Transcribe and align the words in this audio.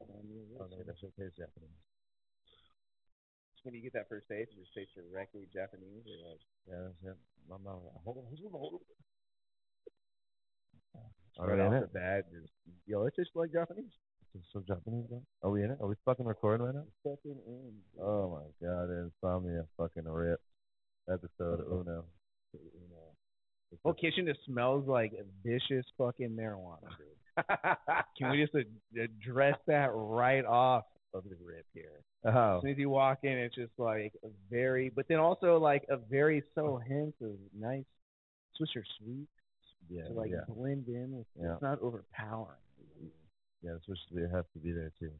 Oh, 0.00 0.66
no, 0.68 0.76
that 0.84 0.96
Japanese. 1.36 1.80
When 3.62 3.74
you 3.74 3.82
get 3.82 3.92
that 3.92 4.08
first 4.08 4.24
taste, 4.28 4.56
it 4.56 4.60
just 4.60 4.72
tastes 4.72 4.96
directly 4.96 5.44
Japanese. 5.52 6.08
Or 6.08 6.16
like, 6.32 6.40
Yeah, 6.64 6.88
that's 6.88 7.12
it. 7.12 7.18
My 7.48 7.60
mouth. 7.60 7.84
Hold 8.04 8.24
on, 8.24 8.24
hold 8.24 8.40
on, 8.40 8.60
hold 8.60 8.80
on. 8.80 8.80
right 11.36 11.60
Already 11.60 11.62
off 11.62 11.92
the 11.92 11.98
bat, 11.98 12.24
just 12.32 12.52
yo, 12.86 13.04
it 13.04 13.14
tastes 13.16 13.32
like 13.34 13.52
Japanese. 13.52 13.92
It's 14.34 14.46
so 14.52 14.62
Japanese, 14.66 15.06
bro. 15.08 15.22
Are 15.42 15.50
we 15.50 15.64
in 15.64 15.70
it? 15.72 15.78
Are 15.80 15.88
we 15.88 15.94
fucking 16.04 16.24
recording 16.24 16.64
right 16.64 16.74
now? 16.74 16.86
Fucking 17.04 17.36
in. 17.46 17.72
Oh 18.00 18.30
my 18.30 18.66
god, 18.66 18.88
insomnia 18.90 19.64
fucking 19.76 20.04
rip. 20.04 20.40
Episode 21.08 21.60
uno. 21.66 22.04
Uno. 22.54 23.02
It's 23.72 23.80
Well, 23.84 23.94
kitchen 23.94 24.26
just 24.26 24.44
smells 24.46 24.86
like 24.86 25.12
vicious 25.44 25.86
fucking 25.98 26.30
marijuana, 26.30 26.88
dude. 26.96 27.19
Can 28.18 28.30
we 28.30 28.42
just 28.42 28.54
address 28.98 29.56
that 29.66 29.90
right 29.92 30.44
off 30.44 30.84
of 31.14 31.24
the 31.24 31.36
rip 31.44 31.66
here? 31.74 32.02
oh, 32.24 32.56
As 32.56 32.62
soon 32.62 32.70
as 32.72 32.78
you 32.78 32.90
walk 32.90 33.20
in, 33.22 33.32
it's 33.32 33.54
just 33.54 33.72
like 33.78 34.12
a 34.24 34.28
very, 34.50 34.90
but 34.90 35.06
then 35.08 35.18
also 35.18 35.58
like 35.58 35.84
a 35.88 35.96
very 35.96 36.42
subtle 36.54 36.78
hint 36.78 37.14
of 37.22 37.32
nice 37.58 37.84
Swisher 38.60 38.82
sweet 38.98 39.28
yeah, 39.90 40.04
to 40.04 40.12
like 40.12 40.30
yeah. 40.30 40.44
blend 40.48 40.86
in. 40.88 41.16
With, 41.16 41.26
Yeah. 41.40 41.54
It's 41.54 41.62
not 41.62 41.80
overpowering. 41.80 42.58
Yeah, 43.62 43.72
the 43.72 43.92
Swisher 43.92 44.08
Sweet 44.08 44.30
has 44.32 44.44
to 44.54 44.58
be 44.58 44.72
there 44.72 44.90
too. 44.98 45.10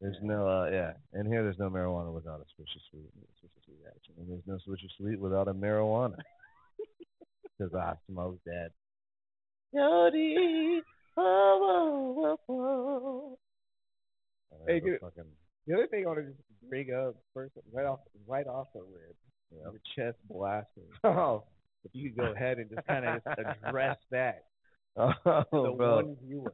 There's 0.00 0.16
no, 0.20 0.48
uh, 0.48 0.68
yeah. 0.70 0.92
In 1.18 1.26
here, 1.26 1.42
there's 1.42 1.58
no 1.58 1.70
marijuana 1.70 2.12
without 2.12 2.40
a 2.40 2.44
Swisher 2.60 2.80
Sweet. 2.90 3.08
Swisher 3.40 3.64
Sweet 3.64 3.78
action. 3.86 4.14
And 4.18 4.28
there's 4.28 4.42
no 4.46 4.58
Swisher 4.66 4.90
Sweet 4.98 5.20
without 5.20 5.48
a 5.48 5.54
marijuana. 5.54 6.16
Because 7.58 7.74
I 7.74 7.94
smoke 8.06 8.38
that. 8.44 8.68
Yodi, 9.74 10.80
oh, 11.16 12.38
oh, 12.38 12.38
oh, 12.48 12.48
oh. 12.52 13.38
Hey, 14.66 14.80
dude. 14.80 15.00
Fucking, 15.00 15.24
The 15.66 15.74
other 15.74 15.86
thing 15.86 16.04
I 16.04 16.08
want 16.08 16.18
to 16.20 16.24
just 16.26 16.38
bring 16.68 16.92
up 16.92 17.14
first, 17.34 17.52
right 17.72 17.86
off, 17.86 18.00
right 18.26 18.46
off 18.46 18.68
the 18.74 18.80
rip, 18.80 19.16
yeah. 19.52 19.70
the 19.72 19.78
chest 19.94 20.18
blasting. 20.28 20.84
Oh, 21.04 21.44
If 21.84 21.90
you 21.94 22.10
could 22.10 22.18
go 22.18 22.32
ahead 22.32 22.58
and 22.58 22.68
just 22.70 22.86
kind 22.86 23.04
of 23.06 23.20
address 23.64 23.96
that, 24.10 24.44
oh, 24.96 25.12
the 25.52 25.72
bro. 25.76 25.96
one 25.96 26.16
viewer. 26.26 26.52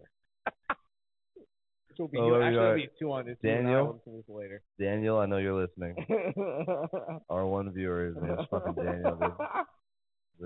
Will 1.99 2.09
be 2.09 2.19
Oh, 2.19 2.27
you. 2.27 2.43
Actually, 2.43 2.83
be 2.83 2.89
two 2.99 3.13
on 3.13 3.27
this. 3.27 3.37
you 3.43 3.51
and 3.51 3.59
I 3.69 3.71
Daniel? 3.71 4.03
this 4.07 4.25
later. 4.29 4.63
Daniel, 4.81 5.19
I 5.19 5.27
know 5.27 5.37
you're 5.37 5.55
listening. 5.61 5.95
Our 7.31 7.47
one 7.47 7.71
viewer 7.73 8.09
is 8.09 8.17
name's 8.21 8.41
fucking 8.51 8.75
Daniel. 8.75 9.17
dude. 9.21 9.33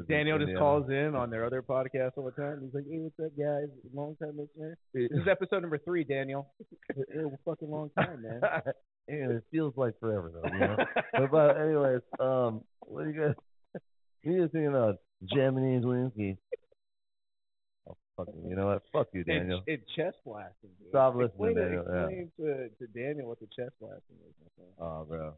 Daniel 0.09 0.39
just 0.39 0.57
calls 0.59 0.89
in 0.91 1.15
on 1.15 1.31
their 1.31 1.45
other 1.45 1.63
podcast 1.63 2.13
all 2.17 2.25
the 2.25 2.31
time. 2.33 2.61
He's 2.63 2.75
like, 2.75 2.85
"Hey, 2.91 2.99
what's 2.99 3.19
up, 3.21 3.37
guys? 3.39 3.69
Long 3.95 4.17
time 4.17 4.37
listener. 4.39 4.77
This 4.93 5.11
is 5.11 5.27
episode 5.31 5.63
number 5.63 5.79
three, 5.79 6.05
Daniel. 6.05 6.53
It 6.91 7.07
was 7.17 7.33
a 7.33 7.39
fucking 7.51 7.71
long 7.71 7.91
time, 7.99 8.23
man." 8.23 8.41
Yeah, 9.09 9.31
it 9.37 9.45
feels 9.53 9.73
like 9.77 9.95
forever 10.01 10.33
though, 10.35 10.53
you 10.53 10.59
know. 10.59 10.77
but, 11.13 11.31
but 11.31 11.57
anyways, 11.61 12.01
um, 12.19 12.63
what 12.81 13.05
do 13.05 13.11
you 13.13 13.21
guys? 13.21 13.35
You 14.25 14.49
thinking 14.49 14.67
about 14.67 14.97
Japanese 15.33 15.85
whiskey. 15.85 16.37
Oh, 17.89 17.97
fucking, 18.17 18.49
you 18.49 18.57
know 18.57 18.67
what? 18.67 18.83
Fuck 18.93 19.07
you, 19.13 19.23
Daniel. 19.23 19.63
It, 19.69 19.75
it 19.75 19.81
chest 19.95 20.17
blasting. 20.27 20.71
Dude. 20.81 20.89
Stop 20.89 21.15
listening, 21.15 21.31
explain 21.31 21.55
to- 21.55 21.63
Daniel, 21.63 21.85
yeah. 21.89 22.07
Explain 22.25 22.31
to, 22.41 22.69
to 22.69 22.87
Daniel 22.93 23.29
what 23.29 23.39
the 23.39 23.47
chest 23.57 23.75
blasting 23.81 24.17
is. 24.29 24.35
friend. 24.57 24.73
Oh, 24.81 25.05
bro. 25.05 25.35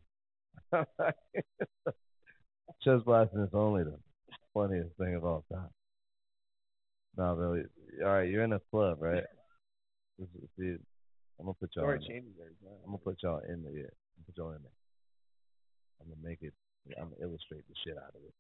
Chest 2.83 3.05
blasting 3.05 3.41
is 3.41 3.51
only 3.53 3.85
the 3.85 3.99
funniest 4.59 4.97
thing 4.99 5.15
of 5.15 5.25
all 5.25 5.45
time. 5.53 5.71
No, 7.17 7.35
really. 7.35 7.63
All 8.03 8.09
right, 8.19 8.29
you're 8.29 8.43
in 8.45 8.53
a 8.53 8.61
club, 8.71 8.99
right? 9.01 9.25
This 10.19 10.29
is- 10.35 10.49
See, 10.59 10.75
I'm 11.39 11.47
gonna 11.47 11.55
put 11.55 11.71
y'all. 11.77 11.85
Or 11.85 11.95
in 11.95 12.01
there. 12.01 12.09
changes 12.09 12.35
every 12.41 12.55
time. 12.57 12.79
I'm 12.85 12.91
gonna 12.91 12.99
put 12.99 13.23
y'all 13.23 13.39
in 13.41 13.63
there. 13.63 13.73
Yeah, 13.73 13.87
I'm 13.87 14.19
gonna 14.19 14.27
put 14.27 14.37
y'all 14.37 14.51
in 14.53 14.63
there. 14.63 14.79
I'm 16.01 16.09
gonna 16.09 16.23
make 16.23 16.43
it. 16.43 16.55
I'm 16.99 17.11
gonna 17.11 17.23
illustrate 17.23 17.67
the 17.69 17.75
shit 17.85 17.97
out 17.97 18.15
of 18.15 18.23
it. 18.25 18.35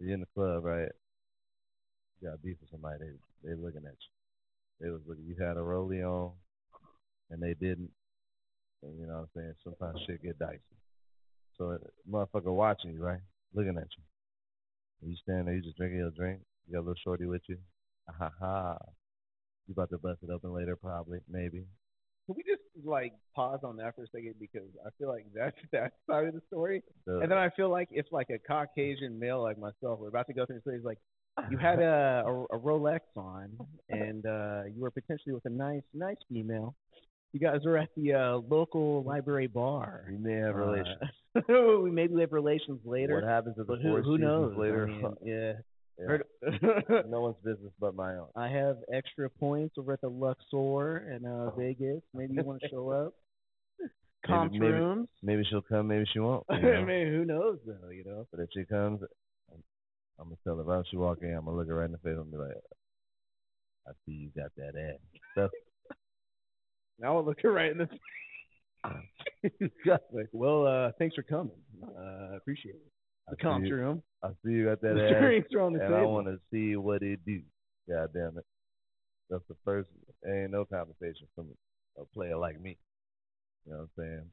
You're 0.00 0.14
in 0.14 0.20
the 0.20 0.26
club, 0.34 0.64
right? 0.64 0.90
You 2.20 2.28
got 2.28 2.42
beef 2.42 2.56
with 2.60 2.70
somebody. 2.70 2.98
They 3.00 3.48
they 3.48 3.54
looking 3.54 3.86
at 3.86 3.96
you. 3.96 4.12
They 4.80 4.90
was 4.90 5.00
looking. 5.06 5.24
You 5.24 5.36
had 5.36 5.56
a 5.56 5.60
rollie 5.60 6.04
on, 6.04 6.32
and 7.30 7.42
they 7.42 7.54
didn't. 7.54 7.90
And 8.82 8.98
you 8.98 9.06
know 9.06 9.14
what 9.14 9.20
I'm 9.20 9.28
saying? 9.34 9.54
Sometimes 9.64 10.00
shit 10.06 10.22
get 10.22 10.38
dicey. 10.38 10.60
So 11.56 11.78
motherfucker 12.08 12.52
watching 12.54 12.92
you, 12.92 13.02
right? 13.02 13.20
Looking 13.52 13.76
at 13.78 13.88
you. 13.96 14.02
You 15.02 15.16
stand 15.22 15.46
there, 15.46 15.54
you 15.54 15.62
just 15.62 15.76
drinking 15.76 15.98
your 15.98 16.10
drink. 16.10 16.40
You 16.66 16.74
got 16.74 16.80
a 16.80 16.86
little 16.86 16.94
shorty 17.02 17.26
with 17.26 17.42
you. 17.48 17.56
Ha 18.18 18.30
ha. 18.38 18.76
You 19.66 19.72
about 19.72 19.90
to 19.90 19.98
bust 19.98 20.18
it 20.22 20.30
open 20.30 20.52
later, 20.52 20.76
probably, 20.76 21.20
maybe. 21.28 21.64
Can 22.26 22.34
we 22.36 22.42
just 22.42 22.62
like 22.84 23.12
pause 23.34 23.60
on 23.64 23.76
that 23.78 23.96
for 23.96 24.02
a 24.04 24.06
second 24.08 24.34
because 24.38 24.68
I 24.86 24.90
feel 24.98 25.08
like 25.08 25.26
that's 25.34 25.56
that 25.72 25.92
side 26.08 26.26
of 26.28 26.34
the 26.34 26.42
story, 26.48 26.82
The- 27.06 27.20
and 27.20 27.30
then 27.30 27.38
I 27.38 27.50
feel 27.50 27.70
like 27.70 27.88
if 27.90 28.06
like 28.12 28.28
a 28.30 28.38
Caucasian 28.38 29.18
male 29.18 29.42
like 29.42 29.58
myself 29.58 29.98
were 30.00 30.08
about 30.08 30.26
to 30.28 30.32
go 30.34 30.46
through 30.46 30.60
it's 30.66 30.84
like 30.84 30.98
you 31.50 31.56
had 31.56 31.78
a, 31.80 32.22
a 32.26 32.56
a 32.56 32.58
Rolex 32.58 33.00
on 33.16 33.56
and 33.88 34.26
uh 34.26 34.62
you 34.74 34.80
were 34.82 34.90
potentially 34.90 35.32
with 35.32 35.44
a 35.46 35.50
nice 35.50 35.82
nice 35.94 36.16
female. 36.28 36.74
You 37.32 37.38
guys 37.40 37.60
were 37.64 37.78
at 37.78 37.90
the 37.96 38.12
uh 38.14 38.36
local 38.48 39.02
library 39.04 39.46
bar. 39.46 40.04
we 40.10 40.16
may 40.18 40.34
have 40.34 40.54
relations. 40.56 40.98
Uh, 41.36 41.40
we 41.82 41.90
maybe 41.90 42.18
have 42.20 42.32
relations 42.32 42.80
later. 42.84 43.14
What 43.14 43.24
happens 43.24 43.56
at 43.58 43.66
the 43.66 43.72
but 43.74 43.80
who, 43.82 43.88
four 43.90 44.02
who 44.02 44.18
knows? 44.18 44.56
later? 44.56 44.88
I 44.88 44.90
mean, 44.90 45.14
yeah. 45.24 45.52
Yeah. 45.98 47.02
No 47.08 47.20
one's 47.20 47.36
business 47.44 47.72
but 47.78 47.94
my 47.94 48.14
own. 48.16 48.28
I 48.34 48.48
have 48.48 48.78
extra 48.92 49.28
points 49.28 49.74
over 49.78 49.92
at 49.92 50.00
the 50.00 50.08
Luxor 50.08 50.98
in 51.14 51.26
uh, 51.26 51.50
Vegas. 51.56 52.00
Maybe 52.14 52.34
you 52.34 52.42
want 52.42 52.62
to 52.62 52.68
show 52.70 52.88
up. 52.88 53.14
Comp 54.26 54.52
maybe- 54.52 54.66
rooms. 54.66 55.08
Maybe 55.22 55.44
she'll 55.48 55.60
come, 55.62 55.88
maybe 55.88 56.06
she 56.12 56.18
won't. 56.18 56.44
you 56.50 56.56
I 56.56 56.82
mean, 56.84 57.06
who 57.08 57.24
knows 57.26 57.58
though? 57.66 57.90
You 57.90 58.04
know. 58.04 58.26
But 58.32 58.40
if 58.40 58.48
she 58.54 58.64
comes, 58.64 59.00
I'm, 59.52 59.62
I'm 60.18 60.24
gonna 60.26 60.36
tell 60.42 60.56
her 60.56 60.64
when 60.64 60.84
she 60.90 60.96
walk 60.96 61.18
in, 61.22 61.34
I'm 61.34 61.44
gonna 61.44 61.56
look 61.56 61.68
her 61.68 61.74
right 61.76 61.84
in 61.84 61.92
the 61.92 61.98
face 61.98 62.16
and 62.16 62.30
be 62.30 62.38
like, 62.38 62.56
"I 63.86 63.92
see 64.06 64.12
you 64.12 64.30
got 64.34 64.50
that 64.56 64.74
ass." 64.78 64.98
That's 65.36 65.52
Now 67.00 67.16
I'll 67.16 67.24
look 67.24 67.40
her 67.42 67.52
right 67.52 67.70
in 67.70 67.78
the 67.78 67.86
face. 67.86 67.98
like, 70.12 70.28
well, 70.32 70.66
uh, 70.66 70.92
thanks 70.98 71.14
for 71.14 71.22
coming. 71.22 71.56
Uh, 71.82 72.36
appreciate 72.36 72.74
it. 72.74 72.92
I 73.28 73.32
The 73.32 73.36
see 73.36 73.42
comp 73.42 73.64
room. 73.64 74.02
I 74.22 74.28
see 74.44 74.52
you 74.52 74.70
at 74.70 74.80
that 74.82 74.94
The 74.94 75.16
ass, 75.16 75.54
are 75.54 75.60
on 75.60 75.72
the 75.72 75.84
and 75.84 75.94
I 75.94 76.02
want 76.02 76.26
to 76.26 76.38
see 76.52 76.76
what 76.76 77.02
it 77.02 77.20
do. 77.24 77.40
God 77.88 78.10
damn 78.12 78.36
it! 78.38 78.44
That's 79.30 79.42
the 79.48 79.56
first. 79.64 79.88
Ain't 80.26 80.50
no 80.50 80.64
conversation 80.66 81.26
from 81.34 81.48
a 81.98 82.04
player 82.14 82.36
like 82.36 82.60
me. 82.60 82.76
You 83.64 83.72
know 83.72 83.78
what 83.78 83.84
I'm 83.84 83.90
saying? 83.96 84.30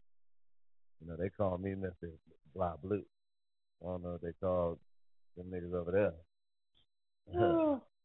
You 1.01 1.07
know 1.07 1.15
they 1.17 1.29
call 1.29 1.57
me 1.57 1.75
Mister 1.75 2.09
Blah 2.53 2.75
Blue. 2.83 3.03
I 3.81 3.85
don't 3.85 4.03
know 4.03 4.11
what 4.11 4.21
they 4.21 4.33
call 4.41 4.77
them 5.37 5.51
niggas 5.51 5.73
over 5.73 5.91
there. 7.33 7.73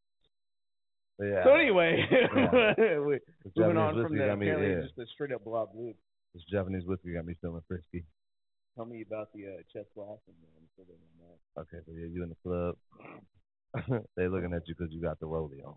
Yeah. 1.20 1.44
So 1.44 1.54
anyway, 1.54 2.06
Yeah. 2.10 2.38
moving 3.04 3.20
Japanese 3.56 3.78
on 3.78 3.92
from 3.94 4.02
whiskey 4.02 4.18
the 4.18 4.26
got 4.26 4.38
me, 4.38 4.48
apparently 4.48 4.70
yeah, 4.74 4.82
just 4.86 4.98
a 4.98 5.06
straight 5.14 5.32
up 5.32 5.44
blob 5.44 5.72
blue. 5.72 5.94
This 6.34 6.44
Japanese 6.50 6.84
whiskey 6.86 7.12
got 7.14 7.26
me 7.26 7.34
feeling 7.40 7.62
frisky. 7.68 8.04
Tell 8.76 8.86
me 8.86 9.02
about 9.06 9.28
the 9.34 9.46
uh, 9.46 9.56
chest 9.72 9.88
blasting. 9.94 10.34
Man. 10.40 10.64
So 10.76 10.82
then 10.88 10.96
I'm 10.96 11.28
not- 11.28 11.62
Okay, 11.68 11.84
so 11.84 11.92
yeah, 11.92 12.08
you 12.08 12.22
in 12.24 12.30
the 12.32 12.40
club. 12.42 12.76
they 14.16 14.28
looking 14.28 14.54
at 14.54 14.66
you 14.66 14.74
because 14.76 14.92
you 14.92 15.00
got 15.02 15.20
the 15.20 15.26
rollie 15.26 15.62
on. 15.64 15.76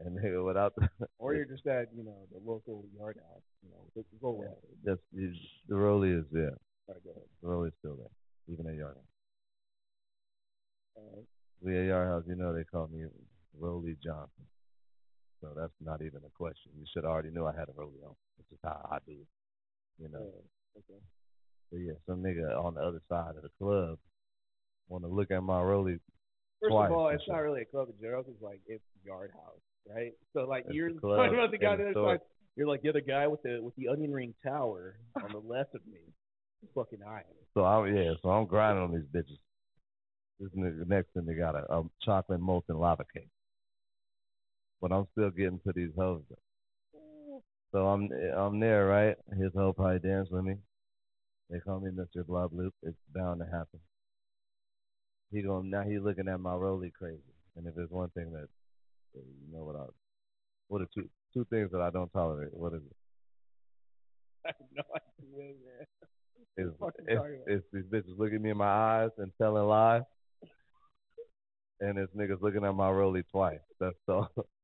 And 0.00 0.18
nigga, 0.18 0.44
without 0.44 0.74
the 0.74 0.88
Or 1.18 1.34
you're 1.34 1.44
just 1.44 1.66
at 1.66 1.88
you 1.94 2.02
know 2.02 2.26
the 2.32 2.40
local 2.44 2.84
yard 2.98 3.18
house. 3.20 3.42
You 3.62 3.68
know, 3.70 3.84
just 3.94 5.02
you, 5.12 5.32
the 5.68 5.74
rollie 5.74 6.18
is 6.18 6.24
there. 6.32 6.56
All 6.88 6.94
right, 6.94 7.04
go 7.04 7.10
ahead. 7.10 7.22
The 7.42 7.48
rollie 7.48 7.68
is 7.68 7.74
still 7.78 7.96
there, 7.96 8.10
even 8.48 8.66
at 8.66 8.74
yard 8.74 8.96
house. 8.96 9.04
All 10.96 11.10
right. 11.14 11.26
We 11.60 11.78
at 11.78 11.84
yard 11.86 12.08
house, 12.08 12.24
you 12.26 12.34
know 12.34 12.52
they 12.54 12.64
call 12.64 12.88
me 12.88 13.04
Rollie 13.60 13.96
Johnson. 14.02 14.46
So 15.40 15.48
that's 15.56 15.72
not 15.80 16.02
even 16.02 16.20
a 16.24 16.30
question. 16.36 16.70
You 16.78 16.86
should 16.92 17.04
already 17.04 17.30
know 17.30 17.46
I 17.46 17.52
had 17.52 17.68
a 17.68 17.72
rollie 17.72 18.04
on. 18.06 18.14
This 18.38 18.46
is 18.52 18.58
how 18.62 18.88
I 18.90 18.98
do. 19.06 19.12
it. 19.12 20.02
You 20.02 20.08
know. 20.08 20.18
Uh, 20.18 20.78
okay. 20.78 21.00
But 21.70 21.78
yeah, 21.78 21.92
some 22.06 22.22
nigga 22.22 22.56
on 22.56 22.74
the 22.74 22.80
other 22.80 23.00
side 23.08 23.36
of 23.36 23.42
the 23.42 23.50
club 23.58 23.98
want 24.88 25.04
to 25.04 25.08
look 25.08 25.30
at 25.30 25.42
my 25.42 25.60
rollie. 25.60 25.98
First 26.60 26.70
twice 26.70 26.90
of 26.90 26.96
all, 26.96 27.08
it's 27.08 27.22
not 27.26 27.38
really 27.38 27.62
a 27.62 27.64
club 27.64 27.88
in 27.88 28.00
general. 28.00 28.24
It's 28.28 28.42
like 28.42 28.60
it's 28.66 28.84
yard 29.04 29.32
house, 29.34 29.60
right? 29.92 30.12
So 30.32 30.40
like 30.40 30.64
It's 30.66 30.74
you're 30.74 30.90
talking 30.90 31.34
about 31.34 31.50
the 31.50 31.58
guy 31.58 31.72
on 31.72 31.78
the 31.78 31.84
the 31.92 32.00
other 32.00 32.18
side. 32.18 32.20
You're 32.54 32.68
like 32.68 32.82
the 32.82 32.90
other 32.90 33.00
guy 33.00 33.26
with 33.26 33.42
the 33.42 33.58
with 33.60 33.74
the 33.76 33.88
onion 33.88 34.12
ring 34.12 34.34
tower 34.44 34.96
on 35.16 35.32
the 35.32 35.38
left 35.38 35.74
of 35.74 35.80
me. 35.86 35.98
Fucking 36.74 37.00
eye. 37.06 37.22
So 37.54 37.62
I 37.64 37.88
yeah, 37.88 38.12
so 38.22 38.28
I'm 38.28 38.46
grinding 38.46 38.84
on 38.84 38.92
these 38.92 39.08
bitches. 39.12 39.38
This 40.38 40.50
nigga 40.56 40.86
next 40.86 41.12
to 41.14 41.22
me 41.22 41.34
got 41.34 41.56
a, 41.56 41.72
a 41.72 41.82
chocolate 42.04 42.40
molten 42.40 42.78
lava 42.78 43.04
cake. 43.12 43.28
But 44.82 44.92
I'm 44.92 45.06
still 45.12 45.30
getting 45.30 45.60
to 45.64 45.72
these 45.72 45.92
hoes. 45.96 46.22
So 47.70 47.86
I'm 47.86 48.10
I'm 48.36 48.60
there, 48.60 48.86
right? 48.86 49.16
His 49.38 49.52
hoe 49.54 49.72
probably 49.72 50.00
dance 50.00 50.28
with 50.30 50.44
me. 50.44 50.56
They 51.48 51.60
call 51.60 51.80
me 51.80 51.90
Mr. 51.90 52.26
Blah 52.26 52.48
Bloop. 52.48 52.72
It's 52.82 52.96
bound 53.14 53.40
to 53.40 53.46
happen. 53.46 53.80
He 55.30 55.42
going 55.42 55.70
now 55.70 55.82
he 55.82 55.98
looking 55.98 56.28
at 56.28 56.40
my 56.40 56.52
rollie 56.52 56.92
crazy. 56.92 57.20
And 57.56 57.66
if 57.66 57.74
there's 57.76 57.90
one 57.90 58.10
thing 58.10 58.32
that 58.32 58.48
you 59.14 59.56
know 59.56 59.64
what 59.64 59.76
I 59.76 59.84
what 60.68 60.82
are 60.82 60.88
two 60.94 61.08
two 61.32 61.46
things 61.50 61.70
that 61.72 61.80
I 61.80 61.90
don't 61.90 62.12
tolerate. 62.12 62.52
What 62.52 62.74
is 62.74 62.82
it? 62.82 62.96
I 64.46 64.48
have 64.48 64.68
no 64.74 64.82
idea, 64.96 65.54
man. 65.54 65.86
It's, 66.56 66.76
it's, 67.06 67.22
it's 67.46 67.64
these 67.72 67.84
bitches 67.84 68.18
looking 68.18 68.42
me 68.42 68.50
in 68.50 68.58
my 68.58 68.66
eyes 68.66 69.10
and 69.16 69.32
telling 69.40 69.64
lies, 69.64 70.02
and 71.80 71.96
it's 71.98 72.14
niggas 72.14 72.42
looking 72.42 72.64
at 72.64 72.74
my 72.74 72.90
rollie 72.90 73.24
twice. 73.30 73.60
That's 73.80 73.94
all. 74.08 74.28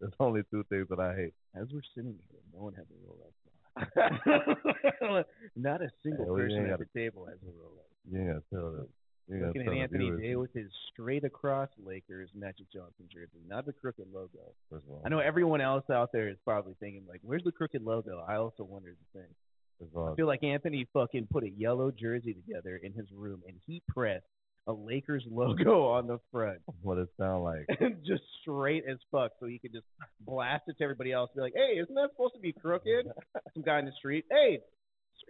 There's 0.00 0.12
only 0.18 0.42
two 0.50 0.64
things 0.70 0.86
that 0.90 0.98
I 1.00 1.14
hate. 1.14 1.34
As 1.54 1.66
we're 1.72 1.82
sitting 1.94 2.18
here, 2.30 2.40
no 2.54 2.62
one 2.64 2.74
has 2.74 2.86
a 2.90 2.94
Rolex. 3.06 3.34
Not 5.56 5.82
a 5.82 5.90
single 6.02 6.24
Hey, 6.24 6.30
well, 6.30 6.36
person 6.40 6.64
at 6.64 6.70
gotta- 6.70 6.84
the 6.92 7.00
table 7.00 7.26
has 7.26 7.36
a 7.42 7.46
Rolex. 7.46 7.84
You 8.10 8.26
gotta 8.26 8.42
tell 8.52 8.72
them. 8.72 8.88
You 9.28 9.46
Looking 9.46 9.62
at 9.68 9.72
Anthony. 9.74 10.10
Day 10.20 10.34
with 10.34 10.52
his 10.54 10.66
straight 10.92 11.22
across 11.22 11.68
Lakers 11.84 12.30
Magic 12.34 12.66
Johnson 12.72 13.06
jersey, 13.12 13.38
not 13.46 13.64
the 13.64 13.72
crooked 13.72 14.06
logo. 14.12 14.54
First 14.70 14.86
of 14.86 14.90
all, 14.90 15.02
I 15.04 15.08
know 15.08 15.20
everyone 15.20 15.60
else 15.60 15.84
out 15.88 16.10
there 16.12 16.28
is 16.28 16.36
probably 16.44 16.74
thinking 16.80 17.04
like, 17.08 17.20
"Where's 17.22 17.44
the 17.44 17.52
crooked 17.52 17.82
logo?" 17.82 18.24
I 18.26 18.36
also 18.36 18.64
wondered 18.64 18.96
the 19.14 19.20
same. 19.20 19.92
I 19.96 20.14
feel 20.16 20.26
like 20.26 20.42
Anthony 20.42 20.84
fucking 20.92 21.28
put 21.30 21.44
a 21.44 21.48
yellow 21.50 21.90
jersey 21.92 22.34
together 22.34 22.76
in 22.82 22.92
his 22.92 23.06
room 23.12 23.42
and 23.46 23.56
he 23.66 23.82
pressed 23.88 24.26
a 24.70 24.72
Lakers 24.86 25.24
logo 25.30 25.88
on 25.96 26.06
the 26.06 26.18
front, 26.32 26.60
what 26.82 26.98
it 26.98 27.08
sound 27.18 27.44
like. 27.44 27.66
just 28.06 28.22
straight 28.42 28.84
as 28.90 28.98
fuck, 29.10 29.32
so 29.40 29.46
he 29.46 29.58
could 29.58 29.72
just 29.72 29.86
blast 30.20 30.64
it 30.68 30.78
to 30.78 30.84
everybody 30.84 31.12
else. 31.12 31.30
Be 31.34 31.40
like, 31.42 31.54
"Hey, 31.54 31.78
isn't 31.78 31.94
that 31.94 32.10
supposed 32.12 32.34
to 32.34 32.40
be 32.40 32.52
crooked?" 32.52 33.06
Some 33.54 33.62
guy 33.62 33.78
in 33.78 33.84
the 33.86 33.92
street, 33.98 34.24
"Hey, 34.30 34.60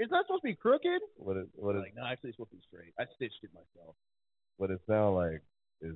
isn't 0.01 0.11
that 0.11 0.25
supposed 0.27 0.43
to 0.43 0.49
be 0.49 0.55
crooked?" 0.55 1.01
What 1.17 1.37
it 1.37 1.47
what 1.55 1.77
like, 1.77 1.95
no, 1.97 2.05
actually, 2.05 2.31
it's 2.31 2.37
supposed 2.37 2.53
to 2.53 2.57
be 2.57 2.63
straight. 2.69 2.93
I 2.99 3.05
stitched 3.17 3.43
it 3.43 3.51
myself. 3.55 3.97
what 4.59 4.71
it 4.71 4.81
sound 4.89 5.17
like 5.17 5.43
is 5.83 5.95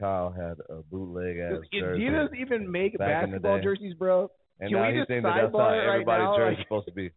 Kyle 0.00 0.30
had 0.30 0.58
a 0.68 0.82
bootleg 0.90 1.38
ass 1.38 1.52
Does 1.60 1.80
jersey, 1.80 2.02
Adidas 2.04 2.34
even 2.40 2.70
make 2.70 2.98
back 2.98 3.24
in 3.24 3.30
the 3.30 3.38
basketball 3.38 3.62
jerseys, 3.62 3.94
bro? 3.94 4.30
and 4.60 4.70
can 4.70 4.78
now 4.78 4.88
we 4.88 4.94
he 4.94 5.00
just 5.00 5.08
thinks 5.08 5.22
that 5.24 5.40
that's 5.42 5.52
how 5.52 5.58
right 5.58 5.88
everybody's 5.94 6.24
now, 6.24 6.36
jersey's 6.36 6.58
like- 6.58 6.66
supposed 6.66 6.86
to 6.86 6.92
be. 6.92 7.10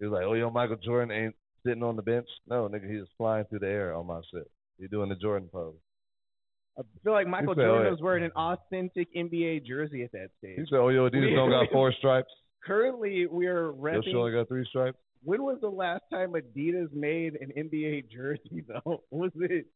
He 0.00 0.06
was 0.06 0.12
like, 0.12 0.24
"Oh, 0.24 0.34
yo, 0.34 0.50
Michael 0.50 0.76
Jordan 0.82 1.10
ain't 1.14 1.34
sitting 1.64 1.82
on 1.84 1.94
the 1.96 2.02
bench." 2.02 2.26
No, 2.48 2.68
nigga, 2.68 2.90
he 2.90 2.96
was 2.96 3.08
flying 3.16 3.44
through 3.46 3.60
the 3.60 3.68
air 3.68 3.94
on 3.94 4.06
my 4.06 4.20
shit. 4.32 4.50
He 4.78 4.88
doing 4.88 5.08
the 5.08 5.16
Jordan 5.16 5.48
pose. 5.52 5.74
I 6.78 6.82
feel 7.04 7.12
like 7.12 7.26
Michael 7.26 7.54
said, 7.54 7.64
oh, 7.64 7.68
Jordan 7.68 7.84
yeah. 7.86 7.90
was 7.90 8.00
wearing 8.00 8.24
an 8.24 8.30
authentic 8.32 9.08
NBA 9.14 9.66
jersey 9.66 10.02
at 10.04 10.12
that 10.12 10.28
stage. 10.38 10.56
He 10.58 10.64
said, 10.70 10.78
"Oh, 10.78 10.88
yo, 10.88 11.08
Adidas 11.08 11.28
We- 11.30 11.34
don't 11.34 11.50
got 11.50 11.66
four 11.72 11.92
stripes. 11.92 12.30
Currently, 12.64 13.26
we're 13.26 13.66
Yo, 13.66 13.74
repping. 13.74 14.04
she 14.04 14.14
only 14.14 14.32
got 14.32 14.48
three 14.48 14.64
stripes." 14.68 14.96
When 15.24 15.42
was 15.42 15.58
the 15.60 15.68
last 15.68 16.02
time 16.10 16.32
Adidas 16.32 16.92
made 16.92 17.34
an 17.40 17.52
NBA 17.56 18.10
jersey, 18.10 18.64
though? 18.68 19.02
Was 19.10 19.30
it? 19.36 19.66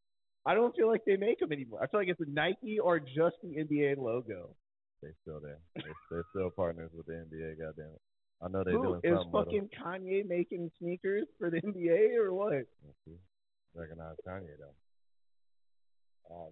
I 0.46 0.54
don't 0.54 0.74
feel 0.74 0.88
like 0.88 1.02
they 1.04 1.16
make 1.16 1.38
them 1.40 1.52
anymore. 1.52 1.80
I 1.82 1.86
feel 1.88 2.00
like 2.00 2.08
it's 2.08 2.20
a 2.20 2.30
Nike 2.30 2.78
or 2.78 2.98
just 3.00 3.36
the 3.42 3.56
NBA 3.62 3.98
logo. 3.98 4.54
They 5.02 5.08
still 5.22 5.40
there. 5.40 5.58
They, 5.74 5.82
they're 6.10 6.24
still 6.30 6.50
partners 6.50 6.90
with 6.96 7.06
the 7.06 7.12
NBA. 7.12 7.58
Goddamn 7.58 7.92
it. 7.94 8.00
I 8.42 8.48
know 8.48 8.62
they're 8.64 8.74
Who 8.74 8.82
doing 8.84 9.00
is 9.04 9.12
something. 9.18 9.32
with 9.32 9.48
uh, 9.48 9.50
'em. 9.50 9.68
fucking 9.68 9.68
Kanye 9.84 10.26
making 10.28 10.70
sneakers 10.78 11.26
for 11.38 11.50
the 11.50 11.60
NBA 11.60 12.16
or 12.16 12.32
what? 12.32 12.52
Recognize 13.74 14.16
Kanye 14.26 14.56
though. 14.58 14.74
Uh, 16.30 16.50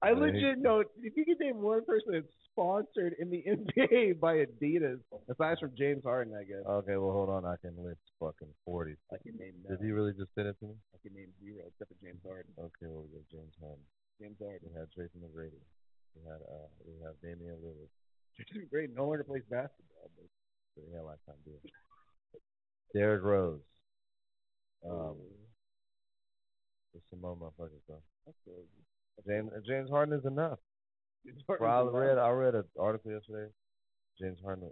I 0.00 0.10
Yeah, 0.10 0.18
legit 0.18 0.58
know 0.58 0.80
if 0.80 1.12
you 1.16 1.24
could 1.26 1.40
name 1.40 1.58
one 1.58 1.84
person 1.84 2.12
that's 2.14 2.30
sponsored 2.52 3.14
in 3.18 3.30
the 3.30 3.42
NBA 3.50 4.20
by 4.20 4.46
Adidas, 4.46 5.02
aside 5.30 5.58
from 5.58 5.74
James 5.76 6.02
Harden, 6.06 6.34
I 6.38 6.44
guess. 6.46 6.62
okay, 6.66 6.94
well 6.96 7.10
hold 7.10 7.30
on. 7.30 7.44
I 7.44 7.56
can 7.58 7.74
list 7.82 7.98
fucking 8.20 8.52
forty. 8.64 8.94
I 9.10 9.18
can 9.18 9.34
name 9.38 9.58
Did 9.66 9.82
he 9.82 9.90
really 9.90 10.12
just 10.14 10.30
send 10.38 10.46
it 10.46 10.56
to 10.60 10.66
me? 10.70 10.76
I 10.94 10.98
can 11.02 11.14
name 11.18 11.34
zero 11.42 11.66
except 11.66 11.90
for 11.90 11.98
James 11.98 12.22
Harden. 12.22 12.50
Okay, 12.58 12.86
well 12.86 13.02
we 13.06 13.10
got 13.18 13.26
James 13.30 13.54
Harden. 13.58 13.82
James 14.22 14.38
Harden. 14.38 14.70
We 14.70 14.74
had 14.78 14.86
Tracy 14.94 15.18
McGrady. 15.18 15.62
We 16.14 16.22
had 16.30 16.42
uh 16.46 16.70
we 16.86 16.94
have 17.02 17.18
Damian 17.18 17.58
Lillard. 17.58 17.90
Jason 18.38 18.70
Great 18.70 18.94
no 18.94 19.10
longer 19.10 19.26
plays 19.26 19.42
basketball, 19.50 20.14
but 20.14 20.30
had 20.94 21.02
a 21.02 21.10
lifetime 21.10 21.42
deal. 21.42 21.58
Derrick 22.94 23.22
Rose. 23.26 23.66
Um 24.86 25.18
there's 26.94 27.02
some 27.10 27.20
more 27.20 27.34
motherfuckers 27.34 27.82
though. 27.90 28.02
James 29.26 29.50
James 29.66 29.90
Harden 29.90 30.18
is 30.18 30.24
enough. 30.24 30.58
Bro, 31.46 31.68
I 31.68 31.98
read 31.98 32.18
I 32.18 32.30
read 32.30 32.54
an 32.54 32.64
article 32.78 33.12
yesterday. 33.12 33.50
James 34.20 34.38
Harden 34.44 34.70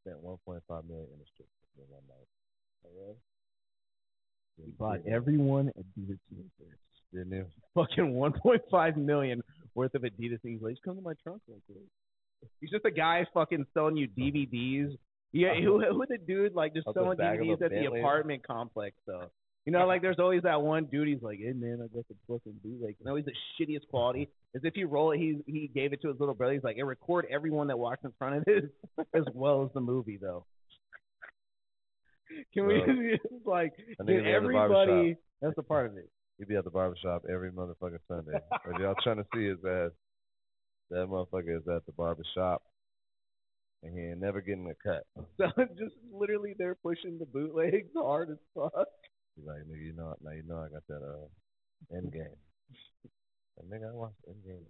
spent 0.00 0.20
one 0.20 0.36
point 0.44 0.62
five 0.68 0.84
million 0.84 1.08
in 1.12 1.18
the 1.18 1.24
strip 1.32 1.48
club 1.76 1.88
in 1.88 1.94
one 1.94 2.02
night. 2.08 2.26
He 4.56 4.70
bought 4.78 5.00
everyone 5.10 5.72
Adidas 5.78 6.18
sneakers. 6.28 6.78
Didn't 7.12 7.32
he? 7.32 7.42
Fucking 7.74 8.12
1.5 8.12 8.96
million 8.96 9.42
worth 9.74 9.94
of 9.94 10.02
Adidas 10.02 10.40
things. 10.42 10.62
Like, 10.62 10.76
come 10.84 10.96
to 10.96 11.02
my 11.02 11.14
trunk 11.22 11.42
real 11.48 11.58
quick. 11.66 11.78
He's 12.60 12.70
just 12.70 12.84
a 12.84 12.90
guy 12.90 13.26
fucking 13.32 13.66
selling 13.72 13.96
you 13.96 14.08
DVDs. 14.08 14.96
Yeah, 15.32 15.54
who 15.54 15.80
who 15.80 16.04
the 16.08 16.18
dude 16.18 16.54
like 16.54 16.74
just 16.74 16.86
selling 16.92 17.16
bag 17.16 17.40
of 17.40 17.48
a 17.48 17.50
DVDs 17.50 17.62
at 17.62 17.70
the 17.70 17.98
apartment 17.98 18.46
complex 18.46 18.96
though. 19.06 19.30
You 19.66 19.72
know, 19.72 19.86
like 19.86 20.02
there's 20.02 20.18
always 20.18 20.42
that 20.42 20.60
one 20.60 20.84
dude. 20.84 21.08
He's 21.08 21.22
like, 21.22 21.38
"Hey 21.38 21.52
man, 21.54 21.80
I 21.82 21.86
got 21.94 22.06
the 22.08 22.14
fucking 22.28 22.60
bootleg." 22.62 22.96
And 23.00 23.08
always 23.08 23.24
the 23.24 23.32
shittiest 23.58 23.88
quality. 23.88 24.28
As 24.54 24.60
if 24.62 24.76
you 24.76 24.86
roll 24.88 25.12
it, 25.12 25.18
he 25.18 25.40
he 25.46 25.70
gave 25.74 25.92
it 25.94 26.02
to 26.02 26.08
his 26.08 26.20
little 26.20 26.34
brother. 26.34 26.52
He's 26.52 26.62
like, 26.62 26.76
"Hey, 26.76 26.82
record 26.82 27.26
everyone 27.30 27.68
that 27.68 27.78
walks 27.78 28.04
in 28.04 28.12
front 28.18 28.36
of 28.36 28.44
this, 28.44 28.64
as 29.14 29.24
well 29.32 29.64
as 29.64 29.70
the 29.72 29.80
movie 29.80 30.18
though." 30.20 30.44
Can 32.52 32.66
we 32.66 32.82
just 33.12 33.22
like 33.46 33.72
get 33.76 33.98
nigga 34.00 34.24
the 34.24 34.30
everybody? 34.30 35.16
That's 35.40 35.56
a 35.58 35.62
part 35.62 35.86
of 35.86 35.96
it. 35.96 36.10
He'd 36.38 36.48
be 36.48 36.56
at 36.56 36.64
the 36.64 36.70
barbershop 36.70 37.24
every 37.30 37.50
motherfucking 37.50 37.98
Sunday. 38.08 38.38
if 38.66 38.80
y'all 38.80 38.94
trying 39.02 39.18
to 39.18 39.26
see 39.34 39.46
his 39.46 39.58
ass, 39.64 39.92
that 40.90 41.06
motherfucker 41.06 41.56
is 41.56 41.68
at 41.68 41.86
the 41.86 41.92
barbershop. 41.96 42.62
And 43.82 43.96
he 43.96 44.04
ain't 44.06 44.20
never 44.20 44.40
getting 44.40 44.70
a 44.70 44.74
cut. 44.88 45.04
So 45.36 45.46
just 45.78 45.94
literally, 46.12 46.54
they're 46.56 46.74
pushing 46.74 47.18
the 47.18 47.26
bootlegs 47.26 47.90
hard 47.94 48.30
as 48.30 48.38
fuck. 48.54 48.88
He's 49.36 49.46
like, 49.46 49.62
nigga, 49.62 49.84
you 49.84 49.92
know, 49.94 50.14
now 50.22 50.30
you 50.30 50.42
know 50.46 50.58
I 50.58 50.68
got 50.68 50.86
that 50.88 51.02
uh, 51.02 51.96
end 51.96 52.12
game. 52.12 52.38
And 53.58 53.70
nigga, 53.70 53.90
I 53.90 53.94
watched 53.94 54.16
end 54.28 54.42
game 54.44 54.66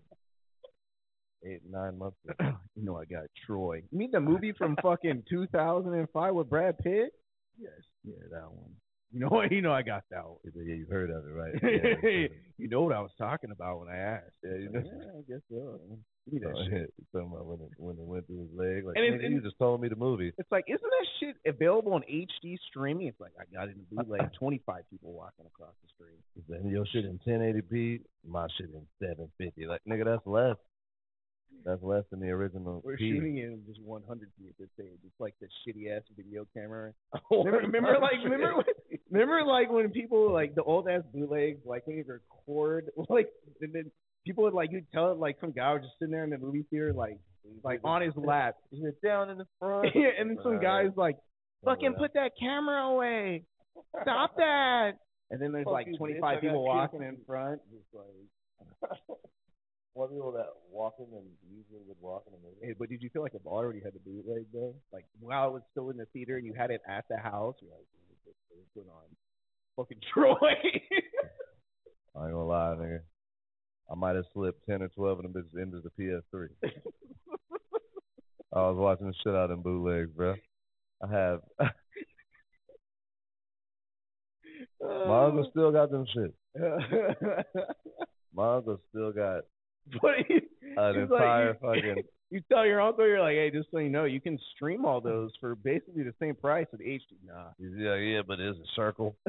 eight, 1.46 1.61
nine 1.69 1.99
months 1.99 2.16
ago. 2.28 2.56
you 2.76 2.84
know, 2.84 2.96
I 2.99 3.05
got 3.05 3.25
Troy. 3.46 3.82
You 3.90 3.99
mean 3.99 4.11
the 4.12 4.20
movie 4.20 4.52
from 4.56 4.76
fucking 4.82 5.25
2005 5.28 6.34
with 6.34 6.49
Brad 6.49 6.78
Pitt? 6.78 7.12
Yes, 7.58 7.70
yeah, 8.05 8.14
that 8.31 8.50
one. 8.50 8.75
You 9.14 9.20
know? 9.20 9.43
You 9.50 9.62
know 9.62 9.72
I 9.72 9.82
got 9.82 10.02
that 10.11 10.25
one. 10.25 10.38
Yeah, 10.56 10.75
you've 10.75 10.88
heard 10.88 11.11
of 11.11 11.25
it, 11.25 11.31
right? 11.31 11.55
Yeah, 11.62 12.26
you 12.58 12.69
know 12.69 12.82
what 12.82 12.94
I 12.94 13.00
was 13.00 13.11
talking 13.16 13.50
about 13.50 13.78
when 13.81 13.88
I 13.88 13.96
asked. 13.96 14.34
Yeah, 14.43 14.56
you 14.58 14.70
know. 14.70 14.82
yeah, 14.84 15.19
I 15.19 15.22
guess 15.28 15.40
so. 15.50 15.78
Give 16.31 16.34
me 16.34 16.40
that 16.40 16.55
Oh, 16.56 16.64
shit. 16.70 16.94
Talking 17.12 17.31
about 17.32 17.46
when 17.46 17.61
it, 17.61 17.69
when 17.76 17.96
it 17.96 18.06
went 18.06 18.26
through 18.26 18.49
his 18.49 18.52
leg. 18.56 18.84
Like, 18.87 18.96
And 18.96 19.32
you 19.32 19.40
just 19.43 19.58
told 19.58 19.81
me 19.82 19.88
the 19.88 19.96
movie. 19.96 20.32
It's 20.38 20.50
like, 20.50 20.64
isn't 20.69 20.80
that 20.83 21.06
shit 21.21 21.37
available 21.47 21.92
on 21.92 22.02
HD 22.11 22.56
streaming? 22.71 23.09
It's 23.09 23.21
like 23.21 23.33
I 23.38 23.44
got 23.54 23.68
it 23.68 23.76
in 23.76 23.85
bootleg. 23.90 24.33
25 24.38 24.83
people 24.90 25.12
walking 25.12 25.44
across 25.47 25.75
the 25.83 25.88
street. 25.94 26.18
He 26.35 26.42
said, 26.49 26.64
your 26.71 26.87
shit 26.87 27.04
in 27.04 27.21
1080p, 27.28 28.00
my 28.26 28.47
shit 28.56 28.71
in 28.73 28.87
750. 29.00 29.66
Like, 29.66 29.83
nigga, 29.88 30.04
that's 30.06 30.26
less. 30.26 30.56
That's 31.64 31.83
less 31.83 32.04
than 32.11 32.21
the 32.21 32.28
original. 32.28 32.83
We're 32.85 32.97
P. 32.97 33.11
shooting 33.12 33.38
in 33.38 33.62
just 33.66 33.80
100 33.80 34.28
feet 34.38 34.49
at 34.50 34.59
this 34.59 34.68
stage. 34.75 34.99
It's 35.04 35.21
like 35.21 35.35
the 35.40 35.47
shitty 35.64 35.94
ass 35.97 36.02
video 36.16 36.47
camera. 36.52 36.92
Remember, 37.30 37.59
remember 37.59 37.99
like 38.00 38.14
remember 38.25 38.56
when, 38.56 38.94
remember 39.14 39.44
like 39.44 39.71
when 39.71 39.90
people 39.90 40.33
like 40.33 40.54
the 40.54 40.62
old 40.62 40.88
ass 40.88 41.02
bootlegs 41.12 41.61
like 41.64 41.85
they 41.87 42.02
record 42.06 42.90
like 43.09 43.28
and 43.61 43.73
then 43.73 43.90
people 44.26 44.44
would 44.44 44.54
like 44.54 44.71
you'd 44.73 44.90
tell 44.92 45.12
it 45.12 45.18
like 45.18 45.37
some 45.40 45.52
guy 45.52 45.73
was 45.73 45.83
just 45.83 45.94
sitting 45.99 46.12
there 46.12 46.25
in 46.25 46.30
the 46.30 46.38
movie 46.38 46.64
theater 46.71 46.92
like 46.92 47.18
like 47.62 47.80
on 47.85 48.02
his 48.02 48.14
lap. 48.16 48.56
It 48.73 49.02
down 49.02 49.30
in 49.30 49.38
the 49.38 49.47
front? 49.59 49.88
yeah, 49.94 50.09
and 50.18 50.30
then 50.30 50.38
some 50.42 50.61
guys 50.61 50.90
like 50.97 51.16
fucking 51.64 51.94
put 51.99 52.14
that 52.14 52.33
camera 52.38 52.85
away. 52.87 53.44
Stop 54.02 54.37
that. 54.37 54.92
And 55.30 55.40
then 55.40 55.52
there's 55.52 55.66
like 55.66 55.87
25 55.97 56.40
people 56.40 56.64
walking 56.64 57.02
in 57.02 57.16
front 57.26 57.61
just 57.71 57.87
like 57.92 59.18
One 59.94 60.09
people 60.09 60.33
that 60.33 60.47
walking 60.71 61.06
and 61.14 61.25
usually 61.49 61.83
would 61.87 61.97
walk 62.00 62.25
in 62.26 62.33
the 62.33 62.38
movie. 62.38 62.59
Hey, 62.62 62.75
but 62.78 62.88
did 62.88 63.02
you 63.02 63.11
feel 63.11 63.23
like 63.23 63.35
if 63.35 63.42
I 63.47 63.50
already 63.50 63.80
had 63.80 63.94
the 63.94 64.00
bootleg 64.00 64.47
though? 64.52 64.75
Like 64.92 65.06
while 65.21 65.49
it 65.49 65.52
was 65.52 65.62
still 65.71 65.90
in 65.90 65.97
the 65.97 66.06
theater 66.12 66.37
and 66.37 66.47
you 66.47 66.52
had 66.52 66.71
it 66.71 66.83
at 66.88 67.04
the 67.09 67.16
house, 67.16 67.54
you're 67.62 67.71
like, 67.71 67.87
going 68.75 68.88
on? 68.88 69.05
Fucking 69.76 69.99
Troy. 70.12 70.37
I 72.17 72.25
ain't 72.25 72.33
gonna 72.33 72.45
lie, 72.45 72.76
nigga. 72.79 73.00
I 73.91 73.95
might 73.95 74.17
have 74.17 74.25
slipped 74.33 74.67
ten 74.69 74.83
or 74.83 74.88
twelve 74.88 75.19
of 75.19 75.25
them 75.25 75.33
bitches 75.33 75.62
into 75.62 75.81
the 75.81 75.91
PS3. 75.99 76.49
I 78.53 78.61
was 78.61 78.76
watching 78.76 79.09
the 79.09 79.14
shit 79.23 79.35
out 79.35 79.50
of 79.50 79.50
them 79.50 79.62
bootlegs, 79.62 80.11
bro. 80.12 80.35
I 81.03 81.09
have 81.12 81.41
my 84.81 85.25
uncle 85.25 85.45
uh. 85.45 85.50
still 85.50 85.73
got 85.73 85.91
them 85.91 86.07
shit. 86.14 86.35
My 88.37 88.57
uncle 88.57 88.81
still 88.91 89.12
got 89.12 89.45
but 90.00 90.14
he, 90.26 90.35
an 90.76 91.00
he's 91.00 91.11
like, 91.11 91.21
entire 91.21 91.55
fucking. 91.55 92.03
You 92.35 92.43
tell 92.50 92.67
your 92.67 92.81
uncle, 92.81 93.07
you're 93.07 93.21
like, 93.21 93.37
hey, 93.37 93.49
just 93.53 93.71
so 93.71 93.79
you 93.79 93.88
know, 93.88 94.07
you 94.07 94.21
can 94.21 94.37
stream 94.57 94.85
all 94.85 95.00
those 95.00 95.31
for 95.41 95.55
basically 95.55 96.03
the 96.03 96.14
same 96.21 96.35
price 96.35 96.67
at 96.73 96.81
HD. 96.81 97.00
Nah. 97.25 97.50
Yeah, 97.61 97.95
yeah, 97.95 98.23
but 98.26 98.41
it's 98.41 98.59
a 98.59 98.75
circle. 98.75 99.14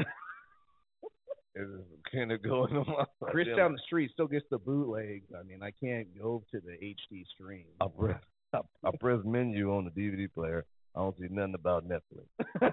it's 1.56 1.70
kind 2.12 2.32
of 2.32 2.42
going 2.42 2.76
on 2.76 3.06
Chris 3.30 3.48
down 3.56 3.74
the 3.74 3.80
street 3.86 4.10
still 4.12 4.26
gets 4.26 4.46
the 4.50 4.58
bootlegs. 4.58 5.28
I 5.40 5.44
mean, 5.44 5.62
I 5.62 5.70
can't 5.70 6.08
go 6.18 6.44
to 6.50 6.60
the 6.60 6.72
HD 6.72 7.24
stream. 7.36 7.66
I 7.80 7.86
brought, 7.96 8.22
I, 8.54 8.62
I 8.84 8.90
press 9.00 9.20
menu 9.24 9.72
on 9.72 9.86
the 9.86 9.92
DVD 9.92 10.28
player. 10.34 10.66
I 10.96 11.02
don't 11.02 11.16
see 11.20 11.28
nothing 11.30 11.54
about 11.54 11.88
Netflix. 11.88 12.26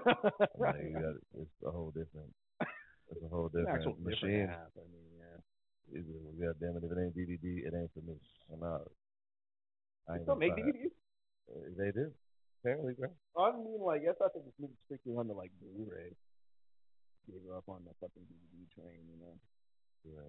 Like, 0.57 0.93
got, 0.93 1.13
it's 1.37 1.51
a 1.63 1.69
whole 1.69 1.91
different. 1.91 2.33
It's 3.11 3.23
a 3.23 3.27
whole 3.27 3.49
different 3.49 3.69
actual 3.69 3.93
different 3.93 4.21
machine. 4.23 4.49
app. 4.49 4.71
I 4.77 4.81
mean, 4.89 6.01
yeah. 6.33 6.47
God 6.47 6.55
damn 6.59 6.77
it, 6.77 6.83
if 6.83 6.91
it 6.91 6.97
ain't 6.99 7.15
DVD, 7.15 7.67
it 7.67 7.73
ain't 7.77 7.91
for 7.93 8.01
me. 8.01 8.15
I'm 8.51 8.63
out. 8.63 8.89
I 10.09 10.17
They 10.17 10.23
still 10.23 10.35
make 10.35 10.55
buy. 10.55 10.61
DVDs? 10.61 10.93
Uh, 11.49 11.69
They 11.77 11.91
do. 11.91 12.11
Apparently, 12.61 12.93
bro. 12.95 13.09
I 13.35 13.51
mean, 13.59 13.79
like, 13.83 14.03
I 14.07 14.13
thought 14.15 14.31
they 14.33 14.39
just 14.43 14.59
moved 14.59 14.75
strictly 14.85 15.13
on 15.15 15.27
the 15.27 15.33
like 15.35 15.51
Blu-ray. 15.59 16.15
Gave 17.27 17.43
up 17.55 17.67
on 17.67 17.83
the 17.83 17.91
fucking 17.99 18.23
DVD 18.27 18.67
train, 18.75 19.03
you 19.07 19.19
know. 19.19 19.35
Yeah, 20.03 20.27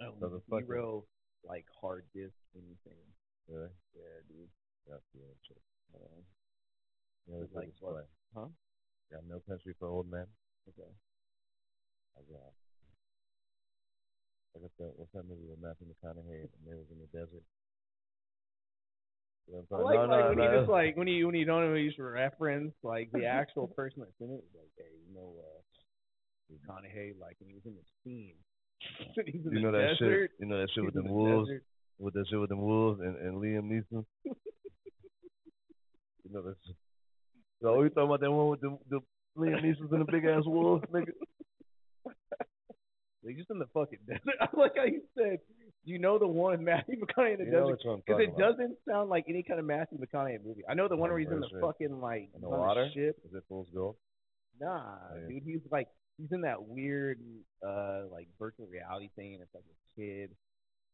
I 0.00 0.04
don't 0.08 0.20
So 0.20 0.28
the 0.28 0.40
fucking- 0.48 0.66
zero 0.68 1.04
like 1.44 1.64
hard 1.80 2.04
disk 2.12 2.36
anything. 2.56 3.00
really? 3.48 3.72
Yeah, 3.94 4.20
dude. 4.28 4.50
That's 4.88 5.04
good 5.12 5.36
shit. 5.48 5.62
Uh, 5.94 6.20
You 7.26 7.32
know, 7.34 7.42
it's 7.42 7.52
Like 7.54 7.68
like 7.68 7.74
what? 7.80 8.04
display. 8.04 8.08
Huh? 8.34 8.48
Got 9.12 9.24
no 9.26 9.40
country 9.40 9.72
for 9.78 9.88
old 9.88 10.08
men. 10.10 10.26
okay. 10.68 10.92
I 12.16 12.20
got. 12.22 12.52
Like 14.54 14.62
what's 14.62 14.76
that? 14.78 14.92
What's 14.96 15.12
that 15.12 15.24
movie 15.24 15.46
with 15.48 15.58
Matthew 15.60 15.86
McConaughey 15.88 16.48
and 16.48 16.64
they 16.66 16.74
was 16.74 16.90
in 16.90 16.98
the 16.98 17.06
desert? 17.12 17.44
You 19.48 19.54
I 19.56 19.58
like, 19.58 19.68
talking- 19.68 19.84
like 20.10 20.10
no, 20.10 20.28
when 20.28 20.38
no, 20.38 20.44
you 20.52 20.58
just 20.58 20.70
like 20.70 20.96
when 20.96 21.06
you 21.08 21.26
when 21.26 21.34
you 21.36 21.44
don't 21.44 21.60
know 21.70 21.74
you 21.74 21.92
reference 21.98 22.74
like 22.82 23.10
the 23.12 23.26
actual 23.26 23.68
person 23.68 24.00
that's 24.00 24.20
in 24.20 24.30
it. 24.34 24.44
Like, 24.54 24.70
hey, 24.76 24.90
you 25.06 25.14
know, 25.14 25.34
uh, 25.38 25.60
McConaughey, 26.52 27.12
like 27.20 27.36
when 27.40 27.48
he 27.50 27.54
was 27.54 27.64
in 27.64 27.74
the 27.74 27.84
scene, 28.02 28.34
You 29.52 29.60
know 29.60 29.70
that 29.72 29.96
desert. 30.00 30.30
shit. 30.30 30.40
You 30.40 30.46
know 30.46 30.58
that 30.60 30.68
shit 30.74 30.84
with 30.84 30.94
the 30.94 31.02
wolves. 31.04 31.48
desert. 31.48 31.62
With 31.98 32.14
that 32.14 32.26
shit 32.28 32.40
with 32.40 32.50
the 32.50 32.56
wolves 32.56 33.00
and, 33.00 33.16
and 33.16 33.36
Liam 33.40 33.70
Neeson. 33.70 34.04
you 34.24 34.34
know 36.32 36.42
that 36.42 36.56
shit. 36.66 36.76
So 37.62 37.78
we 37.80 37.88
talking 37.90 38.02
about 38.04 38.20
that 38.20 38.30
one 38.32 38.48
with 38.48 38.60
the 38.60 38.76
the 38.90 39.00
Liam 39.38 39.62
Neeson's 39.64 39.92
and 39.92 40.00
the 40.06 40.12
big 40.12 40.24
ass 40.24 40.42
wolves, 40.44 40.84
nigga. 40.92 41.12
Like 43.24 43.36
just 43.38 43.50
in 43.50 43.58
the 43.58 43.66
fucking 43.74 43.98
desert. 44.06 44.22
I 44.40 44.46
like 44.56 44.72
how 44.76 44.84
you 44.84 45.00
said, 45.18 45.38
you 45.86 45.98
know 45.98 46.18
the 46.18 46.26
one 46.26 46.62
Matthew 46.70 46.96
McConaughey 47.00 47.32
in 47.34 47.38
the 47.38 47.44
You 47.46 47.50
know 47.52 47.60
desert. 47.70 47.72
which 47.72 47.84
one 47.84 47.94
I'm 47.94 48.02
Because 48.06 48.20
it 48.22 48.28
about. 48.34 48.38
doesn't 48.58 48.76
sound 48.88 49.08
like 49.08 49.24
any 49.28 49.42
kind 49.42 49.58
of 49.60 49.66
Matthew 49.66 49.98
McConaughey 49.98 50.44
movie. 50.44 50.62
I 50.68 50.74
know 50.74 50.88
the 50.88 50.96
one 50.96 51.10
where 51.10 51.18
he's 51.18 51.30
in 51.30 51.40
the 51.40 51.48
fucking 51.60 52.00
like 52.00 52.28
In 52.34 52.42
the 52.42 52.48
water? 52.50 52.90
ship. 52.92 53.16
Is 53.24 53.32
it 53.32 53.44
Fool's 53.48 53.68
Gold? 53.72 53.96
Nah, 54.60 54.98
Yeah. 55.14 55.28
dude, 55.28 55.42
he's 55.44 55.60
like 55.70 55.88
he's 56.18 56.32
in 56.32 56.42
that 56.42 56.62
weird 56.62 57.20
uh 57.66 58.04
like 58.10 58.28
virtual 58.38 58.66
reality 58.66 59.10
thing, 59.16 59.34
and 59.34 59.42
it's 59.42 59.54
like 59.54 59.64
a 59.64 59.78
kid, 60.00 60.30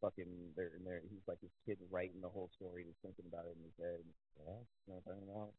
fucking 0.00 0.26
they're 0.56 0.74
in 0.76 0.84
there. 0.84 1.00
He's 1.10 1.22
like 1.26 1.38
his 1.40 1.50
kid 1.66 1.78
writing 1.90 2.20
the 2.20 2.28
whole 2.28 2.50
story, 2.56 2.84
just 2.84 2.98
thinking 3.02 3.24
about 3.32 3.46
it 3.46 3.56
in 3.56 3.62
his 3.64 3.76
head. 3.78 4.00
Yeah, 4.38 4.58
you 4.58 4.92
know 4.92 4.98
what 4.98 5.06
I'm 5.06 5.22
talking 5.22 5.28
about? 5.30 5.54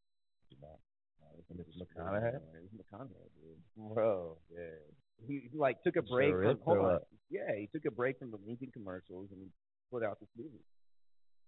It's 1.39 1.49
And 1.49 1.59
it's 1.59 1.69
McConaughey? 1.79 2.35
It's 2.35 2.73
McConaughey, 2.75 3.31
dude. 3.39 3.93
Bro. 3.95 4.37
Yeah, 4.51 4.77
he, 5.27 5.49
he 5.51 5.57
like 5.57 5.81
took 5.83 5.95
a 5.95 6.01
break 6.01 6.33
is, 6.33 6.41
from 6.41 6.57
hold 6.65 6.77
on. 6.79 6.99
Yeah, 7.29 7.53
he 7.57 7.67
took 7.73 7.85
a 7.85 7.91
break 7.91 8.19
from 8.19 8.31
the 8.31 8.39
Lincoln 8.45 8.69
commercials 8.73 9.29
and 9.31 9.49
put 9.91 10.03
out 10.03 10.19
this 10.19 10.29
movie. 10.37 10.63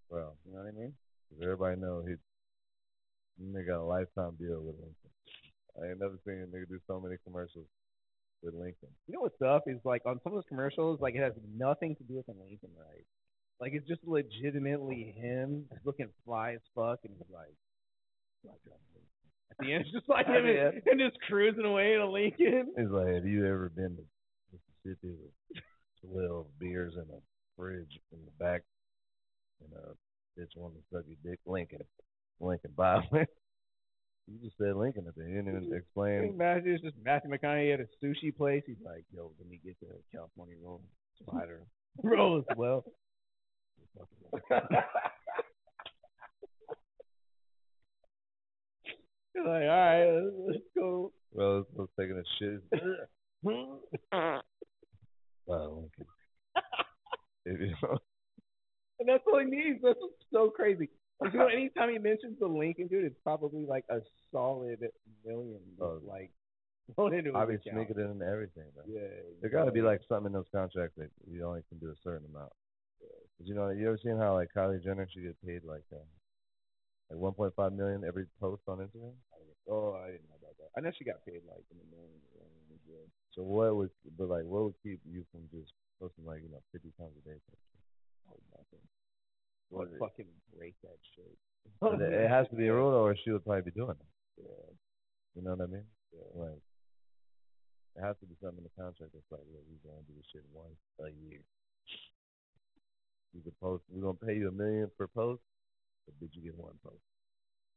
Well, 0.09 0.37
You 0.45 0.53
know 0.53 0.63
what 0.63 0.69
I 0.69 0.79
mean? 0.79 0.93
everybody 1.41 1.79
know 1.81 2.03
he 2.05 2.15
nigga 3.41 3.67
got 3.67 3.81
a 3.81 3.83
lifetime 3.83 4.37
deal 4.39 4.61
with 4.61 4.75
Lincoln. 4.75 5.11
I 5.81 5.91
ain't 5.91 5.99
never 5.99 6.17
seen 6.23 6.39
a 6.39 6.47
nigga 6.47 6.69
do 6.69 6.79
so 6.87 7.01
many 7.01 7.15
commercials 7.25 7.67
with 8.41 8.53
Lincoln. 8.53 8.89
You 9.07 9.15
know 9.15 9.21
what's 9.21 9.41
up 9.41 9.63
is 9.67 9.79
like 9.83 10.05
on 10.05 10.19
some 10.23 10.33
of 10.33 10.37
those 10.37 10.47
commercials, 10.47 11.01
like 11.01 11.15
it 11.15 11.23
has 11.23 11.33
nothing 11.57 11.95
to 11.97 12.03
do 12.03 12.15
with 12.15 12.27
the 12.27 12.33
Lincoln, 12.33 12.71
right? 12.77 13.05
Like 13.59 13.73
it's 13.73 13.87
just 13.87 14.01
legitimately 14.05 15.15
him 15.17 15.65
looking 15.83 16.09
fly 16.23 16.53
as 16.53 16.61
fuck, 16.75 16.99
and 17.03 17.13
he's 17.17 17.33
like, 17.33 17.55
like, 18.45 18.61
at 19.51 19.57
the 19.59 19.73
end, 19.73 19.85
it's 19.85 19.91
just 19.91 20.09
like 20.09 20.27
him 20.27 20.45
and, 20.45 20.81
and 20.85 20.99
just 20.99 21.17
cruising 21.27 21.65
away 21.65 21.93
in 21.93 22.01
a 22.01 22.09
Lincoln. 22.09 22.73
He's 22.77 22.89
like, 22.89 23.13
have 23.13 23.25
you 23.25 23.45
ever 23.45 23.69
been 23.69 23.97
to 23.97 24.03
Mississippi 24.51 25.15
with 25.15 25.63
twelve 26.01 26.47
beers 26.59 26.93
in 26.95 27.07
a 27.13 27.19
fridge 27.57 27.99
in 28.11 28.19
the 28.25 28.43
back 28.43 28.63
and 29.61 29.73
uh, 29.73 29.91
a 29.91 30.39
bitch 30.39 30.55
wanted 30.55 30.75
to 30.75 30.83
suck 30.91 31.05
your 31.07 31.17
dick? 31.23 31.39
Lincoln. 31.45 31.81
Lincoln 32.39 32.71
Bob. 32.75 33.03
you 33.13 34.39
just 34.43 34.57
said 34.57 34.75
Lincoln 34.75 35.05
at 35.07 35.15
the 35.15 35.23
end 35.23 35.47
and 35.47 35.73
explain 35.73 36.29
imagine 36.33 36.73
it's 36.73 36.83
just 36.83 36.95
Matthew 37.03 37.31
McConaughey 37.31 37.73
at 37.73 37.79
a 37.79 37.87
sushi 38.03 38.35
place. 38.35 38.63
He's 38.65 38.75
like, 38.83 39.03
yo, 39.13 39.31
let 39.39 39.47
me 39.47 39.59
get 39.63 39.79
the 39.79 39.87
California 40.11 40.55
roll 40.63 40.81
spider 41.21 41.61
roll 42.03 42.39
as 42.39 42.57
well. 42.57 42.83
He's 49.35 49.43
like, 49.45 49.63
all 49.63 49.67
right, 49.67 50.21
let's, 50.47 50.63
go. 50.77 51.11
well 51.33 51.65
was 51.73 51.89
taking 51.99 52.17
a 52.17 52.23
shit. 52.39 52.61
wow, 53.43 54.41
Lincoln. 55.47 56.05
If 57.47 57.59
you 57.59 57.75
know, 57.83 57.97
And 58.99 59.07
that's 59.07 59.23
all 59.31 59.37
he 59.37 59.45
needs. 59.45 59.79
That's 59.83 59.99
what's 59.99 60.15
so 60.33 60.49
crazy. 60.49 60.89
Like, 61.19 61.31
you 61.33 61.37
know, 61.39 61.47
anytime 61.47 61.91
he 61.91 61.99
mentions 61.99 62.39
the 62.39 62.47
Lincoln, 62.47 62.87
dude, 62.87 63.05
it's 63.05 63.19
probably 63.23 63.65
like 63.67 63.85
a 63.89 63.99
solid 64.31 64.79
million. 65.23 65.59
Oh. 65.79 65.99
like, 66.03 66.31
thrown 66.95 67.13
into 67.13 67.35
I 67.35 67.45
be 67.45 67.57
sneaking 67.61 67.99
it 67.99 68.09
into 68.09 68.25
everything, 68.25 68.63
bro. 68.73 68.83
Yeah. 68.87 69.01
There 69.41 69.51
got 69.51 69.65
to 69.65 69.71
be 69.71 69.81
like 69.83 70.01
something 70.09 70.27
in 70.27 70.31
those 70.33 70.49
contracts 70.51 70.95
that 70.97 71.11
you 71.29 71.45
only 71.45 71.61
can 71.69 71.77
do 71.77 71.89
a 71.91 71.95
certain 72.03 72.25
amount. 72.33 72.51
'Cause, 73.37 73.47
you 73.47 73.53
know, 73.53 73.69
you 73.69 73.85
ever 73.87 73.97
seen 74.01 74.17
how 74.17 74.33
like 74.33 74.49
Kylie 74.55 74.81
Jenner 74.83 75.07
she 75.13 75.21
get 75.21 75.35
paid 75.45 75.63
like 75.65 75.83
uh, 75.93 75.97
like 77.09 77.19
1.5 77.19 77.75
million 77.75 78.03
every 78.07 78.25
post 78.39 78.61
on 78.67 78.79
Instagram? 78.79 79.13
Oh, 79.69 79.97
I 79.97 80.13
didn't 80.13 80.29
know 80.29 80.37
about 80.41 80.55
that. 80.61 80.69
I 80.77 80.81
know 80.81 80.91
she 80.93 81.05
got 81.05 81.25
paid 81.25 81.41
like 81.49 81.65
in 81.71 81.77
the 81.77 81.87
millions. 81.89 82.21
So 83.33 83.43
what 83.43 83.75
would, 83.75 83.91
but 84.17 84.29
like, 84.31 84.47
what 84.47 84.63
would 84.63 84.79
keep 84.79 85.03
you 85.03 85.25
from 85.31 85.43
just 85.51 85.75
posting 85.99 86.23
like 86.23 86.39
you 86.39 86.47
know 86.47 86.63
50 86.71 86.87
times 86.95 87.11
a 87.19 87.23
day? 87.27 87.35
Oh, 88.31 88.39
nothing. 88.55 88.83
What 89.67 89.91
is- 89.91 89.99
fucking 89.99 90.31
break 90.55 90.75
that 90.83 90.95
shit? 91.15 91.35
But 91.81 91.99
it, 91.99 92.13
it 92.13 92.29
has 92.29 92.47
to 92.49 92.55
be 92.55 92.67
a 92.67 92.73
rule, 92.73 92.93
or 92.93 93.15
she 93.17 93.31
would 93.31 93.43
probably 93.43 93.67
be 93.67 93.75
doing 93.75 93.97
it. 93.99 94.11
Yeah. 94.37 94.69
You 95.35 95.41
know 95.43 95.51
what 95.57 95.67
I 95.67 95.67
mean? 95.67 95.83
Yeah. 96.13 96.29
Like, 96.47 96.61
it 97.97 98.01
has 98.05 98.15
to 98.21 98.25
be 98.29 98.37
something 98.39 98.63
in 98.63 98.69
the 98.69 98.75
contract 98.79 99.11
that's 99.11 99.27
like, 99.33 99.43
look, 99.51 99.65
we're 99.67 99.83
gonna 99.83 100.05
do 100.07 100.13
this 100.15 100.29
shit 100.31 100.45
once 100.53 100.79
a 101.03 101.09
year. 101.27 101.41
You 103.33 103.41
could 103.43 103.59
post. 103.59 103.83
We're 103.91 104.05
gonna 104.05 104.21
pay 104.23 104.37
you 104.39 104.47
a 104.47 104.55
million 104.55 104.87
per 104.97 105.07
post, 105.07 105.41
did 106.19 106.29
you 106.33 106.43
get 106.43 106.55
one 106.55 106.77
post? 106.83 107.01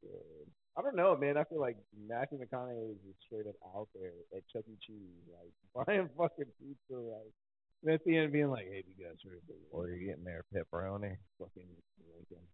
Yeah. 0.03 0.47
I 0.79 0.83
don't 0.83 0.95
know, 0.97 1.17
man. 1.17 1.37
I 1.37 1.45
feel 1.45 1.61
like 1.61 1.77
Matthew 1.97 2.39
McConaughey 2.39 2.93
is 2.93 3.03
just 3.03 3.19
straight 3.27 3.47
up 3.49 3.59
out 3.75 3.89
there 3.95 4.15
at 4.37 4.47
Chuck 4.49 4.63
E. 4.71 4.79
Cheese, 4.81 5.27
like 5.27 5.51
buying 5.75 6.09
fucking 6.17 6.53
pizza, 6.59 6.99
like 6.99 7.35
and 7.83 7.95
at 7.95 8.05
the 8.05 8.17
end 8.17 8.33
being 8.33 8.51
like, 8.51 8.67
"Hey, 8.67 8.85
you 8.87 9.05
guys 9.05 9.17
the 9.23 9.55
Or 9.71 9.89
you're 9.89 9.99
getting 9.99 10.25
there 10.25 10.45
pepperoni 10.55 11.17
fucking 11.39 11.69
Lincoln?" 12.15 12.47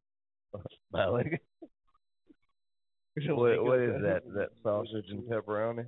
Um, 0.54 0.62
like 1.12 1.42
what, 3.28 3.64
what 3.64 3.80
is 3.80 4.02
that? 4.02 4.22
That 4.34 4.50
sausage 4.62 5.10
and 5.10 5.22
pepperoni? 5.24 5.86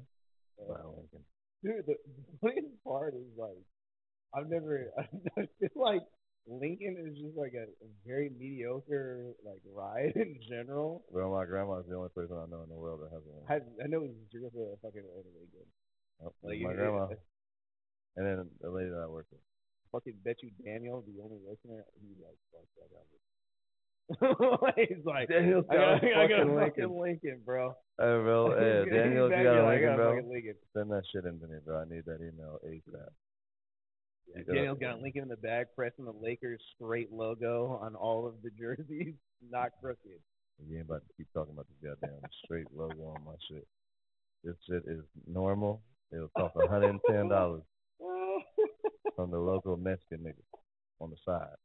Uh, 0.61 0.73
By 0.73 0.81
Lincoln. 0.85 1.25
Dude, 1.63 1.87
the 1.87 1.95
the 1.95 2.39
funniest 2.41 2.85
part 2.85 3.15
is 3.15 3.27
like, 3.37 3.57
I've 4.35 4.49
never, 4.49 4.91
I 4.99 5.43
feel 5.61 5.71
like 5.75 6.03
Lincoln 6.49 6.95
is 7.03 7.19
just 7.19 7.37
like 7.37 7.53
a, 7.59 7.67
a 7.67 7.89
very 8.07 8.31
mediocre 8.39 9.35
like 9.45 9.61
ride 9.67 10.13
in 10.15 10.39
general. 10.49 11.05
Well, 11.11 11.31
my 11.35 11.45
grandma's 11.45 11.85
the 11.89 11.97
only 11.97 12.11
person 12.15 12.37
I 12.39 12.47
know 12.51 12.63
in 12.63 12.69
the 12.71 12.79
world 12.79 13.01
that 13.03 13.11
has 13.13 13.23
one. 13.27 13.43
I, 13.51 13.59
I 13.83 13.87
know 13.89 14.03
it's 14.07 14.15
just 14.33 14.55
a 14.55 14.77
fucking 14.83 15.03
own 15.03 15.25
Lincoln. 15.35 15.67
Oh, 16.23 16.33
Like 16.43 16.61
my 16.63 16.73
grandma, 16.73 17.09
and 18.17 18.25
then 18.27 18.49
the 18.61 18.71
lady 18.71 18.89
that 18.91 19.03
I 19.05 19.07
work 19.11 19.27
with. 19.31 19.41
fucking 19.93 20.15
bet 20.25 20.37
you 20.43 20.51
Daniel, 20.65 21.03
the 21.05 21.21
only 21.23 21.39
listener, 21.45 21.85
he's 22.01 22.17
like, 22.23 22.39
fuck 22.55 22.65
that. 22.95 23.05
he's 24.89 25.05
like, 25.05 25.29
Daniel's 25.29 25.65
I 25.69 25.75
got 25.75 26.01
got, 26.01 26.05
a 26.05 26.15
I 26.17 26.27
got 26.29 26.41
a 26.41 26.47
fucking 26.47 26.59
fucking 26.87 27.01
Lincoln, 27.01 27.41
bro. 27.45 27.71
Hey, 27.99 28.17
bro. 28.23 28.55
Hey, 28.55 28.89
Daniel, 28.89 29.27
if 29.27 29.37
you 29.37 29.45
got 29.45 29.57
a 29.59 29.61
I 29.63 29.69
Lincoln, 29.75 29.89
got 29.91 29.97
bro, 29.97 30.15
Lincoln. 30.31 30.55
send 30.77 30.91
that 30.93 31.03
shit 31.13 31.25
into 31.27 31.47
me, 31.49 31.59
bro. 31.67 31.81
I 31.83 31.85
need 31.91 32.05
that 32.07 32.21
email 32.23 32.59
ASAP. 32.65 33.11
Yeah, 34.35 34.55
Daniel's 34.55 34.79
got 34.79 35.01
Lincoln 35.01 35.23
in 35.23 35.29
the 35.29 35.37
bag, 35.37 35.67
pressing 35.75 36.05
the 36.05 36.13
Lakers 36.13 36.61
straight 36.75 37.13
logo 37.13 37.79
on 37.83 37.95
all 37.95 38.27
of 38.27 38.35
the 38.43 38.51
jerseys, 38.51 39.15
not 39.51 39.71
crooked. 39.81 40.21
You 40.67 40.79
ain't 40.79 40.87
about 40.87 41.03
to 41.07 41.15
keep 41.17 41.27
talking 41.35 41.53
about 41.53 41.67
this 41.69 41.91
goddamn 42.01 42.21
straight 42.45 42.67
logo 42.75 43.15
on 43.15 43.25
my 43.25 43.35
shit. 43.49 43.67
This 44.43 44.57
shit 44.69 44.83
is 44.87 45.05
normal. 45.27 45.83
It'll 46.13 46.31
cost 46.37 46.55
hundred 46.69 46.91
and 46.91 47.01
ten 47.11 47.29
dollars 47.29 47.63
from 49.17 49.31
the 49.31 49.39
local 49.39 49.77
Mexican 49.77 50.21
nigga 50.21 50.43
on 51.01 51.11
the 51.11 51.17
side. 51.25 51.57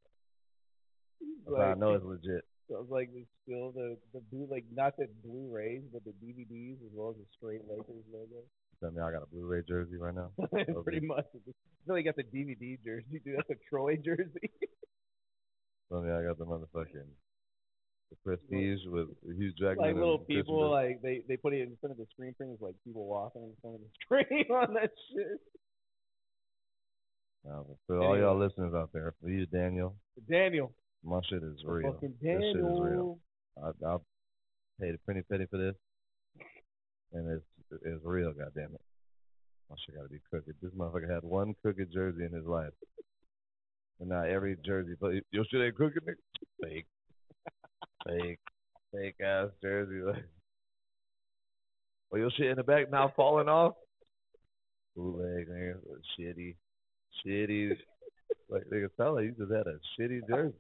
How 1.48 1.62
I 1.62 1.74
know 1.76 1.94
it's 1.94 2.06
legit. 2.06 2.44
Sounds 2.70 2.90
like 2.90 3.10
it's 3.14 3.28
still 3.44 3.72
the 3.72 3.98
the 4.14 4.22
blue, 4.32 4.48
like 4.50 4.66
not 4.74 4.98
the 4.98 5.08
Blu-rays, 5.24 5.84
but 5.92 6.04
the 6.04 6.14
DVDs 6.24 6.82
as 6.86 6.92
well 6.94 7.12
as 7.12 7.18
the 7.18 7.26
straight 7.38 7.62
Lakers 7.70 8.04
logo. 8.12 8.44
Me 8.82 9.00
I 9.00 9.12
got 9.12 9.22
a 9.22 9.28
Blu-ray 9.28 9.62
jersey 9.68 9.98
right 9.98 10.16
now. 10.16 10.32
Pretty 10.84 11.06
much. 11.06 11.26
I 11.90 11.98
you 11.98 12.04
got 12.04 12.16
the 12.16 12.24
DVD 12.24 12.84
jersey, 12.84 13.22
dude. 13.24 13.38
That's 13.38 13.50
a 13.52 13.70
Troy 13.70 13.96
jersey. 13.98 14.50
Tell 15.90 16.02
me 16.02 16.10
I 16.10 16.24
got 16.24 16.40
the 16.40 16.46
motherfucking 16.46 17.06
the 18.12 18.16
Prestige 18.24 18.80
with 18.88 19.08
Hugh 19.24 19.52
Jackman. 19.52 19.86
like 19.86 19.96
little 19.96 20.20
people, 20.20 20.62
Bale. 20.62 20.72
like 20.72 21.02
they 21.02 21.22
they 21.28 21.38
put 21.38 21.54
it 21.54 21.62
in 21.62 21.78
front 21.80 21.92
of 21.92 21.98
the 21.98 22.06
screen 22.12 22.34
print, 22.34 22.54
it's 22.54 22.62
like 22.62 22.76
people 22.84 23.06
walking 23.06 23.44
in 23.44 23.54
front 23.62 23.76
of 23.76 23.82
the 23.82 23.88
screen 24.26 24.46
on 24.52 24.74
that 24.74 24.92
shit. 25.10 25.40
Uh, 27.50 27.64
for 27.88 28.02
all 28.02 28.18
y'all 28.18 28.38
listeners 28.38 28.74
out 28.76 28.90
there, 28.94 29.14
for 29.22 29.30
you, 29.30 29.46
Daniel, 29.48 29.96
Daniel, 30.30 30.72
my 31.04 31.20
shit 31.30 31.42
is 31.44 31.64
real. 31.66 31.98
This 32.02 32.12
shit 32.22 32.56
is 32.56 32.80
real. 32.80 33.18
I, 33.62 33.72
I'll 33.86 34.06
pay 34.80 34.92
the 34.92 35.00
penny 35.08 35.22
penny 35.30 35.46
for 35.50 35.58
this, 35.58 35.76
and 37.14 37.32
it's 37.32 37.46
it's 37.72 38.04
real. 38.04 38.34
Goddamn 38.34 38.76
it, 38.76 38.82
my 39.70 39.76
shit 39.86 39.96
gotta 39.96 40.10
be 40.10 40.20
crooked. 40.30 40.56
This 40.62 40.72
motherfucker 40.72 41.14
had 41.14 41.24
one 41.24 41.56
crooked 41.62 41.92
jersey 41.92 42.26
in 42.26 42.34
his 42.34 42.46
life, 42.46 42.74
and 44.00 44.10
now 44.10 44.24
every 44.24 44.58
jersey, 44.66 44.96
but 45.00 45.14
your 45.32 45.46
shit 45.50 45.62
ain't 45.62 45.76
crooked, 45.76 46.04
nigga. 46.04 46.16
Fake, 46.64 46.86
fake, 48.08 48.40
fake 48.94 49.16
ass 49.24 49.50
jersey. 49.62 50.02
Well, 52.12 52.20
your 52.22 52.32
shit 52.32 52.48
in 52.48 52.58
the 52.58 52.64
back 52.64 52.92
now 52.92 53.14
falling 53.16 53.48
off. 53.48 53.74
Bootleg, 54.96 55.48
nigga, 55.48 55.76
shitty, 56.20 56.56
shitty. 57.26 57.78
Like 58.50 58.64
nigga, 58.72 58.90
sound 58.98 59.16
like 59.16 59.26
you 59.26 59.36
just 59.38 59.52
had 59.52 59.68
a 59.68 59.80
shitty 59.98 60.28
jersey. 60.28 60.54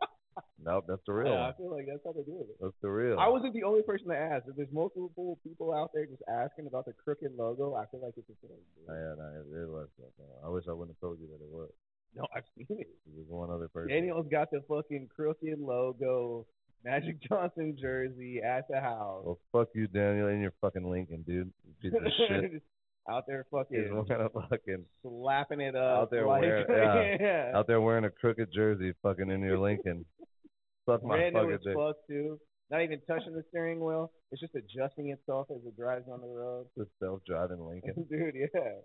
Nope, 0.63 0.85
that's 0.87 1.01
the 1.05 1.13
real 1.13 1.31
Yeah, 1.33 1.49
I 1.49 1.53
feel 1.53 1.71
like 1.71 1.85
that's 1.87 2.01
how 2.05 2.13
they 2.13 2.23
do 2.23 2.39
it. 2.39 2.47
That's 2.61 2.77
the 2.81 2.89
real. 2.89 3.19
I 3.19 3.27
wasn't 3.27 3.53
the 3.53 3.63
only 3.63 3.81
person 3.81 4.07
to 4.09 4.17
ask. 4.17 4.45
If 4.47 4.55
there's 4.55 4.71
multiple 4.71 5.39
people 5.43 5.73
out 5.73 5.91
there 5.93 6.05
just 6.05 6.21
asking 6.29 6.67
about 6.67 6.85
the 6.85 6.93
crooked 6.93 7.31
logo, 7.37 7.75
I 7.75 7.85
feel 7.87 8.01
like 8.01 8.13
it's 8.17 8.29
a 8.29 8.47
thing. 8.47 8.57
Oh, 8.87 8.93
yeah, 8.93 9.13
no, 9.17 9.25
it, 9.41 9.63
it 9.63 9.69
was. 9.69 9.87
that. 9.99 10.11
I 10.45 10.49
wish 10.49 10.65
I 10.69 10.73
wouldn't 10.73 10.95
have 10.95 11.01
told 11.01 11.19
you 11.19 11.27
that 11.27 11.43
it 11.43 11.51
was. 11.51 11.69
No, 12.15 12.25
I've 12.35 12.43
seen 12.57 12.67
it. 12.69 12.89
There's 13.15 13.27
one 13.29 13.49
other 13.49 13.67
person. 13.67 13.89
Daniel's 13.89 14.27
got 14.29 14.51
the 14.51 14.61
fucking 14.67 15.09
crooked 15.15 15.59
logo, 15.59 16.45
Magic 16.83 17.17
Johnson 17.29 17.77
jersey 17.79 18.41
at 18.45 18.67
the 18.69 18.79
house. 18.79 19.23
Well, 19.25 19.39
fuck 19.51 19.69
you, 19.73 19.87
Daniel, 19.87 20.27
and 20.27 20.41
your 20.41 20.53
fucking 20.61 20.89
Lincoln, 20.89 21.23
dude. 21.25 21.51
You 21.81 21.91
Piece 21.91 21.99
of 21.99 22.11
shit. 22.27 22.61
Out 23.09 23.23
there 23.27 23.45
fucking 23.51 24.05
wearing 24.07 24.21
a 24.25 24.29
fucking 24.29 24.85
slapping 25.01 25.59
it 25.61 25.75
up. 25.75 25.97
Out 26.01 26.11
there 26.11 26.27
like, 26.27 26.41
wearing- 26.41 26.65
yeah. 27.21 27.51
out 27.55 27.65
there 27.67 27.81
wearing 27.81 28.05
a 28.05 28.09
crooked 28.11 28.49
jersey, 28.53 28.93
fucking 29.01 29.29
in 29.31 29.41
your 29.41 29.57
Lincoln. 29.57 30.05
Fuck 30.85 31.03
my 31.03 31.15
Brand 31.17 31.35
new 31.35 31.41
fucking 31.41 31.57
dick. 31.65 31.75
fuck 31.75 31.95
too. 32.07 32.39
Not 32.71 32.81
even 32.83 33.01
touching 33.07 33.33
the 33.33 33.43
steering 33.49 33.79
wheel. 33.79 34.11
It's 34.31 34.39
just 34.41 34.55
adjusting 34.55 35.09
itself 35.09 35.47
as 35.51 35.57
it 35.65 35.75
drives 35.77 36.05
on 36.11 36.21
the 36.21 36.27
road. 36.27 36.67
The 36.77 36.87
self-driving 36.99 37.59
Lincoln. 37.59 38.05
Dude, 38.09 38.33
yeah. 38.35 38.79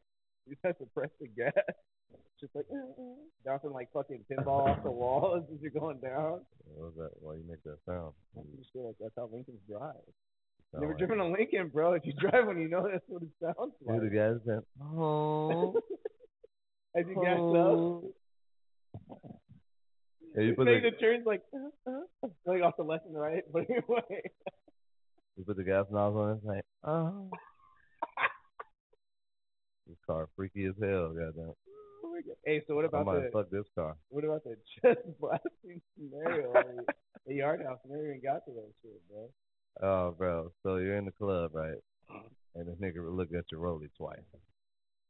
You 0.47 0.55
just 0.55 0.61
have 0.65 0.79
to 0.79 0.87
press 0.95 1.11
the 1.21 1.29
gas. 1.29 1.53
Just 2.41 2.55
like 2.55 2.67
bouncing 3.47 3.71
like 3.73 3.89
fucking 3.93 4.25
pinball 4.31 4.69
off 4.69 4.83
the 4.83 4.91
walls 4.91 5.45
as 5.55 5.61
you're 5.63 5.71
going 5.71 5.99
down. 6.01 6.41
What 6.75 6.87
was 6.87 6.93
that? 6.99 7.11
Why 7.21 7.35
you 7.35 7.45
make 7.49 7.63
that 7.65 7.79
sound? 7.87 8.13
I 8.37 8.43
just 8.59 8.71
feel 8.73 8.87
like 8.87 8.97
that's 9.01 9.15
how 9.17 9.29
Lincolns 9.33 9.61
drive. 9.69 9.95
Sound 10.73 10.83
Never 10.83 10.93
like- 10.93 10.99
driven 10.99 11.21
a 11.21 11.29
Lincoln, 11.31 11.69
bro. 11.69 11.93
If 11.95 12.05
you 12.07 12.13
drive 12.15 12.47
one, 12.47 12.61
you 12.61 12.69
know 12.69 12.89
that's 12.91 13.05
what 13.09 13.23
it 13.23 13.29
sounds 13.41 13.73
like. 13.85 14.01
Dude, 14.01 14.11
the 14.11 14.17
guy 14.17 14.33
said, 14.45 14.61
"Oh, 14.83 15.75
As 16.97 17.05
you 17.07 17.15
gas 17.23 17.39
up, 17.39 19.31
yeah, 20.37 20.43
you 20.43 20.55
put 20.55 20.65
the 20.67 20.81
the 20.83 20.91
turns 20.99 21.25
like 21.27 21.43
uh, 21.55 21.91
uh, 21.91 22.29
going 22.47 22.63
off 22.63 22.75
the 22.77 22.83
left 22.85 23.07
and 23.07 23.17
right, 23.19 23.43
but 23.53 23.65
anyway. 23.71 24.23
you 25.37 25.45
put 25.45 25.57
the 25.57 25.65
gas 25.65 25.87
nozzle 25.91 26.21
on. 26.21 26.37
It's 26.37 26.45
like, 26.45 26.65
oh." 26.85 27.31
This 29.87 29.97
car 30.05 30.29
freaky 30.35 30.65
as 30.67 30.75
hell, 30.83 31.11
goddamn. 31.15 31.53
Oh. 32.05 32.19
Hey, 32.45 32.61
so 32.67 32.75
what 32.75 32.85
about 32.85 33.07
the 33.07 33.31
fuck 33.33 33.51
this 33.51 33.67
car. 33.77 33.97
what 34.09 34.25
about 34.25 34.43
the 34.43 34.57
chest 34.83 34.99
blasting 35.21 35.81
scenario? 35.97 36.53
The 37.27 37.35
yard 37.35 37.63
house 37.65 37.79
never 37.87 38.07
even 38.09 38.21
got 38.21 38.45
to 38.47 38.53
that 38.53 38.73
shit, 38.83 39.01
bro. 39.09 39.29
Oh, 39.83 40.15
bro. 40.17 40.53
So 40.63 40.77
you're 40.77 40.97
in 40.97 41.05
the 41.05 41.13
club, 41.13 41.51
right? 41.55 41.79
And 42.55 42.67
this 42.67 42.77
nigga 42.81 43.15
looked 43.15 43.35
at 43.35 43.45
your 43.53 43.61
rollie 43.61 43.91
twice. 43.97 44.19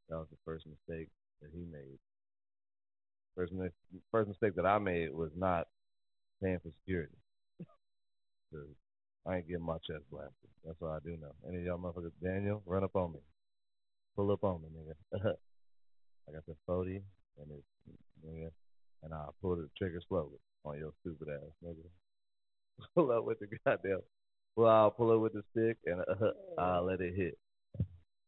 That 0.09 0.17
was 0.17 0.27
the 0.31 0.37
first 0.45 0.67
mistake 0.67 1.09
that 1.41 1.51
he 1.53 1.65
made. 1.71 1.99
First, 3.37 3.53
first 4.11 4.29
mistake 4.29 4.57
that 4.57 4.67
I 4.67 4.79
made 4.79 5.13
was 5.13 5.31
not 5.37 5.69
paying 6.43 6.59
for 6.59 6.71
security. 6.81 7.17
I 9.27 9.37
ain't 9.37 9.49
getting 9.49 9.65
my 9.65 9.79
chest 9.87 10.05
blasted. 10.11 10.51
That's 10.65 10.79
all 10.81 10.91
I 10.91 10.99
do 11.05 11.17
know. 11.21 11.35
Any 11.49 11.59
of 11.59 11.65
y'all 11.65 11.79
motherfuckers, 11.79 12.13
Daniel, 12.23 12.63
run 12.67 12.85
up 12.85 12.97
on 12.97 13.13
me. 13.13 13.19
Pull 14.15 14.31
up 14.31 14.45
on 14.45 14.63
me, 14.63 14.69
nigga. 14.71 15.35
I 16.29 16.33
got 16.33 16.47
the 16.47 16.55
40 16.67 17.03
and 17.39 17.51
it's, 17.51 17.97
nigga, 18.27 18.51
and 19.03 19.15
I'll 19.15 19.35
pull 19.41 19.57
the 19.57 19.69
trigger 19.77 20.01
slowly 20.09 20.39
on 20.65 20.79
your 20.79 20.93
stupid 21.01 21.29
ass, 21.29 21.53
nigga. 21.65 21.87
Pull 22.95 23.13
up 23.13 23.25
with 23.25 23.39
the 23.41 23.47
goddamn 23.65 24.01
well, 24.57 24.71
I'll 24.71 24.91
pull 24.91 25.13
it 25.13 25.19
with 25.19 25.35
the 25.35 25.43
stick 25.53 25.77
and 25.85 26.01
uh, 26.01 26.61
I'll 26.61 26.85
let 26.85 27.01
it 27.01 27.15
hit. 27.15 27.39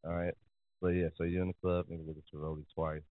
All 0.04 0.14
right. 0.14 0.34
So 0.80 0.88
yeah, 0.88 1.08
so 1.16 1.24
you're 1.24 1.42
in 1.42 1.48
the 1.48 1.54
club 1.60 1.86
you 1.88 2.04
look 2.06 2.16
at 2.16 2.32
your 2.32 2.42
rollie 2.42 2.64
twice. 2.74 3.02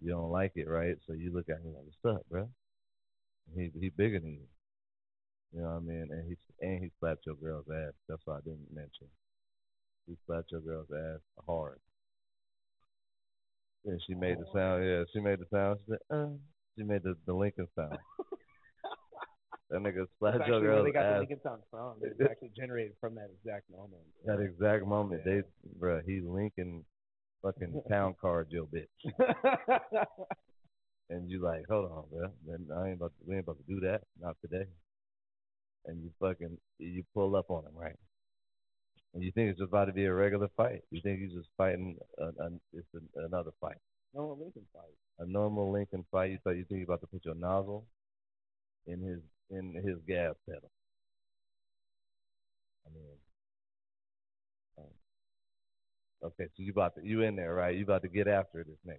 You 0.00 0.10
don't 0.12 0.30
like 0.30 0.52
it, 0.54 0.66
right? 0.66 0.96
So 1.06 1.12
you 1.12 1.30
look 1.32 1.50
at 1.50 1.58
him 1.58 1.74
like, 1.74 1.84
"What's 1.84 2.16
up, 2.16 2.26
bro?" 2.30 2.48
He 3.54 3.70
he 3.78 3.90
bigger 3.90 4.18
than 4.18 4.30
you. 4.30 4.46
You 5.52 5.62
know 5.62 5.68
what 5.68 5.76
I 5.76 5.80
mean? 5.80 6.08
And 6.10 6.26
he 6.26 6.66
and 6.66 6.82
he 6.82 6.90
slapped 7.00 7.26
your 7.26 7.34
girl's 7.34 7.66
ass. 7.68 7.92
That's 8.08 8.22
what 8.24 8.38
I 8.38 8.40
didn't 8.40 8.72
mention. 8.72 9.08
He 10.06 10.14
slapped 10.26 10.52
your 10.52 10.60
girl's 10.60 10.90
ass 10.90 11.20
hard. 11.46 11.80
And 13.84 14.00
she 14.06 14.14
made 14.14 14.38
the 14.38 14.46
sound. 14.54 14.84
Yeah, 14.84 15.04
she 15.12 15.20
made 15.20 15.40
the 15.40 15.46
sound. 15.52 15.80
She 15.84 15.92
said, 15.92 16.16
uh. 16.16 16.28
She 16.78 16.84
made 16.84 17.02
the 17.02 17.16
the 17.26 17.34
Lincoln 17.34 17.68
sound. 17.76 17.98
that 19.70 19.80
nigga 19.80 19.94
That's 19.98 20.10
slapped 20.18 20.36
your 20.36 20.42
actually 20.42 20.60
where 20.68 20.70
girl's 20.76 20.86
they 20.86 20.92
got 20.92 21.02
the 21.02 21.08
ass. 21.08 21.18
Lincoln 21.20 21.40
sound 21.42 21.62
from. 21.70 21.92
It 22.02 22.16
was 22.18 22.28
actually 22.30 22.50
generated 22.56 22.92
from 23.00 23.14
that 23.16 23.28
exact 23.38 23.70
moment. 23.70 24.02
That 24.26 24.40
exact 24.40 24.86
moment, 24.86 25.22
Yeah. 25.24 25.40
they, 25.40 25.42
bruh, 25.78 26.02
he 26.04 26.20
Lincoln 26.20 26.84
fucking 27.42 27.82
town 27.88 28.14
card 28.20 28.48
your 28.50 28.66
bitch, 28.66 28.86
and 31.10 31.30
you 31.30 31.40
like, 31.42 31.62
hold 31.68 31.90
on, 31.90 32.04
bruh, 32.12 32.30
then 32.46 32.68
I 32.76 32.88
ain't 32.88 32.96
about 32.96 33.12
to, 33.18 33.24
we 33.26 33.36
ain't 33.36 33.44
about 33.44 33.58
to 33.58 33.74
do 33.74 33.80
that, 33.80 34.02
not 34.20 34.36
today. 34.40 34.66
And 35.86 36.02
you 36.02 36.10
fucking, 36.20 36.58
you 36.78 37.02
pull 37.14 37.34
up 37.36 37.50
on 37.50 37.64
him, 37.64 37.72
right? 37.74 37.96
And 39.14 39.22
you 39.22 39.32
think 39.32 39.50
it's 39.50 39.58
just 39.58 39.70
about 39.70 39.86
to 39.86 39.92
be 39.92 40.04
a 40.04 40.12
regular 40.12 40.48
fight. 40.56 40.82
You 40.90 41.00
think 41.02 41.20
he's 41.20 41.32
just 41.32 41.48
fighting, 41.56 41.96
a, 42.18 42.24
a, 42.26 42.50
it's 42.74 42.86
a, 42.94 43.24
another 43.24 43.50
fight, 43.60 43.78
no 44.14 44.36
Lincoln 44.38 44.66
fight. 44.72 44.92
a 45.18 45.26
normal 45.26 45.72
Lincoln 45.72 46.04
fight. 46.12 46.30
You 46.32 46.38
thought 46.44 46.56
you 46.56 46.64
think 46.68 46.80
you're 46.80 46.84
about 46.84 47.00
to 47.00 47.06
put 47.06 47.24
your 47.24 47.34
nozzle 47.34 47.86
in 48.86 49.00
his 49.00 49.20
in 49.50 49.74
his 49.74 49.96
gas 50.06 50.34
pedal. 50.48 50.70
I 52.86 52.94
mean, 52.94 53.16
um, 54.78 54.84
okay, 56.24 56.44
so 56.44 56.62
you 56.62 56.72
about 56.72 56.94
to 56.96 57.04
you 57.04 57.22
in 57.22 57.36
there, 57.36 57.54
right? 57.54 57.76
You 57.76 57.84
about 57.84 58.02
to 58.02 58.08
get 58.08 58.28
after 58.28 58.64
this 58.64 58.78
nigga, 58.86 58.98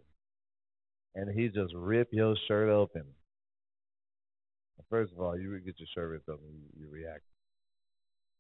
and 1.16 1.38
he 1.38 1.48
just 1.50 1.74
rip 1.76 2.10
your 2.12 2.36
shirt 2.48 2.70
open. 2.70 3.04
First 4.90 5.14
of 5.14 5.22
all, 5.22 5.38
you 5.40 5.52
would 5.52 5.64
get 5.64 5.80
your 5.80 5.88
shirt 5.96 6.10
ripped 6.10 6.28
open, 6.28 6.46
you, 6.52 6.84
you 6.84 6.90
react. 6.92 7.24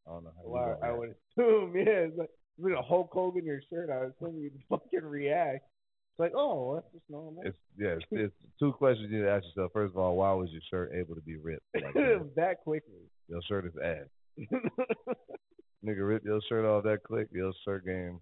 I 0.07 0.11
don't 0.11 0.23
know 0.23 0.31
how 0.35 0.43
you 0.43 0.49
Well, 0.49 0.77
gonna 0.81 0.93
I 0.93 0.97
would 0.97 1.15
assume, 1.37 1.73
yeah. 1.75 2.07
It's 2.09 2.17
like 2.17 2.29
with 2.57 2.73
a 2.73 2.81
Hulk 2.81 3.09
Hogan 3.11 3.41
in 3.41 3.45
your 3.45 3.61
shirt, 3.69 3.89
I 3.89 3.99
would 3.99 4.13
assume 4.19 4.41
you'd 4.41 4.59
fucking 4.69 5.03
react. 5.05 5.65
It's 6.11 6.19
like, 6.19 6.33
oh, 6.35 6.75
that's 6.75 6.91
just 6.93 7.05
normal. 7.09 7.41
It's 7.45 7.57
yeah, 7.77 7.95
it's, 7.95 8.05
it's 8.11 8.33
two 8.59 8.73
questions 8.73 9.09
you 9.09 9.17
need 9.19 9.23
to 9.23 9.31
ask 9.31 9.45
yourself. 9.45 9.71
First 9.73 9.91
of 9.91 9.97
all, 9.97 10.15
why 10.17 10.33
was 10.33 10.49
your 10.51 10.61
shirt 10.69 10.91
able 10.93 11.15
to 11.15 11.21
be 11.21 11.37
ripped? 11.37 11.63
Like 11.73 11.93
that? 11.93 12.29
that 12.35 12.61
quickly. 12.63 13.07
Your 13.29 13.41
shirt 13.47 13.65
is 13.65 13.73
ass. 13.83 14.07
Nigga, 15.85 16.07
rip 16.07 16.23
your 16.23 16.41
shirt 16.47 16.65
off 16.65 16.83
that 16.83 17.03
quick. 17.03 17.29
Your 17.31 17.51
shirt 17.65 17.85
game 17.85 18.19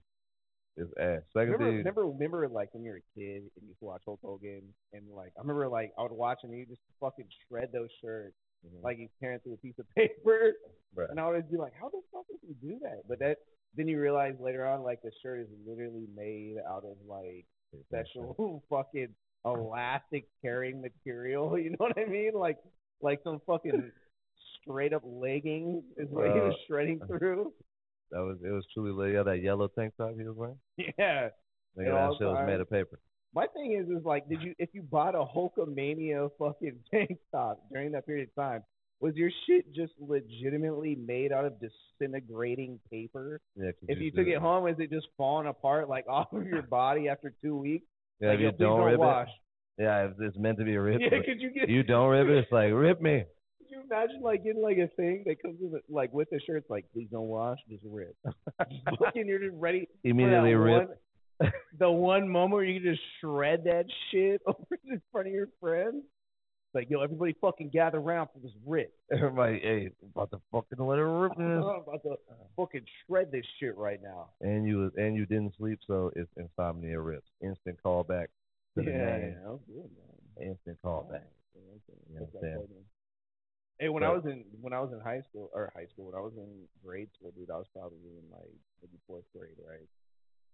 is 0.78 0.88
ass. 1.00 1.22
Second 1.34 1.54
remember, 1.54 1.66
thing, 1.66 1.78
remember, 1.78 2.06
remember, 2.08 2.48
like 2.48 2.70
when 2.74 2.84
you 2.84 2.92
were 2.92 2.98
a 2.98 3.20
kid 3.20 3.42
and 3.42 3.52
you 3.62 3.68
used 3.70 3.80
to 3.80 3.86
watch 3.86 4.02
Hulk 4.06 4.20
Hogan, 4.24 4.62
and 4.94 5.04
like 5.14 5.34
I 5.38 5.42
remember, 5.42 5.68
like 5.68 5.92
I 5.98 6.04
would 6.04 6.12
watch 6.12 6.40
him, 6.44 6.52
and 6.52 6.60
he 6.60 6.66
just 6.66 6.82
fucking 7.02 7.26
shred 7.48 7.70
those 7.74 7.90
shirts 8.02 8.36
Mhm. 8.66 8.84
like 8.84 8.98
he's 8.98 9.10
tearing 9.22 9.40
through 9.40 9.54
a 9.54 9.58
piece 9.58 9.80
of 9.80 9.86
paper, 9.96 10.52
Bruh. 10.94 11.10
and 11.10 11.18
I 11.20 11.24
would 11.26 11.36
always 11.36 11.46
be 11.50 11.56
like, 11.58 11.72
how 11.80 11.88
the 11.88 12.02
fuck 12.12 12.28
does 12.28 12.40
he 12.46 12.54
do 12.66 12.78
that? 12.82 13.04
But 13.08 13.20
that 13.20 13.38
then 13.76 13.88
you 13.88 14.00
realize 14.02 14.36
later 14.40 14.66
on, 14.68 14.84
like 14.84 15.02
the 15.02 15.12
shirt 15.24 15.40
is 15.40 15.48
literally 15.66 16.08
made 16.14 16.58
out 16.70 16.84
of 16.84 16.98
like 17.08 17.46
special 17.88 18.64
fucking 18.70 19.10
elastic 19.46 20.26
carrying 20.42 20.82
material. 20.82 21.58
You 21.64 21.72
know 21.72 21.78
what 21.80 21.98
I 21.98 22.06
mean? 22.06 22.32
Like 22.34 22.58
like 23.02 23.20
some 23.24 23.40
fucking 23.48 23.92
straight 24.62 24.94
up 24.94 25.04
leggings 25.06 25.84
is 25.98 26.08
what 26.10 26.26
he 26.26 26.40
was 26.40 26.54
Uh, 26.54 26.58
shredding 26.68 27.00
through. 27.08 27.54
That 28.12 28.20
was 28.22 28.38
it 28.44 28.50
was 28.52 28.66
truly 28.74 28.92
lit. 28.92 29.14
Yeah, 29.16 29.24
that 29.24 29.42
yellow 29.42 29.68
tank 29.68 29.94
top 29.98 30.12
he 30.18 30.24
was 30.24 30.36
wearing. 30.36 30.58
Yeah. 30.78 31.30
Nigga, 31.78 31.88
At 31.88 32.10
that 32.10 32.16
shit 32.18 32.28
was 32.28 32.44
made 32.48 32.60
of 32.60 32.70
paper. 32.70 33.00
My 33.34 33.46
thing 33.46 33.74
is, 33.80 33.88
is 33.96 34.04
like, 34.04 34.28
did 34.28 34.42
you 34.42 34.56
if 34.58 34.70
you 34.74 34.82
bought 34.82 35.14
a 35.14 35.24
Hulkamania 35.24 36.30
fucking 36.40 36.80
tank 36.92 37.18
top 37.32 37.62
during 37.72 37.92
that 37.92 38.06
period 38.08 38.30
of 38.30 38.44
time, 38.44 38.64
was 39.02 39.16
your 39.16 39.30
shit 39.48 39.74
just 39.74 39.94
legitimately 40.00 40.96
made 40.96 41.32
out 41.32 41.46
of 41.46 41.54
disintegrating 41.60 42.80
paper? 42.92 43.40
Yeah, 43.56 43.72
If 43.88 44.00
you 44.00 44.12
took 44.12 44.28
it 44.28 44.38
home, 44.40 44.68
is 44.68 44.76
it 44.80 44.92
just 44.92 45.08
falling 45.18 45.48
apart 45.48 45.90
like 45.90 46.06
off 46.10 46.32
of 46.34 46.46
your 46.46 46.64
body 46.64 47.08
after 47.10 47.34
two 47.44 47.56
weeks? 47.58 47.86
Yeah, 48.20 48.30
like, 48.30 48.40
if 48.40 48.42
you 48.42 48.52
don't 48.66 48.82
rip 48.82 49.00
wash. 49.00 49.28
it. 49.78 49.84
Yeah, 49.84 50.06
if 50.08 50.12
it's 50.20 50.38
meant 50.38 50.58
to 50.60 50.66
be 50.66 50.76
ripped. 50.78 51.02
Yeah, 51.02 51.20
could 51.26 51.40
you 51.40 51.52
get 51.52 51.70
you 51.70 51.84
don't 51.84 52.10
rip 52.10 52.28
it. 52.28 52.38
It's 52.38 52.52
like 52.52 52.74
rip 52.74 53.02
me. 53.02 53.24
could 53.60 53.68
you 53.70 53.82
imagine 53.90 54.22
like 54.22 54.44
getting 54.44 54.62
like 54.62 54.78
a 54.78 54.88
thing 54.98 55.24
that 55.26 55.42
comes 55.42 55.56
with 55.62 55.82
like 55.90 56.12
with 56.12 56.30
the 56.32 56.40
shirt? 56.46 56.58
It's 56.58 56.70
like, 56.70 56.86
please 56.94 57.08
don't 57.10 57.28
wash, 57.28 57.60
just 57.70 57.84
rip. 57.86 58.16
Fucking, 59.00 59.26
you're 59.28 59.40
just 59.40 59.56
ready. 59.56 59.88
Immediately 60.04 60.56
rip. 60.56 60.88
one- 60.90 60.98
the 61.80 61.90
one 61.90 62.28
moment 62.28 62.52
where 62.52 62.64
you 62.66 62.82
can 62.82 62.92
just 62.92 63.02
shred 63.22 63.64
that 63.64 63.86
shit 64.12 64.42
over 64.46 64.58
in 64.84 65.02
front 65.10 65.28
of 65.28 65.34
your 65.34 65.48
friends. 65.62 66.04
Like, 66.74 66.90
yo, 66.90 67.02
everybody 67.02 67.36
fucking 67.42 67.70
gather 67.70 67.98
around 67.98 68.28
for 68.28 68.40
this 68.44 68.52
rip. 68.66 68.94
Everybody, 69.12 69.60
hey, 69.60 69.90
about 70.14 70.30
to 70.32 70.40
fucking 70.52 70.78
let 70.78 71.00
it 71.00 71.04
rip. 71.04 71.32
I'm 71.38 71.44
man. 71.44 71.58
about 71.58 72.04
to 72.04 72.16
fucking 72.56 72.86
shred 73.08 73.32
this 73.32 73.46
shit 73.60 73.76
right 73.76 74.00
now. 74.04 74.30
and 74.42 74.68
you 74.68 74.78
was 74.78 74.92
and 74.96 75.16
you 75.16 75.26
didn't 75.26 75.56
sleep, 75.58 75.80
so 75.88 76.12
it's 76.16 76.30
insomnia 76.38 77.00
rips. 77.00 77.28
Instant 77.42 77.80
callback 77.84 78.28
to 78.78 78.84
the 78.84 78.92
yeah, 78.92 79.18
name. 79.18 79.36
yeah, 79.42 79.50
I'm 79.50 79.60
good, 79.66 79.90
man. 79.98 80.50
Instant 80.50 80.78
callback. 80.86 81.26
Yeah, 81.56 81.74
okay. 81.74 82.00
You 82.12 82.18
understand? 82.20 82.54
plug 82.56 82.70
in. 82.70 82.86
Hey, 83.80 83.90
when 83.90 84.04
I 84.04 84.12
was 84.12 84.26
in 84.26 84.44
when 84.62 84.74
I 84.74 84.80
was 84.82 84.92
in 84.92 85.00
high 85.00 85.22
school 85.30 85.50
or 85.54 85.72
high 85.74 85.88
school, 85.94 86.12
when 86.12 86.16
I 86.16 86.22
was 86.22 86.34
in 86.38 86.68
grade 86.86 87.10
school, 87.18 87.32
dude, 87.32 87.50
I 87.50 87.58
was 87.58 87.68
probably 87.74 87.98
in 88.14 88.30
like 88.30 88.54
maybe 88.84 89.00
fourth 89.08 89.24
grade, 89.34 89.58
right? 89.58 89.88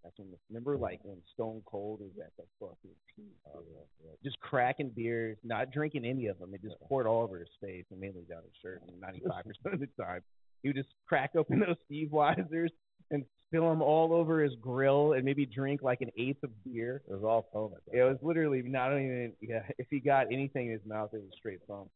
That's 0.06 0.20
when 0.20 0.28
remember 0.50 0.78
like 0.78 1.00
when 1.02 1.18
Stone 1.34 1.64
Cold 1.66 2.00
was 2.00 2.12
at 2.24 2.32
the 2.38 2.44
fucking 2.60 2.96
peak, 3.16 3.34
dude. 3.44 4.24
just 4.24 4.40
cracking 4.40 4.90
beers, 4.90 5.36
not 5.44 5.72
drinking 5.72 6.06
any 6.06 6.28
of 6.28 6.38
them. 6.38 6.54
It 6.54 6.62
just 6.62 6.76
poured 6.88 7.08
all 7.08 7.24
over 7.24 7.40
his 7.40 7.50
face 7.60 7.86
and 7.90 8.00
mainly 8.00 8.22
down 8.30 8.44
his 8.44 8.54
shirt. 8.62 8.84
Ninety 9.02 9.24
five 9.28 9.44
percent 9.46 9.74
of 9.74 9.80
the 9.80 9.90
time, 10.00 10.22
he 10.62 10.70
would 10.70 10.76
just 10.76 10.94
crack 11.08 11.32
open 11.36 11.60
those 11.60 11.78
Steve 11.86 12.10
Weisers 12.14 12.70
and 13.10 13.26
spill 13.48 13.68
them 13.68 13.82
all 13.82 14.14
over 14.14 14.42
his 14.42 14.54
grill 14.62 15.14
and 15.14 15.26
maybe 15.26 15.44
drink 15.44 15.82
like 15.82 16.02
an 16.02 16.12
eighth 16.20 16.44
of 16.44 16.52
beer. 16.64 17.02
It 17.10 17.14
was 17.14 17.24
all 17.24 17.48
foam 17.52 17.74
It 17.92 18.04
was 18.04 18.18
literally 18.22 18.62
not 18.62 18.92
even 18.92 19.34
yeah. 19.42 19.64
If 19.80 19.88
he 19.90 20.00
got 20.00 20.28
anything 20.32 20.68
in 20.68 20.74
his 20.74 20.86
mouth, 20.86 21.10
it 21.14 21.18
was 21.18 21.32
straight 21.36 21.62
foam. 21.68 21.90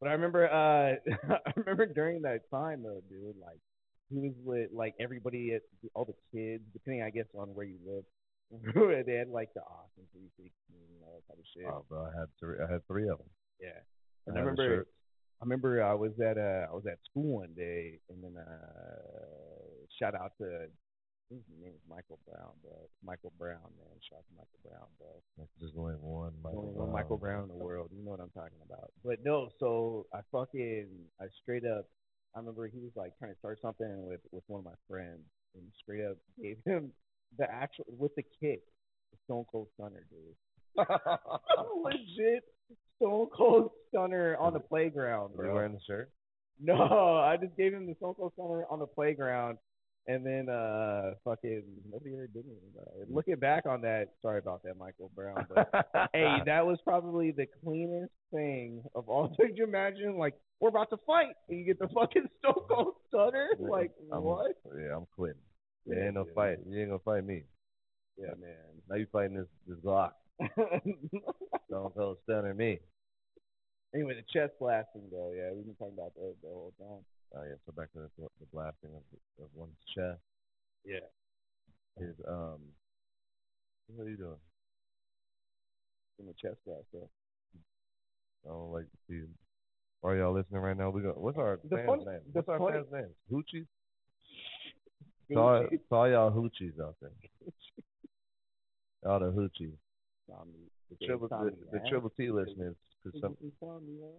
But 0.00 0.10
I 0.10 0.12
remember, 0.12 0.48
uh 0.48 1.34
I 1.46 1.52
remember 1.56 1.86
during 1.86 2.22
that 2.22 2.48
time 2.48 2.84
though, 2.84 3.00
dude, 3.10 3.34
like 3.40 3.58
he 4.10 4.18
was 4.18 4.34
with 4.44 4.70
like 4.72 4.94
everybody, 5.00 5.52
at, 5.54 5.62
all 5.94 6.04
the 6.04 6.14
kids, 6.32 6.62
depending 6.72 7.02
I 7.02 7.10
guess 7.10 7.26
on 7.34 7.54
where 7.54 7.66
you 7.66 7.78
live. 7.86 8.04
they 9.06 9.18
had 9.18 9.28
like 9.28 9.50
the 9.54 9.62
Austin 9.62 10.06
3:16 10.14 10.46
and 10.70 11.02
all 11.02 11.18
that 11.18 11.26
type 11.26 11.38
of 11.38 11.48
shit. 11.50 11.66
Oh, 11.66 11.84
bro, 11.88 12.06
I 12.06 12.12
had 12.14 12.28
three. 12.38 12.56
I 12.62 12.72
had 12.72 12.86
three 12.86 13.08
of 13.08 13.18
them. 13.18 13.30
Yeah. 13.60 13.74
I 13.74 14.30
And 14.30 14.38
I 14.38 14.40
the 14.40 14.46
remember. 14.46 14.86
I 15.40 15.44
remember 15.44 15.82
I 15.82 15.94
was 15.94 16.12
at 16.20 16.38
uh 16.38 16.70
I 16.70 16.74
was 16.74 16.86
at 16.86 16.98
school 17.10 17.42
one 17.42 17.54
day, 17.56 17.98
and 18.08 18.22
then 18.22 18.36
uh 18.38 19.82
shout 19.98 20.14
out 20.14 20.32
to 20.40 20.46
I 20.46 21.34
his 21.34 21.42
name 21.58 21.74
is 21.74 21.82
Michael 21.90 22.20
Brown, 22.22 22.54
bro. 22.62 22.86
Michael 23.02 23.32
Brown, 23.38 23.66
man. 23.74 23.98
Shout 24.06 24.22
out 24.22 24.26
to 24.30 24.34
Michael 24.38 24.62
Brown, 24.62 24.86
bro. 24.98 25.10
There's 25.58 25.74
only 25.76 25.98
one. 25.98 26.32
Michael 26.42 26.70
only 26.70 26.78
one 26.78 26.86
Brown. 26.86 26.94
Michael 26.94 27.18
Brown 27.18 27.42
in 27.42 27.48
the 27.50 27.58
world. 27.58 27.90
You 27.90 28.04
know 28.04 28.14
what 28.14 28.22
I'm 28.22 28.30
talking 28.30 28.62
about. 28.62 28.94
But 29.04 29.18
no, 29.24 29.50
so 29.58 30.06
I 30.14 30.20
fucking 30.30 30.86
I 31.20 31.26
straight 31.42 31.66
up 31.66 31.90
I 32.36 32.38
remember 32.38 32.68
he 32.68 32.78
was 32.80 32.92
like 32.94 33.18
trying 33.18 33.32
to 33.32 33.38
start 33.38 33.58
something 33.62 34.06
with 34.06 34.20
with 34.30 34.44
one 34.46 34.58
of 34.60 34.64
my 34.64 34.76
friends 34.88 35.24
and 35.54 35.64
straight 35.82 36.04
up 36.04 36.18
gave 36.40 36.58
him 36.66 36.92
the 37.38 37.50
actual 37.50 37.86
with 37.88 38.14
the 38.14 38.22
kick, 38.22 38.60
the 39.10 39.18
Stone 39.24 39.46
Cold 39.50 39.68
Stunner, 39.74 40.06
dude. 40.10 40.36
Legit 41.82 42.44
Stone 42.96 43.28
Cold 43.34 43.70
Stunner 43.88 44.36
on 44.36 44.52
the 44.52 44.60
playground, 44.60 45.34
Were 45.34 45.46
you 45.46 45.52
wearing 45.54 45.72
the 45.72 45.80
shirt? 45.86 46.10
No, 46.60 46.74
I 46.74 47.36
just 47.40 47.56
gave 47.56 47.72
him 47.72 47.86
the 47.86 47.94
Stone 47.94 48.14
Cold 48.14 48.32
Stunner 48.34 48.66
on 48.70 48.80
the 48.80 48.86
playground, 48.86 49.56
and 50.08 50.24
then 50.24 50.48
uh, 50.48 51.14
fucking 51.24 51.64
nobody 51.90 52.14
ever 52.14 52.26
did 52.28 52.44
anything 52.46 52.70
about 52.74 52.94
it. 53.00 53.10
Looking 53.10 53.36
back 53.36 53.66
on 53.66 53.80
that, 53.82 54.12
sorry 54.22 54.38
about 54.38 54.62
that, 54.62 54.78
Michael 54.78 55.10
Brown, 55.14 55.46
but 55.52 55.68
hey, 56.12 56.38
that 56.46 56.64
was 56.64 56.78
probably 56.84 57.32
the 57.32 57.46
cleanest 57.64 58.12
thing 58.32 58.82
of 58.94 59.08
all. 59.08 59.34
Could 59.40 59.56
you 59.56 59.64
imagine, 59.64 60.16
like, 60.16 60.34
we're 60.60 60.68
about 60.68 60.90
to 60.90 60.96
fight, 61.06 61.34
and 61.48 61.58
you 61.58 61.66
get 61.66 61.78
the 61.78 61.88
fucking 61.88 62.28
Stone 62.38 62.64
Cold 62.68 62.94
Stunner? 63.08 63.48
Like, 63.58 63.90
I'm, 64.12 64.22
what? 64.22 64.52
Yeah, 64.78 64.96
I'm 64.96 65.06
quitting. 65.16 65.40
Yeah, 65.86 66.06
ain't 66.06 66.14
no 66.14 66.24
dude. 66.24 66.34
fight. 66.34 66.58
You 66.68 66.80
ain't 66.80 66.90
gonna 66.90 67.00
fight 67.04 67.24
me. 67.24 67.42
Yeah, 68.16 68.34
man. 68.40 68.54
Now 68.88 68.96
you 68.96 69.06
fighting 69.12 69.36
this 69.36 69.46
this 69.66 69.78
Glock. 69.84 70.12
Stone 71.68 71.90
Cold 71.96 72.18
Stunner 72.24 72.54
me. 72.54 72.78
anyway, 73.94 74.14
the 74.14 74.24
chest 74.32 74.52
blasting, 74.60 75.08
though, 75.10 75.32
yeah, 75.36 75.50
we've 75.52 75.66
been 75.66 75.74
talking 75.74 75.94
about 75.98 76.14
that 76.14 76.34
the 76.42 76.48
whole 76.48 76.72
time. 76.78 77.04
Oh 77.34 77.42
yeah. 77.42 77.54
So 77.66 77.72
back 77.72 77.92
to 77.92 77.98
the, 78.00 78.10
the 78.40 78.46
blasting 78.52 78.90
of, 78.94 79.02
of 79.44 79.48
one's 79.54 79.76
chest. 79.94 80.20
Yeah. 80.84 81.06
Is 82.00 82.14
um. 82.28 82.60
What 83.88 84.06
are 84.06 84.10
you 84.10 84.16
doing? 84.16 84.40
In 86.18 86.26
the 86.26 86.32
chest 86.40 86.56
blast, 86.66 86.86
though. 86.92 87.08
I 88.44 88.48
don't 88.50 88.72
like 88.72 88.84
to 88.84 88.98
see. 89.08 89.20
Are 90.02 90.16
y'all 90.16 90.32
listening 90.34 90.60
right 90.60 90.76
now? 90.76 90.90
We 90.90 91.02
go. 91.02 91.14
What's 91.16 91.38
our 91.38 91.58
The 91.64 91.76
fans' 91.76 91.86
funny- 91.86 92.04
name? 92.04 92.20
the 92.32 92.38
What's 92.40 92.48
our 92.48 92.58
funny- 92.58 92.72
fans' 92.78 92.92
names? 92.92 93.14
Hoochies. 93.32 93.66
Saw 95.32 95.62
saw 95.88 96.04
y'all 96.04 96.30
hoochies 96.30 96.78
out 96.80 96.94
there. 97.02 97.10
All 99.10 99.18
the 99.18 99.26
hoochies. 99.32 99.74
The 100.28 101.04
triple 101.06 101.28
the, 101.28 101.52
the 101.72 101.80
triple 101.88 102.10
T 102.16 102.30
listeners. 102.30 102.76
Cause 103.02 103.12
some. 103.20 103.36
Big 103.42 103.50
Tommy, 103.60 103.98
man. 104.00 104.10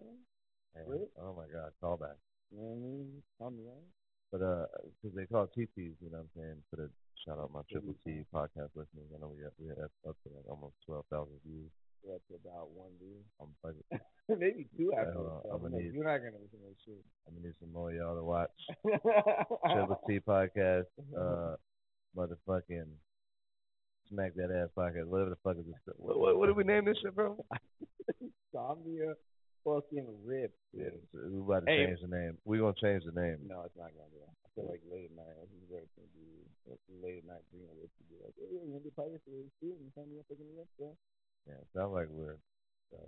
man, 0.75 0.83
Really? 0.87 1.05
oh 1.21 1.33
my 1.33 1.43
God, 1.51 1.71
call 1.81 1.95
back. 1.97 2.15
You 2.51 2.57
know 2.57 2.63
what 2.63 2.77
I 2.77 2.79
mean? 2.79 3.07
Tommy, 3.39 3.63
man. 3.63 3.83
But 4.31 4.41
uh, 4.43 4.65
because 5.01 5.15
they 5.15 5.25
call 5.25 5.47
TTs, 5.47 5.99
you 6.03 6.11
know 6.11 6.19
what 6.23 6.27
I'm 6.27 6.35
saying? 6.35 6.59
For 6.69 6.75
the 6.77 6.89
shout 7.23 7.39
out 7.39 7.51
my 7.51 7.61
triple 7.71 7.95
T 8.05 8.23
podcast 8.33 8.75
listeners. 8.75 9.07
I 9.15 9.19
know 9.19 9.31
we 9.31 9.43
we 9.59 9.69
had 9.71 9.79
up 9.83 10.15
to 10.23 10.27
like 10.35 10.47
almost 10.49 10.75
twelve 10.85 11.05
thousand 11.11 11.39
views. 11.45 11.71
We're 12.03 12.15
up 12.15 12.21
to 12.29 12.35
about 12.35 12.71
one 12.71 12.91
dude. 12.99 13.23
I'm 13.41 13.51
fucking, 13.63 13.83
Maybe 14.39 14.67
two 14.77 14.91
Yeah, 14.93 15.01
after 15.07 15.19
this. 15.23 15.51
I'm 15.51 15.61
gonna 15.61 15.77
need- 15.79 15.93
You're 15.95 16.05
not 16.07 16.19
gonna 16.19 16.39
listen 16.43 16.59
to 16.59 16.67
this 16.71 16.81
shit. 16.85 17.03
I'm 17.27 17.35
gonna 17.35 17.47
need 17.47 17.55
some 17.59 17.71
more 17.73 17.89
of 17.89 17.95
y'all 17.95 18.15
to 18.15 18.23
watch 18.23 18.55
triple 18.83 19.99
T 20.07 20.19
podcast. 20.19 20.87
Uh, 21.15 21.55
motherfucking 22.17 22.87
smack 24.09 24.35
that 24.35 24.51
ass 24.51 24.69
podcast. 24.77 25.07
Whatever 25.07 25.31
the 25.31 25.39
fuck 25.43 25.57
is 25.57 25.65
this? 25.65 25.95
What 25.97 26.19
what, 26.19 26.37
what 26.37 26.47
did 26.47 26.55
we 26.55 26.63
name 26.63 26.85
this 26.85 26.97
shit, 27.03 27.15
bro? 27.15 27.37
Insomnia 28.21 29.13
fucking 29.67 30.07
rip. 30.23 30.55
Yeah, 30.71 30.95
so 31.11 31.27
we 31.27 31.43
about 31.43 31.67
to 31.67 31.71
Hey. 31.71 31.85
change 31.91 31.99
the 31.99 32.07
name. 32.07 32.37
We're 32.47 32.63
gonna 32.63 32.79
change 32.79 33.03
the 33.03 33.11
name. 33.11 33.43
No, 33.43 33.67
it's 33.67 33.75
not 33.75 33.91
gonna 33.91 34.07
be. 34.15 34.23
I 34.23 34.47
feel 34.55 34.71
like 34.71 34.79
late 34.87 35.11
at 35.11 35.15
night. 35.19 35.35
This 35.43 35.51
is 35.51 35.67
where 35.67 35.83
it's 35.83 35.91
gonna 35.99 36.07
be. 36.15 36.23
Late 37.03 37.19
at 37.19 37.27
night 37.27 37.43
drinking 37.51 37.75
with 37.79 37.91
to 37.99 38.03
be 38.07 38.15
like, 38.23 38.33
hey, 38.39 38.47
we're 38.55 38.79
gonna 38.79 38.87
be 38.87 38.91
party 38.95 39.19
for 39.23 39.31
this 39.35 39.51
too. 39.59 39.75
And 39.75 39.91
Insomnia 39.91 40.23
fucking 40.31 40.47
rip, 40.55 40.67
bro. 40.79 40.95
Yeah, 41.47 41.59
it 41.59 41.67
sounds 41.75 41.93
like 41.93 42.07
we're, 42.11 42.39
uh, 42.95 43.07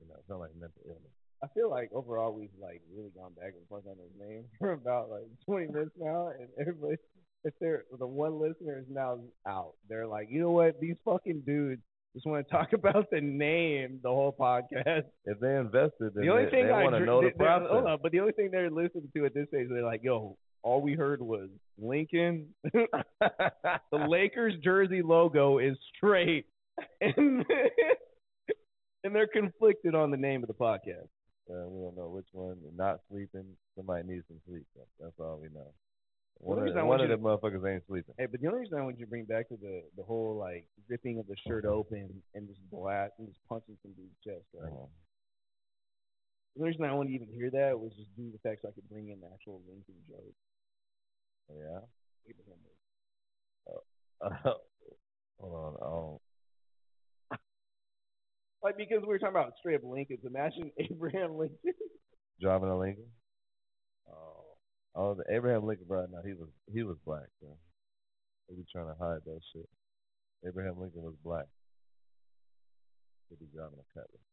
you 0.00 0.06
know, 0.08 0.14
it 0.18 0.24
sounds 0.26 0.40
like 0.46 0.54
mental 0.54 0.82
illness. 0.86 1.14
I 1.42 1.48
feel 1.54 1.70
like 1.70 1.90
overall 1.92 2.32
we've 2.32 2.54
like 2.58 2.82
really 2.94 3.10
gone 3.14 3.34
back 3.34 3.54
and 3.54 3.66
forth 3.68 3.86
on 3.86 3.98
his 3.98 4.14
name 4.18 4.46
for 4.58 4.72
about 4.72 5.10
like 5.10 5.26
20 5.46 5.66
minutes 5.68 5.94
now, 5.98 6.28
and 6.34 6.48
everybody, 6.58 6.96
if 7.44 7.54
they're 7.60 7.84
the 7.98 8.06
one 8.06 8.40
listener 8.40 8.78
is 8.78 8.88
now 8.90 9.20
out, 9.46 9.74
they're 9.88 10.06
like, 10.06 10.28
you 10.30 10.40
know 10.40 10.50
what, 10.50 10.80
these 10.80 10.96
fucking 11.04 11.42
dudes 11.46 11.82
just 12.16 12.26
want 12.26 12.46
to 12.46 12.52
talk 12.52 12.72
about 12.72 13.10
the 13.12 13.20
name 13.20 14.00
the 14.02 14.08
whole 14.08 14.34
podcast. 14.38 15.04
If 15.26 15.38
they 15.38 15.54
invested, 15.56 16.12
then 16.14 16.24
The 16.24 16.30
only 16.30 16.44
they, 16.46 16.50
thing 16.50 16.66
they 16.66 16.72
I 16.72 16.82
want 16.82 16.96
to 16.96 17.04
know 17.04 17.22
the 17.22 17.30
process. 17.30 17.68
Hold 17.70 17.86
on, 17.86 17.98
but 18.02 18.10
the 18.12 18.20
only 18.20 18.32
thing 18.32 18.48
they're 18.50 18.70
listening 18.70 19.08
to 19.14 19.26
at 19.26 19.34
this 19.34 19.48
stage, 19.48 19.68
they're 19.70 19.84
like, 19.84 20.00
yo, 20.02 20.36
all 20.62 20.80
we 20.80 20.94
heard 20.94 21.20
was 21.20 21.48
Lincoln. 21.78 22.46
the 22.72 23.98
Lakers 24.08 24.54
jersey 24.64 25.02
logo 25.02 25.58
is 25.58 25.76
straight, 25.94 26.46
and 27.00 27.44
and 29.04 29.14
they're 29.14 29.28
conflicted 29.28 29.94
on 29.94 30.10
the 30.10 30.16
name 30.16 30.42
of 30.42 30.48
the 30.48 30.54
podcast. 30.54 31.08
Uh, 31.48 31.68
we 31.68 31.80
don't 31.80 31.96
know 31.96 32.08
which 32.08 32.26
one. 32.32 32.56
Not 32.74 33.00
sleeping. 33.08 33.44
Somebody 33.76 34.08
needs 34.08 34.24
some 34.26 34.40
sleep. 34.48 34.66
That's 34.98 35.12
all 35.20 35.38
we 35.40 35.48
know. 35.54 35.72
The 36.40 36.46
One, 36.46 36.58
only 36.58 36.70
of, 36.70 36.86
one 36.86 37.00
of 37.00 37.08
the 37.08 37.16
motherfuckers 37.16 37.64
ain't 37.72 37.82
sleeping. 37.88 38.14
Hey, 38.18 38.26
but 38.26 38.40
the 38.40 38.46
only 38.46 38.60
reason 38.60 38.78
I 38.78 38.82
want 38.82 38.98
you 38.98 39.04
to 39.06 39.10
bring 39.10 39.24
back 39.24 39.48
to 39.48 39.56
the 39.56 39.82
the 39.96 40.02
whole 40.02 40.36
like 40.36 40.66
ripping 40.88 41.18
of 41.18 41.26
the 41.26 41.36
shirt 41.46 41.64
open 41.64 42.22
and 42.34 42.46
just 42.48 42.60
blast 42.70 43.12
and 43.18 43.26
just 43.28 43.40
punching 43.48 43.76
some 43.82 43.92
dude's 43.92 44.14
chest, 44.22 44.44
right? 44.54 44.70
Uh-huh. 44.70 44.86
The 46.56 46.64
reason 46.64 46.84
I 46.84 46.92
wanted 46.94 47.10
to 47.10 47.14
even 47.16 47.28
hear 47.34 47.50
that 47.50 47.78
was 47.80 47.92
just 47.96 48.14
due 48.16 48.30
to 48.30 48.32
the 48.32 48.48
fact 48.48 48.62
so 48.62 48.68
I 48.68 48.72
could 48.72 48.88
bring 48.88 49.08
in 49.08 49.20
the 49.20 49.26
actual 49.32 49.60
Lincoln 49.66 49.96
joke. 50.08 50.34
Yeah. 51.50 51.80
Abraham 52.28 52.60
Lincoln. 52.64 54.56
Hold 55.40 55.54
on. 55.54 55.74
Oh, 55.82 56.20
Like 58.62 58.76
because 58.76 59.00
we 59.02 59.08
were 59.08 59.18
talking 59.18 59.36
about 59.36 59.52
straight 59.58 59.76
up 59.76 59.82
Lincolns. 59.84 60.20
Imagine 60.24 60.70
Abraham 60.78 61.36
Lincoln. 61.36 61.58
driving 62.40 62.68
a 62.68 62.78
Lincoln. 62.78 63.04
Oh, 64.10 64.35
oh, 64.96 65.14
the 65.14 65.24
Abraham 65.30 65.66
Lincoln, 65.66 65.86
bro. 65.86 66.06
Now 66.10 66.24
he 66.24 66.32
was 66.32 66.48
he 66.72 66.82
was 66.82 66.96
black, 67.04 67.28
bro. 67.40 67.52
They 68.48 68.56
be 68.56 68.64
trying 68.70 68.88
to 68.88 68.98
hide 68.98 69.20
that 69.24 69.40
shit. 69.52 69.68
Abraham 70.46 70.80
Lincoln 70.80 71.02
was 71.02 71.14
black. 71.24 71.46
He'd 73.28 73.40
be 73.40 73.50
driving 73.52 73.78
a 73.78 73.86
Cutlass. 73.92 74.26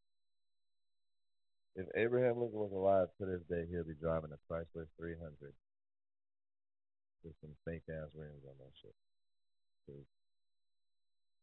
If 1.76 1.88
Abraham 1.98 2.38
Lincoln 2.38 2.62
was 2.62 2.72
alive 2.72 3.10
to 3.18 3.26
this 3.26 3.42
day, 3.50 3.66
he'll 3.70 3.84
be 3.84 3.98
driving 4.00 4.30
a 4.30 4.40
Chrysler 4.46 4.86
300 4.98 5.54
with 7.24 7.34
some 7.42 7.56
fake 7.66 7.82
ass 7.90 8.14
rims 8.14 8.46
on 8.46 8.54
that 8.60 8.74
shit. 8.78 8.94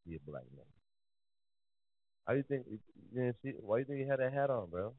he 0.06 0.14
a 0.14 0.18
black 0.30 0.46
man. 0.54 0.66
How 2.26 2.34
you 2.34 2.44
think? 2.46 2.66
You 2.70 2.78
didn't 3.12 3.36
see? 3.42 3.52
Why 3.58 3.78
you 3.78 3.84
think 3.84 4.00
he 4.00 4.06
had 4.06 4.20
that 4.20 4.32
hat 4.32 4.50
on, 4.50 4.70
bro? 4.70 4.94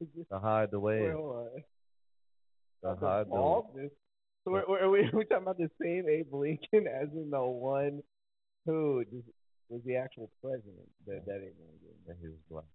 To 0.30 0.38
hide 0.38 0.70
the 0.70 0.78
Wait, 0.78 1.02
wave. 2.84 2.98
hold 2.98 3.00
on. 3.00 3.00
To 3.00 3.00
The 3.00 3.06
hide 3.06 3.26
the 3.26 3.30
baldness. 3.30 3.92
So 4.44 4.50
we're, 4.52 4.64
we're, 4.68 4.84
are 4.84 4.90
we, 4.90 4.98
are 5.12 5.16
we 5.16 5.24
talking 5.24 5.42
about 5.42 5.58
the 5.58 5.70
same 5.80 6.08
Abe 6.08 6.32
Lincoln 6.32 6.86
as 6.86 7.08
in 7.14 7.30
the 7.30 7.40
one 7.40 8.02
who 8.66 9.04
just 9.04 9.28
was 9.68 9.80
the 9.86 9.96
actual 9.96 10.30
president? 10.42 10.88
That 11.06 11.24
that 11.26 11.40
Abe 11.40 11.56
Lincoln. 11.58 11.96
and 12.08 12.16
he 12.20 12.28
was 12.28 12.38
black. 12.50 12.70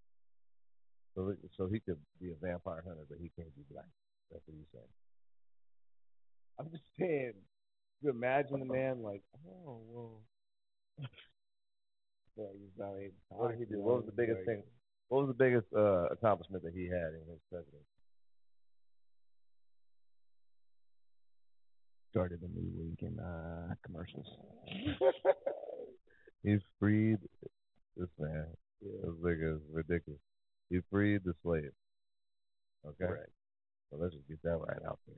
So 1.16 1.34
so 1.58 1.68
he 1.68 1.80
could 1.80 1.98
be 2.22 2.32
a 2.32 2.40
vampire 2.42 2.84
hunter, 2.86 3.06
but 3.10 3.18
he 3.22 3.32
can't 3.36 3.54
be 3.56 3.64
black. 3.72 3.90
That's 4.32 4.44
what 4.46 4.56
he's 4.58 4.70
saying. 4.74 4.94
I'm 6.60 6.70
just 6.72 6.84
saying. 7.00 7.34
You 8.02 8.12
imagine 8.12 8.60
the 8.60 8.66
man 8.66 9.04
like, 9.04 9.22
oh 9.48 9.82
well. 9.90 10.22
Well, 12.40 12.56
he's 12.56 12.72
not 12.80 12.96
able 12.96 13.20
What 13.28 13.52
did 13.52 13.60
he 13.60 13.66
do? 13.66 13.82
What 13.84 13.98
was 13.98 14.06
the 14.06 14.16
biggest 14.16 14.48
thing? 14.48 14.64
What 15.10 15.28
was 15.28 15.36
the 15.36 15.44
biggest 15.44 15.68
uh, 15.76 16.08
accomplishment 16.08 16.64
that 16.64 16.72
he 16.72 16.88
had 16.88 17.12
in 17.12 17.28
his 17.28 17.44
presidency? 17.52 17.99
Started 22.12 22.42
a 22.42 22.48
new 22.48 22.72
league 22.82 23.02
in 23.04 23.20
uh, 23.20 23.76
commercials. 23.86 24.28
He 26.44 26.58
freed 26.80 27.18
this 27.98 28.08
man. 28.18 28.48
This 28.82 29.12
nigga 29.22 29.56
is 29.58 29.62
ridiculous. 29.72 30.22
He 30.70 30.80
freed 30.90 31.22
the 31.26 31.34
slave. 31.44 31.72
Okay. 32.88 33.06
Correct. 33.06 33.32
So 33.92 33.98
let's 34.00 34.14
just 34.14 34.28
get 34.30 34.42
that 34.44 34.58
right 34.58 34.82
out 34.88 35.00
there. 35.06 35.18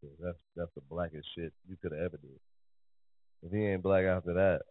'Cause 0.00 0.16
that's 0.20 0.38
that's 0.56 0.74
the 0.74 0.80
blackest 0.90 1.28
shit 1.34 1.52
you 1.68 1.76
could 1.80 1.92
have 1.92 2.00
ever 2.00 2.16
did. 2.16 2.40
If 3.42 3.52
he 3.52 3.66
ain't 3.66 3.82
black 3.82 4.04
after 4.04 4.34
that, 4.34 4.62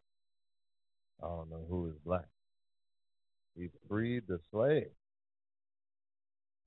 I 1.24 1.28
don't 1.28 1.50
know 1.50 1.66
who 1.70 1.88
is 1.88 1.96
black. 2.04 2.28
He 3.56 3.70
freed 3.88 4.28
the 4.28 4.40
slave. 4.52 4.92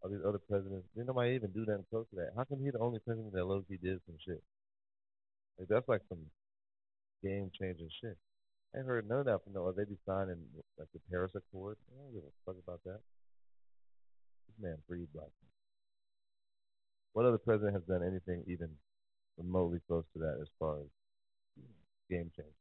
All 0.02 0.10
these 0.10 0.24
other 0.26 0.38
presidents, 0.38 0.88
didn't 0.94 1.08
nobody 1.08 1.34
even 1.34 1.52
do 1.52 1.66
nothing 1.66 1.84
close 1.90 2.06
to 2.10 2.16
that. 2.16 2.32
How 2.36 2.44
come 2.44 2.60
he 2.60 2.70
the 2.70 2.78
only 2.78 3.00
president 3.00 3.34
that 3.34 3.44
low 3.44 3.62
key 3.68 3.76
did 3.76 4.00
some 4.06 4.16
shit? 4.24 4.42
Like 5.60 5.68
that's 5.68 5.88
like 5.88 6.00
some 6.08 6.24
game 7.22 7.50
changing 7.60 7.90
shit. 8.00 8.16
I 8.74 8.78
heard 8.78 9.06
none 9.06 9.20
of 9.20 9.26
that 9.26 9.44
from 9.44 9.52
no. 9.52 9.70
They 9.72 9.84
be 9.84 9.98
signing 10.06 10.40
like 10.78 10.88
the 10.94 11.00
Paris 11.10 11.32
Accord. 11.36 11.76
I 11.92 12.00
don't 12.00 12.14
give 12.14 12.24
a 12.24 12.32
fuck 12.46 12.56
about 12.64 12.80
that. 12.84 13.00
This 14.48 14.56
man 14.58 14.78
freed 14.88 15.12
black. 15.12 15.28
What 17.12 17.26
other 17.26 17.36
president 17.36 17.74
has 17.74 17.82
done 17.84 18.02
anything 18.02 18.42
even 18.46 18.70
remotely 19.36 19.80
close 19.86 20.04
to 20.14 20.20
that 20.20 20.38
as 20.40 20.48
far 20.58 20.78
as 20.78 20.86
game 22.08 22.30
change? 22.34 22.56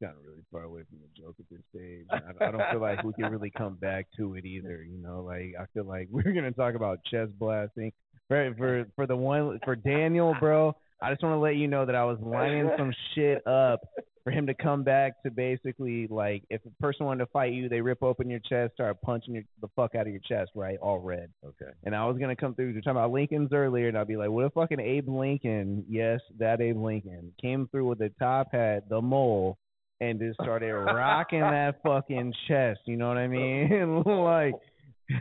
gotten 0.00 0.16
really 0.24 0.42
far 0.50 0.62
away 0.62 0.80
from 0.88 0.98
the 1.00 1.22
joke 1.22 1.34
at 1.38 1.44
this 1.50 1.60
stage. 1.74 2.06
I, 2.10 2.44
I 2.46 2.50
don't 2.50 2.62
feel 2.70 2.80
like 2.80 3.02
we 3.04 3.12
can 3.12 3.30
really 3.30 3.50
come 3.50 3.74
back 3.74 4.06
to 4.16 4.34
it 4.34 4.44
either. 4.46 4.82
You 4.82 4.98
know, 4.98 5.22
like 5.22 5.54
I 5.60 5.66
feel 5.74 5.84
like 5.84 6.08
we're 6.10 6.32
gonna 6.32 6.52
talk 6.52 6.74
about 6.74 7.04
chest 7.04 7.32
blasting 7.38 7.92
for 8.28 8.54
for 8.56 8.86
for 8.96 9.06
the 9.06 9.16
one 9.16 9.60
for 9.64 9.76
Daniel, 9.76 10.34
bro. 10.40 10.74
I 11.02 11.10
just 11.10 11.22
want 11.22 11.34
to 11.34 11.38
let 11.38 11.56
you 11.56 11.66
know 11.66 11.86
that 11.86 11.94
I 11.94 12.04
was 12.04 12.18
lining 12.20 12.70
some 12.78 12.92
shit 13.14 13.46
up 13.46 13.80
for 14.24 14.30
him 14.30 14.46
to 14.46 14.54
come 14.54 14.82
back 14.82 15.22
to 15.22 15.30
basically 15.30 16.06
like 16.08 16.42
if 16.50 16.60
a 16.66 16.82
person 16.82 17.06
wanted 17.06 17.24
to 17.24 17.30
fight 17.30 17.52
you, 17.52 17.68
they 17.68 17.80
rip 17.80 18.02
open 18.02 18.28
your 18.28 18.40
chest, 18.40 18.74
start 18.74 19.00
punching 19.02 19.34
your, 19.34 19.44
the 19.60 19.68
fuck 19.74 19.94
out 19.94 20.06
of 20.06 20.12
your 20.12 20.20
chest, 20.28 20.50
right? 20.54 20.78
All 20.78 20.98
red. 20.98 21.30
Okay. 21.44 21.70
And 21.84 21.94
I 21.94 22.06
was 22.06 22.18
gonna 22.18 22.36
come 22.36 22.54
through. 22.54 22.68
You're 22.68 22.82
talking 22.82 22.98
about 22.98 23.12
Lincoln's 23.12 23.52
earlier, 23.52 23.88
and 23.88 23.96
I'd 23.96 24.08
be 24.08 24.16
like, 24.16 24.30
"What 24.30 24.44
if 24.44 24.52
fucking 24.52 24.80
Abe 24.80 25.08
Lincoln? 25.08 25.84
Yes, 25.88 26.20
that 26.38 26.60
Abe 26.60 26.76
Lincoln 26.76 27.32
came 27.40 27.68
through 27.68 27.88
with 27.88 27.98
the 27.98 28.10
top 28.18 28.48
hat, 28.52 28.88
the 28.88 29.00
mole, 29.00 29.58
and 30.00 30.18
just 30.18 30.40
started 30.42 30.72
rocking 30.72 31.40
that 31.40 31.80
fucking 31.82 32.34
chest. 32.48 32.80
You 32.86 32.96
know 32.96 33.08
what 33.08 33.18
I 33.18 33.28
mean? 33.28 34.02
like, 34.06 34.54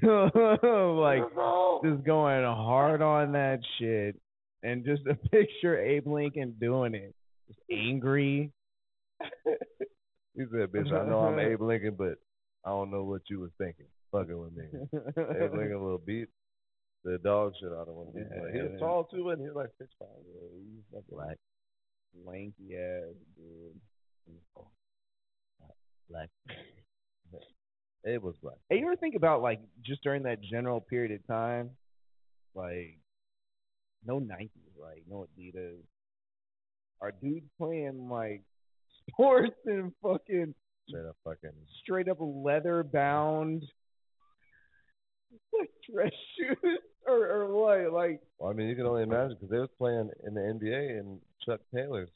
like 0.04 1.24
just 1.84 2.04
going 2.04 2.44
hard 2.44 3.02
on 3.02 3.32
that 3.34 3.60
shit, 3.78 4.20
and 4.64 4.86
just 4.86 5.02
a 5.08 5.16
picture 5.30 5.80
Abe 5.80 6.08
Lincoln 6.08 6.56
doing 6.60 6.96
it, 6.96 7.14
just 7.48 7.60
angry. 7.72 8.52
He 10.36 10.44
said, 10.52 10.72
"Bitch, 10.72 10.92
I 10.94 11.08
know 11.08 11.20
I'm 11.20 11.40
Abe 11.52 11.62
Lincoln, 11.62 11.96
but 11.98 12.16
I 12.66 12.70
don't 12.70 12.92
know 12.92 13.04
what 13.04 13.22
you 13.30 13.40
was 13.40 13.52
thinking, 13.58 13.88
fucking 14.12 14.38
with 14.38 14.54
me." 14.54 14.66
Abe 15.18 15.54
Lincoln 15.54 15.74
a 15.74 15.84
little 15.84 16.02
beat 16.06 16.30
the 17.04 17.18
dog 17.20 17.54
shit 17.60 17.72
out 17.72 17.88
of 17.88 18.14
these. 18.14 18.24
Yeah, 18.30 18.42
Like, 18.44 18.54
he 18.54 18.62
was 18.62 18.72
yeah. 18.74 18.80
tall 18.80 19.04
too, 19.06 19.30
and 19.30 19.42
he 19.42 19.48
was 19.48 19.56
like 19.56 19.70
six 19.78 19.90
five. 19.98 20.08
He's 20.26 20.84
like 20.94 21.04
black, 21.10 21.38
lanky 22.26 22.76
ass 22.76 23.16
dude. 23.36 23.80
Black. 26.10 26.30
Abe 28.06 28.24
was 28.24 28.36
black. 28.42 28.56
Hey, 28.70 28.80
you 28.80 28.86
ever 28.86 28.96
think 28.96 29.16
about 29.16 29.42
like 29.42 29.60
just 29.86 30.02
during 30.04 30.24
that 30.24 30.42
general 30.42 30.82
period 30.82 31.12
of 31.12 31.26
time, 31.28 31.72
like 32.56 32.98
no 34.06 34.20
Nikes, 34.20 34.50
like 34.82 35.04
no 35.10 35.26
Adidas, 35.38 35.78
are 37.02 37.12
dudes 37.22 37.46
playing 37.58 38.10
like 38.10 38.42
sports 39.10 39.56
and 39.66 39.92
fucking 40.02 40.54
Straight 40.88 41.06
up 41.06 41.16
fucking. 41.24 41.52
straight 41.84 42.10
up 42.10 42.18
leather 42.20 42.84
bound 42.84 43.64
like 45.58 45.70
dress 45.94 46.12
shoes 46.38 46.80
or 47.08 47.28
or 47.28 47.48
what? 47.54 47.94
Like 47.94 48.22
Well, 48.40 48.50
I 48.50 48.54
mean, 48.54 48.68
you 48.70 48.76
can 48.76 48.86
only 48.88 49.04
imagine 49.04 49.36
because 49.40 49.50
they 49.50 49.60
was 49.60 49.70
playing 49.78 50.10
in 50.26 50.34
the 50.34 50.42
NBA 50.42 51.00
in 51.00 51.20
Chuck 51.46 51.60
Taylor's 51.74 52.10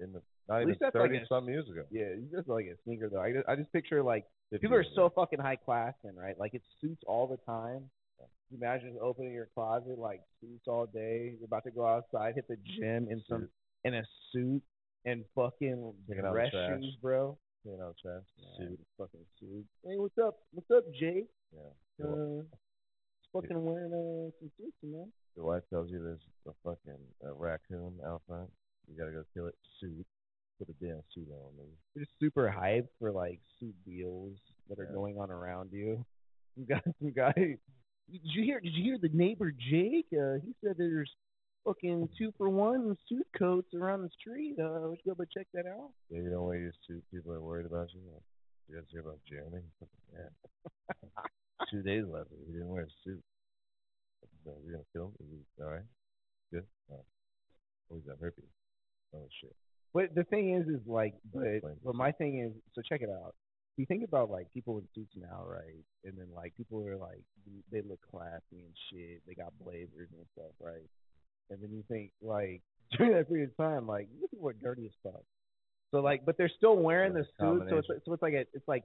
in 0.00 0.12
the 0.12 0.22
not 0.48 0.56
At 0.56 0.60
even 0.62 0.68
least 0.70 0.80
that's 0.80 0.94
like 0.94 1.10
thirty 1.10 1.18
a- 1.18 1.26
some 1.26 1.48
years 1.48 1.68
ago. 1.68 1.82
yeah, 1.90 2.04
it's 2.16 2.32
just 2.32 2.48
like 2.48 2.66
a 2.66 2.74
sneaker 2.84 3.08
though. 3.10 3.20
I 3.20 3.32
just, 3.32 3.48
I 3.48 3.56
just 3.56 3.72
picture 3.72 4.02
like 4.02 4.24
people 4.60 4.74
are 4.76 4.84
so 4.94 5.10
fucking 5.14 5.38
high 5.38 5.56
class 5.56 5.94
and 6.04 6.16
right, 6.16 6.38
like 6.38 6.54
it's 6.54 6.64
suits 6.80 7.02
all 7.06 7.26
the 7.26 7.36
time. 7.50 7.90
Imagine 8.56 8.90
just 8.90 9.00
opening 9.02 9.32
your 9.32 9.48
closet 9.54 9.98
like 9.98 10.20
suits 10.40 10.64
all 10.66 10.86
day. 10.86 11.34
You're 11.38 11.46
about 11.46 11.64
to 11.64 11.70
go 11.70 11.86
outside, 11.86 12.34
hit 12.34 12.48
the 12.48 12.56
gym 12.78 13.08
in 13.10 13.22
some 13.28 13.48
in 13.84 13.94
a 13.94 14.02
suit 14.32 14.62
and 15.04 15.24
fucking 15.34 15.92
Taking 16.08 16.24
out 16.24 16.32
the 16.32 16.34
dress 16.34 16.50
trash. 16.52 16.80
shoes, 16.80 16.96
bro. 17.00 17.38
You 17.64 17.76
know, 17.78 17.92
trash. 18.02 18.22
Suit, 18.58 18.78
fucking 18.98 19.20
suit. 19.38 19.64
Hey, 19.84 19.96
what's 19.96 20.18
up? 20.18 20.36
What's 20.52 20.70
up, 20.70 20.84
Jake? 20.98 21.28
Yeah. 21.54 22.04
Uh, 22.06 22.42
just 22.42 23.30
fucking 23.32 23.62
wearing 23.62 23.92
uh, 23.92 24.30
some 24.40 24.50
suits, 24.58 24.76
man. 24.82 25.12
Your 25.36 25.46
wife 25.46 25.62
tells 25.70 25.90
you 25.90 26.02
there's 26.02 26.18
a 26.48 26.52
fucking 26.64 27.00
uh, 27.24 27.34
raccoon 27.34 27.94
out 28.04 28.22
front. 28.26 28.50
You 28.90 28.98
gotta 28.98 29.12
go 29.12 29.22
kill 29.34 29.46
it. 29.46 29.54
Suit. 29.80 30.06
Put 30.58 30.68
a 30.70 30.84
damn 30.84 31.00
suit 31.14 31.28
on. 31.30 31.56
Man. 31.56 31.66
You're 31.94 32.04
just 32.04 32.18
super 32.18 32.52
hyped 32.54 32.88
for 32.98 33.12
like 33.12 33.40
suit 33.60 33.74
deals 33.86 34.36
that 34.68 34.78
are 34.80 34.84
Yeah. 34.90 34.94
going 34.94 35.18
on 35.18 35.30
around 35.30 35.70
you. 35.72 36.04
You 36.56 36.66
got 36.66 36.82
some 37.00 37.12
guy. 37.14 37.56
Did 38.10 38.20
you 38.24 38.42
hear? 38.44 38.60
Did 38.60 38.74
you 38.74 38.82
hear 38.82 38.98
the 39.00 39.10
neighbor 39.12 39.52
Jake? 39.52 40.06
Uh, 40.12 40.38
he 40.44 40.54
said 40.62 40.74
there's 40.76 41.10
fucking 41.64 42.08
two 42.18 42.32
for 42.36 42.48
one 42.48 42.96
suit 43.08 43.26
coats 43.38 43.72
around 43.74 44.02
the 44.02 44.10
street. 44.18 44.56
Uh, 44.58 44.88
we 44.88 44.96
should 44.96 45.06
go 45.06 45.14
but 45.16 45.30
check 45.30 45.46
that 45.54 45.66
out. 45.66 45.90
Yeah, 46.10 46.22
you 46.22 46.30
don't 46.30 46.44
wear 46.44 46.58
your 46.58 46.72
suit. 46.86 47.02
People 47.12 47.32
are 47.32 47.40
worried 47.40 47.66
about 47.66 47.88
you. 47.92 48.00
You 48.68 48.76
guys 48.76 48.84
hear 48.90 49.00
about 49.00 49.18
Jeremy? 49.28 49.62
Yeah. 50.12 51.02
Two 51.70 51.82
days 51.82 52.04
left. 52.10 52.30
He 52.46 52.52
didn't 52.52 52.68
wear 52.68 52.82
a 52.82 52.86
suit. 53.04 53.22
So 54.44 54.52
we 54.64 54.72
gonna 54.72 54.84
kill 54.92 55.12
him? 55.20 55.44
All 55.60 55.70
right? 55.70 55.82
Good. 56.52 56.64
Right. 56.88 56.98
Oh, 57.90 57.96
he's 57.96 58.04
got 58.04 58.18
herpes. 58.20 58.44
Oh 59.14 59.26
shit. 59.40 59.54
But 59.92 60.14
the 60.14 60.24
thing 60.24 60.54
is, 60.54 60.68
is 60.68 60.86
like, 60.86 61.14
but 61.32 61.60
but 61.84 61.94
my 61.94 62.12
thing 62.12 62.40
is, 62.40 62.52
so 62.74 62.82
check 62.82 63.02
it 63.02 63.10
out. 63.10 63.34
You 63.80 63.86
think 63.86 64.04
about 64.04 64.30
like 64.30 64.52
people 64.52 64.76
in 64.76 64.84
suits 64.94 65.14
now, 65.16 65.42
right? 65.46 65.84
And 66.04 66.12
then 66.18 66.26
like 66.36 66.54
people 66.54 66.86
are 66.86 66.98
like, 66.98 67.22
they 67.72 67.80
look 67.80 67.98
classy 68.10 68.60
and 68.60 68.74
shit. 68.92 69.22
They 69.26 69.32
got 69.32 69.54
blazers 69.58 70.10
and 70.12 70.26
stuff, 70.34 70.52
right? 70.60 70.84
And 71.48 71.62
then 71.62 71.70
you 71.72 71.82
think 71.88 72.12
like 72.20 72.60
during 72.98 73.14
that 73.14 73.26
period 73.26 73.48
of 73.48 73.56
time, 73.56 73.86
like 73.86 74.08
these 74.12 74.28
people 74.30 74.50
are 74.50 74.52
dirty 74.52 74.84
as 74.84 74.92
fuck. 75.02 75.22
So 75.92 76.00
like, 76.00 76.26
but 76.26 76.36
they're 76.36 76.52
still 76.54 76.76
wearing 76.76 77.14
the 77.14 77.24
suit, 77.40 77.62
so 77.70 77.78
it's 77.78 77.88
so 78.04 78.12
it's 78.12 78.22
like 78.22 78.34
a, 78.34 78.40
it's 78.52 78.68
like 78.68 78.84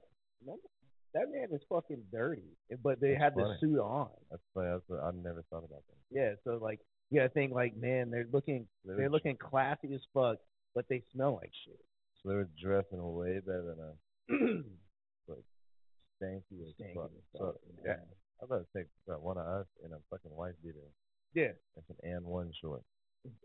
that 1.12 1.30
man 1.30 1.48
is 1.52 1.60
fucking 1.68 2.02
dirty, 2.10 2.56
but 2.82 2.98
they 2.98 3.10
That's 3.10 3.22
had 3.22 3.34
the 3.34 3.54
suit 3.60 3.78
on. 3.78 4.08
That's 4.30 4.42
funny. 4.54 4.68
That's 4.70 4.82
what, 4.86 5.04
I 5.04 5.10
never 5.10 5.44
thought 5.50 5.64
about 5.64 5.82
that. 5.88 5.96
Yeah, 6.10 6.30
so 6.44 6.58
like 6.60 6.80
you 7.10 7.20
gotta 7.20 7.28
think 7.28 7.52
like, 7.52 7.76
man, 7.76 8.10
they're 8.10 8.28
looking 8.32 8.66
They 8.86 8.94
they're 8.96 9.10
looking 9.10 9.36
classy 9.36 9.94
as 9.94 10.00
fuck, 10.14 10.38
but 10.74 10.86
they 10.88 11.02
smell 11.12 11.34
like 11.34 11.52
shit. 11.66 11.78
So 12.22 12.30
they 12.30 12.34
were 12.34 12.48
dressing 12.58 13.02
way 13.14 13.40
better 13.40 13.76
than 13.76 13.78
a 13.78 13.92
like 14.32 14.64
stanky 16.20 16.62
as 16.62 16.74
Stanky 16.80 16.94
fuck. 16.94 17.10
as 17.16 17.24
So 17.32 17.38
fuck, 17.46 17.56
yeah, 17.84 17.96
yeah. 18.00 18.42
I 18.42 18.46
better 18.46 18.66
take 18.76 18.86
uh, 19.08 19.18
one 19.18 19.38
of 19.38 19.46
us 19.46 19.66
in 19.84 19.92
a 19.92 19.98
fucking 20.10 20.34
wife 20.34 20.54
beater 20.62 20.88
Yeah, 21.34 21.52
and 21.76 21.84
some 21.86 21.96
and 22.02 22.24
one 22.24 22.52
short. 22.60 22.82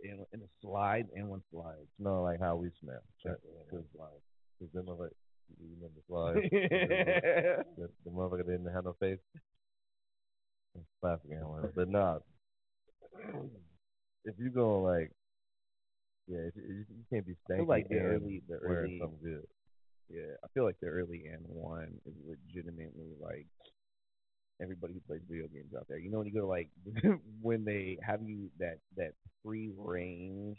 in, 0.04 0.26
in 0.34 0.42
a 0.42 0.50
slide 0.62 1.08
and 1.16 1.28
one 1.30 1.42
slide. 1.52 1.88
Smell 1.98 2.24
like 2.24 2.40
how 2.40 2.56
we 2.56 2.70
smell. 2.82 3.02
Check 3.24 3.38
Yeah, 3.44 3.64
Cause, 3.72 3.86
cause 4.60 4.70
them 4.74 4.90
of 4.90 5.02
it, 5.02 5.16
you 5.60 5.68
remember 5.76 6.02
slides. 6.08 6.48
the, 7.78 7.90
the 8.06 8.12
motherfucker 8.12 8.46
didn't 8.46 8.74
have 8.74 8.86
no 8.86 8.96
face. 9.00 9.20
It's 10.76 10.86
Plastic 11.02 11.32
and 11.32 11.48
one, 11.48 11.72
but 11.76 11.90
nah. 11.90 12.20
If 14.24 14.36
you 14.38 14.50
go 14.50 14.82
like, 14.82 15.12
yeah, 16.28 16.40
if 16.48 16.56
you, 16.56 16.62
you 16.64 16.86
you 16.90 17.04
can't 17.12 17.26
be 17.26 17.34
I 17.52 17.58
feel 17.58 17.66
like 17.68 17.90
the 17.90 18.00
early, 18.00 18.42
the 18.48 18.56
early, 18.58 19.00
something 19.02 19.20
good. 19.24 19.46
Yeah, 20.14 20.36
I 20.44 20.48
feel 20.54 20.64
like 20.64 20.80
the 20.82 20.88
early 20.88 21.24
and 21.32 21.44
one 21.48 22.00
is 22.06 22.14
legitimately 22.28 23.14
like 23.22 23.48
everybody 24.62 24.94
who 24.94 25.00
plays 25.02 25.22
video 25.30 25.48
games 25.48 25.74
out 25.78 25.86
there. 25.88 25.98
You 25.98 26.12
know 26.12 26.20
when 26.20 26.28
you 26.28 26.34
go 26.34 26.42
to 26.42 26.48
like 26.48 26.70
when 27.42 27.66
they 27.66 27.98
have 28.06 28.22
you 28.24 28.50
that 28.60 28.78
that 28.98 29.14
free 29.44 29.72
range, 29.78 30.58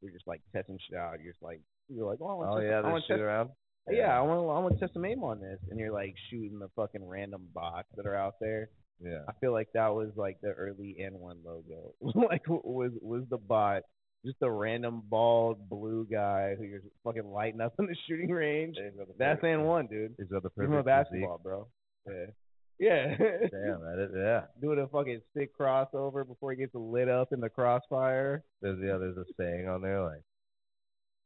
you're 0.00 0.12
just 0.12 0.26
like 0.26 0.40
testing 0.54 0.78
shit 0.88 0.98
out. 0.98 1.20
You're 1.22 1.32
just 1.32 1.42
like 1.42 1.60
you're 1.88 2.06
like, 2.08 2.18
oh, 2.20 2.40
I 2.42 2.48
Oh 2.48 2.58
test- 2.58 2.66
yeah, 2.68 2.82
they 2.82 2.88
shoot 3.00 3.06
test 3.08 3.20
around. 3.20 3.50
yeah, 3.90 4.16
I 4.16 4.20
want 4.22 4.38
to 4.40 4.48
I 4.48 4.58
want 4.58 4.74
to 4.74 4.80
test 4.80 4.94
some 4.94 5.04
aim 5.04 5.22
on 5.24 5.40
this, 5.40 5.58
and 5.70 5.78
you're 5.78 5.92
like 5.92 6.14
shooting 6.30 6.58
the 6.58 6.68
fucking 6.76 7.06
random 7.06 7.48
bots 7.54 7.88
that 7.96 8.06
are 8.06 8.16
out 8.16 8.34
there. 8.40 8.70
Yeah. 9.02 9.22
I 9.28 9.32
feel 9.40 9.52
like 9.52 9.68
that 9.74 9.88
was 9.94 10.10
like 10.16 10.40
the 10.42 10.50
early 10.50 10.96
AND1 11.00 11.44
logo. 11.44 11.94
like 12.00 12.42
was 12.48 12.92
was 13.00 13.24
the 13.30 13.38
bot 13.38 13.82
just 14.24 14.38
a 14.42 14.50
random 14.50 15.02
bald 15.08 15.68
blue 15.68 16.06
guy 16.10 16.54
who 16.56 16.64
you're 16.64 16.82
fucking 17.04 17.26
lighting 17.26 17.60
up 17.60 17.74
in 17.78 17.86
the 17.86 17.96
shooting 18.08 18.30
range? 18.30 18.76
That's 19.18 19.42
AND1, 19.42 19.90
dude. 19.90 20.14
He's 20.18 20.28
got 20.28 20.42
the 20.42 20.50
Give 20.50 20.64
him 20.64 20.72
a 20.72 20.82
perfect 20.82 20.86
basketball, 20.86 21.40
bro. 21.42 21.68
Yeah. 22.06 22.26
Yeah. 22.78 23.16
Damn, 23.18 23.80
that 23.82 24.04
is, 24.04 24.10
yeah. 24.16 24.40
Doing 24.60 24.80
a 24.80 24.88
fucking 24.88 25.20
sick 25.36 25.56
crossover 25.56 26.26
before 26.26 26.50
he 26.52 26.58
gets 26.58 26.74
lit 26.74 27.08
up 27.08 27.32
in 27.32 27.40
the 27.40 27.48
crossfire. 27.48 28.42
There's 28.60 28.78
yeah, 28.82 28.98
there's 28.98 29.16
a 29.16 29.24
saying 29.38 29.68
on 29.68 29.82
there 29.82 30.02
like, 30.02 30.22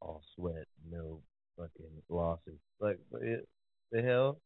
all 0.00 0.22
sweat, 0.34 0.66
no 0.90 1.20
fucking 1.56 2.02
losses. 2.10 2.58
Like 2.80 2.98
it, 3.22 3.48
the 3.90 4.02
hell, 4.02 4.38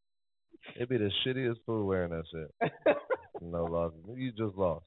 it'd 0.76 0.88
be 0.88 0.98
the 0.98 1.10
shittiest 1.26 1.56
fool 1.66 1.86
wearing 1.86 2.10
that 2.10 2.24
shit. 2.30 2.72
no 3.42 3.64
losses. 3.64 3.98
You 4.14 4.30
just 4.30 4.56
lost. 4.56 4.84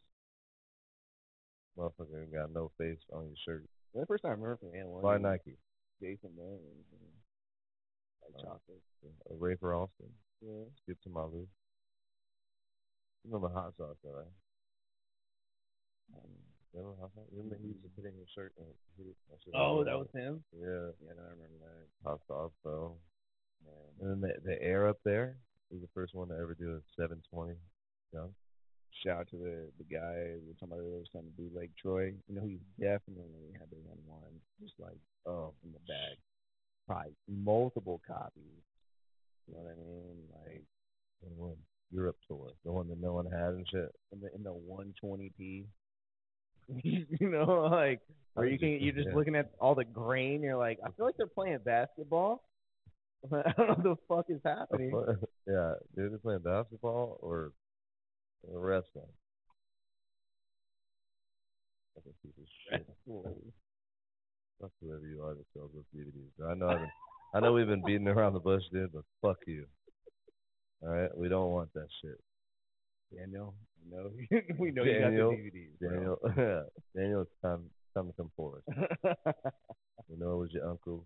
Motherfucker 1.77 2.21
ain't 2.21 2.33
got 2.33 2.51
no 2.53 2.71
face 2.77 2.99
on 3.11 3.25
your 3.25 3.37
shirt. 3.45 3.65
the 3.93 4.05
first 4.05 4.23
time 4.23 4.31
I 4.31 4.35
remember 4.35 4.57
from 4.57 4.69
AND1. 4.69 5.01
Why 5.01 5.17
Nike? 5.17 5.57
Jason 6.01 6.31
Williams. 6.35 6.85
and, 6.91 7.09
Like 8.23 8.35
Uh, 8.39 8.43
chocolate. 8.45 8.81
A 9.31 9.35
Ray 9.35 9.55
for 9.55 9.73
Austin. 9.75 10.09
Yeah. 10.41 10.65
Skip 10.83 11.01
to 11.03 11.09
my 11.09 11.25
You 11.25 11.47
remember 13.25 13.49
hot 13.49 13.73
sauce, 13.77 13.97
though, 14.03 14.11
right? 14.15 14.33
Um, 16.13 16.31
remember 16.73 16.95
hot 17.01 17.11
sauce? 17.15 17.27
Remember 17.31 17.55
he 17.61 17.67
used 17.69 17.83
to 17.83 17.89
put 17.89 18.05
in 18.05 18.15
your 18.15 18.27
shirt 18.35 18.53
and 18.57 18.67
hit 18.97 19.07
it. 19.07 19.17
Oh, 19.53 19.77
was 19.77 19.85
that 19.87 19.97
was 19.97 20.11
him. 20.13 20.43
Yeah, 20.53 20.91
Yeah, 21.03 21.15
I 21.17 21.31
remember 21.31 21.57
that. 21.63 21.87
hot 22.03 22.19
sauce, 22.27 22.51
bro. 22.63 22.95
Man. 23.65 23.73
And 24.01 24.21
then 24.23 24.29
the, 24.29 24.33
the 24.51 24.61
air 24.61 24.87
up 24.87 24.99
there 25.05 25.37
was 25.71 25.81
the 25.81 25.87
first 25.93 26.13
one 26.13 26.27
to 26.29 26.35
ever 26.35 26.53
do 26.53 26.75
a 26.75 26.81
720 26.99 27.55
jump. 28.13 28.31
Shout 29.01 29.19
out 29.21 29.27
to 29.31 29.37
the 29.37 29.71
the 29.77 29.83
guy 29.85 30.35
we 30.39 30.47
were 30.47 30.53
talking 30.59 30.73
about 30.73 30.79
earlier, 30.79 31.03
son 31.11 31.25
of 31.25 31.37
bootleg 31.37 31.71
Troy. 31.81 32.13
You 32.27 32.35
know, 32.35 32.43
he's 32.45 32.59
definitely 32.79 33.51
had 33.59 33.69
the 33.69 33.77
one 33.85 33.97
one, 34.05 34.39
just 34.61 34.73
like 34.79 34.97
oh 35.25 35.53
in 35.63 35.71
the 35.71 35.79
bag, 35.87 36.17
probably 36.87 37.15
multiple 37.27 38.01
copies. 38.05 38.63
You 39.47 39.55
know 39.55 39.61
what 39.61 39.71
I 39.71 39.75
mean? 39.75 40.17
Like 40.45 40.63
AND1 41.25 41.55
Europe 41.91 42.17
tour, 42.27 42.51
the 42.63 42.71
one 42.71 42.87
that 42.89 43.01
no 43.01 43.13
one 43.13 43.25
had 43.25 43.55
and 43.55 43.67
shit. 43.67 43.93
in 44.11 44.21
the 44.21 44.33
in 44.35 44.43
the 44.43 44.53
120p. 44.53 45.65
you 46.83 47.29
know, 47.29 47.67
like 47.69 47.99
where 48.35 48.47
you 48.47 48.57
can 48.57 48.69
you're 48.79 48.93
just 48.93 49.09
Yeah. 49.09 49.15
looking 49.15 49.35
at 49.35 49.51
all 49.59 49.75
the 49.75 49.83
grain. 49.83 50.41
You're 50.41 50.55
like, 50.57 50.79
I 50.85 50.91
feel 50.91 51.05
like 51.05 51.17
they're 51.17 51.27
playing 51.27 51.59
basketball. 51.65 52.43
I 53.33 53.53
don't 53.57 53.57
know 53.57 53.75
what 53.75 53.83
the 53.83 53.95
fuck 54.07 54.25
is 54.29 54.41
happening. 54.45 54.91
yeah, 55.47 55.73
they're 55.95 56.09
playing 56.19 56.39
basketball 56.41 57.17
or, 57.21 57.51
or 58.43 58.59
wrestling. 58.59 59.11
Fucking 61.95 62.13
piece 62.21 62.33
of 62.37 62.47
shit. 62.69 62.87
Fuck 64.61 64.71
whoever 64.81 65.05
you 65.05 65.21
are 65.23 65.33
that 65.33 65.45
sells 65.53 65.71
those 65.73 65.83
DVDs. 65.95 66.49
I 66.49 66.53
know 66.53 66.69
I've 66.69 66.79
been, 66.79 66.89
I 67.35 67.39
know 67.41 67.53
we've 67.53 67.67
been 67.67 67.83
beating 67.85 68.07
around 68.07 68.33
the 68.33 68.39
bush, 68.39 68.63
dude, 68.71 68.93
but 68.93 69.03
fuck 69.21 69.37
you. 69.45 69.65
All 70.81 70.89
right, 70.89 71.09
we 71.17 71.27
don't 71.27 71.51
want 71.51 71.73
that 71.73 71.87
shit. 72.01 72.19
Daniel, 73.13 73.55
no, 73.89 74.09
we 74.57 74.71
know 74.71 74.83
you 74.83 74.99
got 74.99 75.11
the 75.11 75.17
DVDs. 75.17 75.79
bro. 75.79 75.89
Daniel, 75.89 76.19
Daniel, 76.95 77.21
it's 77.21 77.31
time, 77.41 77.63
time 77.93 78.07
to 78.07 78.13
come 78.13 78.31
forward. 78.37 78.63
We 80.09 80.17
know 80.17 80.33
it 80.33 80.37
was 80.37 80.49
your 80.53 80.69
uncle. 80.69 81.05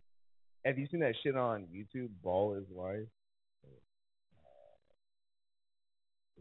Have 0.65 0.77
you 0.77 0.87
seen 0.91 0.99
that 0.99 1.15
shit 1.23 1.35
on 1.35 1.67
YouTube? 1.73 2.09
Ball 2.23 2.55
is 2.55 2.65
life. 2.75 3.07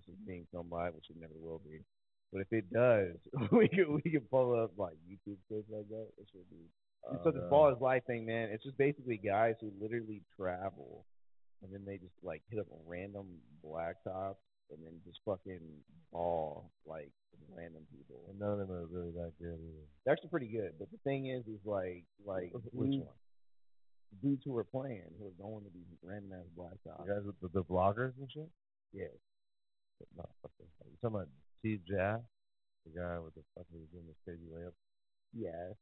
This 0.07 0.15
is 0.15 0.27
being 0.27 0.47
filmed 0.53 0.71
live, 0.71 0.95
which 0.95 1.11
it 1.11 1.17
never 1.21 1.35
will 1.37 1.61
be. 1.65 1.83
But 2.33 2.43
if 2.43 2.53
it 2.53 2.73
does, 2.73 3.17
we 3.53 3.69
could 3.69 3.89
we 3.89 4.03
could 4.11 4.31
pull 4.31 4.55
up 4.59 4.73
like 4.77 4.97
YouTube 5.09 5.39
clips 5.49 5.69
like 5.71 5.89
that. 5.89 6.09
It 6.19 6.27
should 6.33 6.49
be. 6.51 6.67
And 7.11 7.21
so 7.23 7.31
this 7.31 7.43
ball 7.49 7.71
is 7.71 7.81
life 7.81 8.03
thing, 8.07 8.27
man. 8.27 8.51
It's 8.51 8.65
just 8.65 8.77
basically 8.79 9.17
guys 9.17 9.55
who 9.61 9.71
literally 9.81 10.23
travel, 10.37 11.07
and 11.63 11.73
then 11.73 11.85
they 11.87 11.99
just 11.99 12.19
like 12.23 12.43
hit 12.51 12.59
up 12.59 12.67
random 12.87 13.27
blacktops, 13.65 14.43
and 14.71 14.79
then 14.83 14.99
just 15.07 15.21
fucking 15.25 15.63
ball 16.13 16.71
like 16.85 17.13
random 17.55 17.83
people. 17.95 18.27
And 18.29 18.41
none 18.41 18.59
of 18.59 18.59
them 18.59 18.73
are 18.73 18.87
really 18.87 19.13
that 19.13 19.33
good 19.39 19.55
either. 19.55 19.87
They're 20.05 20.13
actually 20.13 20.31
pretty 20.31 20.49
good. 20.49 20.73
But 20.79 20.91
the 20.91 20.99
thing 21.05 21.27
is, 21.27 21.47
is 21.47 21.61
like 21.65 22.05
like 22.27 22.53
Which 22.73 22.99
one? 22.99 23.07
dudes 24.23 24.43
who 24.45 24.57
are 24.57 24.65
playing 24.65 25.07
who 25.19 25.27
are 25.27 25.39
going 25.39 25.65
to 25.65 25.71
these 25.73 25.87
random 26.03 26.33
ass 26.33 26.47
blacktops. 26.59 27.07
The 27.07 27.15
guys 27.15 27.23
with 27.25 27.41
the, 27.41 27.49
the 27.61 27.65
bloggers 27.65 28.13
and 28.19 28.31
shit? 28.33 28.51
Yeah. 28.93 29.15
No, 30.17 30.25
fucking. 30.43 30.67
You 30.91 30.97
talking 31.03 31.17
about 31.17 31.29
Steve 31.61 31.81
Jaff? 31.89 32.21
The 32.87 32.93
guy 33.01 33.19
with 33.19 33.35
the 33.35 33.43
fucking 33.57 33.75
was 33.81 33.89
doing 33.93 34.07
this 34.07 34.17
crazy 34.25 34.47
layup? 34.53 34.73
Yeah. 35.33 35.75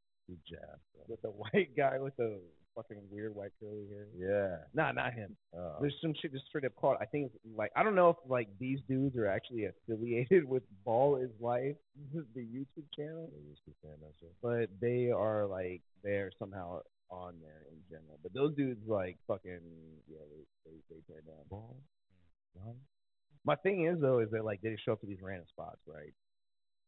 Jaff. 0.48 0.81
bro. 0.94 1.05
With 1.09 1.20
the 1.22 1.29
white 1.29 1.77
guy 1.77 1.98
with 2.00 2.16
the 2.16 2.40
fucking 2.74 2.96
weird 3.11 3.35
white 3.35 3.53
curly 3.61 3.85
hair. 3.92 4.09
Yeah. 4.16 4.57
Nah, 4.72 4.92
not 4.92 5.12
him. 5.12 5.37
Oh. 5.55 5.77
There's 5.81 5.94
some 6.00 6.14
shit 6.20 6.33
just 6.33 6.46
straight 6.46 6.64
up 6.64 6.74
called. 6.77 6.96
I 7.00 7.05
think 7.05 7.27
it's 7.27 7.37
like 7.57 7.70
I 7.77 7.83
don't 7.83 7.94
know 7.94 8.09
if 8.09 8.16
like 8.27 8.48
these 8.59 8.81
dudes 8.88 9.16
are 9.16 9.27
actually 9.27 9.66
affiliated 9.66 10.44
with 10.48 10.62
Ball 10.85 11.16
is 11.16 11.31
Life, 11.40 11.77
the 12.35 12.40
YouTube 12.40 12.88
channel, 12.96 13.31
They 13.33 13.48
used 13.48 13.61
to 13.64 13.70
be 13.70 13.77
saying 13.83 14.00
that 14.00 14.12
shit. 14.18 14.33
but 14.42 14.70
they 14.81 15.11
are 15.11 15.46
like 15.46 15.83
they're 16.03 16.33
somehow 16.38 16.81
on 17.11 17.35
there 17.42 17.62
in 17.70 17.79
general. 17.90 18.18
But 18.22 18.33
those 18.33 18.57
dudes 18.57 18.81
like 18.88 19.18
fucking 19.29 19.61
yeah, 20.09 20.24
they 20.33 20.70
they, 20.70 20.77
they 20.88 21.00
tear 21.07 21.20
down. 21.20 21.44
Ball? 21.50 21.77
My 23.44 23.57
thing 23.57 23.87
is 23.87 24.00
though 24.00 24.20
is 24.20 24.30
that 24.30 24.44
like 24.44 24.61
they 24.62 24.70
just 24.70 24.85
show 24.85 24.92
up 24.92 25.00
to 25.00 25.07
these 25.07 25.22
random 25.22 25.46
spots, 25.48 25.80
right? 25.87 26.12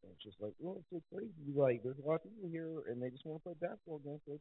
And 0.03 0.11
it's 0.13 0.23
just 0.23 0.37
like, 0.39 0.53
well, 0.59 0.77
it's 0.79 0.89
so 0.89 1.01
crazy. 1.13 1.31
Like 1.55 1.81
there's 1.83 1.97
a 2.03 2.07
lot 2.07 2.15
of 2.15 2.23
people 2.23 2.49
here 2.49 2.69
and 2.89 3.01
they 3.01 3.09
just 3.09 3.25
want 3.25 3.41
to 3.41 3.43
play 3.43 3.55
basketball 3.59 4.01
against 4.03 4.27
us. 4.29 4.39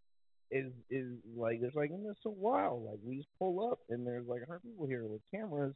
Is 0.50 0.70
is 0.90 1.18
like 1.36 1.60
there's 1.60 1.74
like 1.74 1.90
and 1.90 2.06
it's 2.08 2.22
so 2.22 2.30
wild. 2.36 2.84
Like 2.84 2.98
we 3.02 3.16
just 3.16 3.28
pull 3.38 3.70
up 3.72 3.80
and 3.90 4.06
there's 4.06 4.26
like 4.28 4.42
a 4.42 4.46
hundred 4.46 4.62
people 4.62 4.86
here 4.86 5.04
with 5.04 5.20
cameras 5.34 5.74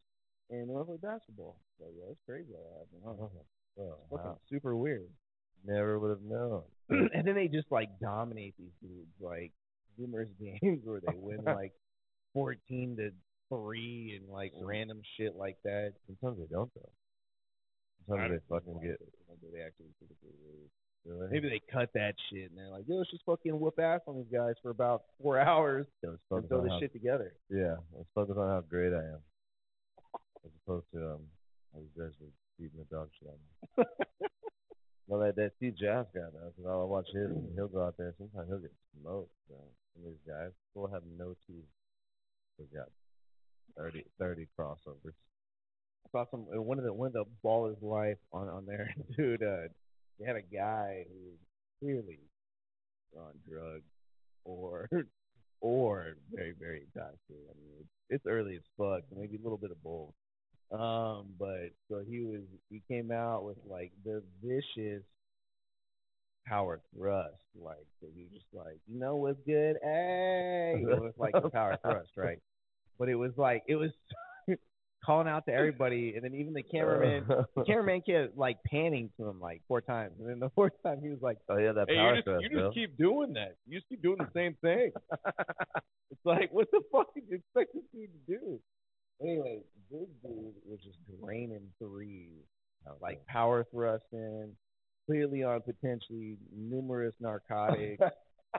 and 0.49 0.69
they 0.69 0.73
want 0.73 0.87
to 0.87 0.97
play 0.97 1.11
basketball. 1.11 1.57
Like 1.81 1.93
yeah, 1.99 2.11
it's 2.13 2.21
crazy 2.25 2.53
that 2.53 2.79
happened. 2.79 3.03
Huh? 3.05 3.83
Oh, 3.83 3.97
It's 3.99 4.11
fucking 4.11 4.31
wow. 4.31 4.39
super 4.49 4.77
weird. 4.77 5.09
Never 5.67 5.99
would 5.99 6.11
have 6.11 6.23
known. 6.23 6.63
and 6.89 7.27
then 7.27 7.35
they 7.35 7.49
just 7.49 7.71
like 7.71 7.89
dominate 8.01 8.55
these 8.59 8.73
dudes 8.81 9.11
like 9.21 9.53
numerous 9.99 10.31
games 10.41 10.81
where 10.85 11.01
they 11.01 11.15
win 11.17 11.43
like 11.45 11.73
fourteen 12.33 12.97
to 12.97 13.11
three 13.51 14.19
and 14.19 14.31
like 14.33 14.53
random 14.63 15.03
shit 15.17 15.37
like 15.37 15.57
that. 15.65 15.93
Sometimes 16.07 16.39
they 16.39 16.47
don't, 16.55 16.71
though. 16.75 16.89
Sometimes 18.09 18.33
they 18.33 18.41
fucking 18.49 18.81
get. 18.81 18.97
They 19.53 19.61
actually 19.61 19.93
typically 20.01 20.33
lose. 20.47 20.71
Really? 21.05 21.29
Maybe 21.31 21.49
they 21.49 21.61
cut 21.73 21.89
that 21.95 22.15
shit 22.31 22.51
and 22.51 22.59
they're 22.59 22.69
like, 22.69 22.85
yo, 22.87 22.97
let's 22.97 23.11
just 23.11 23.25
fucking 23.25 23.59
whoop 23.59 23.79
ass 23.79 24.01
on 24.07 24.17
these 24.17 24.31
guys 24.31 24.55
for 24.63 24.71
about 24.71 25.03
four 25.23 25.39
hours 25.51 25.87
Yeah, 26.03 26.11
let's 26.11 26.23
and 26.31 26.49
throw 26.49 26.63
this 26.63 26.73
how, 26.73 26.81
shit 26.81 26.93
together. 26.93 27.33
Yeah, 27.49 27.77
let's 27.97 28.09
focus 28.15 28.37
on 28.39 28.49
how 28.49 28.61
great 28.69 28.93
I 28.93 29.05
am. 29.17 29.21
As 30.45 30.51
opposed 30.65 30.87
to 30.93 31.17
um, 31.17 31.23
how 31.73 31.81
these 31.81 31.97
guys 31.97 32.13
were 32.21 32.29
beating 32.59 32.79
the 32.79 32.85
dog 32.95 33.09
shit 33.19 33.29
of 33.33 33.41
me. 33.41 33.85
well, 35.09 35.21
that 35.21 35.37
that 35.37 35.53
Steve 35.57 35.77
Jazz 35.81 36.05
guy, 36.15 36.21
though, 36.33 36.53
'cause 36.57 36.67
I'll 36.69 36.89
watch 36.89 37.09
his 37.15 37.31
and 37.31 37.49
he'll 37.55 37.69
go 37.69 37.83
out 37.85 37.97
there 37.97 38.15
sometimes 38.19 38.49
he'll 38.49 38.59
get 38.61 38.73
smoked. 39.01 39.33
So. 39.49 39.57
Some 39.95 40.05
of 40.07 40.11
these 40.13 40.27
guys 40.29 40.51
will 40.75 40.87
have 40.89 41.03
no 41.19 41.35
teeth. 41.47 41.65
They've 42.59 42.73
got 42.73 42.89
30, 43.77 44.05
30 44.19 44.47
crossovers. 44.59 45.15
I 46.07 46.11
saw 46.13 46.25
some 46.31 46.47
uh, 46.55 46.61
one 46.61 46.79
of 46.79 46.85
the 46.85 46.93
one 46.93 47.09
of 47.09 47.13
the 47.13 47.25
ballers 47.45 47.81
life 47.83 48.19
on 48.33 48.49
on 48.49 48.67
there, 48.67 48.95
dude. 49.17 49.43
Uh, 49.43 49.69
they 50.19 50.27
had 50.27 50.37
a 50.37 50.43
guy 50.43 51.05
who 51.09 51.31
was 51.31 51.39
clearly 51.81 52.21
on 53.17 53.33
drugs 53.49 53.85
or 54.45 54.89
or 55.61 56.17
very 56.33 56.55
very 56.59 56.83
intoxicated. 56.83 57.47
I 57.51 57.55
mean, 57.61 57.87
it's, 58.09 58.27
early 58.27 58.57
as 58.57 58.63
fuck, 58.77 59.03
maybe 59.17 59.37
a 59.37 59.43
little 59.43 59.59
bit 59.59 59.71
of 59.71 59.83
both. 59.83 60.13
Um, 60.73 61.27
but 61.39 61.71
so 61.89 62.03
he 62.07 62.21
was 62.21 62.43
he 62.71 62.83
came 62.89 63.11
out 63.11 63.45
with 63.45 63.57
like 63.69 63.93
the 64.05 64.23
vicious 64.43 65.03
power 66.47 66.81
thrust, 66.97 67.35
like 67.61 67.87
so 68.01 68.09
he 68.15 68.23
was 68.23 68.33
just 68.33 68.47
like, 68.53 68.79
you 68.87 68.99
know 68.99 69.17
what's 69.17 69.41
good, 69.47 69.77
hey, 69.83 70.77
it 70.81 71.01
was 71.01 71.13
like 71.19 71.35
the 71.35 71.51
power 71.51 71.77
thrust, 71.83 72.11
right? 72.17 72.39
But 73.01 73.09
it 73.09 73.17
was 73.17 73.33
like 73.37 73.65
it 73.67 73.75
was 73.77 73.91
calling 75.05 75.27
out 75.27 75.47
to 75.47 75.53
everybody, 75.53 76.13
and 76.15 76.23
then 76.23 76.35
even 76.35 76.53
the 76.53 76.63
cameraman, 76.63 77.25
uh-huh. 77.29 77.45
the 77.57 77.65
cameraman 77.65 78.03
kept 78.03 78.37
like 78.37 78.59
panning 78.71 79.11
to 79.19 79.27
him 79.27 79.41
like 79.41 79.63
four 79.67 79.81
times, 79.81 80.13
and 80.21 80.29
then 80.29 80.39
the 80.39 80.51
fourth 80.55 80.75
time 80.85 81.01
he 81.03 81.09
was 81.09 81.19
like, 81.21 81.39
oh 81.49 81.57
yeah, 81.57 81.73
that 81.73 81.89
"Hey, 81.89 81.97
power 81.97 82.11
you 82.11 82.17
just 82.17 82.25
thrust, 82.27 82.45
you 82.45 82.61
just 82.61 82.75
keep 82.75 82.97
doing 82.99 83.33
that. 83.33 83.57
You 83.67 83.79
just 83.79 83.89
keep 83.89 84.03
doing 84.03 84.19
the 84.19 84.29
same 84.33 84.55
thing." 84.61 84.93
it's 86.13 86.25
like, 86.25 86.53
what 86.53 86.71
the 86.71 86.83
fuck 86.93 87.13
did 87.15 87.25
you 87.29 87.37
expect 87.37 87.75
this 87.75 87.85
dude 87.93 88.11
to 88.13 88.39
do? 88.39 88.61
Anyway, 89.21 89.61
this 89.91 90.09
dude 90.23 90.55
was 90.65 90.79
just 90.85 90.99
draining 91.21 91.67
threes 91.79 92.45
like 93.01 93.25
power 93.27 93.67
thrusting, 93.73 94.53
clearly 95.07 95.43
on 95.43 95.61
potentially 95.63 96.37
numerous 96.55 97.15
narcotics, 97.21 98.03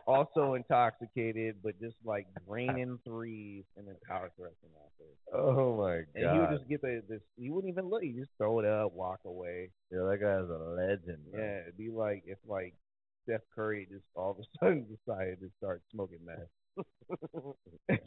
also 0.08 0.54
intoxicated, 0.54 1.56
but 1.64 1.80
just 1.80 1.96
like 2.06 2.28
draining 2.48 3.00
threes 3.06 3.64
and 3.78 3.88
then 3.88 3.96
power 4.08 4.32
thrusting 4.38 4.70
after. 4.86 5.38
Oh 5.38 5.78
my 5.78 5.98
god! 5.98 6.06
And 6.16 6.34
he 6.34 6.40
would 6.40 6.58
just 6.58 6.70
get 6.70 6.82
the 6.82 7.02
this. 7.08 7.22
He 7.38 7.50
wouldn't 7.50 7.72
even 7.72 7.90
look. 7.90 8.04
He 8.04 8.12
just 8.12 8.32
throw 8.38 8.60
it 8.60 8.66
up, 8.66 8.94
walk 8.94 9.20
away. 9.26 9.72
Yeah, 9.92 10.00
that 10.10 10.18
guy's 10.22 10.50
a 10.50 10.64
legend. 10.76 11.20
bro. 11.32 11.40
Yeah, 11.40 11.62
it'd 11.62 11.78
be 11.78 11.90
like 11.90 12.24
if 12.26 12.38
like 12.48 12.74
Steph 13.24 13.42
Curry 13.54 13.88
just 13.92 14.06
all 14.16 14.32
of 14.32 14.38
a 14.40 14.44
sudden 14.60 14.86
decided 14.86 15.40
to 15.40 15.50
start 15.58 15.82
smoking 15.92 16.20
meth. 16.26 17.98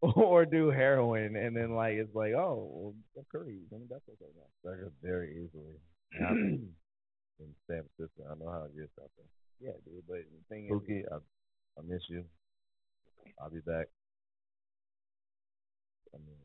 or 0.00 0.46
do 0.46 0.70
heroin, 0.70 1.36
and 1.36 1.56
then 1.56 1.74
like 1.74 1.94
it's 1.94 2.14
like, 2.14 2.32
oh, 2.32 2.70
well, 2.72 2.94
Steph 3.12 3.28
Curry, 3.30 3.60
I 3.72 3.76
mean, 3.76 3.86
that's 3.88 4.08
okay 4.08 4.30
now. 4.36 4.70
That 4.70 4.78
could 4.82 4.92
very 5.02 5.44
easily 5.44 5.76
in 6.20 7.54
San 7.68 7.82
Francisco. 7.96 8.24
I 8.30 8.34
know 8.38 8.50
how 8.50 8.64
it 8.64 8.76
gets 8.76 8.92
out 9.00 9.10
there. 9.16 9.26
Yeah, 9.60 9.72
dude. 9.84 10.02
But 10.08 10.18
the 10.18 10.54
thing 10.54 10.66
is, 10.66 10.72
Pookie, 10.72 11.02
I, 11.12 11.16
I 11.78 11.82
miss 11.86 12.02
you. 12.08 12.24
I'll 13.40 13.50
be 13.50 13.60
back. 13.60 13.86
I 16.14 16.18
mean, 16.18 16.40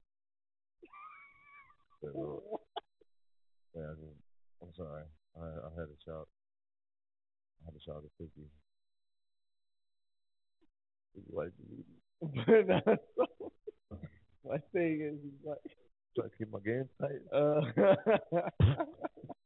uh, 2.04 2.10
yeah, 3.76 3.82
I 3.82 3.94
just, 3.96 4.20
I'm 4.62 4.74
sorry. 4.78 5.04
I, 5.38 5.42
I 5.42 5.70
had 5.80 5.88
to 5.88 5.98
shout. 6.06 6.28
I 7.62 7.66
had 7.66 7.74
to 7.74 7.82
shout 7.86 8.04
at 8.04 8.12
Pookie. 8.22 8.50
Pookie, 11.18 11.32
why 11.32 11.46
did 11.46 11.54
you 11.60 11.68
leave 11.72 11.88
me? 11.88 12.74
but 12.86 14.00
my 14.46 14.58
thing 14.74 15.02
is, 15.02 15.20
is 15.24 15.46
like, 15.46 15.58
Trying 16.16 16.30
to 16.30 16.38
keep 16.38 16.52
my 16.52 16.60
game 16.64 16.88
tight. 17.02 17.22
uh, 17.34 17.62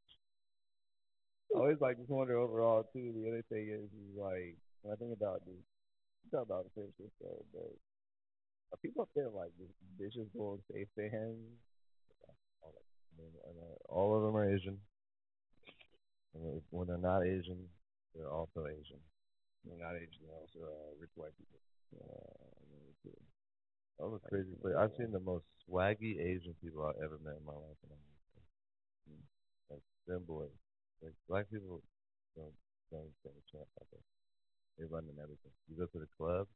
Always 1.56 1.82
like 1.82 1.97
just 1.97 2.10
wonder 2.10 2.38
overall 2.38 2.86
too. 2.93 3.12
The 3.16 3.28
other 3.28 3.43
thing 3.50 3.70
is, 3.74 3.89
is 3.89 4.16
like 4.18 4.56
when 4.82 4.93
I 4.93 4.97
think 4.97 5.14
about 5.14 5.41
this, 5.45 5.60
talk 6.32 6.45
about 6.45 6.70
San 6.76 6.86
Francisco, 6.93 7.43
but 7.54 7.74
are 8.72 8.82
people 8.82 9.02
up 9.02 9.10
there 9.16 9.30
like 9.30 9.50
just 9.58 9.74
vicious 9.97 10.30
Golden 10.38 10.64
State 10.70 10.89
fans? 10.95 11.41
And, 13.18 13.58
all 13.89 14.16
of 14.16 14.22
them 14.24 14.38
are 14.38 14.47
Asian. 14.47 14.78
And 16.36 16.62
when 16.70 16.88
they're 16.88 17.02
not 17.02 17.26
Asian, 17.26 17.58
they're 18.16 18.30
also 18.32 18.64
Asian. 18.70 19.02
They're 19.66 19.82
not 19.82 19.97
Asian, 19.97 20.24
they're 20.24 20.39
also 20.39 20.60
uh, 20.64 20.93
rich 21.02 21.12
white 21.16 21.36
people. 21.36 21.60
Uh, 21.97 22.50
that 24.00 24.08
was 24.08 24.22
crazy 24.30 24.56
place. 24.62 24.76
I've 24.80 24.95
seen 24.95 25.12
the 25.12 25.20
most 25.20 25.43
swaggy 25.68 26.16
Asian 26.22 26.56
people 26.64 26.88
I've 26.88 27.04
ever 27.04 27.20
met 27.20 27.36
in 27.36 27.45
my 27.45 27.52
life. 27.52 27.80
And 27.84 29.20
like 29.70 29.84
them 30.08 30.24
boys, 30.26 30.56
like 31.04 31.16
black 31.28 31.45
people 31.52 31.82
don't 32.36 32.56
don't 32.91 33.14
stand 33.22 33.36
a 33.38 33.45
chance 33.52 33.70
out 33.80 33.88
there. 33.91 34.06
They 34.78 34.86
run 34.88 35.06
in 35.06 35.20
everything. 35.20 35.52
You 35.68 35.76
go 35.76 35.86
to 35.91 36.00
the 36.00 36.12
club, 36.16 36.47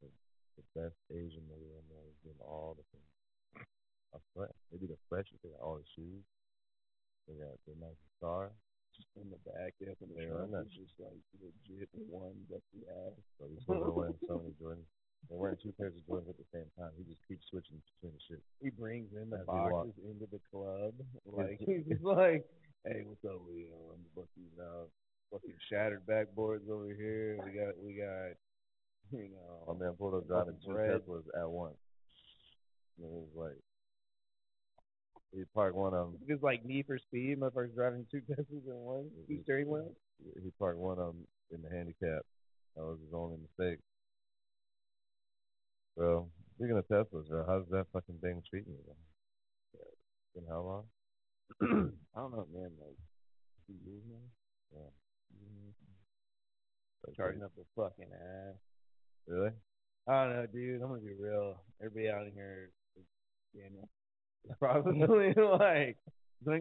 the, 0.00 0.08
the 0.56 0.64
best 0.72 0.96
Asian 1.12 1.44
nigga 1.46 1.68
in 1.68 1.86
there 1.92 2.06
is 2.08 2.18
doing 2.24 2.40
all 2.40 2.74
the 2.74 2.86
things. 2.90 3.12
I 4.10 4.18
swear, 4.32 4.50
they 4.72 4.80
be 4.80 4.90
the 4.90 4.98
freshest. 5.06 5.38
They 5.44 5.54
got 5.54 5.62
all 5.62 5.78
the 5.78 5.86
shoes. 5.94 6.24
They 7.28 7.38
got 7.38 7.54
the 7.68 7.78
nice 7.78 8.00
guitar. 8.16 8.50
Just 8.96 9.06
in 9.14 9.30
the 9.30 9.38
back, 9.46 9.78
yeah, 9.78 9.94
from 10.02 10.10
the 10.10 10.18
They 10.18 10.26
trunk, 10.26 10.50
it's 10.66 10.74
just 10.74 10.96
like 10.98 11.20
legit 11.38 11.88
one 12.10 12.34
that 12.50 12.64
we 12.74 12.82
have. 12.90 13.14
So 13.38 13.46
are 13.70 13.94
wearing 13.94 14.18
so 14.26 14.42
many 14.42 14.56
Jordans. 14.58 14.90
They're 15.28 15.38
wearing 15.38 15.60
two 15.62 15.70
pairs 15.78 15.94
of 15.94 16.02
Jordans 16.10 16.32
at 16.32 16.40
the 16.40 16.48
same 16.50 16.66
time. 16.74 16.90
He 16.98 17.04
just 17.04 17.22
keeps 17.28 17.46
switching 17.52 17.78
between 17.94 18.18
the 18.18 18.22
shit. 18.26 18.42
He 18.58 18.70
brings 18.74 19.14
in 19.14 19.30
the 19.30 19.44
As 19.44 19.46
boxes 19.46 19.94
into 20.02 20.26
the 20.26 20.42
club. 20.50 20.96
Like 21.22 21.60
he's 21.66 21.86
just 21.86 22.02
like, 22.02 22.42
hey, 22.86 23.02
what's 23.04 23.24
up, 23.24 23.40
Leo? 23.48 23.92
I'm 23.92 24.04
these 24.36 24.56
out. 24.60 24.88
Fucking 25.32 25.54
shattered 25.70 26.02
backboards 26.06 26.68
over 26.68 26.94
here. 26.96 27.38
We 27.44 27.52
got, 27.52 27.74
we 27.84 27.94
got, 27.94 28.34
you 29.12 29.30
know. 29.30 29.72
My 29.72 29.84
man 29.84 29.94
pulled 29.98 30.14
up 30.14 30.26
driving 30.26 30.56
two. 30.64 30.72
Teslas 30.72 31.28
at 31.38 31.48
once. 31.48 31.76
And 32.98 33.06
it 33.06 33.12
was 33.12 33.28
like 33.34 33.58
he 35.32 35.44
parked 35.54 35.76
one 35.76 35.94
of 35.94 36.12
them. 36.12 36.18
Just 36.28 36.42
like 36.42 36.64
Need 36.64 36.86
for 36.86 36.98
Speed, 36.98 37.38
motherfuckers 37.38 37.74
driving 37.74 38.06
two 38.10 38.20
Teslas 38.30 38.66
in 38.66 38.74
one, 38.74 39.10
two 39.28 39.40
steering 39.44 39.68
wheels. 39.68 39.94
He 40.42 40.50
parked 40.58 40.78
one 40.78 40.98
of 40.98 41.14
them 41.14 41.26
in 41.52 41.62
the 41.62 41.70
handicap. 41.70 42.22
That 42.76 42.82
was 42.82 42.98
his 43.04 43.14
only 43.14 43.36
mistake. 43.38 43.78
Bro, 45.96 46.28
speaking 46.56 46.76
of 46.76 46.88
Teslas, 46.88 47.28
bro, 47.28 47.44
how's 47.46 47.68
that 47.70 47.86
fucking 47.92 48.18
thing 48.20 48.42
treating 48.48 48.72
you? 48.72 48.84
Bro? 48.84 48.94
In 50.36 50.48
how 50.48 50.62
long? 50.62 50.84
I 51.62 52.18
don't 52.18 52.32
know, 52.32 52.46
man. 52.52 52.70
Like 52.80 52.98
two 53.66 53.74
years 53.84 54.02
now. 54.08 54.26
Yeah. 54.72 54.90
Charging 57.16 57.42
up 57.42 57.52
the 57.56 57.64
fucking 57.76 58.12
ass. 58.12 58.54
Really? 59.26 59.50
I 60.08 60.24
don't 60.24 60.36
know, 60.36 60.46
dude. 60.46 60.82
I'm 60.82 60.88
gonna 60.88 61.00
be 61.00 61.14
real. 61.18 61.56
Everybody 61.80 62.08
out 62.08 62.32
here, 62.34 62.70
is 62.96 63.04
is 63.54 64.56
probably 64.58 64.98
like, 64.98 65.96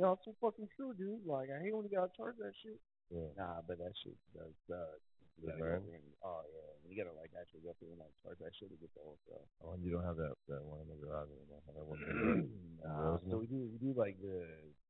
oh, 0.04 0.12
it's 0.14 0.26
so 0.26 0.36
fucking 0.42 0.68
true, 0.76 0.94
dude. 0.98 1.26
Like, 1.26 1.50
I 1.50 1.64
hate 1.64 1.76
when 1.76 1.86
you 1.86 1.96
gotta 1.96 2.12
charge 2.16 2.36
that 2.40 2.54
shit. 2.64 2.80
Yeah. 3.12 3.30
Nah, 3.38 3.62
but 3.68 3.78
that 3.78 3.94
shit 4.04 4.16
does 4.34 4.54
suck. 4.68 5.00
You 5.40 5.48
gotta 5.48 5.60
go 5.60 5.66
burn? 5.66 5.82
through 5.88 5.96
and, 6.00 6.08
oh 6.26 6.42
yeah, 6.52 6.70
you 6.88 6.94
gotta 7.00 7.16
like 7.16 7.32
actually 7.40 7.64
go 7.64 7.72
through 7.80 7.96
and 7.96 8.02
like 8.04 8.12
charge 8.22 8.40
that 8.44 8.52
shit 8.56 8.70
to 8.72 8.78
get 8.80 8.92
the 8.94 9.04
whole 9.04 9.18
stuff. 9.24 9.46
Oh, 9.64 9.72
and 9.74 9.82
you 9.84 9.92
don't 9.96 10.04
have 10.04 10.20
that 10.20 10.36
that 10.52 10.60
one 10.64 10.84
in 10.84 10.90
the 10.92 11.00
garage 11.00 11.32
anymore. 11.32 11.64
That 11.72 11.88
one 11.88 12.00
thing. 12.04 12.52
nah, 12.84 13.18
so 13.24 13.40
we 13.40 13.48
do 13.48 13.60
we 13.72 13.80
do 13.80 13.96
like 13.96 14.20
the 14.20 14.44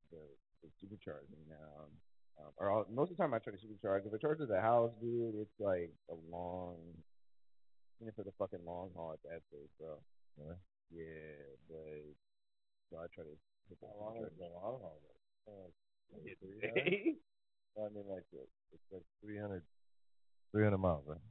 the, 0.10 0.22
the 0.66 0.70
supercharging 0.82 1.46
now. 1.46 1.90
Um, 2.42 2.50
or 2.58 2.72
I'll, 2.72 2.88
most 2.90 3.12
of 3.12 3.18
the 3.18 3.22
time 3.22 3.34
I 3.36 3.40
try 3.44 3.52
to 3.54 3.60
supercharge. 3.62 4.08
If 4.08 4.14
I 4.16 4.18
charge 4.18 4.40
at 4.42 4.48
the 4.48 4.64
house, 4.64 4.96
dude, 5.04 5.36
it's 5.38 5.60
like 5.60 5.92
a 6.10 6.16
long, 6.32 6.80
even 8.02 8.14
for 8.16 8.24
the 8.24 8.32
fucking 8.40 8.64
long 8.66 8.90
haul 8.96 9.12
at 9.14 9.22
that 9.28 9.44
place, 9.52 9.70
bro. 9.78 10.00
Yeah. 10.40 10.56
Yeah, 10.90 11.46
but 11.70 12.02
so 12.90 12.98
I 12.98 13.06
try 13.14 13.28
to 13.28 13.36
hit 13.70 13.78
the 13.84 13.86
How 13.92 14.00
long 14.02 14.24
is 14.24 14.32
the 14.40 14.48
long 14.50 14.80
haul? 14.82 14.98
though? 15.46 15.70
Hit 16.26 16.40
three 16.42 16.58
the 16.64 16.68
hours? 16.72 16.76
day. 16.80 17.14
I 17.78 17.88
mean, 17.94 18.08
like 18.10 18.26
uh, 18.34 18.48
it's 18.74 18.88
like 18.92 19.06
300, 19.22 19.62
300 20.52 20.78
miles, 20.78 21.04
right? 21.08 21.22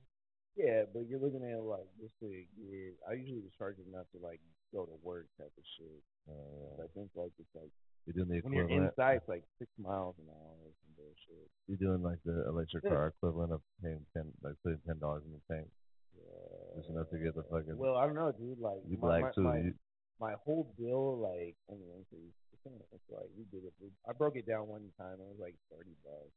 Yeah, 0.57 0.91
but 0.91 1.07
you're 1.07 1.23
looking 1.23 1.47
at 1.47 1.63
like 1.63 1.87
just 2.03 2.19
to 2.19 2.27
get. 2.27 2.99
I 3.07 3.15
usually 3.15 3.47
just 3.47 3.55
charge 3.59 3.79
enough 3.79 4.11
to 4.11 4.19
like 4.19 4.43
go 4.75 4.83
to 4.87 4.97
work 5.07 5.31
type 5.39 5.55
of 5.55 5.65
shit. 5.79 6.03
Uh, 6.27 6.75
But 6.77 6.83
I 6.83 6.89
think 6.99 7.11
like 7.15 7.31
it's 7.39 7.55
like 7.55 7.71
you're 8.07 8.19
doing 8.19 8.27
the 8.27 8.43
when 8.43 8.53
you're 8.55 8.67
inside, 8.67 9.23
it's 9.23 9.31
like 9.31 9.47
six 9.63 9.71
miles 9.79 10.19
an 10.19 10.27
hour 10.27 10.55
or 10.67 10.73
some 10.83 10.93
bullshit. 10.99 11.47
You're 11.71 11.79
doing 11.79 12.03
like 12.03 12.19
the 12.27 12.43
electric 12.51 12.83
Yeah. 12.85 12.91
car 12.91 13.15
equivalent 13.15 13.55
of 13.55 13.63
paying 13.83 14.03
ten, 14.11 14.35
like 14.43 14.59
putting 14.67 14.83
ten 14.83 14.99
dollars 14.99 15.23
in 15.27 15.31
the 15.31 15.43
tank, 15.47 15.71
Yeah. 16.19 16.75
just 16.75 16.91
enough 16.91 17.07
to 17.15 17.19
get 17.23 17.39
the 17.39 17.47
fucking. 17.47 17.79
Well, 17.79 17.95
I 17.95 18.07
don't 18.11 18.19
know, 18.19 18.33
dude. 18.35 18.59
Like 18.59 18.83
you 18.91 18.99
my, 18.99 19.07
black 19.07 19.23
my, 19.23 19.31
too. 19.39 19.47
My, 19.47 19.59
you, 19.63 19.75
my 20.19 20.35
whole 20.43 20.75
bill, 20.75 21.23
like, 21.23 21.55
only 21.71 21.87
increased. 21.95 22.35
It's, 22.51 22.67
it's 22.91 23.07
like 23.15 23.31
we 23.39 23.47
did 23.55 23.63
it. 23.63 23.73
We, 23.79 23.95
I 24.03 24.13
broke 24.13 24.35
it 24.35 24.43
down 24.51 24.67
one 24.67 24.91
time. 24.99 25.23
It 25.23 25.29
was 25.31 25.39
like 25.39 25.55
thirty 25.71 25.95
bucks 26.03 26.35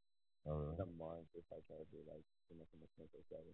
uh, 0.50 0.74
a 0.82 0.88
month 0.98 1.30
if 1.38 1.46
I 1.54 1.60
tried 1.70 1.86
to 1.94 2.00
like 2.10 2.26
you 2.50 2.58
know 2.58 2.66
from 2.74 2.82
a 2.86 2.90
twenty 2.98 3.22
seven. 3.30 3.54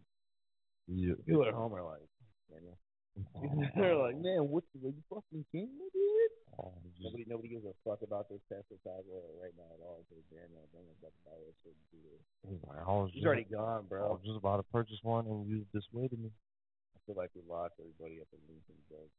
you, 0.88 1.16
People 1.28 1.46
at 1.48 1.54
home 1.54 1.74
are 1.76 1.84
like, 1.84 2.08
Daniel. 2.52 2.78
They're 3.76 3.98
like, 3.98 4.18
man, 4.22 4.46
what? 4.48 4.64
Are 4.78 4.94
you 4.94 5.02
fucking 5.10 5.44
kidding 5.52 5.74
me, 5.74 5.90
dude? 5.90 6.34
oh, 6.62 6.70
Nobody, 7.02 7.26
nobody 7.26 7.50
gives 7.50 7.66
a 7.66 7.74
fuck 7.82 8.06
about 8.06 8.30
this 8.30 8.40
Tesla 8.46 8.78
Tesla 8.86 9.20
right 9.42 9.54
now 9.58 9.66
at 9.74 9.82
all. 9.82 10.06
Because 10.06 10.22
Daniel, 10.30 10.62
Daniel's 10.70 11.02
about 11.02 11.18
to 11.18 11.24
buy 11.26 11.38
this 11.42 11.58
shit. 11.66 11.74
and 11.74 11.88
do 11.90 11.98
he's 12.46 12.62
like, 12.70 12.78
I 12.86 12.94
was 12.94 13.10
He's 13.10 13.26
just, 13.26 13.28
already 13.28 13.50
gone, 13.50 13.90
bro. 13.90 14.06
I 14.06 14.10
was 14.14 14.22
just 14.24 14.38
about 14.38 14.62
to 14.62 14.68
purchase 14.70 15.02
one, 15.02 15.26
and 15.26 15.50
you 15.50 15.66
dissuaded 15.74 16.22
me. 16.22 16.30
I 16.30 16.98
feel 17.10 17.18
like 17.18 17.34
we 17.34 17.42
lost 17.50 17.74
everybody 17.82 18.22
at 18.22 18.30
the 18.30 18.38
Lincoln 18.46 18.80
joke. 18.86 19.12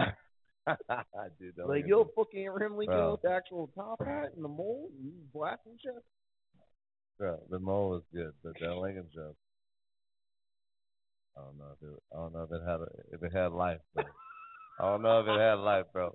Dude, 1.38 1.58
Like, 1.66 1.84
even 1.84 1.90
yo, 1.90 2.04
do- 2.04 2.10
fucking 2.16 2.44
Abraham 2.44 2.76
Lincoln 2.76 3.10
with 3.12 3.22
the 3.22 3.30
actual 3.32 3.68
top 3.74 4.00
hat 4.04 4.32
and 4.34 4.44
the 4.44 4.48
mold, 4.48 4.92
and 4.96 5.04
you 5.04 5.12
blasting 5.34 5.76
shit. 5.82 5.92
Bro, 7.18 7.38
the 7.50 7.58
mole 7.58 7.90
was 7.90 8.02
good, 8.12 8.32
but 8.42 8.52
that 8.60 8.76
Lincoln 8.76 9.06
joke. 9.14 9.36
I 11.36 11.40
don't 11.40 11.58
know 11.58 11.72
if 11.72 11.88
it. 11.88 12.02
I 12.12 12.16
don't 12.16 12.32
know 12.32 12.42
if 12.42 12.52
it 12.52 12.62
had 12.66 12.80
a, 12.80 12.88
if 13.12 13.22
it 13.22 13.32
had 13.36 13.52
life. 13.52 13.80
Bro. 13.94 14.04
I 14.80 14.84
don't 14.90 15.02
know 15.02 15.20
if 15.20 15.28
it 15.28 15.40
had 15.40 15.60
life, 15.60 15.86
bro. 15.92 16.14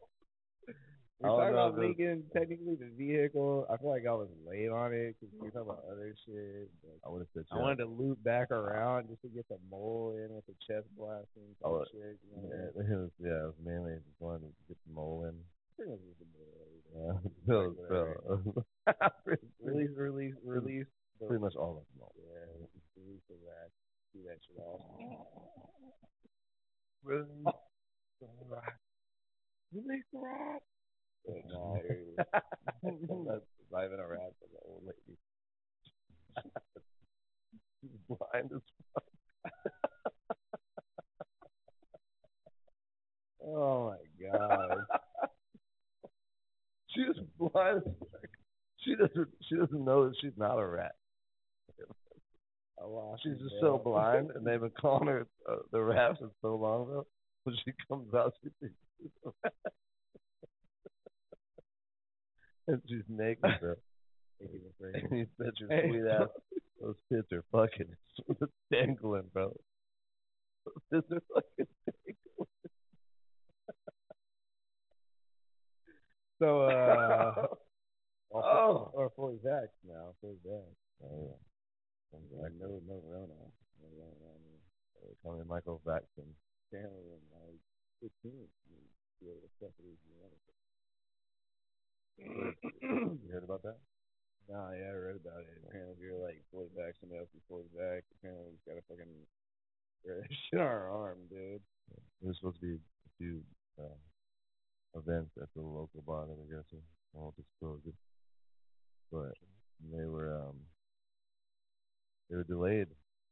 We're 1.20 1.30
talking 1.30 1.56
know 1.56 1.68
about 1.68 1.80
Lincoln, 1.80 2.24
technically 2.30 2.76
the 2.76 2.92
vehicle. 2.94 3.66
I 3.74 3.78
feel 3.78 3.90
like 3.90 4.06
I 4.06 4.14
was 4.14 4.30
late 4.46 4.70
on 4.70 4.94
it 4.94 5.16
because 5.18 5.34
we 5.34 5.48
were 5.48 5.52
talking 5.52 5.74
about 5.74 5.84
other 5.90 6.14
shit. 6.26 6.70
I 7.06 7.10
would 7.10 7.26
have 7.26 7.34
said. 7.34 7.46
I 7.52 7.58
wanted 7.58 7.82
to 7.82 7.90
loop 7.90 8.22
back 8.24 8.52
around 8.52 9.10
just 9.10 9.22
to 9.24 9.30
get 9.30 9.50
the 9.50 9.58
mole 9.72 10.14
in 10.14 10.30
with 10.36 10.46
the 10.46 10.54
chest 10.68 10.86
blasting 10.94 11.58
type 11.58 11.66
Oh, 11.66 11.86
shit. 11.90 12.22
You 12.22 12.38
know? 12.38 12.54
Yeah, 12.54 12.94
it 12.94 12.98
was, 13.02 13.10
yeah, 13.18 13.40
it 13.42 13.50
was 13.50 13.62
mainly 13.66 13.94
just 13.98 14.20
wanted 14.20 14.46
to 14.46 14.54
get 14.68 14.78
the 14.86 14.94
mole 14.94 15.26
in. 15.26 15.34
Pretty 15.76 15.90
much 15.90 16.02
just 16.06 16.22
a 16.22 16.30
bit 16.30 16.46
of 16.46 16.60
everything. 16.62 16.94
Yeah, 16.94 17.18
Bill, 17.48 17.74
Bill. 17.90 18.66
Release, 19.62 19.92
release, 19.98 20.36
release. 20.44 20.86
the- 21.20 21.28
Pretty 21.28 21.42
much 21.44 21.56
all 21.56 21.78
of 21.78 21.84
them. 21.94 22.02
all. 22.02 22.14
Yeah, 22.18 22.46
release 22.96 23.22
the 23.30 23.36
rat. 23.46 23.70
See 24.14 24.22
that 24.28 24.38
shit 24.48 24.60
off. 24.64 24.82
Release 27.04 27.54
Release 29.74 30.06
the 30.14 30.20
rat. 30.20 30.62
at 31.28 31.46
night. 31.52 31.84
That's 33.28 33.46
surviving 33.70 34.00
a 34.00 34.08
rat 34.08 34.30
as 34.30 34.52
an 34.54 34.60
old 34.66 34.84
lady. 34.86 35.18
She's 37.82 37.98
blind 38.08 38.52
as 38.56 38.62
fuck. 38.94 39.06
oh 43.46 43.90
my 43.90 44.02
god. 44.30 44.78
she 46.90 47.02
is 47.02 47.18
blind 47.38 47.78
as 47.86 47.94
fuck. 48.00 48.17
She 48.88 48.96
doesn't 48.96 49.28
she 49.50 49.56
doesn't 49.58 49.84
know 49.84 50.08
that 50.08 50.16
she's 50.22 50.32
not 50.38 50.58
a 50.58 50.66
rat. 50.66 50.94
I 52.80 52.86
lost 52.86 53.24
She's 53.24 53.38
just 53.40 53.56
so 53.60 53.78
blind, 53.78 54.30
and 54.34 54.46
they've 54.46 54.62
been 54.62 54.70
calling 54.80 55.08
her 55.08 55.28
uh, 55.50 55.58
the 55.74 55.84
rat 55.84 56.18
for 56.20 56.30
so 56.42 56.56
long 56.56 56.88
though. 56.88 57.08
When 57.44 57.56
she 57.66 57.74
comes 57.90 58.14
out, 58.14 58.34
she 58.42 58.50
thinks 58.62 58.76
she's 58.98 59.10
a 59.26 59.30
rat. 59.44 59.54
and 62.68 62.82
she's 62.88 63.04
naked, 63.10 63.60
bro. 63.60 63.76
And 64.40 64.52
you 65.18 65.26
bet 65.40 65.60
your 65.60 65.70
Hey. 65.70 65.90
sweet 65.90 66.06
ass 66.08 66.28
those 66.80 66.96
tits 67.12 67.32
are 67.32 67.44
fucking 67.52 67.96
dangling, 68.72 69.24
bro. 69.34 69.52
Those 70.92 71.02
tits 71.02 71.12
are 71.12 71.22
fucking 71.34 71.68
dangling. 71.86 72.48
So 76.40 76.62
uh 76.62 77.48
oh. 78.44 78.92
or 78.94 79.10
fully 79.16 79.38
vaxxed 79.44 79.82
now, 79.88 80.14
fully 80.22 80.38
vaxxed. 80.46 80.84
Oh 81.04 81.18
yeah. 81.18 81.40
Like 82.42 82.54
no 82.58 82.82
no 82.88 83.02
Rona. 83.04 83.38
No 83.82 83.90
Rona. 83.94 84.28
I 84.32 84.40
mean, 84.42 84.60
They 85.04 85.14
call 85.22 85.38
me 85.38 85.44
Michael 85.48 85.82
Vaxton. 85.86 86.30
apparently 86.68 87.04
in 87.12 87.22
like 87.36 87.62
fifteen 88.02 88.48
you 88.70 88.82
be 89.22 89.50
stuff 89.58 89.74
it 89.80 89.98
you 92.18 93.30
heard 93.30 93.46
about 93.46 93.62
that? 93.62 93.78
Nah, 94.50 94.72
yeah, 94.74 94.90
I 94.90 94.98
read 94.98 95.20
about 95.22 95.44
it. 95.44 95.62
Apparently 95.68 95.94
if 95.94 96.02
you're 96.02 96.18
like 96.18 96.42
fully 96.50 96.72
vaxxed, 96.74 97.04
somebody 97.04 97.20
else 97.20 97.30
is 97.36 97.44
fully 97.46 97.68
vaxxed, 97.76 98.10
apparently 98.18 98.48
we 98.48 98.56
just 98.56 98.66
gotta 98.66 98.86
fucking 98.90 99.14
shit 100.50 100.60
on 100.60 100.66
our 100.66 100.90
arm, 100.90 101.20
dude. 101.30 101.62
There's 102.22 102.38
supposed 102.38 102.60
to 102.62 102.66
be 102.66 102.76
a 102.80 103.12
few 103.20 103.44
uh, 103.78 104.00
events 104.96 105.36
at 105.42 105.50
the 105.56 105.62
local 105.62 106.02
bar 106.06 106.26
that. 106.26 106.80
I 107.16 107.20
won't 107.20 107.36
disclose 107.36 107.82
it, 107.86 107.96
but 109.12 109.34
they 109.92 110.06
were 110.06 110.34
um 110.34 110.58
they 112.30 112.36
were 112.36 112.44
delayed 112.44 112.88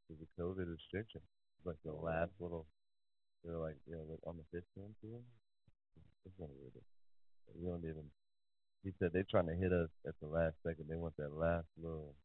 because 0.08 0.22
of 0.22 0.30
COVID 0.40 0.68
restriction. 0.72 1.22
Like 1.66 1.78
the 1.84 1.94
last 1.94 2.32
little, 2.40 2.68
they 3.44 3.52
were 3.52 3.60
like 3.60 3.78
you 3.88 3.96
know 3.96 4.06
like 4.10 4.20
on 4.28 4.38
the 4.38 4.58
15th 4.58 4.96
even. 5.04 5.24
It's 6.26 6.40
not 6.40 6.50
weird. 6.50 6.74
We 7.56 7.68
don't 7.70 7.84
even. 7.86 8.06
He 8.84 8.92
said 9.00 9.12
they're 9.14 9.28
trying 9.30 9.48
to 9.48 9.56
hit 9.56 9.74
us 9.74 9.90
at 10.08 10.16
the 10.22 10.28
last 10.28 10.56
second. 10.64 10.88
They 10.90 10.96
want 10.96 11.16
that 11.18 11.34
last 11.34 11.68
little, 11.82 12.16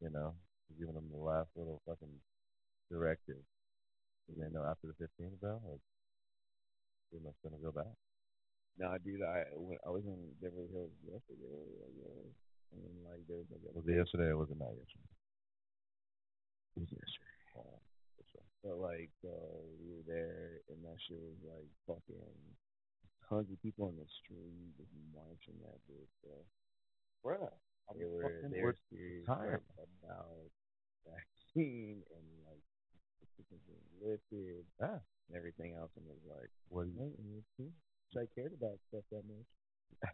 you 0.00 0.10
know, 0.10 0.34
giving 0.78 0.94
them 0.94 1.08
the 1.10 1.18
last 1.18 1.48
little 1.56 1.82
fucking 1.86 2.20
directive. 2.90 3.42
'Cause 4.26 4.36
they 4.38 4.48
know 4.50 4.64
after 4.64 4.86
the 4.88 4.94
15th, 4.94 5.38
bro, 5.40 5.60
like, 5.64 5.80
pretty 7.10 7.24
much 7.24 7.34
gonna 7.42 7.58
go 7.58 7.72
back. 7.72 7.94
Nah, 8.78 8.98
dude, 8.98 9.22
I 9.22 9.44
I 9.86 9.90
was 9.90 10.04
in 10.06 10.34
Beverly 10.40 10.68
Hills 10.72 10.92
yesterday, 11.04 11.66
and 12.72 13.04
like 13.06 13.22
there 13.28 13.38
was 13.38 13.48
like 13.50 13.62
Was 13.74 13.86
it 13.88 13.96
yesterday 13.98 14.30
or 14.32 14.38
was 14.38 14.50
it 14.50 14.58
not 14.58 14.72
yesterday? 14.76 15.10
It 16.76 16.80
was 16.86 16.92
yesterday. 16.92 17.36
Oh. 17.58 17.80
But 18.60 18.76
like, 18.76 19.08
so 19.24 19.32
we 19.80 19.88
were 19.96 20.04
there, 20.04 20.60
and 20.68 20.84
that 20.84 21.00
shit 21.08 21.16
was 21.16 21.40
like 21.48 21.64
fucking 21.88 22.36
tons 23.24 23.48
of 23.48 23.56
people 23.64 23.88
in 23.88 23.96
the 23.96 24.04
street 24.20 24.76
just 24.76 24.92
marching 25.16 25.56
that 25.64 25.80
bitch, 25.88 26.12
uh, 26.28 26.44
bro. 27.24 27.40
Bruh, 27.40 27.48
They 27.96 28.04
were 28.04 28.44
they 28.52 28.60
we're 28.60 28.76
serious 28.92 29.24
tired. 29.24 29.64
about 30.04 30.52
vaccine 31.08 32.04
and 32.12 32.26
like 32.44 32.60
lifted 34.04 34.68
Yeah. 34.78 35.00
and 35.00 35.32
everything 35.40 35.72
else, 35.80 35.90
and 35.96 36.04
was 36.04 36.20
like, 36.28 36.52
What 36.68 36.84
do 36.84 36.92
you, 36.92 37.00
wait, 37.00 37.16
and 37.16 37.40
it's 37.40 37.48
cool. 37.56 37.72
Wish 38.12 38.28
I 38.28 38.28
cared 38.36 38.52
about 38.52 38.76
stuff 38.92 39.08
that 39.10 39.24
much. 39.24 39.48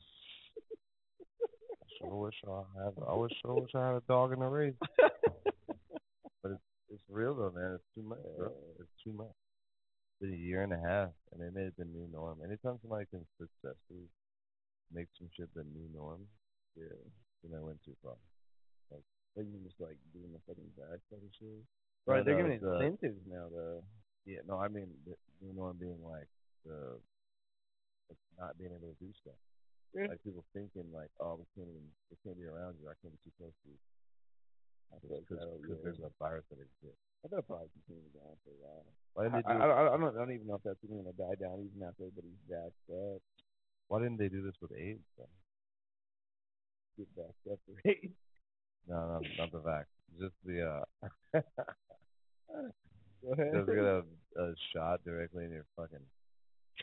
sure 1.98 2.14
wish 2.14 2.34
I 2.46 2.62
had. 2.82 2.92
I 3.08 3.14
wish 3.14 3.32
sure 3.42 3.54
wish 3.60 3.74
I 3.74 3.86
had 3.88 3.96
a 3.96 4.02
dog 4.08 4.32
in 4.32 4.40
the 4.40 4.46
race. 4.46 4.74
but 4.98 6.52
it's 6.52 6.68
it's 6.90 7.02
real 7.08 7.34
though, 7.34 7.52
man. 7.54 7.74
It's 7.74 7.88
too 7.94 8.02
much, 8.02 8.18
bro. 8.36 8.50
It's 8.80 8.96
too 9.02 9.12
much. 9.12 9.32
It's 9.32 10.18
been 10.20 10.34
a 10.34 10.42
year 10.42 10.62
and 10.62 10.72
a 10.72 10.80
half, 10.80 11.10
and 11.32 11.40
they 11.40 11.50
made 11.52 11.68
it 11.68 11.76
the 11.78 11.84
new 11.84 12.08
norm. 12.12 12.38
Anytime 12.44 12.78
somebody 12.80 13.06
can 13.10 13.24
successfully 13.36 14.08
make 14.92 15.08
some 15.18 15.28
shit 15.36 15.52
the 15.54 15.64
new 15.64 15.88
norm, 15.94 16.20
yeah, 16.76 16.96
then 17.42 17.52
they 17.52 17.62
went 17.64 17.82
too 17.84 17.96
far. 18.02 18.16
Like 18.90 19.04
you 19.52 19.60
just 19.68 19.76
like 19.80 20.00
doing 20.16 20.32
the 20.32 20.40
fucking 20.48 20.72
back 20.80 20.96
type 21.12 21.20
of 21.20 21.32
shit. 21.36 21.60
No, 22.08 22.14
Right, 22.14 22.24
they're 22.24 22.40
no, 22.40 22.48
giving 22.48 22.64
uh, 22.64 22.80
incentives 22.80 23.20
now 23.28 23.52
though. 23.52 23.84
Yeah, 24.24 24.40
no, 24.48 24.56
I 24.58 24.68
mean 24.68 24.88
the 25.04 25.12
new 25.44 25.52
norm 25.52 25.76
being 25.76 26.00
like 26.00 26.28
the 26.64 26.96
like 28.08 28.18
not 28.40 28.56
being 28.56 28.72
able 28.72 28.96
to 28.96 28.98
do 29.04 29.12
stuff. 29.20 29.36
Like 29.94 30.20
people 30.24 30.44
thinking 30.52 30.88
like, 30.92 31.08
oh, 31.22 31.40
we 31.40 31.46
can't 31.56 31.70
even, 31.70 31.86
we 32.10 32.16
can't 32.20 32.36
be 32.36 32.44
around 32.44 32.76
you. 32.82 32.90
I 32.90 32.96
can't 33.00 33.14
be 33.14 33.20
too 33.24 33.34
close 33.38 33.54
to 33.64 33.68
you. 33.70 33.80
Because 35.02 35.40
yeah. 35.40 35.74
there's 35.82 36.00
a 36.04 36.12
virus 36.18 36.44
that 36.50 36.60
exists. 36.62 37.02
I 37.24 37.28
thought 37.28 37.46
probably 37.46 37.68
continue 37.74 38.10
down 38.14 38.38
for 38.44 38.54
a 38.54 38.60
while. 38.62 38.86
Why 39.14 39.20
I, 39.22 39.28
didn't 39.28 39.46
they 39.46 39.52
I, 39.52 39.66
do? 39.66 39.72
I, 39.72 39.94
I 39.94 39.96
don't 39.98 40.14
I 40.14 40.18
don't 40.20 40.32
even 40.32 40.46
know 40.46 40.54
if 40.54 40.62
that's 40.62 40.78
even 40.84 41.02
gonna 41.02 41.16
die 41.18 41.34
down 41.40 41.58
even 41.64 41.82
after 41.82 42.06
everybody's 42.06 42.38
backed 42.46 42.86
up. 42.92 43.20
why 43.88 43.98
didn't 43.98 44.18
they 44.18 44.28
do 44.28 44.42
this 44.46 44.54
with 44.62 44.72
AIDS? 44.78 45.02
Though? 45.18 45.32
Get 46.98 47.10
backed 47.16 47.46
up 47.50 47.58
for 47.66 47.74
AIDS. 47.88 48.14
No, 48.86 48.94
no, 48.94 49.20
not 49.38 49.50
the 49.50 49.58
vax. 49.58 49.90
Just 50.20 50.38
the 50.44 50.62
uh, 50.62 50.84
Go 53.26 53.32
ahead. 53.32 53.52
just 53.52 53.66
get 53.66 53.78
a, 53.78 54.02
a 54.38 54.54
shot 54.72 55.02
directly 55.04 55.44
in 55.44 55.50
your 55.50 55.66
fucking 55.76 56.06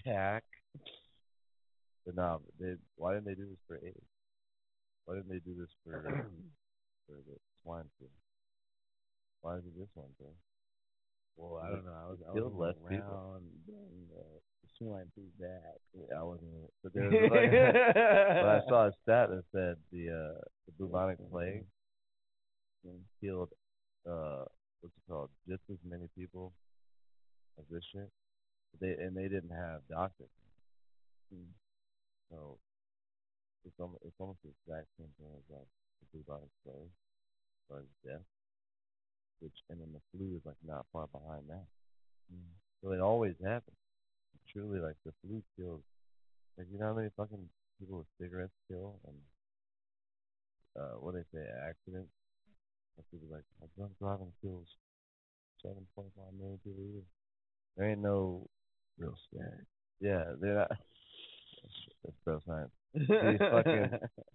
cack. 0.03 0.43
But 2.05 2.15
no, 2.15 2.41
they. 2.59 2.75
Why 2.95 3.13
didn't 3.13 3.25
they 3.25 3.35
do 3.35 3.47
this 3.47 3.59
for 3.67 3.77
AIDS? 3.77 4.07
Why 5.05 5.15
didn't 5.15 5.29
they 5.29 5.39
do 5.39 5.55
this 5.57 5.69
for 5.83 6.01
for 7.07 7.15
the 7.27 7.37
swine 7.63 7.89
flu? 7.97 8.07
Why 9.41 9.55
is 9.57 9.63
it 9.65 9.77
this 9.77 9.89
one, 9.93 10.09
bro? 10.19 10.29
Well, 11.35 11.61
I 11.63 11.69
don't 11.69 11.85
know. 11.85 11.91
I 11.91 12.09
was 12.09 12.19
I 12.27 12.31
was 12.31 12.53
less 12.55 12.75
around 12.83 13.43
when 13.65 14.07
the 14.11 14.69
swine 14.77 15.11
flu 15.15 15.23
back. 15.39 15.79
Yeah, 15.95 16.19
I 16.19 16.23
wasn't. 16.23 16.51
in. 16.53 16.67
But 16.83 16.93
there 16.93 17.09
was 17.09 17.31
like, 17.31 17.51
but 17.95 18.49
I 18.49 18.61
saw 18.69 18.87
a 18.87 18.91
stat 19.03 19.29
that 19.29 19.43
said 19.51 19.75
the 19.91 20.09
uh 20.09 20.41
the 20.67 20.71
bubonic 20.77 21.17
plague 21.31 21.65
killed 23.21 23.49
uh 24.05 24.43
what's 24.81 24.95
it 24.95 25.03
called 25.09 25.29
just 25.47 25.63
as 25.71 25.77
many 25.87 26.07
people 26.17 26.53
as 27.57 27.65
this 27.71 27.83
shit. 27.91 28.09
They 28.79 28.91
and 29.03 29.15
they 29.15 29.27
didn't 29.27 29.51
have 29.55 29.81
doctors. 29.89 30.29
So 32.31 32.57
it's 33.65 33.79
almost 33.79 34.03
it's 34.05 34.19
almost 34.19 34.39
the 34.43 34.51
exact 34.51 34.87
same 34.99 35.11
thing 35.19 35.31
as 35.35 35.45
like 35.49 35.69
the 36.13 36.23
plague 36.23 36.43
as 36.43 36.91
far 37.69 37.79
as 37.79 37.89
death. 38.05 38.27
Which 39.39 39.55
and 39.69 39.79
then 39.79 39.91
the 39.93 40.03
flu 40.11 40.35
is 40.37 40.45
like 40.45 40.59
not 40.65 40.85
far 40.93 41.07
behind 41.07 41.49
that. 41.49 41.67
So 42.81 42.91
it 42.91 42.99
always 42.99 43.35
happens. 43.43 43.77
Truly 44.51 44.79
like 44.79 44.95
the 45.05 45.13
flu 45.23 45.41
kills 45.57 45.81
like 46.57 46.67
you 46.71 46.79
know 46.79 46.87
how 46.87 46.93
many 46.93 47.09
fucking 47.17 47.49
people 47.79 47.99
with 47.99 48.07
cigarettes 48.21 48.53
kill 48.67 48.99
and 49.07 49.17
uh 50.77 50.95
what 50.99 51.15
they 51.15 51.25
say, 51.33 51.43
accidents? 51.67 52.11
Like 52.97 53.07
people 53.11 53.27
like 53.31 53.43
"Oh, 53.61 53.69
drunk 53.75 53.93
driving 53.99 54.33
kills 54.41 54.67
seven 55.61 55.87
point 55.95 56.09
five 56.15 56.33
million 56.37 56.59
people 56.63 56.83
a 56.83 56.91
year. 56.93 57.07
There 57.77 57.89
ain't 57.89 58.01
no 58.01 58.47
real 58.97 59.17
stat. 59.27 59.65
Yeah, 59.99 60.23
they're 60.39 60.55
not 60.55 60.71
that's 62.03 62.17
bro 62.23 62.39
science. 62.45 62.75
These 62.93 63.39
fucking 63.39 63.89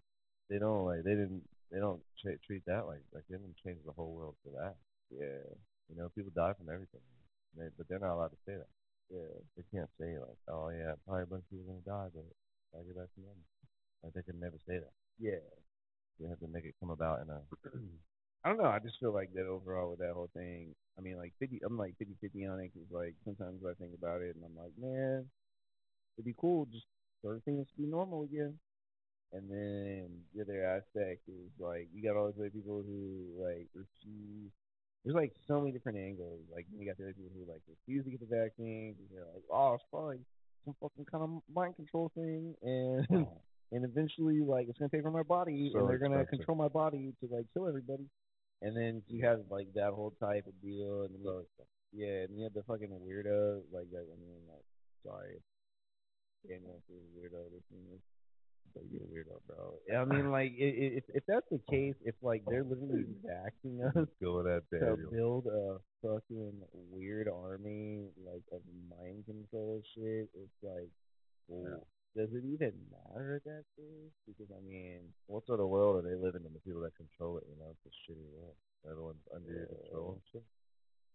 they 0.50 0.58
don't 0.58 0.84
like 0.84 1.04
they 1.04 1.14
didn't 1.14 1.42
they 1.70 1.78
don't 1.78 2.00
tra- 2.20 2.40
treat 2.46 2.64
that 2.66 2.86
like 2.86 3.04
like 3.14 3.24
they 3.28 3.36
didn't 3.36 3.60
change 3.64 3.78
the 3.84 3.92
whole 3.92 4.12
world 4.12 4.36
for 4.42 4.50
that. 4.56 4.76
Yeah, 5.10 5.44
you 5.88 5.96
know 5.96 6.10
people 6.14 6.32
die 6.34 6.52
from 6.56 6.72
everything, 6.72 7.04
they, 7.56 7.68
but 7.76 7.88
they're 7.88 8.02
not 8.02 8.14
allowed 8.14 8.34
to 8.34 8.42
say 8.46 8.56
that. 8.56 8.72
Yeah, 9.08 9.32
they 9.56 9.64
can't 9.72 9.88
say 10.00 10.18
like, 10.18 10.40
oh 10.48 10.68
yeah, 10.68 10.96
probably 11.06 11.24
a 11.24 11.32
bunch 11.32 11.44
of 11.44 11.50
people 11.50 11.68
gonna 11.68 11.86
die, 11.86 12.12
but 12.12 12.28
I 12.76 12.84
get 12.84 12.96
back 12.96 13.12
to 13.14 13.20
normal. 13.20 13.46
Like 14.02 14.12
they 14.14 14.22
can 14.22 14.40
never 14.40 14.58
say 14.66 14.78
that. 14.78 14.94
Yeah. 15.18 15.42
They 16.20 16.28
have 16.28 16.40
to 16.40 16.48
make 16.48 16.64
it 16.64 16.74
come 16.80 16.90
about 16.90 17.22
in 17.22 17.30
a. 17.30 17.40
I 18.44 18.48
don't 18.48 18.58
know. 18.58 18.70
I 18.70 18.78
just 18.78 18.98
feel 18.98 19.12
like 19.12 19.32
that 19.34 19.46
overall 19.46 19.90
with 19.90 19.98
that 19.98 20.14
whole 20.14 20.30
thing. 20.34 20.74
I 20.96 21.00
mean, 21.00 21.16
like 21.16 21.32
50, 21.38 21.60
I'm 21.64 21.76
like 21.78 21.94
50 21.98 22.14
50 22.20 22.46
on 22.46 22.60
it 22.60 22.70
because, 22.72 22.90
like, 22.90 23.14
sometimes 23.24 23.62
I 23.66 23.74
think 23.74 23.94
about 23.94 24.22
it 24.22 24.34
and 24.34 24.44
I'm 24.44 24.56
like, 24.56 24.72
man, 24.78 25.26
it'd 26.16 26.26
be 26.26 26.34
cool 26.38 26.66
just 26.66 26.86
everything 27.24 27.64
to 27.64 27.76
be 27.76 27.86
normal 27.86 28.24
again. 28.24 28.54
And 29.32 29.50
then 29.50 30.08
the 30.34 30.42
other 30.42 30.64
aspect 30.64 31.28
is, 31.28 31.52
like, 31.58 31.88
you 31.92 32.02
got 32.02 32.16
all 32.16 32.26
these 32.28 32.40
other 32.40 32.50
people 32.50 32.82
who, 32.86 33.36
like, 33.36 33.68
refuse. 33.74 34.50
There's, 35.04 35.14
like, 35.14 35.32
so 35.46 35.60
many 35.60 35.72
different 35.72 35.98
angles. 35.98 36.40
Like, 36.50 36.66
you 36.72 36.86
got 36.86 36.96
the 36.96 37.04
other 37.04 37.12
people 37.12 37.32
who, 37.36 37.50
like, 37.50 37.60
refuse 37.68 38.04
to 38.04 38.10
get 38.10 38.20
the 38.20 38.34
vaccine. 38.34 38.96
They're 39.12 39.28
like, 39.34 39.44
oh, 39.52 39.74
it's 39.74 39.84
probably 39.90 40.24
some 40.64 40.74
fucking 40.80 41.06
kind 41.10 41.24
of 41.24 41.30
mind 41.54 41.76
control 41.76 42.10
thing, 42.14 42.54
and 42.62 43.06
and 43.72 43.84
eventually 43.84 44.40
like 44.40 44.68
it's 44.68 44.78
gonna 44.78 44.90
take 44.90 45.00
over 45.00 45.10
my 45.10 45.22
body, 45.22 45.70
So 45.72 45.80
and 45.80 45.88
they're 45.88 45.98
gonna 45.98 46.24
control 46.26 46.56
my 46.56 46.68
body 46.68 47.12
to 47.20 47.34
like 47.34 47.46
kill 47.54 47.68
everybody. 47.68 48.06
And 48.60 48.76
then 48.76 49.02
you 49.06 49.24
have 49.24 49.40
like 49.50 49.68
that 49.74 49.92
whole 49.92 50.12
type 50.20 50.46
of 50.46 50.60
deal, 50.60 51.02
and 51.02 51.14
then 51.14 51.44
yeah, 51.92 52.26
and 52.26 52.36
you 52.36 52.44
have 52.44 52.54
the 52.54 52.62
fucking 52.64 52.90
weirdo 52.90 53.62
like 53.72 53.90
that. 53.92 54.04
I 54.04 54.16
mean, 54.20 54.42
like, 54.48 54.64
sorry, 55.06 55.40
Daniel 56.48 56.80
is 56.88 56.96
a 56.96 57.18
weirdo. 57.18 57.50
This 57.52 57.62
thing 57.70 57.84
is, 57.94 58.00
but 58.74 58.82
you're 58.90 59.02
a 59.02 59.10
weirdo, 59.12 59.38
bro. 59.46 59.78
I 59.92 60.04
mean, 60.04 60.30
like, 60.30 60.52
if 60.56 61.04
if 61.14 61.24
that's 61.26 61.46
the 61.50 61.60
case, 61.70 61.94
if 62.04 62.14
like 62.22 62.42
they're 62.48 62.64
literally 62.64 63.04
vaxing 63.24 63.84
us 63.84 64.08
Go 64.22 64.42
that, 64.42 64.62
to 64.72 64.78
Daniel. 64.80 65.10
build 65.10 65.46
a 65.46 65.78
fucking 66.02 66.62
weird 66.72 67.28
army 67.28 68.08
like 68.24 68.42
of 68.52 68.60
mind 68.88 69.24
control 69.26 69.82
shit, 69.94 70.28
it's 70.34 70.58
like, 70.62 70.90
well, 71.48 71.86
does 72.16 72.28
it 72.32 72.44
even 72.44 72.72
matter 72.90 73.36
at 73.36 73.44
that 73.44 73.64
stage? 73.76 74.12
Because 74.26 74.48
I 74.50 74.60
mean, 74.66 75.00
What 75.26 75.46
sort 75.46 75.60
of 75.60 75.68
world 75.68 76.02
are 76.02 76.06
they 76.08 76.16
living 76.16 76.42
in? 76.46 76.52
The 76.52 76.60
people 76.64 76.80
that 76.82 76.96
control 76.96 77.38
it, 77.38 77.44
you 77.48 77.56
know, 77.60 77.70
it's 77.72 77.84
a 77.86 77.92
shitty 78.08 78.26
world. 78.34 78.56
Everyone's 78.88 79.24
under 79.34 79.50
your 79.52 79.66
control 79.66 80.12
and 80.16 80.22
shit. 80.32 80.44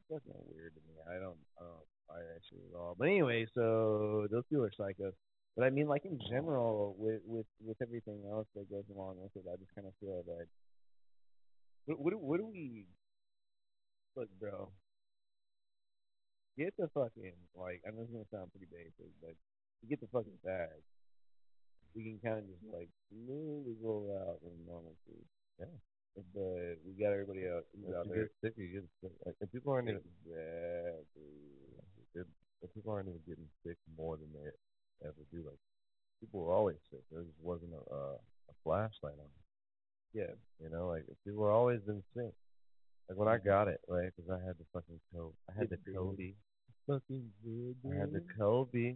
that's 0.09 0.25
not 0.27 0.43
weird 0.51 0.75
to 0.75 0.81
me. 0.85 0.99
I 1.07 1.15
don't, 1.19 1.39
I 1.57 1.63
don't 1.63 1.87
that 2.09 2.41
shit 2.49 2.59
at 2.71 2.77
all. 2.77 2.95
But 2.97 3.07
anyway, 3.07 3.45
so 3.53 4.27
those 4.31 4.43
people 4.49 4.65
are 4.65 4.71
psychos. 4.79 5.13
But 5.55 5.65
I 5.65 5.69
mean, 5.69 5.87
like 5.87 6.05
in 6.05 6.19
general, 6.29 6.95
with 6.97 7.21
with 7.25 7.45
with 7.63 7.77
everything 7.81 8.23
else 8.29 8.47
that 8.55 8.69
goes 8.69 8.85
along 8.89 9.17
with 9.21 9.35
it, 9.35 9.45
I 9.47 9.55
just 9.57 9.73
kind 9.75 9.87
of 9.87 9.93
feel 9.99 10.23
that. 10.25 10.47
What 11.85 11.99
what 11.99 12.11
do- 12.11 12.17
what 12.25 12.37
do 12.39 12.47
we? 12.47 12.85
Look, 14.15 14.29
bro. 14.39 14.69
Get 16.57 16.73
the 16.77 16.87
fucking 16.93 17.33
like. 17.55 17.81
I 17.85 17.91
know 17.91 18.01
it's 18.01 18.11
gonna 18.11 18.29
sound 18.31 18.51
pretty 18.53 18.69
basic, 18.69 19.09
but 19.21 19.33
get 19.89 20.01
the 20.01 20.07
fucking 20.13 20.37
bag. 20.43 20.81
We 21.95 22.03
can 22.03 22.19
kind 22.23 22.39
of 22.41 22.45
just 22.49 22.65
like 22.73 22.89
slowly 23.09 23.73
roll 23.81 24.09
out 24.09 24.41
in 24.41 24.53
normalcy. 24.65 25.21
Yeah. 25.59 25.65
But 26.33 26.77
we 26.85 26.93
got 26.97 27.13
everybody 27.13 27.45
out. 27.49 27.65
If 27.73 27.93
out 27.95 28.05
there. 28.09 28.29
sick, 28.41 28.53
you 28.57 28.69
get 28.69 28.85
sick. 29.01 29.11
Like, 29.25 29.35
if 29.41 29.51
people 29.51 29.73
aren't 29.73 29.89
even, 29.89 30.01
Exactly. 30.25 31.62
People 32.71 32.93
aren't 32.93 33.09
even 33.09 33.19
getting 33.27 33.49
sick 33.65 33.77
more 33.97 34.15
than 34.17 34.29
they 34.31 34.47
ever 35.07 35.23
do, 35.31 35.43
like 35.43 35.59
people 36.19 36.39
were 36.39 36.53
always 36.53 36.77
sick. 36.91 37.01
There 37.11 37.23
just 37.23 37.41
wasn't 37.41 37.73
a 37.73 37.83
uh, 37.93 38.17
a 38.49 38.53
flashlight 38.63 39.19
on. 39.19 39.31
Yeah. 40.13 40.33
You 40.61 40.69
know, 40.69 40.87
like 40.87 41.03
people 41.25 41.41
were 41.41 41.51
always 41.51 41.81
been 41.81 42.03
sick. 42.15 42.33
Like 43.09 43.17
when 43.17 43.27
I 43.27 43.37
got 43.37 43.67
it, 43.67 43.81
right? 43.87 44.09
Because 44.15 44.31
I 44.31 44.39
had 44.45 44.55
the 44.57 44.65
fucking 44.73 44.99
COVID. 45.13 45.33
I 45.49 45.59
had 45.59 45.69
the 45.69 45.77
COVID. 45.91 46.33
Fucking 46.87 47.29
good. 47.43 47.75
I 47.91 47.99
had 47.99 48.13
the 48.13 48.23
COVID. 48.39 48.95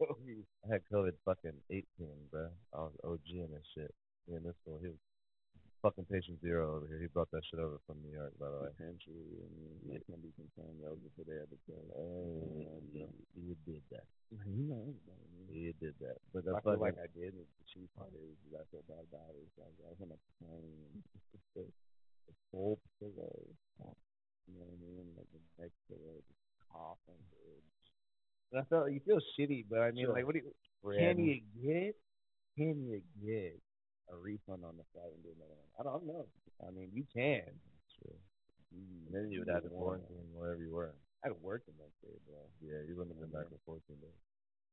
I 0.02 0.72
had 0.72 0.82
COVID 0.92 1.12
fucking 1.24 1.58
18, 1.70 1.84
bro. 2.30 2.48
I 2.74 2.78
was 2.78 2.92
OG 3.04 3.28
in 3.30 3.48
this 3.52 3.66
shit. 3.74 3.94
Me 4.28 4.36
and 4.36 4.46
this 4.46 4.54
one, 4.64 4.80
he 4.80 4.88
was 4.88 4.98
fucking 5.82 6.06
patient 6.06 6.38
zero 6.40 6.78
over 6.78 6.86
here. 6.86 7.02
He 7.02 7.10
brought 7.10 7.30
that 7.34 7.42
shit 7.50 7.58
over 7.58 7.82
from 7.86 7.98
New 8.06 8.14
York, 8.14 8.32
by 8.38 8.46
the 8.48 8.58
way. 8.62 8.70
Potentially, 8.78 9.42
I 9.42 9.48
mean, 9.52 9.74
it 9.98 10.06
can 10.06 10.22
be 10.22 10.30
confirmed 10.38 10.78
that 10.80 10.94
was 10.94 11.02
before 11.02 11.26
they 11.26 11.36
had 11.42 11.50
the 11.50 11.58
pill. 11.66 11.82
Oh, 11.98 12.78
you, 12.94 13.10
you 13.34 13.54
did 13.66 13.82
that. 13.90 14.06
You 14.30 14.64
know, 14.70 14.94
You 15.50 15.74
did 15.82 15.94
that. 16.00 16.22
But 16.32 16.46
I 16.48 16.56
feel 16.64 16.78
like 16.80 16.96
I 16.96 17.10
did. 17.12 17.34
The 17.34 17.66
chief 17.68 17.90
part 17.98 18.14
is 18.14 18.38
I 18.54 18.64
feel 18.70 18.86
bad 18.88 19.04
about 19.10 19.34
it. 19.36 19.44
Like 19.58 19.74
I 19.84 19.90
was 19.92 20.00
on 20.00 20.14
a 20.14 20.20
plane, 20.40 21.02
the, 21.58 21.66
the 21.66 22.34
full 22.54 22.78
pillow. 23.02 23.42
You 24.48 24.58
know 24.58 24.66
what 24.66 24.74
I 24.74 24.78
mean? 24.80 25.06
Like 25.18 25.28
the 25.34 25.42
neck 25.60 25.72
pillow, 25.90 26.18
just 26.24 26.42
coughing. 26.70 27.20
Dude. 27.30 27.66
And 28.52 28.60
I 28.60 28.64
felt 28.70 28.90
you 28.90 29.00
feel 29.04 29.20
shitty, 29.38 29.66
but 29.68 29.80
I 29.80 29.90
mean, 29.92 30.06
Sure. 30.06 30.14
like, 30.14 30.26
what 30.26 30.34
do 30.34 30.40
you? 30.40 30.52
Can 30.96 31.18
you 31.18 31.40
get? 31.62 31.94
Can 32.56 32.84
you 32.86 33.00
get 33.24 33.60
a 34.12 34.16
refund 34.20 34.62
on 34.64 34.76
the 34.76 34.84
flight 34.92 35.10
and 35.10 35.22
do 35.24 35.32
another 35.32 35.56
one? 35.56 35.70
I 35.80 35.82
don't 35.82 36.04
know. 36.06 36.24
I 36.60 36.70
mean, 36.70 36.92
you 36.92 37.04
can. 37.08 37.48
True. 37.96 38.16
Mm, 38.76 39.08
And 39.08 39.12
then 39.12 39.26
you 39.32 39.40
would 39.40 39.48
have 39.52 39.64
to 39.64 39.72
quarantine 39.72 40.28
wherever 40.36 40.60
you 40.62 40.72
were. 40.72 40.94
I 41.24 41.30
worked 41.40 41.66
the 41.66 41.76
next 41.80 41.96
day, 42.02 42.14
bro. 42.26 42.38
Yeah, 42.60 42.82
you 42.86 42.96
wouldn't 42.98 43.14
have 43.14 43.22
been 43.22 43.32
back 43.32 43.48
for 43.48 43.58
14 43.78 43.96
days. 44.02 44.20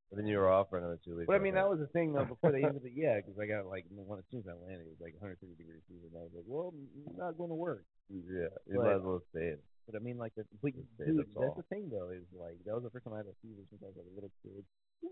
But 0.10 0.18
then 0.18 0.26
you 0.26 0.42
were 0.42 0.50
off 0.50 0.74
for 0.74 0.82
another 0.82 0.98
two 1.06 1.14
weeks. 1.14 1.30
But 1.30 1.38
I 1.38 1.44
mean, 1.46 1.54
that 1.54 1.70
was 1.70 1.78
the 1.78 1.86
thing 1.94 2.14
though. 2.18 2.26
Before 2.26 2.50
they 2.50 2.66
ended 2.66 2.82
it, 2.82 2.94
yeah, 2.98 3.22
because 3.22 3.38
I 3.38 3.46
got 3.46 3.70
like 3.70 3.86
when 3.94 4.18
as 4.18 4.26
soon 4.34 4.42
as 4.42 4.50
I 4.50 4.58
landed, 4.58 4.90
it 4.90 4.98
was 4.98 5.02
like 5.06 5.14
130 5.22 5.54
degrees 5.54 5.86
fever, 5.86 6.10
and 6.10 6.18
I 6.18 6.26
was 6.26 6.34
like, 6.34 6.50
well, 6.50 6.74
I'm 6.74 7.14
not 7.14 7.38
going 7.38 7.54
to 7.54 7.60
work. 7.60 7.86
Yeah, 8.10 8.50
you 8.66 8.82
but- 8.82 8.90
might 8.90 8.98
as 8.98 9.06
well 9.06 9.22
stay. 9.30 9.54
But 9.86 9.98
I 9.98 10.06
mean, 10.06 10.18
like, 10.22 10.34
the, 10.38 10.46
say 10.62 10.70
dude, 10.70 11.18
that's 11.18 11.34
that's, 11.34 11.50
all. 11.50 11.58
the 11.58 11.66
thing 11.70 11.90
though. 11.90 12.10
Is 12.14 12.22
like 12.34 12.58
that 12.66 12.74
was 12.78 12.86
the 12.86 12.90
first 12.94 13.06
time 13.06 13.14
I 13.14 13.26
had 13.26 13.30
a 13.30 13.38
fever 13.42 13.62
since 13.70 13.82
I 13.82 13.90
was 13.90 13.98
like 13.98 14.06
a 14.10 14.14
little 14.14 14.30
kid. 14.42 14.62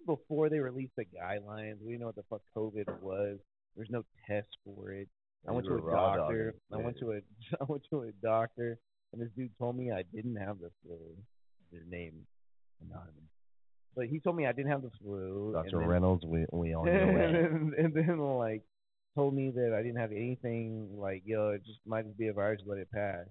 Before 0.05 0.49
they 0.49 0.59
released 0.59 0.93
the 0.97 1.05
guidelines. 1.05 1.77
We 1.81 1.93
didn't 1.93 2.01
know 2.01 2.13
what 2.13 2.17
the 2.17 2.29
fuck 2.29 2.41
COVID 2.57 2.85
was. 3.01 3.37
There's 3.77 3.89
no 3.91 4.03
test 4.27 4.49
for 4.65 4.91
it. 4.91 5.07
I 5.47 5.51
went 5.51 5.67
to 5.67 5.75
a 5.75 5.91
doctor. 5.91 6.55
I 6.73 6.77
went 6.77 6.97
to 6.99 7.11
a 7.11 7.19
I 7.61 7.65
went 7.67 7.83
to 7.91 8.01
a 8.01 8.11
doctor, 8.23 8.79
and 9.13 9.21
this 9.21 9.29
dude 9.37 9.51
told 9.57 9.77
me 9.77 9.91
I 9.91 10.03
didn't 10.13 10.35
have 10.35 10.59
the 10.59 10.71
flu. 10.83 10.99
His 11.71 11.83
name 11.89 12.25
anonymous, 12.81 13.29
but 13.95 14.07
he 14.07 14.19
told 14.19 14.35
me 14.35 14.45
I 14.45 14.51
didn't 14.51 14.71
have 14.71 14.81
the 14.81 14.91
flu. 15.01 15.53
Dr. 15.53 15.79
Reynolds, 15.79 16.25
we 16.25 16.45
we 16.51 16.73
on 16.73 16.87
your 16.87 16.95
and, 16.95 17.35
then, 17.35 17.73
and 17.77 17.93
then 17.93 18.19
like 18.19 18.63
told 19.15 19.35
me 19.35 19.51
that 19.55 19.75
I 19.77 19.83
didn't 19.83 19.99
have 19.99 20.11
anything 20.11 20.89
like 20.97 21.23
yo, 21.25 21.49
it 21.49 21.65
just 21.65 21.79
might 21.85 22.05
just 22.05 22.17
be 22.17 22.27
a 22.27 22.33
virus, 22.33 22.61
let 22.65 22.79
it 22.79 22.91
pass. 22.91 23.25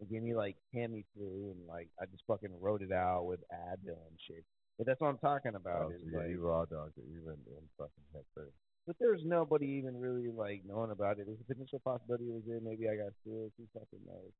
And 0.00 0.08
gave 0.08 0.22
me 0.22 0.34
like 0.34 0.56
Tamiflu 0.74 1.52
and 1.52 1.66
like 1.68 1.88
I 2.00 2.06
just 2.06 2.24
fucking 2.26 2.50
wrote 2.60 2.82
it 2.82 2.92
out 2.92 3.26
with 3.26 3.40
Advil 3.52 4.00
and 4.08 4.18
shit. 4.26 4.44
But 4.78 4.86
that's 4.86 5.00
what 5.00 5.08
I'm 5.08 5.18
talking 5.18 5.54
about. 5.54 5.86
Oh, 5.86 5.90
is 5.90 6.00
so 6.02 6.10
yeah, 6.10 6.18
like, 6.20 6.30
you 6.30 6.40
raw 6.40 6.64
dogged 6.64 6.96
it. 6.96 7.04
You 7.12 7.20
went 7.22 7.40
in 7.46 7.62
fucking 7.76 8.04
head 8.14 8.24
first. 8.34 8.56
But 8.86 8.96
there's 8.98 9.22
nobody 9.24 9.66
even 9.82 9.96
really 9.98 10.28
like 10.28 10.62
knowing 10.66 10.90
about 10.90 11.18
it. 11.18 11.26
There's 11.26 11.40
a 11.40 11.44
potential 11.52 11.80
possibility 11.84 12.24
it 12.28 12.32
was 12.34 12.42
there. 12.46 12.60
Maybe 12.62 12.88
I 12.88 12.96
got 12.96 13.12
sick. 13.24 13.52
Who 13.58 13.64
fucking 13.74 14.04
knows? 14.06 14.32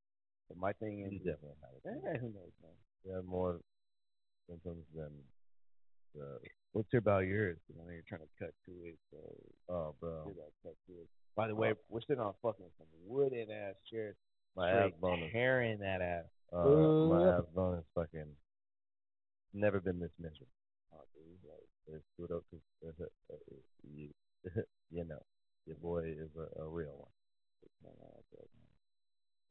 But 0.49 0.59
my 0.59 0.73
thing 0.75 1.05
is, 1.07 1.13
You 1.13 1.19
definitely 1.19 1.59
had 1.63 1.75
it. 1.79 2.03
eh, 2.15 2.19
who 2.19 2.27
knows, 2.29 2.53
man. 2.63 2.73
You 3.05 3.15
had 3.15 3.25
more 3.25 3.61
symptoms 4.49 4.85
than 4.95 5.11
the. 6.15 6.39
Let's 6.75 6.89
hear 6.91 6.99
about 6.99 7.27
yours. 7.27 7.59
I 7.71 7.79
know 7.85 7.91
you're 7.93 8.03
trying 8.09 8.23
to 8.23 8.29
cut 8.39 8.55
to 8.67 8.73
it, 8.87 8.99
so 9.11 9.19
Oh, 9.69 9.95
bro. 10.01 10.25
cut 10.63 10.75
to 10.87 10.93
it. 11.03 11.09
By 11.37 11.47
the 11.49 11.55
way, 11.55 11.75
we're 11.89 12.01
sitting 12.03 12.21
on 12.23 12.35
fucking 12.43 12.67
some 12.79 12.87
wooden 13.07 13.51
ass 13.51 13.75
chairs. 13.91 14.17
My 14.57 14.71
ass 14.71 14.91
bone 15.01 15.23
is. 15.23 15.33
tearing 15.33 15.79
that 15.81 16.01
ass. 16.03 16.25
Uh, 16.53 17.07
my 17.07 17.23
ass 17.39 17.45
bone 17.55 17.79
is 17.79 17.85
fucking. 17.95 18.27
Never 19.55 19.81
been 19.81 19.99
this 20.01 20.11
miserable. 20.19 20.47
Oh, 20.95 21.03
dude, 21.15 21.39
like, 21.49 21.69
It's 21.87 22.05
good 24.45 24.53
up 24.53 24.55
'cause 24.55 24.57
it's 24.57 24.57
a- 24.57 24.61
uh, 24.61 24.63
you, 24.91 24.99
you 24.99 25.05
know, 25.05 25.23
your 25.67 25.77
boy 25.77 26.03
is 26.05 26.31
a, 26.37 26.63
a 26.63 26.69
real 26.69 26.97
one. 26.97 27.13
it's 27.63 27.75
kinda 27.83 27.97
like 28.15 28.27
that, 28.33 28.49
man. 28.55 28.71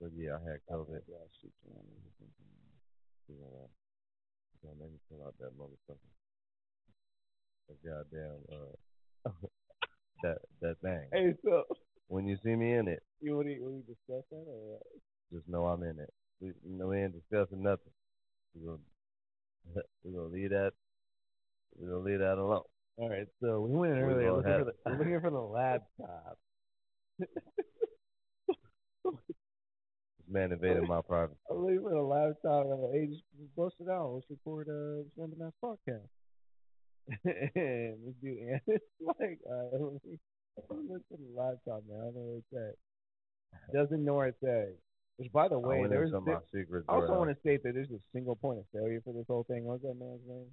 But 0.02 0.12
yeah, 0.16 0.36
I 0.36 0.42
had 0.52 0.60
COVID. 0.70 1.04
Shit, 1.42 1.54
man, 1.68 1.84
You 3.28 3.36
know, 3.40 3.70
don't 4.64 4.80
me 4.92 5.00
pull 5.10 5.24
out 5.26 5.36
that 5.40 5.54
motherfucker. 5.58 6.14
That 7.68 7.78
goddamn 7.86 8.42
uh, 8.52 9.32
that 10.24 10.38
that 10.62 10.76
thing. 10.82 11.08
Hey, 11.12 11.34
so 11.44 11.64
When 12.08 12.26
you 12.28 12.38
see 12.44 12.56
me 12.56 12.74
in 12.74 12.88
it, 12.88 13.04
you 13.22 13.36
want 13.36 13.48
to, 13.48 13.60
want 13.60 13.86
to 13.86 13.94
discuss 13.94 14.24
that 14.32 14.46
or 14.48 14.74
what? 14.74 14.82
just 15.32 15.48
know 15.48 15.66
I'm 15.68 15.84
in 15.84 16.00
it. 16.00 16.10
We, 16.42 16.54
no, 16.66 16.88
we 16.88 16.98
ain't 17.04 17.14
discussing 17.14 17.62
nothing. 17.62 17.94
We 18.56 18.66
gonna 18.66 18.80
we 20.04 20.12
gonna 20.14 20.28
leave 20.34 20.50
that. 20.50 20.74
we're 21.78 21.90
gonna 21.90 22.04
leave 22.04 22.20
that 22.20 22.38
alone. 22.40 22.64
All 23.00 23.10
right, 23.10 23.28
so 23.42 23.62
we 23.62 23.72
went 23.72 23.94
earlier 23.94 24.34
looking 24.34 24.52
for, 24.52 24.66
the, 24.66 24.98
looking 24.98 25.22
for 25.22 25.30
the 25.30 25.40
laptop. 25.40 26.38
This 27.18 27.30
man 30.28 30.52
invaded 30.52 30.84
my 30.84 31.00
privacy. 31.08 31.40
I'm 31.50 31.64
looking 31.64 31.82
for 31.82 31.92
the 31.92 32.02
laptop. 32.02 32.66
I'm 32.66 32.82
like, 32.82 32.92
hey, 32.92 33.08
just, 33.08 33.24
just 33.40 33.56
bust 33.56 33.76
it 33.80 33.88
out. 33.90 34.12
Let's 34.14 34.26
record 34.30 34.68
a 34.68 35.04
Random 35.16 35.48
Ass 35.48 35.54
podcast. 35.64 36.12
and 37.24 37.96
this 38.04 38.16
dude, 38.22 38.38
and 38.52 38.62
it's 38.68 38.86
like, 39.02 39.40
uh, 39.50 39.72
let 39.72 39.82
me 39.82 40.20
look 40.92 41.02
for 41.08 41.16
the 41.16 41.32
laptop, 41.34 41.84
man. 41.88 42.00
I 42.00 42.04
don't 42.04 42.16
know 42.16 42.28
where 42.28 42.44
it's 42.44 42.76
at. 43.72 43.74
Doesn't 43.74 44.04
know 44.04 44.16
where 44.16 44.28
it's 44.28 44.44
at. 44.44 44.76
Which, 45.16 45.32
by 45.32 45.48
the 45.48 45.56
I 45.56 45.58
way, 45.58 45.88
there's 45.90 46.12
secret 46.54 46.84
I 46.90 46.96
also 46.96 47.14
want 47.18 47.30
to 47.30 47.40
state 47.40 47.64
that 47.64 47.74
there's 47.74 47.92
a 47.92 48.00
single 48.12 48.36
point 48.36 48.60
of 48.60 48.66
failure 48.74 49.00
for 49.06 49.14
this 49.14 49.26
whole 49.28 49.46
thing. 49.46 49.64
What's 49.64 49.84
that 49.84 49.96
man's 49.98 50.20
name? 50.28 50.48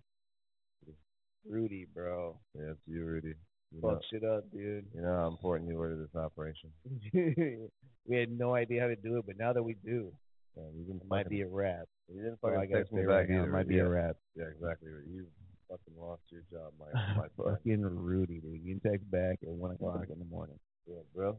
Rudy, 1.49 1.87
bro. 1.95 2.39
Yeah, 2.55 2.71
it's 2.73 2.81
you, 2.87 3.05
Rudy. 3.05 3.35
You 3.73 3.81
Fuck 3.81 3.91
know, 3.93 4.01
shit 4.11 4.25
up, 4.25 4.45
dude. 4.53 4.87
you 4.95 5.03
know 5.03 5.15
how 5.17 5.29
important 5.29 5.69
you 5.71 5.77
were 5.77 5.91
to 5.91 5.97
this 5.97 6.15
operation. 6.15 6.71
we 8.07 8.17
had 8.17 8.31
no 8.31 8.55
idea 8.55 8.81
how 8.81 8.87
to 8.89 8.97
do 8.97 9.17
it, 9.19 9.25
but 9.27 9.37
now 9.39 9.53
that 9.53 9.63
we 9.63 9.75
do, 9.85 10.13
Yeah, 10.57 10.63
you 10.77 10.85
didn't 10.85 11.03
it 11.03 11.09
might 11.09 11.29
be 11.29 11.43
a 11.43 11.49
wrap. 11.49 11.87
You 12.09 12.23
didn't 12.23 12.39
So 12.41 12.49
I 12.49 12.67
text 12.67 12.93
me 12.93 13.03
back 13.03 13.09
right 13.09 13.31
now, 13.31 13.39
either. 13.43 13.49
it 13.49 13.53
might 13.53 13.69
be 13.69 13.79
a 13.79 13.89
wrap. 13.89 14.17
Yeah, 14.37 14.45
exactly. 14.55 14.91
You 15.11 15.27
fucking 15.69 15.95
lost 16.01 16.23
your 16.31 16.43
job, 16.51 16.73
my 16.79 16.87
my. 17.17 17.27
Fucking 17.37 17.83
Rudy, 17.83 18.41
dude. 18.41 18.61
You 18.63 18.79
can 18.81 18.91
text 18.93 19.11
back 19.11 19.39
at 19.43 19.49
one 19.49 19.73
o'clock 19.73 20.05
in 20.13 20.19
the 20.19 20.25
morning. 20.27 20.59
Yeah, 20.87 21.03
bro. 21.15 21.37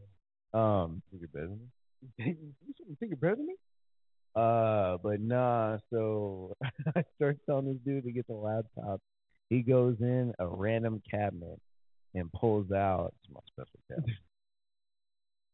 Um, 0.53 1.01
You 1.11 1.19
get 1.19 1.33
better 1.33 1.47
than 1.47 1.59
me? 2.17 2.25
you 2.87 2.95
think 2.99 3.09
you're 3.11 3.17
better 3.17 3.35
than 3.37 3.47
me? 3.47 3.55
Uh, 4.35 4.97
but 5.01 5.21
nah. 5.21 5.77
So 5.89 6.53
I 6.95 7.03
start 7.15 7.37
telling 7.45 7.67
this 7.67 7.77
dude 7.85 8.03
to 8.03 8.11
get 8.11 8.27
the 8.27 8.35
laptop, 8.35 8.99
He 9.49 9.61
goes 9.61 9.95
in 10.01 10.33
a 10.39 10.47
random 10.47 11.01
cabinet 11.09 11.59
and 12.13 12.31
pulls 12.33 12.71
out. 12.71 13.13
It's 13.23 13.33
my 13.33 13.39
special 13.47 13.79
cabinet. 13.87 14.17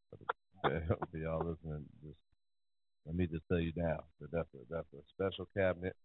For 0.10 0.18
the- 0.70 1.08
for 1.12 1.18
y'all 1.18 1.46
listening, 1.46 1.86
just 2.04 2.18
let 3.06 3.16
me 3.16 3.28
just 3.28 3.48
tell 3.50 3.60
you 3.60 3.74
now 3.76 4.04
that 4.22 4.32
that's 4.32 4.48
a 4.54 4.60
that's 4.70 4.94
a 4.94 5.02
special 5.14 5.48
cabinet. 5.56 5.96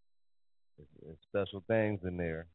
There's, 0.77 0.89
there's 1.03 1.19
special 1.29 1.63
things 1.69 2.01
in 2.05 2.17
there 2.17 2.47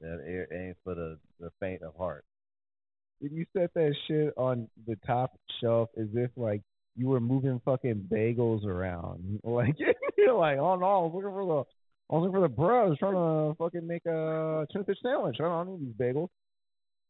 that 0.00 0.20
air 0.26 0.48
ain't 0.52 0.76
for 0.84 0.94
the 0.94 1.18
the 1.40 1.50
faint 1.60 1.82
of 1.82 1.94
heart. 1.96 2.24
If 3.20 3.32
you 3.32 3.46
set 3.56 3.72
that 3.74 3.94
shit 4.06 4.34
on 4.36 4.68
the 4.86 4.96
top 5.06 5.38
shelf 5.60 5.90
as 5.96 6.08
if 6.14 6.30
like 6.36 6.62
you 6.96 7.08
were 7.08 7.20
moving 7.20 7.60
fucking 7.64 8.08
bagels 8.10 8.64
around, 8.64 9.40
like 9.44 9.76
you're 10.18 10.34
like, 10.34 10.58
oh 10.58 10.76
no, 10.76 10.86
I 10.86 10.98
was 10.98 11.12
looking 11.14 11.30
for 11.30 11.44
the, 12.08 12.14
I 12.14 12.18
was 12.18 12.26
looking 12.26 12.32
for 12.32 12.48
the 12.48 12.88
was 12.88 12.98
trying 12.98 13.14
to 13.14 13.54
fucking 13.58 13.86
make 13.86 14.06
a 14.06 14.66
tuna 14.72 14.84
fish 14.84 14.98
sandwich. 15.02 15.36
I 15.40 15.44
don't 15.44 15.68
need 15.68 15.88
these 15.88 15.94
bagels. 15.94 16.28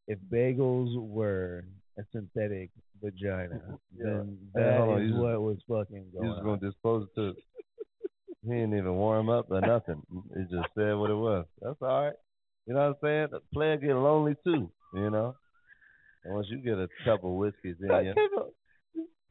If 0.09 0.19
bagels 0.33 0.97
were 0.97 1.65
a 1.99 2.03
synthetic 2.13 2.71
vagina, 3.03 3.61
Yeah. 3.97 4.05
then 4.05 4.39
Hey, 4.55 4.61
that 4.63 4.79
hold 4.79 5.03
is 5.03 5.13
what 5.13 5.43
was 5.43 5.59
fucking 5.69 6.07
going 6.15 6.31
just 6.31 6.45
gonna 6.45 6.61
dispose 6.61 7.09
it 7.09 7.21
to. 7.21 7.35
He 8.43 8.53
didn't 8.53 8.79
even 8.79 8.95
warm 8.95 9.29
up 9.29 9.51
or 9.51 9.61
nothing. 9.61 10.03
He 10.37 10.43
just 10.43 10.69
said 10.77 10.95
what 10.95 11.11
it 11.11 11.15
was. 11.15 11.47
That's 11.61 11.77
all 11.83 12.05
right. 12.05 12.13
You 12.67 12.75
know 12.75 12.81
what 12.81 12.87
I'm 12.87 12.95
saying? 13.03 13.29
The 13.33 13.41
player 13.53 13.77
get 13.77 13.95
lonely 13.95 14.37
too. 14.45 14.71
You 14.95 15.11
know. 15.11 15.35
And 16.25 16.35
once 16.35 16.47
you 16.51 16.59
get 16.59 16.75
a 16.75 16.89
couple 17.05 17.37
whiskeys 17.37 17.77
in 17.81 17.89
you, 18.05 18.15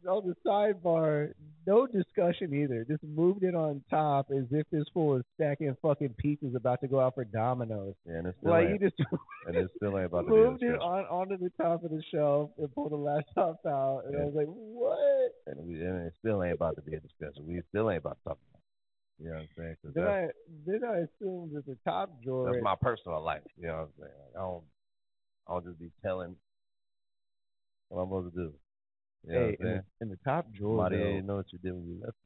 on 0.07 0.27
the 0.27 0.35
sidebar, 0.45 1.33
no 1.67 1.87
discussion 1.87 2.53
either. 2.53 2.85
Just 2.87 3.03
moved 3.03 3.43
it 3.43 3.55
on 3.55 3.83
top 3.89 4.27
as 4.31 4.45
if 4.51 4.67
this 4.71 4.85
fool 4.93 5.07
was 5.15 5.23
stacking 5.35 5.75
fucking 5.81 6.15
pizzas 6.23 6.55
about 6.55 6.81
to 6.81 6.87
go 6.87 6.99
out 6.99 7.15
for 7.15 7.25
Domino's. 7.25 7.95
yeah, 8.05 8.17
and 8.17 8.27
it 8.27 8.35
still 8.39 8.51
Like 8.51 8.69
you 8.69 8.79
just 8.79 8.95
and 9.47 9.55
it 9.57 9.69
still 9.77 9.97
ain't 9.97 10.05
about 10.07 10.21
to 10.21 10.27
be 10.27 10.31
moved 10.33 10.63
it 10.63 10.79
on 10.79 11.05
onto 11.05 11.37
the 11.37 11.51
top 11.61 11.83
of 11.83 11.91
the 11.91 12.01
shelf 12.13 12.51
and 12.57 12.71
pulled 12.73 12.91
the 12.91 12.95
laptop 12.97 13.65
out, 13.65 14.03
and 14.07 14.15
I 14.15 14.25
was 14.25 14.33
like, 14.35 14.47
"What?" 14.47 15.31
and, 15.47 15.67
we, 15.67 15.75
and 15.83 16.07
it 16.07 16.13
still 16.19 16.43
ain't 16.43 16.53
about 16.55 16.75
to 16.75 16.81
be 16.81 16.95
a 16.95 16.99
discussion. 16.99 17.45
We 17.47 17.61
still 17.69 17.89
ain't 17.89 17.99
about 17.99 18.17
to 18.23 18.29
talk 18.29 18.37
about. 18.49 18.59
It. 18.59 19.23
You 19.23 19.29
know 19.29 19.35
what 19.35 19.41
I'm 19.41 19.47
saying? 19.57 19.75
'Cause 19.81 19.93
Then 19.93 20.07
I 20.07 20.27
then 20.65 20.83
I 20.83 20.97
assumed 21.07 21.55
that 21.55 21.65
the 21.65 21.77
top 21.85 22.21
drawer. 22.23 22.51
that's 22.51 22.63
my 22.63 22.75
personal 22.75 23.21
life. 23.21 23.43
You 23.57 23.67
know 23.67 23.73
what 23.73 23.81
I'm 23.81 23.93
saying? 23.99 24.11
Like, 24.19 24.35
I 24.35 24.39
don't, 24.39 24.63
I 25.47 25.53
don't 25.53 25.65
just 25.65 25.79
be 25.79 25.91
telling 26.03 26.35
what 27.89 28.01
I'm 28.01 28.07
supposed 28.09 28.35
to 28.35 28.41
do. 28.41 28.53
You 29.27 29.33
know 29.33 29.39
hey, 29.39 29.57
in 29.59 29.67
the, 29.67 29.83
in 30.01 30.09
the 30.09 30.19
top 30.23 30.47
drawer, 30.53 30.83
Somebody 30.83 30.97
though, 30.97 31.09
ain't 31.09 31.25
know 31.25 31.35
what 31.37 31.45
you 31.51 31.59
did 31.59 31.73
when 31.73 31.87
you 31.87 32.01
left. 32.03 32.17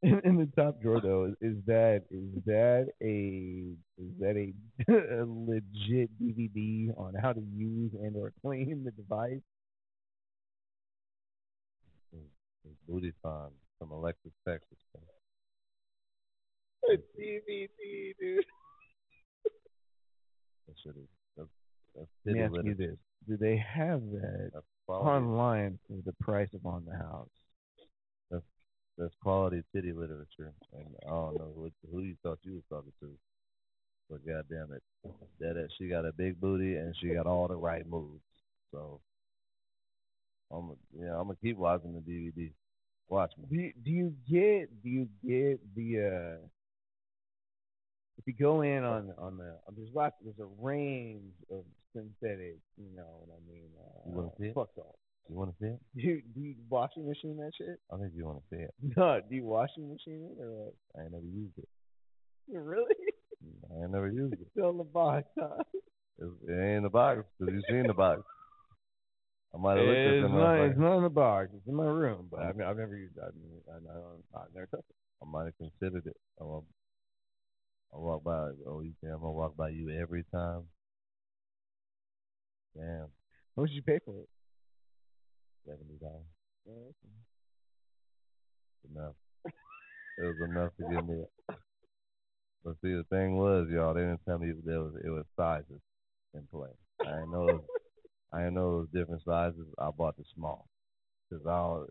in, 0.02 0.20
in 0.24 0.36
the 0.36 0.62
top 0.62 0.80
drawer 0.80 1.00
though 1.00 1.24
is, 1.24 1.34
is 1.40 1.56
that 1.66 2.04
is 2.10 2.42
that 2.46 2.88
a 3.02 3.74
is 4.00 4.12
that 4.20 4.36
a, 4.36 4.52
a 4.92 5.26
legit 5.26 6.10
DVD 6.22 6.96
on 6.96 7.14
how 7.20 7.32
to 7.32 7.42
use 7.54 7.92
and 8.00 8.16
or 8.16 8.32
clean 8.42 8.84
the 8.84 8.92
device? 8.92 9.40
Booty 12.88 13.12
Time 13.22 13.50
from 13.78 13.90
Alexis, 13.90 14.32
Texas. 14.46 14.78
A 16.90 16.96
DVD, 17.20 17.68
dude. 18.18 18.44
That 20.66 20.74
that's, 21.36 21.48
that's 21.94 22.08
Let 22.24 22.34
me 22.34 22.42
ask 22.42 22.54
you 22.64 22.74
this: 22.74 22.96
Do 23.28 23.36
they 23.36 23.56
have 23.58 24.00
that. 24.12 24.52
Online 24.94 25.78
for 25.86 25.98
the 26.04 26.12
price 26.20 26.48
of 26.54 26.64
on 26.66 26.84
the 26.84 26.96
house? 26.96 27.28
That's 28.98 29.14
quality 29.22 29.62
city 29.72 29.92
literature, 29.92 30.52
and 30.72 30.86
I 31.06 31.10
don't 31.10 31.38
know 31.38 31.52
who, 31.54 31.70
who 31.92 32.00
you 32.00 32.16
thought 32.20 32.40
you 32.42 32.54
was 32.54 32.64
talking 32.68 32.92
to, 33.00 33.16
but 34.10 34.26
goddamn 34.26 34.72
it, 34.74 34.82
that 35.38 35.54
that 35.54 35.68
she 35.78 35.88
got 35.88 36.04
a 36.04 36.12
big 36.12 36.40
booty 36.40 36.74
and 36.74 36.96
she 37.00 37.14
got 37.14 37.28
all 37.28 37.46
the 37.46 37.54
right 37.54 37.88
moves. 37.88 38.24
So 38.72 39.00
I'm 40.50 40.72
yeah, 40.98 41.12
I'm 41.12 41.28
gonna 41.28 41.36
keep 41.40 41.56
watching 41.56 41.94
the 41.94 42.00
DVD. 42.00 42.50
Watch 43.08 43.32
me. 43.38 43.44
Do 43.48 43.56
you, 43.56 43.72
do 43.84 43.90
you 43.90 44.14
get 44.28 44.82
do 44.82 44.88
you 44.88 45.08
get 45.24 45.60
the 45.76 45.98
uh 46.00 46.46
if 48.18 48.26
you 48.26 48.32
go 48.32 48.62
in 48.62 48.82
on 48.82 49.12
on 49.16 49.36
the 49.36 49.58
there's 49.76 49.94
lots 49.94 50.16
there's 50.24 50.40
a 50.40 50.50
range 50.60 51.34
of 51.52 51.62
synthetic, 51.94 52.58
you 52.76 52.90
know 52.94 53.24
what 53.24 53.36
I 53.36 53.40
mean? 53.50 53.70
Uh, 53.78 54.10
You 54.10 54.16
wanna 54.16 54.30
see 54.38 54.46
it? 54.46 54.54
Fuck 54.54 54.70
off. 54.78 54.94
You 55.28 55.36
want 55.36 55.50
to 55.50 55.56
see 55.60 55.68
it? 55.72 55.80
Do 55.94 56.00
you, 56.00 56.22
do 56.34 56.40
you 56.40 56.54
washing 56.70 57.06
machine 57.06 57.36
that 57.36 57.52
shit? 57.58 57.78
I 57.92 57.98
think 57.98 58.12
you 58.16 58.24
want 58.24 58.38
to 58.38 58.44
see 58.56 58.62
it. 58.62 58.72
No, 58.96 59.20
do 59.28 59.34
you 59.34 59.44
washing 59.44 59.86
machine 59.88 60.24
it 60.32 60.40
or 60.42 60.50
what? 60.50 60.74
I 60.96 61.02
ain't 61.02 61.12
never 61.12 61.26
used 61.26 61.52
it. 61.58 61.68
Really? 62.50 62.94
I 63.70 63.82
ain't 63.82 63.92
never 63.92 64.08
used 64.08 64.32
it. 64.40 64.46
Still 64.52 64.70
in 64.70 64.78
the 64.78 64.84
box, 64.84 65.28
huh? 65.38 65.62
It's, 66.18 66.32
it 66.48 66.52
ain't 66.52 66.76
in 66.78 66.82
the 66.82 66.88
box 66.88 67.24
because 67.38 67.52
you 67.54 67.62
seen 67.68 67.86
the 67.86 67.92
box. 67.94 68.22
I 69.54 69.58
might 69.58 69.76
have 69.76 69.86
looked 69.86 69.98
at 69.98 70.06
It's 70.14 70.22
them. 70.24 70.32
not, 70.38 70.54
it's 70.60 70.78
not 70.78 70.96
in 70.96 71.02
the 71.02 71.10
box. 71.10 71.48
It's 71.54 71.68
in 71.68 71.74
my 71.74 71.84
room, 71.84 72.28
but. 72.30 72.40
I've, 72.40 72.58
I've 72.60 72.76
never 72.78 72.96
used 72.96 73.16
it. 73.18 73.22
I've, 73.22 73.74
I've, 73.76 74.42
I've 74.42 74.54
never 74.54 74.66
touched 74.66 74.88
it. 74.88 74.96
I 75.22 75.26
might 75.30 75.44
have 75.44 75.58
considered 75.58 76.06
it. 76.06 76.16
I 76.40 76.44
walk, 76.44 76.64
I 77.94 77.98
walk 77.98 78.24
by. 78.24 78.48
Oh, 78.66 78.80
you 78.80 78.92
think 79.02 79.12
I'm 79.12 79.20
gonna 79.20 79.32
walk 79.32 79.56
by 79.58 79.68
you 79.70 79.90
every 79.90 80.24
time? 80.32 80.62
Damn, 82.76 83.06
How 83.56 83.62
much 83.62 83.70
did 83.70 83.76
you 83.76 83.82
pay 83.82 83.98
for 84.04 84.20
it? 84.20 84.28
seventy 85.66 85.98
dollars. 86.00 86.94
Enough. 88.94 89.14
it 89.44 90.24
was 90.24 90.48
enough 90.50 90.70
to 90.78 90.84
give 90.88 91.06
me 91.06 91.14
it. 91.22 91.30
But 92.64 92.74
see, 92.82 92.92
the 92.92 93.04
thing 93.10 93.36
was, 93.36 93.68
y'all, 93.70 93.94
they 93.94 94.00
didn't 94.00 94.20
tell 94.26 94.38
me 94.38 94.52
there 94.64 94.80
was 94.80 94.94
it 95.04 95.08
was 95.10 95.24
sizes 95.36 95.80
in 96.34 96.42
play. 96.50 96.70
I 97.02 97.10
didn't 97.16 97.30
know. 97.32 97.48
It 97.48 97.52
was, 97.54 97.62
I 98.32 98.38
didn't 98.40 98.54
know 98.54 98.68
it 98.68 98.78
was 98.80 98.88
different 98.94 99.22
sizes. 99.24 99.66
I 99.78 99.90
bought 99.90 100.16
the 100.16 100.24
small 100.34 100.66
because 101.30 101.46
I, 101.46 101.50
don't- 101.56 101.90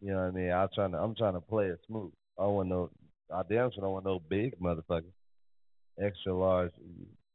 you 0.00 0.10
know 0.12 0.18
what 0.18 0.28
I 0.28 0.30
mean. 0.30 0.52
I'm 0.52 0.68
trying 0.74 0.92
to, 0.92 0.98
I'm 0.98 1.14
trying 1.14 1.34
to 1.34 1.40
play 1.40 1.66
it 1.66 1.80
smooth. 1.86 2.12
I 2.38 2.44
want 2.46 2.68
no, 2.68 2.90
I 3.34 3.42
damn 3.48 3.70
sure 3.72 3.82
don't 3.82 3.92
want 3.92 4.04
no 4.04 4.20
big 4.20 4.58
motherfucker. 4.60 5.10
Extra 6.00 6.34
large. 6.36 6.70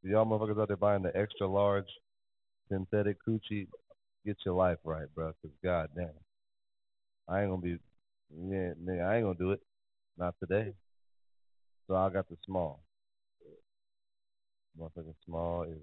Y'all 0.03 0.25
motherfuckers 0.25 0.61
out 0.61 0.67
there 0.67 0.75
buying 0.75 1.01
the 1.01 1.15
extra 1.15 1.47
large 1.47 1.87
synthetic 2.69 3.17
coochie, 3.25 3.67
get 4.25 4.35
your 4.45 4.53
life 4.53 4.77
right, 4.83 5.07
bro. 5.15 5.31
Cause 5.41 5.51
goddamn, 5.63 6.09
I 7.29 7.41
ain't 7.41 7.49
gonna 7.49 7.61
be, 7.61 7.77
yeah, 8.35 8.73
nigga, 8.83 9.07
I 9.07 9.15
ain't 9.15 9.25
gonna 9.25 9.37
do 9.37 9.51
it. 9.51 9.61
Not 10.17 10.35
today. 10.39 10.73
So 11.87 11.95
I 11.95 12.09
got 12.09 12.27
the 12.29 12.35
small. 12.45 12.83
Motherfucking 14.79 15.15
small 15.25 15.63
is. 15.63 15.79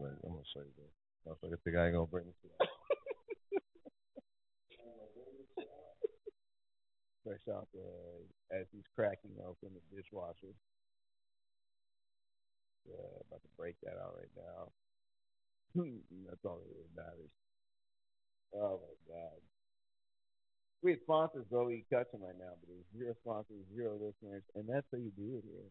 I'm 0.00 0.30
gonna 0.30 0.42
show 0.54 0.60
you 0.60 0.72
this. 0.76 0.92
Motherfucker 1.26 1.58
think 1.64 1.76
I 1.76 1.86
ain't 1.86 1.94
gonna 1.94 2.06
bring 2.06 2.26
you. 2.26 2.32
Fresh 7.24 7.48
out 7.52 7.68
the 7.74 7.80
as 8.56 8.66
he's 8.70 8.84
cracking 8.94 9.30
open 9.40 9.70
the 9.74 9.80
dishwasher. 9.96 10.54
Yeah, 12.88 13.08
about 13.28 13.42
to 13.42 13.48
break 13.56 13.76
that 13.84 13.96
out 14.00 14.16
right 14.16 14.34
now. 14.36 14.72
That's 16.28 16.44
all 16.44 16.58
that 16.60 16.70
really 16.70 16.92
matters. 16.96 17.32
Oh 18.54 18.80
my 18.80 18.94
god. 19.14 19.40
We 20.82 20.92
had 20.92 21.00
sponsors, 21.02 21.46
bro. 21.50 21.66
We 21.66 21.84
cut 21.90 22.12
them 22.12 22.22
right 22.22 22.38
now, 22.38 22.54
but 22.60 22.68
there's 22.68 22.86
zero 22.96 23.14
sponsors, 23.22 23.64
zero 23.74 23.94
listeners, 23.94 24.44
and 24.54 24.68
that's 24.68 24.86
how 24.92 24.98
you 24.98 25.10
do 25.16 25.38
it 25.38 25.44
here. 25.48 25.70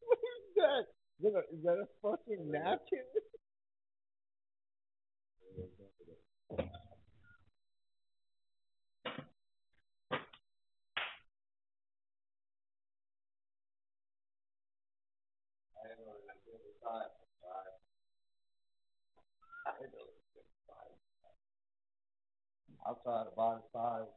What 0.06 0.18
is 0.18 0.46
that? 0.56 1.38
A, 1.38 1.42
is 1.54 1.62
that 1.64 1.78
a 1.78 1.86
fucking 2.02 2.50
napkin? 2.50 3.06
outside 22.88 23.26
of 23.26 23.36
body 23.36 23.60
size 23.72 24.08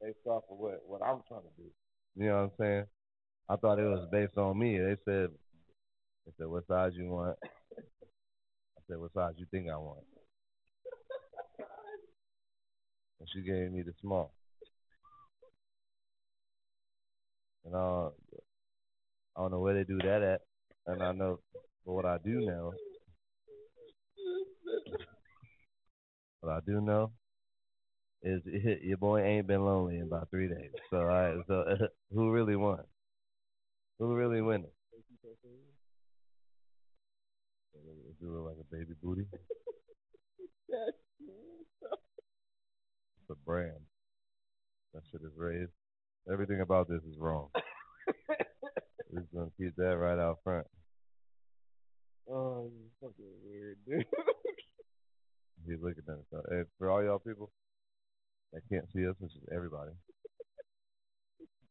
based 0.00 0.26
off 0.26 0.44
of 0.50 0.58
what 0.58 0.80
what 0.86 1.02
I'm 1.02 1.20
trying 1.28 1.42
to 1.42 1.62
do. 1.62 1.68
You 2.16 2.28
know 2.28 2.36
what 2.36 2.42
I'm 2.42 2.50
saying? 2.58 2.84
I 3.48 3.56
thought 3.56 3.78
it 3.78 3.88
was 3.88 4.08
based 4.10 4.36
on 4.38 4.58
me. 4.58 4.78
They 4.78 4.96
said 5.04 5.28
they 6.26 6.32
said 6.38 6.46
what 6.46 6.66
size 6.66 6.92
you 6.94 7.08
want. 7.08 7.36
I 7.44 8.80
said 8.88 8.98
what 8.98 9.12
size 9.12 9.34
you 9.36 9.46
think 9.50 9.68
I 9.68 9.76
want. 9.76 10.04
And 13.18 13.28
she 13.32 13.42
gave 13.42 13.70
me 13.70 13.82
the 13.82 13.92
small. 14.00 14.32
And 17.64 17.74
uh, 17.74 18.06
I 19.36 19.42
don't 19.42 19.50
know 19.50 19.60
where 19.60 19.74
they 19.74 19.84
do 19.84 19.98
that 19.98 20.22
at. 20.22 20.40
And 20.86 21.02
I 21.02 21.12
know 21.12 21.40
but 21.84 21.92
what 21.92 22.04
I 22.04 22.18
do 22.24 22.40
know 22.40 22.72
what 26.40 26.52
I 26.52 26.60
do 26.66 26.80
know 26.80 27.10
is 28.22 28.42
your 28.82 28.98
boy 28.98 29.22
ain't 29.22 29.46
been 29.46 29.64
lonely 29.64 29.96
in 29.96 30.02
about 30.02 30.28
three 30.30 30.48
days. 30.48 30.70
So 30.90 30.98
all 30.98 31.04
right, 31.04 31.36
so 31.46 31.64
who 32.14 32.30
really 32.30 32.56
won? 32.56 32.80
Who 33.98 34.14
really 34.14 34.40
winning? 34.40 34.70
Do 38.20 38.36
it 38.36 38.40
like 38.40 38.56
a 38.60 38.74
baby 38.74 38.92
booty. 39.02 39.26
it's 40.68 40.90
a 43.30 43.34
brand. 43.46 43.80
That 44.92 45.02
shit 45.10 45.22
is 45.22 45.32
raised. 45.36 45.72
Everything 46.30 46.60
about 46.60 46.86
this 46.88 47.00
is 47.10 47.16
wrong. 47.18 47.48
We're 49.10 49.20
just 49.20 49.32
gonna 49.34 49.50
keep 49.56 49.74
that 49.76 49.96
right 49.96 50.18
out 50.18 50.38
front. 50.44 50.66
Oh, 52.28 52.70
you 52.70 52.90
fucking 53.00 53.24
weird, 53.42 53.78
dude. 53.86 54.04
He's 55.66 55.80
looking 55.82 56.04
at 56.08 56.14
us. 56.14 56.44
Hey, 56.50 56.62
for 56.78 56.90
all 56.90 57.02
y'all 57.02 57.18
people 57.18 57.50
that 58.52 58.62
can't 58.70 58.86
see 58.94 59.06
us, 59.06 59.14
which 59.18 59.32
is 59.32 59.42
everybody. 59.54 59.92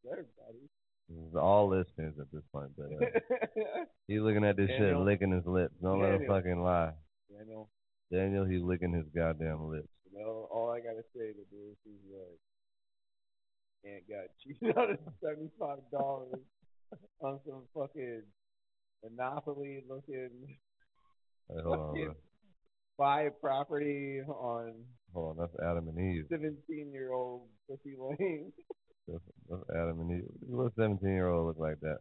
everybody. 0.06 0.70
This 1.10 1.18
is 1.30 1.36
all 1.36 1.68
listeners 1.70 2.14
at 2.20 2.32
this 2.32 2.44
point, 2.54 2.70
but 2.78 2.86
uh, 2.86 3.84
he's 4.08 4.22
looking 4.22 4.46
at 4.46 4.56
this 4.58 4.68
Daniel. 4.70 5.00
shit, 5.00 5.06
licking 5.06 5.32
his 5.32 5.46
lips. 5.46 5.74
Don't 5.82 6.02
let 6.02 6.14
him 6.14 6.28
fucking 6.28 6.62
lie. 6.62 6.92
Daniel, 7.36 7.70
Daniel, 8.12 8.46
he's 8.46 8.62
licking 8.62 8.94
his 8.94 9.06
goddamn 9.16 9.70
lips. 9.70 9.88
you 10.12 10.20
know, 10.20 10.48
all 10.52 10.70
I 10.72 10.80
gotta 10.80 11.04
say 11.16 11.34
to 11.34 11.44
this 11.52 11.78
is 11.86 12.00
like, 12.14 12.40
Aunt 13.92 14.04
got 14.08 14.30
cheated 14.44 14.78
out 14.78 14.92
of 14.92 14.98
seventy 15.24 15.50
five 15.60 15.80
dollars 15.92 16.36
on 17.22 17.40
some 17.48 17.64
fucking 17.74 18.22
monopoly 19.04 19.84
looking 19.90 20.30
Hey, 21.50 21.62
hold 21.64 21.80
on, 21.80 21.88
fucking 21.90 22.16
buy 22.98 23.30
property 23.42 24.22
on 24.28 24.74
Hold 25.14 25.40
on, 25.40 25.48
that's 25.48 25.56
Adam 25.64 25.88
and 25.88 26.00
Eve. 26.00 26.26
seventeen 26.30 26.92
year 26.94 27.14
old 27.14 27.48
pussy 27.68 27.96
lane. 27.98 28.52
That's, 29.08 29.24
that's 29.50 29.64
Adam 29.76 30.02
and 30.02 30.12
Eve. 30.12 30.30
What 30.48 30.74
seventeen 30.76 31.10
year 31.14 31.28
old 31.30 31.48
look 31.48 31.58
like 31.60 31.80
that? 31.82 32.00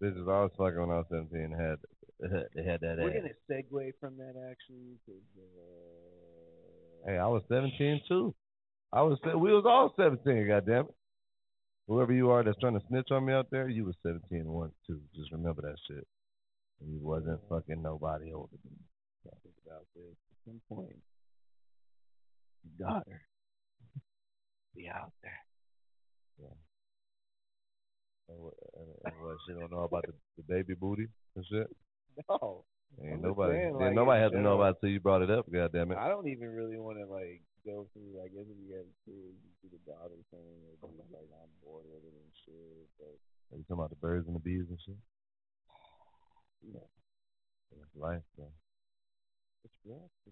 This 0.00 0.12
is 0.14 0.22
I 0.26 0.42
was 0.42 0.50
fucking 0.58 0.80
when 0.80 0.90
I 0.90 0.98
was 0.98 1.06
seventeen. 1.10 1.52
Had 1.52 1.78
they 2.54 2.64
had 2.64 2.80
that 2.80 2.98
We're 2.98 3.10
ass. 3.10 3.16
gonna 3.22 3.34
segue 3.62 3.92
from 4.00 4.16
that 4.18 4.34
actually 4.50 4.98
uh, 5.08 5.12
Hey, 7.06 7.16
I 7.18 7.26
was 7.28 7.42
seventeen 7.48 8.00
too. 8.08 8.34
I 8.92 9.02
was 9.02 9.18
we 9.24 9.52
was 9.52 9.64
all 9.66 9.94
seventeen. 9.96 10.48
Goddamn 10.48 10.86
it. 10.86 10.94
Whoever 11.86 12.12
you 12.12 12.30
are 12.30 12.42
that's 12.44 12.58
trying 12.60 12.78
to 12.78 12.86
snitch 12.88 13.08
on 13.10 13.24
me 13.26 13.32
out 13.32 13.48
there, 13.50 13.68
you 13.68 13.84
was 13.84 13.96
seventeen 14.02 14.46
once 14.46 14.74
too. 14.86 15.00
Just 15.14 15.32
remember 15.32 15.62
that 15.62 15.76
shit. 15.88 16.06
You 16.86 16.98
wasn't 17.00 17.40
fucking 17.48 17.82
nobody 17.82 18.32
older 18.32 18.56
than 18.64 18.72
me. 18.72 19.30
think 19.42 19.54
about 19.66 19.84
this 19.94 20.16
at 20.16 20.38
some 20.46 20.60
point. 20.68 20.96
Daughter 22.78 23.22
be 24.74 24.88
out 24.88 25.12
there. 25.22 25.40
And 28.30 28.38
what, 28.38 28.54
and, 28.78 28.86
and 29.10 29.14
what 29.26 29.36
she 29.42 29.52
don't 29.58 29.74
know 29.74 29.82
about 29.82 30.06
the, 30.06 30.14
the 30.38 30.46
baby 30.46 30.74
booty 30.78 31.08
and 31.34 31.44
shit. 31.50 31.66
No, 32.28 32.64
Ain't 33.02 33.22
I'm 33.22 33.22
nobody. 33.22 33.58
saying, 33.58 33.74
ain't 33.74 33.78
like, 33.80 33.94
nobody 33.94 34.18
in 34.18 34.22
had 34.22 34.32
to 34.34 34.42
know 34.42 34.54
about 34.54 34.76
it 34.76 34.80
till 34.82 34.90
you 34.90 35.00
brought 35.00 35.22
it 35.22 35.30
up. 35.30 35.46
Goddamn 35.50 35.94
it. 35.94 35.98
I 35.98 36.10
don't 36.10 36.26
even 36.26 36.50
really 36.54 36.78
want 36.78 36.98
to 36.98 37.06
like 37.06 37.42
go 37.66 37.86
through. 37.94 38.18
I 38.22 38.28
guess 38.30 38.46
if 38.46 38.58
you 38.58 38.70
guys 38.70 38.86
kids, 39.06 39.34
you 39.34 39.50
do 39.62 39.68
the 39.74 39.82
daughter 39.86 40.18
thing, 40.30 40.58
or 40.66 40.90
be 40.90 40.98
like 41.10 41.30
on 41.30 41.50
board 41.62 41.86
with 41.90 42.02
it 42.02 42.14
and 42.14 42.32
shit. 42.46 42.86
But 42.98 43.14
Are 43.54 43.58
you 43.58 43.64
talking 43.66 43.78
about 43.82 43.90
the 43.90 44.02
birds 44.02 44.26
and 44.26 44.34
the 44.34 44.42
bees 44.42 44.66
and 44.68 44.78
shit? 44.82 44.98
yeah, 46.74 46.86
That's 47.74 47.94
life, 47.94 48.26
bro. 48.36 48.46
it's 49.64 49.78
rough 49.86 50.10
to 50.26 50.30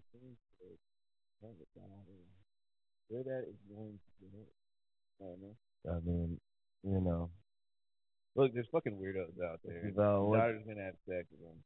think 1.41 1.57
that 1.59 1.81
have 1.81 2.07
a. 2.09 2.19
Where 3.09 3.23
that 3.23 3.49
is 3.49 3.57
going 3.67 3.97
to 4.21 4.25
go. 4.29 4.43
I 5.19 5.23
don't 5.33 5.41
know. 5.41 5.55
I 5.89 5.99
mean, 6.05 6.39
you 6.83 7.01
know, 7.01 7.29
Look, 8.35 8.53
there's 8.53 8.67
fucking 8.71 8.93
weirdos 8.93 9.35
out 9.43 9.59
there. 9.65 9.83
It's 9.87 9.97
Your 9.97 10.37
daughter's 10.37 10.61
gonna 10.67 10.85
have 10.85 10.93
sex 11.09 11.25
with 11.33 11.41
them. 11.41 11.59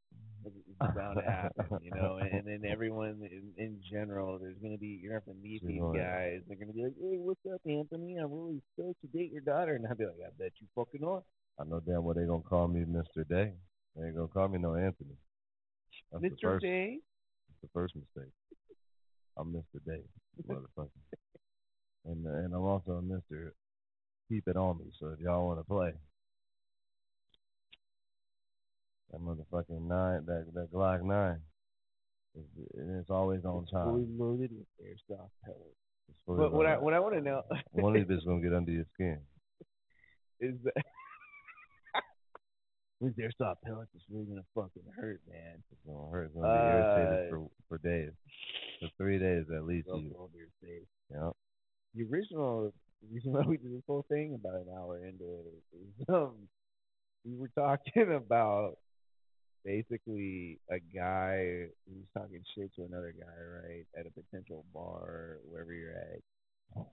It's 0.45 0.55
it's 0.65 0.95
bound 0.95 1.19
to 1.19 1.25
happen, 1.29 1.65
you 1.83 1.91
know. 1.91 2.17
And, 2.17 2.31
and 2.33 2.47
then 2.47 2.71
everyone 2.71 3.19
in, 3.21 3.51
in 3.57 3.79
general, 3.91 4.39
there's 4.39 4.57
gonna 4.63 4.77
be 4.79 4.97
you're 5.03 5.11
gonna 5.11 5.21
have 5.27 5.35
to 5.35 5.41
meet 5.43 5.59
She's 5.61 5.67
these 5.75 5.81
going- 5.81 5.99
guys. 5.99 6.39
They're 6.47 6.57
gonna 6.57 6.73
be 6.73 6.83
like, 6.83 6.95
"Hey, 6.97 7.19
what's 7.19 7.43
up, 7.53 7.61
Anthony? 7.67 8.15
I'm 8.17 8.31
really 8.31 8.61
stoked 8.73 9.01
to 9.01 9.07
date 9.07 9.31
your 9.31 9.41
daughter." 9.43 9.75
And 9.75 9.85
I'll 9.85 9.95
be 9.95 10.05
like, 10.05 10.23
"I 10.25 10.31
bet 10.39 10.53
you 10.63 10.67
fucking 10.73 11.03
are, 11.03 11.21
I 11.59 11.65
know 11.65 11.81
damn 11.81 12.03
well 12.03 12.15
they 12.15 12.25
gonna 12.25 12.41
call 12.47 12.67
me 12.69 12.85
Mr. 12.87 13.27
Day. 13.27 13.53
They 13.95 14.07
ain't 14.07 14.15
gonna 14.15 14.27
call 14.29 14.47
me 14.47 14.57
no 14.57 14.73
Anthony. 14.75 15.17
Mr. 16.15 16.59
Day." 16.61 16.99
that's 17.49 17.61
the 17.61 17.69
first 17.73 17.93
mistake. 17.95 18.31
I'm 19.37 19.53
Mr. 19.53 19.83
Day, 19.85 20.03
motherfucker. 20.47 20.89
and 22.05 22.25
and 22.25 22.53
I'm 22.53 22.61
also 22.61 23.01
Mr. 23.01 23.51
Keep 24.29 24.47
it 24.47 24.55
on 24.55 24.77
me. 24.77 24.85
So 24.99 25.07
if 25.07 25.19
y'all 25.19 25.45
want 25.45 25.59
to 25.59 25.65
play, 25.65 25.91
that 29.11 29.21
motherfucking 29.21 29.87
nine, 29.87 30.25
that 30.25 30.45
that 30.53 30.71
Glock 30.73 31.03
nine, 31.03 31.39
it's, 32.35 32.47
it's 32.75 33.09
always 33.09 33.43
on 33.45 33.65
time. 33.65 33.91
Fully 33.91 34.07
loaded 34.17 34.51
with 34.51 34.67
airsoft 34.81 35.29
pellets. 35.43 35.77
But 36.27 36.53
what 36.53 36.65
I 36.65 36.77
what 36.77 36.93
I 36.93 36.99
want 36.99 37.15
to 37.15 37.21
know 37.21 37.43
one 37.71 37.95
of 37.95 38.07
these 38.07 38.17
bitches 38.17 38.25
gonna 38.25 38.41
get 38.41 38.53
under 38.53 38.71
your 38.71 38.85
skin. 38.93 39.19
is 40.39 40.55
that 40.63 40.83
these 43.01 43.13
airsoft 43.19 43.57
pellets 43.65 43.91
is 43.95 44.01
really 44.09 44.25
gonna 44.25 44.45
fucking 44.55 44.83
hurt, 44.95 45.21
man. 45.29 45.61
It's 45.71 45.81
gonna 45.85 46.09
hurt. 46.11 46.25
It's 46.25 46.35
gonna 46.35 46.47
be 46.47 46.69
irritated 46.69 47.27
Uh, 47.27 47.29
for 47.29 47.49
for 47.69 47.77
days, 47.79 48.11
for 48.79 48.89
three 48.97 49.19
days 49.19 49.45
at 49.55 49.63
least. 49.65 49.87
You, 49.87 50.15
over 50.17 50.37
your 50.37 50.51
face. 50.61 50.87
yeah. 51.11 51.31
the 51.95 52.03
original 52.11 52.73
reason 53.11 53.33
why 53.33 53.41
we 53.41 53.57
did 53.57 53.73
this 53.75 53.83
whole 53.85 54.05
thing 54.09 54.33
about 54.35 54.55
an 54.61 54.67
hour 54.77 55.05
into 55.05 55.25
it 55.25 55.45
is 55.75 56.05
um 56.09 56.47
we 57.25 57.35
were 57.37 57.49
talking 57.55 58.13
about 58.13 58.77
basically 59.65 60.59
a 60.69 60.79
guy 60.95 61.67
who's 61.87 62.07
talking 62.17 62.41
shit 62.55 62.73
to 62.75 62.83
another 62.83 63.13
guy, 63.17 63.37
right, 63.63 63.85
at 63.97 64.05
a 64.05 64.11
potential 64.11 64.65
bar, 64.73 65.37
wherever 65.49 65.73
you're 65.73 65.91
at. 65.95 66.19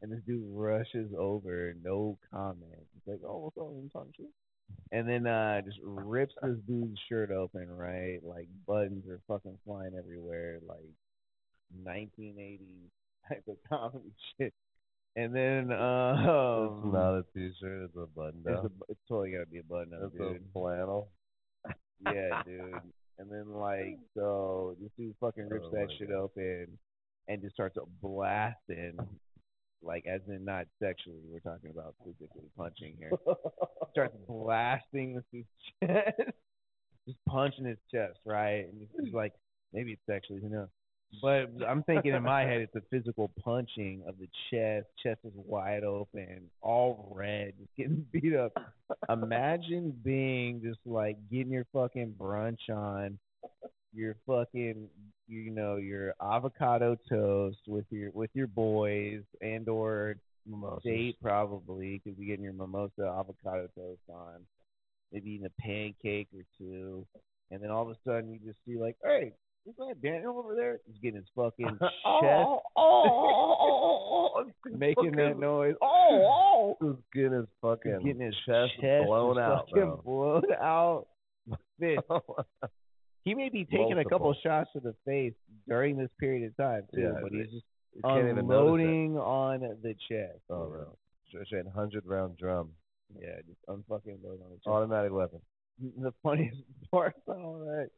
And 0.02 0.12
this 0.12 0.20
dude 0.26 0.42
rushes 0.46 1.10
over, 1.18 1.74
no 1.82 2.16
comment. 2.32 2.86
He's 2.94 3.02
like, 3.12 3.20
Oh, 3.26 3.38
what's 3.38 3.56
up? 3.56 3.72
You 3.74 3.88
talking 3.92 4.12
shit? 4.16 4.26
And 4.92 5.08
then 5.08 5.26
uh 5.26 5.60
just 5.62 5.78
rips 5.82 6.34
this 6.42 6.56
dude's 6.66 6.98
shirt 7.08 7.30
open, 7.30 7.68
right? 7.70 8.18
Like 8.22 8.48
buttons 8.66 9.04
are 9.08 9.20
fucking 9.28 9.58
flying 9.64 9.92
everywhere, 9.98 10.58
like 10.66 10.78
nineteen 11.84 12.36
eighties 12.38 12.90
type 13.28 13.44
of 13.48 13.56
comedy 13.68 14.12
shit. 14.38 14.52
And 15.16 15.34
then 15.34 15.70
uh 15.78 16.14
um 16.14 16.82
it's 16.84 16.94
not 16.94 17.14
a 17.18 17.24
t-shirt. 17.34 17.84
It's 17.84 17.96
a 17.96 18.06
button 18.06 18.42
it's, 18.44 18.54
down. 18.54 18.66
a, 18.66 18.70
it's 18.88 19.00
totally 19.08 19.32
gotta 19.32 19.46
be 19.46 19.58
a 19.58 19.62
button 19.62 19.92
up, 19.94 20.10
It's 20.12 20.16
dude. 20.16 20.36
a 20.36 20.52
flannel. 20.52 21.08
Yeah, 22.02 22.42
dude. 22.46 22.74
And 23.18 23.30
then 23.30 23.52
like 23.52 23.98
so 24.14 24.74
this 24.80 24.90
dude 24.98 25.14
fucking 25.20 25.48
rips 25.48 25.66
Oh 25.68 25.74
that 25.74 25.88
shit 25.98 26.08
God. 26.08 26.16
open 26.16 26.66
and 27.28 27.42
just 27.42 27.54
starts 27.54 27.76
blasting 28.02 28.96
like 29.82 30.04
as 30.06 30.20
in 30.28 30.44
not 30.44 30.66
sexually, 30.82 31.20
we're 31.30 31.40
talking 31.40 31.70
about 31.70 31.94
physically 32.04 32.48
punching 32.56 32.94
here. 32.98 33.10
starts 33.92 34.16
blasting 34.28 35.14
with 35.14 35.24
his 35.32 35.44
chest. 35.82 36.18
just 37.06 37.18
punching 37.28 37.64
his 37.64 37.78
chest, 37.92 38.18
right? 38.24 38.66
And 38.70 38.86
it's 38.98 39.14
like 39.14 39.32
maybe 39.72 39.92
it's 39.92 40.02
sexually, 40.06 40.40
who 40.40 40.48
knows. 40.48 40.68
But 41.20 41.50
I'm 41.66 41.82
thinking 41.82 42.14
in 42.14 42.22
my 42.22 42.42
head 42.42 42.60
it's 42.60 42.76
a 42.76 42.82
physical 42.90 43.30
punching 43.42 44.02
of 44.06 44.14
the 44.18 44.28
chest. 44.50 44.86
Chest 45.02 45.20
is 45.24 45.32
wide 45.34 45.82
open, 45.82 46.42
all 46.62 47.12
red, 47.14 47.54
just 47.58 47.70
getting 47.76 48.06
beat 48.12 48.34
up. 48.36 48.52
Imagine 49.08 49.98
being 50.04 50.60
just 50.62 50.78
like 50.86 51.16
getting 51.30 51.52
your 51.52 51.66
fucking 51.72 52.14
brunch 52.18 52.68
on, 52.70 53.18
your 53.94 54.16
fucking 54.26 54.88
you 55.28 55.50
know 55.50 55.76
your 55.76 56.14
avocado 56.22 56.96
toast 57.08 57.58
with 57.66 57.84
your 57.90 58.10
with 58.12 58.30
your 58.34 58.46
boys 58.46 59.22
and 59.40 59.68
or 59.68 60.16
Mimosas. 60.46 60.82
date 60.84 61.16
probably 61.22 62.00
because 62.02 62.18
you're 62.18 62.28
getting 62.28 62.44
your 62.44 62.52
mimosa 62.52 63.02
avocado 63.18 63.68
toast 63.76 64.00
on, 64.08 64.40
maybe 65.12 65.30
eating 65.32 65.46
a 65.46 65.62
pancake 65.62 66.28
or 66.34 66.42
two, 66.58 67.06
and 67.50 67.62
then 67.62 67.70
all 67.70 67.82
of 67.82 67.90
a 67.90 67.96
sudden 68.06 68.32
you 68.32 68.38
just 68.44 68.58
see 68.66 68.78
like, 68.78 68.96
hey, 69.04 69.32
is 69.66 69.74
that 69.76 70.00
Daniel 70.02 70.38
over 70.38 70.54
there? 70.54 70.78
He's 70.86 70.96
getting 71.02 71.16
his 71.16 71.28
fucking 71.36 71.78
chest, 71.80 71.92
oh, 72.06 72.60
oh, 72.76 73.58
oh, 73.60 74.30
oh, 74.36 74.44
making 74.76 75.12
that 75.12 75.26
fucking- 75.34 75.40
noise. 75.40 75.74
Oh, 75.82 76.76
oh. 76.80 76.86
His 76.86 76.96
skin 77.10 77.32
is 77.34 77.42
He's 77.46 77.48
fucking 77.60 78.00
getting 78.04 78.20
his 78.20 78.34
chest, 78.46 78.72
chest 78.80 79.06
blown 79.06 79.38
out, 79.38 79.68
blown 80.04 80.44
out. 80.60 81.06
Fist. 81.78 82.00
He 83.24 83.34
may 83.34 83.48
be 83.50 83.64
taking 83.64 83.98
a 83.98 84.04
couple 84.04 84.28
Multiple. 84.28 84.34
shots 84.42 84.70
to 84.74 84.80
the 84.80 84.94
face 85.04 85.34
during 85.68 85.96
this 85.96 86.10
period 86.18 86.46
of 86.48 86.56
time 86.56 86.82
too, 86.94 87.02
Yeah, 87.02 87.18
but 87.22 87.32
he's 87.32 87.50
just 87.50 87.64
You 87.94 88.02
can't 88.02 88.18
even 88.28 88.46
notice 88.46 88.84
unloading 88.84 89.18
on 89.18 89.60
the 89.82 89.94
chest. 90.08 90.40
Oh, 90.48 90.68
you 90.68 90.78
know? 90.78 91.44
Straight 91.46 91.66
hundred 91.68 92.06
round 92.06 92.36
drum, 92.38 92.70
Yeah, 93.20 93.36
just 93.46 93.60
unfucking 93.68 94.22
load 94.24 94.40
on 94.42 94.50
the 94.50 94.56
chest. 94.56 94.66
automatic 94.66 95.12
weapon. 95.12 95.40
the 95.98 96.12
funniest 96.22 96.58
part 96.90 97.14
about 97.26 97.38
all 97.40 97.58
that 97.60 97.90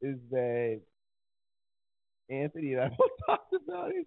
is 0.00 0.16
that 0.30 0.80
Anthony 2.30 2.72
and 2.74 2.82
I 2.82 2.88
both 2.98 3.10
talked 3.26 3.54
about 3.66 3.90
it. 3.90 4.06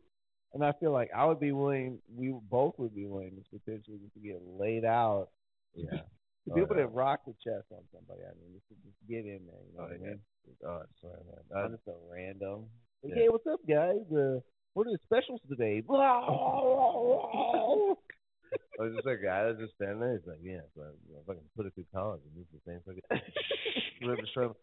And 0.54 0.64
I 0.64 0.72
feel 0.80 0.92
like 0.92 1.10
I 1.14 1.26
would 1.26 1.40
be 1.42 1.52
willing. 1.52 2.00
We 2.16 2.34
both 2.50 2.76
would 2.80 2.96
be 2.96 3.06
willing 3.06 3.32
to 3.36 3.60
potentially 3.60 3.98
just 4.02 4.14
to 4.14 4.20
get 4.22 4.42
laid 4.58 4.86
out. 4.86 5.28
Yeah. 5.76 6.02
To 6.46 6.52
Oh, 6.52 6.56
be 6.56 6.62
able 6.62 6.76
yeah. 6.78 6.84
to 6.84 6.88
rock 6.90 7.22
the 7.26 7.34
chest 7.44 7.66
on 7.72 7.82
somebody. 7.94 8.22
I 8.22 8.34
mean, 8.38 8.54
just 8.54 8.68
just 8.86 8.98
get 9.10 9.26
in 9.26 9.42
there. 9.50 9.62
You 9.66 9.74
know 9.78 9.82
Oh, 9.82 9.88
what 9.90 9.94
I 9.94 9.98
mean? 9.98 10.20
Oh, 10.64 10.80
I 10.82 10.86
swear, 11.02 11.18
man. 11.26 11.44
I'm 11.58 11.72
just 11.74 11.88
a 11.88 11.94
random. 12.12 12.70
Like, 13.04 13.14
Yeah. 13.16 13.22
Hey, 13.24 13.30
what's 13.30 13.48
up, 13.48 13.60
guys? 13.68 14.06
Uh, 14.14 14.40
what 14.74 14.86
are 14.88 14.92
the 14.94 15.00
specials 15.06 15.42
today? 15.50 15.82
I 15.90 15.94
was 18.84 18.94
just 18.94 19.08
a 19.08 19.18
guy 19.18 19.44
that's 19.46 19.60
just 19.60 19.74
standing 19.76 20.00
there. 20.00 20.14
He's 20.18 20.28
like, 20.28 20.40
yeah, 20.44 20.62
so 20.76 20.82
you 21.10 21.16
know, 21.16 21.22
fucking 21.26 21.50
put 21.58 21.66
it 21.66 21.74
through 21.74 21.86
college 21.94 22.22
and 22.28 22.36
use 22.38 22.48
the 22.54 22.60
same 22.70 22.82
fucking 22.86 23.02
river 24.08 24.22
shrimp. 24.34 24.56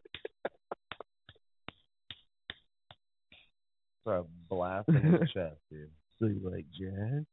Start 4.02 4.26
blasting 4.48 4.96
in 4.96 5.12
the 5.12 5.18
chest, 5.34 5.56
dude. 5.70 5.90
so 6.18 6.26
you 6.26 6.40
like 6.44 6.66
jazz? 6.78 7.24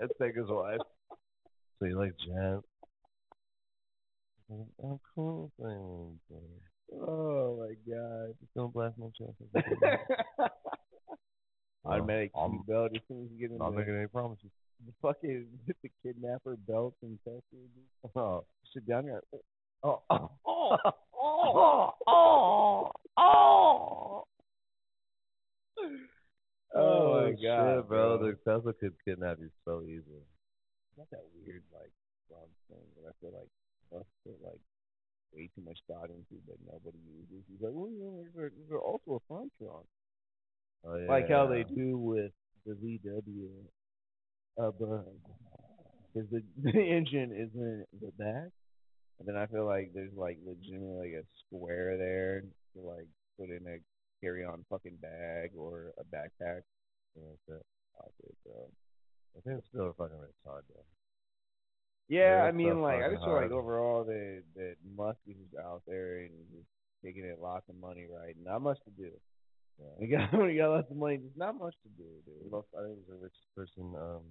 Let's 0.00 0.12
take 0.20 0.36
his 0.36 0.48
wife. 0.48 0.80
So 1.78 1.86
you 1.86 1.96
like 1.98 2.12
jazz? 2.18 2.60
I'm 4.50 5.00
cool. 5.14 5.50
Things. 5.60 6.20
Oh 6.92 7.56
my 7.58 7.74
god. 7.90 8.34
Just 8.40 8.54
don't 8.54 8.72
blast 8.72 8.98
my 8.98 9.06
chest. 9.16 9.32
Automatic 11.84 12.32
belt 12.66 12.92
as 12.94 13.02
soon 13.08 13.24
as 13.24 13.30
you 13.32 13.38
get 13.40 13.50
in 13.50 13.58
Not 13.58 13.74
making 13.74 13.96
any 13.96 14.06
promises. 14.06 14.50
The 14.86 14.92
fucking 15.02 15.46
the 15.82 15.90
kidnapper 16.02 16.56
belts 16.66 16.96
and 17.02 17.18
Texas. 17.24 18.14
Oh, 18.16 18.44
Sit 18.72 18.86
down 18.86 19.04
here. 19.04 19.22
oh, 19.82 20.02
oh, 20.10 20.30
Oh, 20.46 20.76
oh, 21.14 21.90
oh, 22.06 22.90
oh. 23.16 24.24
Oh 26.76 27.20
my 27.20 27.30
oh, 27.30 27.32
god, 27.40 27.76
shit, 27.76 27.88
bro. 27.88 28.18
The 28.18 28.32
Tesla 28.44 28.72
could 28.74 28.94
kidnap 29.06 29.38
you 29.40 29.48
so 29.64 29.82
easily. 29.84 30.26
not 30.98 31.08
that 31.10 31.22
weird 31.34 31.62
like 31.72 31.92
wrong 32.30 32.48
thing 32.68 32.82
that 32.96 33.08
I 33.08 33.12
feel 33.20 33.32
like 33.32 33.48
must 33.94 34.10
put 34.26 34.34
like 34.42 34.60
way 35.32 35.48
too 35.54 35.62
much 35.64 35.78
thought 35.88 36.10
into 36.10 36.42
but 36.46 36.56
nobody 36.66 36.98
uses. 37.06 37.44
He's 37.50 37.60
like, 37.62 37.72
well, 37.74 37.90
you 37.90 38.02
know, 38.02 38.24
there's, 38.34 38.52
a- 38.52 38.56
there's 38.68 38.82
also 38.82 39.22
a 39.22 39.26
trunk. 39.32 39.52
Oh, 40.86 40.96
yeah. 40.96 41.08
like 41.08 41.28
how 41.30 41.46
they 41.46 41.64
do 41.64 41.96
with 41.96 42.32
the 42.66 42.74
VW. 42.74 43.48
Uh, 44.60 44.70
because 46.14 46.30
the, 46.30 46.42
the 46.62 46.78
engine 46.78 47.32
is 47.34 47.50
in 47.54 47.84
the 48.00 48.12
back, 48.18 48.50
and 49.18 49.26
then 49.26 49.36
I 49.36 49.46
feel 49.46 49.66
like 49.66 49.90
there's 49.94 50.14
like 50.16 50.38
legitimately 50.46 51.14
like 51.14 51.24
a 51.24 51.26
square 51.46 51.96
there 51.98 52.42
to 52.74 52.80
like 52.86 53.08
put 53.38 53.50
in 53.50 53.66
a 53.66 53.78
carry-on 54.22 54.64
fucking 54.70 54.96
bag 55.02 55.50
or 55.58 55.92
a 55.98 56.04
backpack. 56.04 56.62
Yeah, 57.16 57.34
that's 57.48 57.58
it. 58.22 58.34
Bro. 58.44 58.70
I 59.36 59.40
think 59.42 59.58
it's 59.58 59.68
still 59.68 59.90
a 59.90 59.94
fucking 59.94 60.16
retard, 60.16 60.62
though. 60.70 60.86
Yeah, 62.08 62.44
I 62.44 62.52
mean, 62.52 62.82
like 62.82 63.02
I 63.02 63.10
just 63.10 63.24
feel 63.24 63.34
like 63.34 63.50
overall 63.50 64.04
that 64.04 64.42
that 64.56 64.76
Musk 64.96 65.18
is 65.26 65.36
just 65.40 65.56
out 65.56 65.82
there 65.86 66.20
and 66.20 66.30
just 66.52 66.68
taking 67.04 67.24
it 67.24 67.40
lots 67.40 67.68
of 67.68 67.76
money, 67.76 68.04
right? 68.08 68.36
Not 68.42 68.60
much 68.60 68.78
to 68.84 68.90
do. 68.90 69.10
Yeah. 69.80 69.96
He 70.00 70.06
got 70.06 70.30
he 70.30 70.56
got 70.56 70.70
lots 70.70 70.90
of 70.90 70.96
money, 70.96 71.18
just 71.18 71.36
not 71.36 71.58
much 71.58 71.74
to 71.82 71.90
do, 71.96 72.08
dude. 72.26 72.50
Most, 72.50 72.68
I 72.76 72.84
think 72.84 72.98
he's 73.00 73.08
the 73.08 73.18
richest 73.18 73.48
person 73.56 73.90
um, 73.96 74.22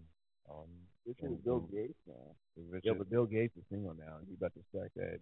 on. 0.48 0.68
Richard 1.06 1.36
in- 1.36 1.44
Bill 1.44 1.68
Gates 1.68 2.00
now. 2.08 2.32
the 2.56 2.80
Yeah, 2.84 2.94
but 2.98 3.10
Bill 3.10 3.26
Gates 3.26 3.58
is 3.58 3.64
single 3.70 3.94
now, 3.94 4.22
and 4.22 4.28
he 4.30 4.36
about 4.36 4.54
to 4.54 4.64
stack 4.70 4.94
that 4.96 5.20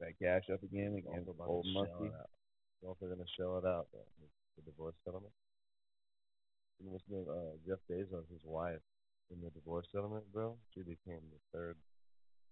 that 0.00 0.18
cash 0.20 0.50
up 0.52 0.62
again 0.62 0.98
against 0.98 1.28
also 1.28 1.30
about 1.30 1.48
old 1.48 1.66
Muskie. 1.70 2.10
He's 2.10 2.88
also 2.90 3.06
going 3.06 3.22
to 3.22 3.32
shell 3.38 3.62
it 3.62 3.64
out, 3.64 3.86
though, 3.94 4.04
the 4.58 4.62
divorce 4.66 4.98
settlement. 5.06 5.32
And 6.82 6.90
what's 6.90 7.06
the? 7.08 7.22
Uh, 7.22 7.54
Jeff 7.62 7.78
Bezos, 7.86 8.26
his 8.26 8.42
wife, 8.42 8.82
in 9.30 9.40
the 9.40 9.50
divorce 9.50 9.86
settlement, 9.92 10.24
bro, 10.32 10.56
she 10.74 10.80
became 10.80 11.20
the 11.30 11.40
third 11.52 11.76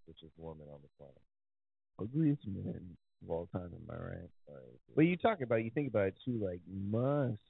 richest 0.06 0.32
woman 0.38 0.66
on 0.72 0.80
the 0.82 0.88
planet. 0.98 1.22
Ugliest 2.00 2.46
man 2.46 2.96
of 3.22 3.30
all 3.30 3.48
time, 3.52 3.70
am 3.74 3.88
I 3.90 3.96
right? 3.96 4.30
Right? 4.48 4.78
But 4.96 5.02
you 5.02 5.16
talk 5.16 5.40
about, 5.40 5.64
you 5.64 5.70
think 5.70 5.88
about 5.88 6.08
it 6.08 6.18
too, 6.24 6.40
like 6.42 6.60
Musk. 6.66 7.40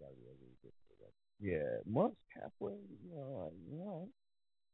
gotta 0.00 0.14
be 0.14 0.26
ugly 0.26 0.50
to 0.50 0.62
get 0.62 0.74
to 0.88 0.94
that. 1.00 1.14
Yeah, 1.40 1.82
Musk 1.86 2.16
halfway, 2.34 2.72
you 2.72 3.14
know, 3.14 3.44
like, 3.44 3.54
you 3.70 3.78
know, 3.78 4.08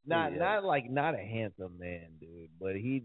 not 0.07 0.32
Yeah. 0.32 0.38
not 0.38 0.64
like 0.64 0.90
not 0.90 1.14
a 1.14 1.18
handsome 1.22 1.78
man, 1.78 2.16
dude, 2.20 2.51
but 2.59 2.76
he 2.76 3.03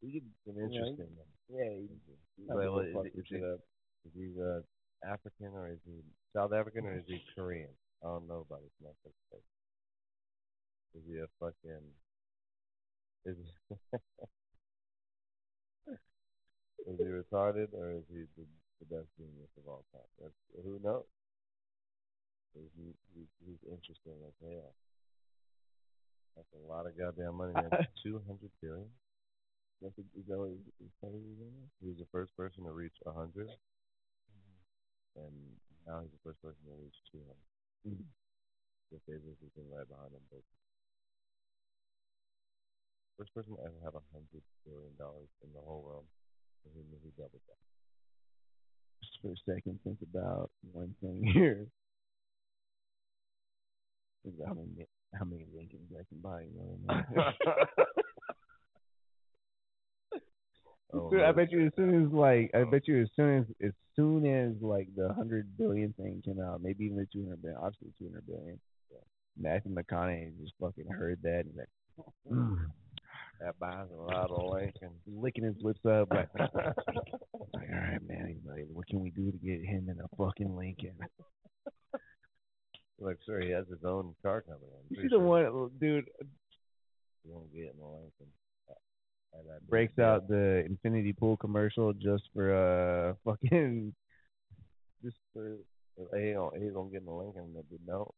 he 0.00 0.22
an 0.46 0.56
you 0.56 0.60
know, 0.60 0.66
interesting 0.66 1.16
yeah, 1.48 1.68
he, 1.68 1.88
he 2.36 2.44
Wait, 2.48 2.66
might 2.66 3.06
is, 3.06 3.12
is, 3.14 3.26
he, 3.28 3.36
is 3.36 4.12
he 4.14 4.40
uh, 4.40 4.60
African 5.04 5.52
or 5.54 5.68
is 5.68 5.78
he 5.84 6.00
South 6.34 6.52
African 6.52 6.86
or 6.86 6.96
is 6.98 7.04
he 7.06 7.22
Korean? 7.34 7.68
I 8.02 8.08
don't 8.08 8.26
know 8.26 8.46
about 8.48 8.62
his 8.62 8.72
face. 9.30 9.42
Is 10.94 11.02
he 11.08 11.18
a 11.18 11.26
fucking? 11.40 11.84
Is 13.24 13.36
he, 13.38 13.76
is 16.90 16.98
he 16.98 17.04
retarded 17.06 17.72
or 17.74 17.92
is 17.92 18.04
he 18.10 18.26
the, 18.36 18.44
the 18.80 18.86
best 18.90 19.08
genius 19.16 19.50
of 19.58 19.68
all 19.68 19.84
time? 19.92 20.10
That's, 20.20 20.34
who 20.64 20.80
knows? 20.82 21.06
Is 22.56 22.68
he, 22.76 22.92
he, 23.14 23.22
he's 23.46 23.62
interesting 23.70 24.18
as 24.26 24.34
hell. 24.42 24.74
That's 26.36 26.52
a 26.56 26.64
lot 26.68 26.86
of 26.86 26.96
goddamn 26.96 27.36
money. 27.36 27.54
Two 28.02 28.20
hundred 28.26 28.50
billion. 28.60 28.88
That's 29.80 29.96
a, 29.98 30.04
is 30.16 30.26
that 30.28 30.38
what 30.38 30.50
his 30.80 30.92
pay? 31.02 31.12
He 31.80 31.88
was 31.88 31.98
the 31.98 32.08
first 32.12 32.36
person 32.36 32.64
to 32.64 32.72
reach 32.72 32.96
a 33.04 33.12
hundred, 33.12 33.48
and 35.16 35.34
now 35.86 36.00
he's 36.00 36.12
the 36.14 36.24
first 36.24 36.40
person 36.40 36.62
to 36.70 36.76
reach 36.78 36.96
two 37.10 37.20
hundred. 37.20 37.48
Mhm. 37.84 38.06
Jeff 38.90 39.02
Bezos 39.08 39.40
has 39.42 39.52
been 39.56 39.68
right 39.72 39.88
behind 39.88 40.12
him, 40.12 40.24
but 40.30 40.44
first 43.18 43.34
person 43.34 43.56
to 43.56 43.62
ever 43.62 43.78
have 43.84 43.94
a 43.94 44.04
hundred 44.12 44.42
billion 44.64 44.94
dollars 44.98 45.28
in 45.44 45.50
the 45.54 45.60
whole 45.60 45.82
world, 45.82 46.04
and 46.64 46.74
he 46.74 46.82
he 47.02 47.10
doubled 47.16 47.42
that. 47.48 47.60
Just 49.02 49.18
for 49.20 49.32
a 49.32 49.40
second, 49.44 49.78
think 49.84 49.98
about 50.02 50.50
one 50.72 50.94
thing 51.00 51.22
here. 51.22 51.66
Think 54.22 54.36
about 54.36 54.48
how 54.48 54.54
many 54.54 54.86
how 55.18 55.24
many 55.24 55.46
Lincolns 55.54 55.90
I 55.92 56.04
can 56.08 56.20
buy. 56.22 56.42
You 56.42 56.54
know 56.56 56.94
I? 57.46 57.84
Oh, 60.94 61.10
I 61.24 61.32
bet 61.32 61.50
you 61.50 61.66
as 61.66 61.72
soon 61.74 62.04
as 62.04 62.12
like 62.12 62.50
I 62.54 62.64
bet 62.64 62.86
you 62.86 63.00
as 63.00 63.08
soon 63.16 63.38
as 63.38 63.44
as 63.66 63.72
soon 63.96 64.26
as 64.26 64.52
like 64.60 64.88
the 64.94 65.12
hundred 65.14 65.56
billion 65.56 65.94
thing 65.94 66.22
came 66.24 66.38
out, 66.38 66.62
maybe 66.62 66.84
even 66.84 66.98
the 66.98 67.06
two 67.10 67.22
hundred 67.24 67.40
billion, 67.42 67.58
obviously 67.58 67.88
two 67.98 68.08
hundred 68.08 68.26
billion. 68.26 68.60
Matthew 69.40 69.74
McConaughey 69.74 70.38
just 70.42 70.52
fucking 70.60 70.86
heard 70.86 71.18
that 71.22 71.46
and 71.46 71.56
like 71.56 71.68
mm, 72.30 72.66
that 73.44 73.58
buys 73.58 73.88
a 73.92 74.00
lot 74.00 74.30
of 74.30 74.52
Lincoln. 74.52 74.90
licking 75.06 75.44
his 75.44 75.56
lips 75.60 75.84
up 75.84 76.08
like, 76.10 76.28
like 76.38 76.50
all 76.54 77.60
right 77.60 77.98
man, 78.06 78.28
he's 78.28 78.48
like, 78.48 78.66
what 78.72 78.86
can 78.86 79.00
we 79.00 79.10
do 79.10 79.30
to 79.30 79.38
get 79.38 79.64
him 79.64 79.88
in 79.88 79.98
a 80.00 80.16
fucking 80.16 80.54
Lincoln? 80.56 80.94
like, 83.00 83.18
sure, 83.26 83.40
he 83.40 83.50
has 83.50 83.66
his 83.68 83.84
own 83.84 84.14
car 84.22 84.42
company. 84.42 84.70
I'm 84.90 84.96
see 84.96 85.02
the 85.02 85.08
sure 85.10 85.20
one 85.20 85.70
dude 85.80 86.04
he 87.24 87.30
won't 87.30 87.52
get 87.52 87.72
in 87.74 87.80
a 87.82 87.88
Lincoln. 87.88 88.32
And 89.34 89.48
that 89.48 89.66
breaks 89.66 89.98
out 89.98 90.28
the 90.28 90.62
infinity 90.66 91.14
pool 91.14 91.38
commercial 91.38 91.94
just 91.94 92.24
for 92.34 92.52
uh 92.52 93.14
fucking 93.24 93.94
just 95.02 95.16
for 95.32 95.56
he 96.18 96.32
don't 96.32 96.54
he 96.56 96.68
don't 96.68 96.92
get 96.92 97.00
in 97.00 97.06
the 97.06 97.12
Lincoln 97.12 97.54
if 97.56 97.64
he 97.70 97.78
don't. 97.86 98.10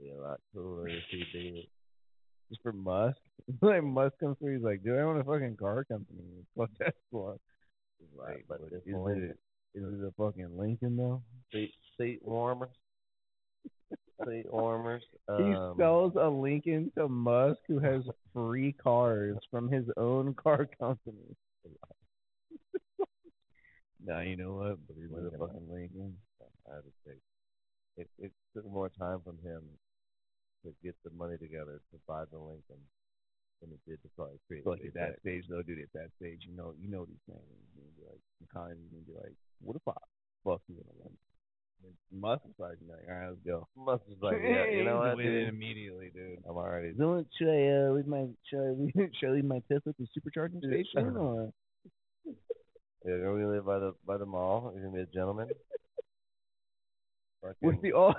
Be 0.00 0.10
a 0.10 0.20
lot 0.20 0.40
cooler 0.54 0.88
if 0.88 1.02
he 1.10 1.24
did. 1.32 1.66
For 2.62 2.72
Musk. 2.72 3.18
like 3.62 3.82
Musk 3.84 4.14
comes 4.20 4.36
through, 4.38 4.54
he's 4.56 4.64
like, 4.64 4.82
dude, 4.82 4.98
I 4.98 5.04
want 5.04 5.20
a 5.20 5.24
fucking 5.24 5.56
car 5.56 5.84
company. 5.84 6.22
Fuck. 6.56 6.70
He's 7.98 8.18
like, 8.18 8.44
but 8.48 8.60
is 8.72 8.82
it 8.86 9.36
is 9.74 9.84
it 9.84 10.04
a 10.06 10.12
fucking 10.18 10.56
Lincoln 10.58 10.96
though? 10.96 11.22
seat 11.52 11.72
seat 11.98 12.20
warmers, 12.22 12.68
seat 14.26 14.46
warmers. 14.52 15.02
He 15.38 15.54
Um, 15.54 15.76
sells 15.78 16.12
a 16.16 16.28
Lincoln 16.28 16.90
to 16.98 17.08
Musk, 17.08 17.60
who 17.68 17.78
has 17.78 18.02
free 18.34 18.72
cars 18.72 19.36
from 19.50 19.68
his 19.70 19.84
own 19.96 20.34
car 20.34 20.68
company. 20.78 21.36
now 24.04 24.20
you 24.20 24.36
know 24.36 24.52
what? 24.54 24.78
But 24.86 24.96
he's 24.96 25.10
a 25.10 25.30
fucking 25.38 25.68
Lincoln. 25.70 26.16
I 26.70 26.76
would 26.76 26.92
say. 27.06 27.12
It 27.96 28.08
it 28.18 28.32
took 28.54 28.64
more 28.66 28.88
time 28.88 29.20
from 29.24 29.38
him 29.44 29.62
to 30.64 30.74
get 30.82 30.94
the 31.04 31.10
money 31.14 31.36
together 31.36 31.80
to 31.90 31.96
buy 32.06 32.24
the 32.30 32.38
Lincoln 32.38 32.82
than 33.60 33.70
it 33.70 33.82
did 33.86 34.02
to 34.02 34.08
probably 34.16 34.38
create. 34.46 34.64
The 34.64 34.72
at 34.72 34.94
that 34.94 35.20
stage, 35.20 35.44
though, 35.48 35.62
dude, 35.62 35.78
at 35.78 35.92
that 35.94 36.10
stage, 36.18 36.42
you 36.46 36.56
know, 36.56 36.74
you 36.80 36.90
know 36.90 37.06
these 37.06 37.22
things. 37.26 37.42
Gonna 37.74 37.94
be 37.98 38.04
like, 38.06 38.22
McConaughey's 38.42 38.90
gonna 38.90 39.06
be 39.06 39.16
like, 39.18 39.36
what 39.62 39.76
if 39.76 39.86
I 39.86 39.98
fuck 40.44 40.62
you 40.68 40.76
in 40.76 40.86
a 40.86 40.96
Lincoln? 40.98 41.18
Musk 42.12 42.42
is 42.46 42.54
probably 42.56 42.76
gonna 42.76 42.86
be 42.86 42.94
like, 42.94 43.08
all 43.10 43.18
right, 43.18 43.28
let's 43.30 43.46
go. 43.46 43.68
Must 43.76 44.02
was 44.08 44.18
like, 44.22 44.38
yeah, 44.42 44.66
you 44.66 44.84
know 44.84 44.98
what, 44.98 45.18
dude? 45.18 45.48
immediately, 45.48 46.10
dude. 46.14 46.38
I'm 46.48 46.56
already. 46.56 46.94
So 46.98 47.24
should 47.38 47.48
I 47.48 47.88
uh, 47.88 47.92
leave 47.92 48.06
my 48.06 48.26
should 48.46 48.60
I 48.60 48.70
leave, 48.78 48.94
should 49.18 49.28
I 49.28 49.32
leave 49.32 49.44
my 49.44 49.62
Tesla 49.70 49.90
at 49.90 49.96
the 49.98 50.06
supercharging 50.14 50.62
station 50.62 51.16
or 51.16 51.52
Yeah, 53.04 53.16
you're 53.16 53.34
gonna 53.34 53.50
live 53.50 53.66
by 53.66 53.78
the 53.80 53.94
by 54.06 54.16
the 54.16 54.26
mall. 54.26 54.72
You're 54.74 54.84
gonna 54.84 54.96
be 54.96 55.02
a 55.02 55.12
gentleman. 55.12 55.48
with 57.60 57.82
the 57.82 57.92
all 57.94 58.14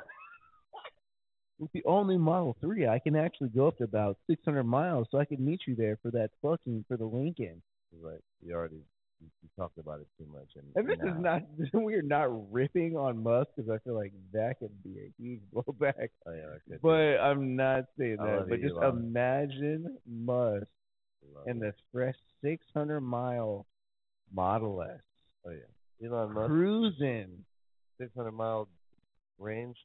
with 1.60 1.72
the 1.72 1.84
all 1.84 2.04
new 2.04 2.20
Model 2.20 2.56
Three, 2.62 2.88
I 2.88 3.00
can 3.00 3.16
actually 3.16 3.50
go 3.50 3.68
up 3.68 3.78
to 3.78 3.84
about 3.84 4.18
600 4.28 4.64
miles, 4.64 5.08
so 5.12 5.20
I 5.20 5.26
can 5.26 5.44
meet 5.44 5.62
you 5.68 5.76
there 5.76 5.98
for 6.02 6.12
that 6.12 6.32
fucking 6.42 6.86
for 6.88 6.98
the 6.98 7.06
Lincoln. 7.06 7.62
Like, 8.02 8.22
you 8.42 8.56
already 8.56 8.82
you, 9.24 9.30
you 9.42 9.50
talked 9.58 9.78
about 9.78 10.00
it 10.00 10.08
too 10.18 10.28
much. 10.32 10.50
And, 10.56 10.66
And 10.76 10.88
this 10.88 10.98
is 11.00 11.22
not 11.22 11.42
we're 11.74 12.02
not 12.02 12.52
ripping 12.52 12.96
on 12.96 13.24
Musk 13.24 13.50
because 13.56 13.70
I 13.70 13.78
feel 13.80 13.96
like 13.96 14.14
that 14.34 14.60
could 14.60 14.84
be 14.84 15.00
a 15.00 15.22
huge 15.22 15.42
blowback. 15.54 16.10
Oh 16.26 16.34
yeah. 16.34 16.78
But 16.82 17.22
I'm 17.22 17.56
not 17.56 17.86
saying 17.98 18.18
that. 18.18 18.46
But 18.50 18.62
just 18.62 18.76
Elon. 18.76 18.98
imagine 18.98 19.98
Musk 20.08 20.68
and 21.46 21.62
the 21.62 21.74
fresh 21.92 22.16
600 22.44 23.02
mile 23.02 23.66
Model 24.34 24.82
S 24.82 25.00
oh 25.46 25.52
yeah, 25.52 26.08
Elon 26.08 26.34
Musk, 26.34 26.48
cruising. 26.48 27.46
600 28.00 28.32
mile 28.32 28.68
range. 29.38 29.78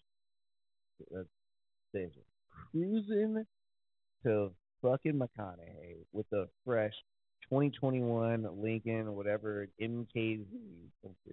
That's 1.10 1.28
dangerous. 1.98 2.26
cruising 2.70 3.44
to 4.24 4.52
fucking 4.82 5.14
McConaughey 5.14 5.96
with 6.12 6.26
a 6.32 6.46
fresh 6.64 6.92
2021 7.50 8.46
Lincoln 8.60 9.14
whatever 9.14 9.68
MKZ, 9.80 10.44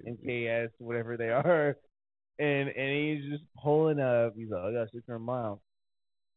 MKS, 0.07 0.69
whatever 0.79 1.17
they 1.17 1.29
are, 1.29 1.77
and 2.39 2.69
and 2.69 3.19
he's 3.19 3.31
just 3.31 3.43
pulling 3.61 3.99
up. 3.99 4.33
He's 4.35 4.49
like, 4.49 4.63
I 4.63 4.71
got 4.71 4.91
600 4.91 5.19
miles, 5.19 5.59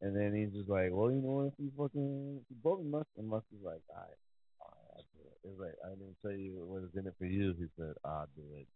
and 0.02 0.14
then 0.16 0.34
he's 0.34 0.52
just 0.58 0.68
like, 0.68 0.90
well, 0.92 1.10
you 1.10 1.22
know, 1.22 1.46
if 1.46 1.54
you 1.58 1.70
fucking 1.76 2.40
if 2.40 2.44
you 2.50 2.56
both 2.62 2.84
Musk, 2.84 3.06
and 3.16 3.26
is 3.26 3.64
like, 3.64 3.82
all 3.90 4.02
right, 4.02 4.18
All 4.60 4.74
right, 4.94 5.04
it. 5.20 5.48
It's 5.48 5.60
like 5.60 5.76
I 5.86 5.90
didn't 5.90 6.16
tell 6.22 6.32
you 6.32 6.52
what 6.56 6.82
was 6.82 6.90
in 6.96 7.06
it 7.06 7.14
for 7.18 7.26
you. 7.26 7.54
He 7.58 7.66
said, 7.78 7.94
"I'll 8.04 8.28
do 8.36 8.42
it." 8.56 8.66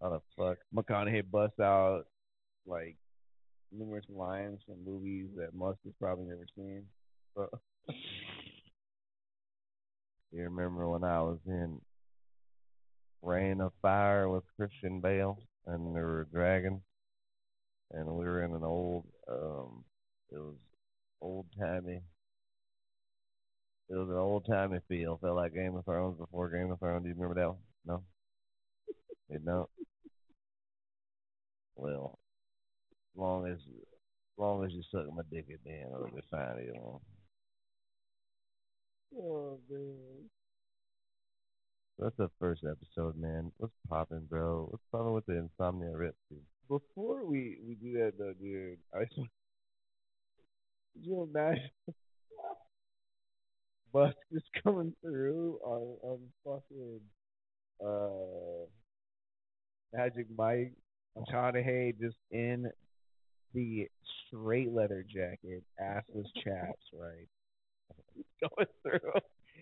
How 0.00 0.10
the 0.10 0.20
fuck? 0.36 0.58
McConaughey 0.74 1.30
busts 1.30 1.58
out 1.58 2.04
like 2.66 2.96
numerous 3.72 4.04
lines 4.08 4.60
from 4.66 4.84
movies 4.84 5.26
that 5.36 5.54
Musk 5.54 5.78
has 5.84 5.94
probably 6.00 6.26
never 6.26 6.46
seen. 6.56 6.84
You 10.32 10.42
remember 10.42 10.86
when 10.88 11.04
I 11.04 11.22
was 11.22 11.38
in 11.46 11.80
Reign 13.22 13.60
of 13.62 13.72
Fire 13.80 14.28
with 14.28 14.42
Christian 14.56 15.00
Bale 15.00 15.38
and 15.66 15.94
there 15.94 16.04
were 16.04 16.28
dragons 16.30 16.82
and 17.92 18.06
we 18.06 18.24
were 18.24 18.42
in 18.42 18.52
an 18.52 18.64
old 18.64 19.06
um 19.30 19.84
it 20.30 20.36
was 20.36 20.56
old 21.22 21.46
timey 21.58 22.02
it 23.88 23.94
was 23.94 24.08
an 24.08 24.16
old 24.16 24.46
timey 24.46 24.80
feel. 24.88 25.18
Felt 25.18 25.36
like 25.36 25.54
Game 25.54 25.76
of 25.76 25.84
Thrones 25.84 26.18
before 26.18 26.50
Game 26.50 26.72
of 26.72 26.80
Thrones. 26.80 27.04
Do 27.04 27.08
you 27.08 27.14
remember 27.14 27.40
that 27.40 27.48
one? 27.48 27.58
No? 27.86 28.02
You 29.28 29.40
don't? 29.40 29.68
Well, 31.74 32.18
long 33.16 33.46
as 33.48 33.58
long 34.36 34.64
as 34.64 34.72
you 34.72 34.82
suck 34.90 35.06
my 35.14 35.22
dick 35.30 35.46
at 35.52 35.62
the 35.64 35.70
end, 35.70 35.90
it'll 35.94 36.06
be 36.06 36.22
fine, 36.30 36.64
you 36.64 36.74
know. 36.74 37.00
Oh 39.18 39.58
man. 39.70 40.30
That's 41.98 42.16
the 42.18 42.28
first 42.38 42.62
episode, 42.62 43.16
man. 43.16 43.50
What's 43.56 43.72
popping, 43.88 44.26
bro? 44.28 44.68
What's 44.70 44.84
popping 44.92 45.14
with 45.14 45.24
the 45.26 45.38
insomnia 45.38 45.96
rip, 45.96 46.14
dude? 46.28 46.40
Before 46.68 47.24
we 47.24 47.58
we 47.66 47.74
do 47.76 47.92
that 47.98 48.14
though, 48.18 48.34
dude, 48.38 48.78
I 48.94 49.04
just 49.04 49.16
want 49.16 49.30
you 51.02 51.28
imagine 51.34 51.70
Musk 53.94 54.16
just 54.32 54.46
coming 54.62 54.92
through 55.00 55.58
on 55.64 55.96
on 56.02 56.18
fucking 56.44 57.00
uh 57.84 58.66
Magic 59.92 60.26
Mike 60.36 60.72
McConaughey 61.16 61.98
just 61.98 62.16
in 62.30 62.70
the 63.54 63.88
straight 64.26 64.72
leather 64.72 65.04
jacket, 65.08 65.62
assless 65.80 66.26
chaps, 66.44 66.82
right? 66.92 67.28
Going 68.40 68.66
through. 68.82 69.10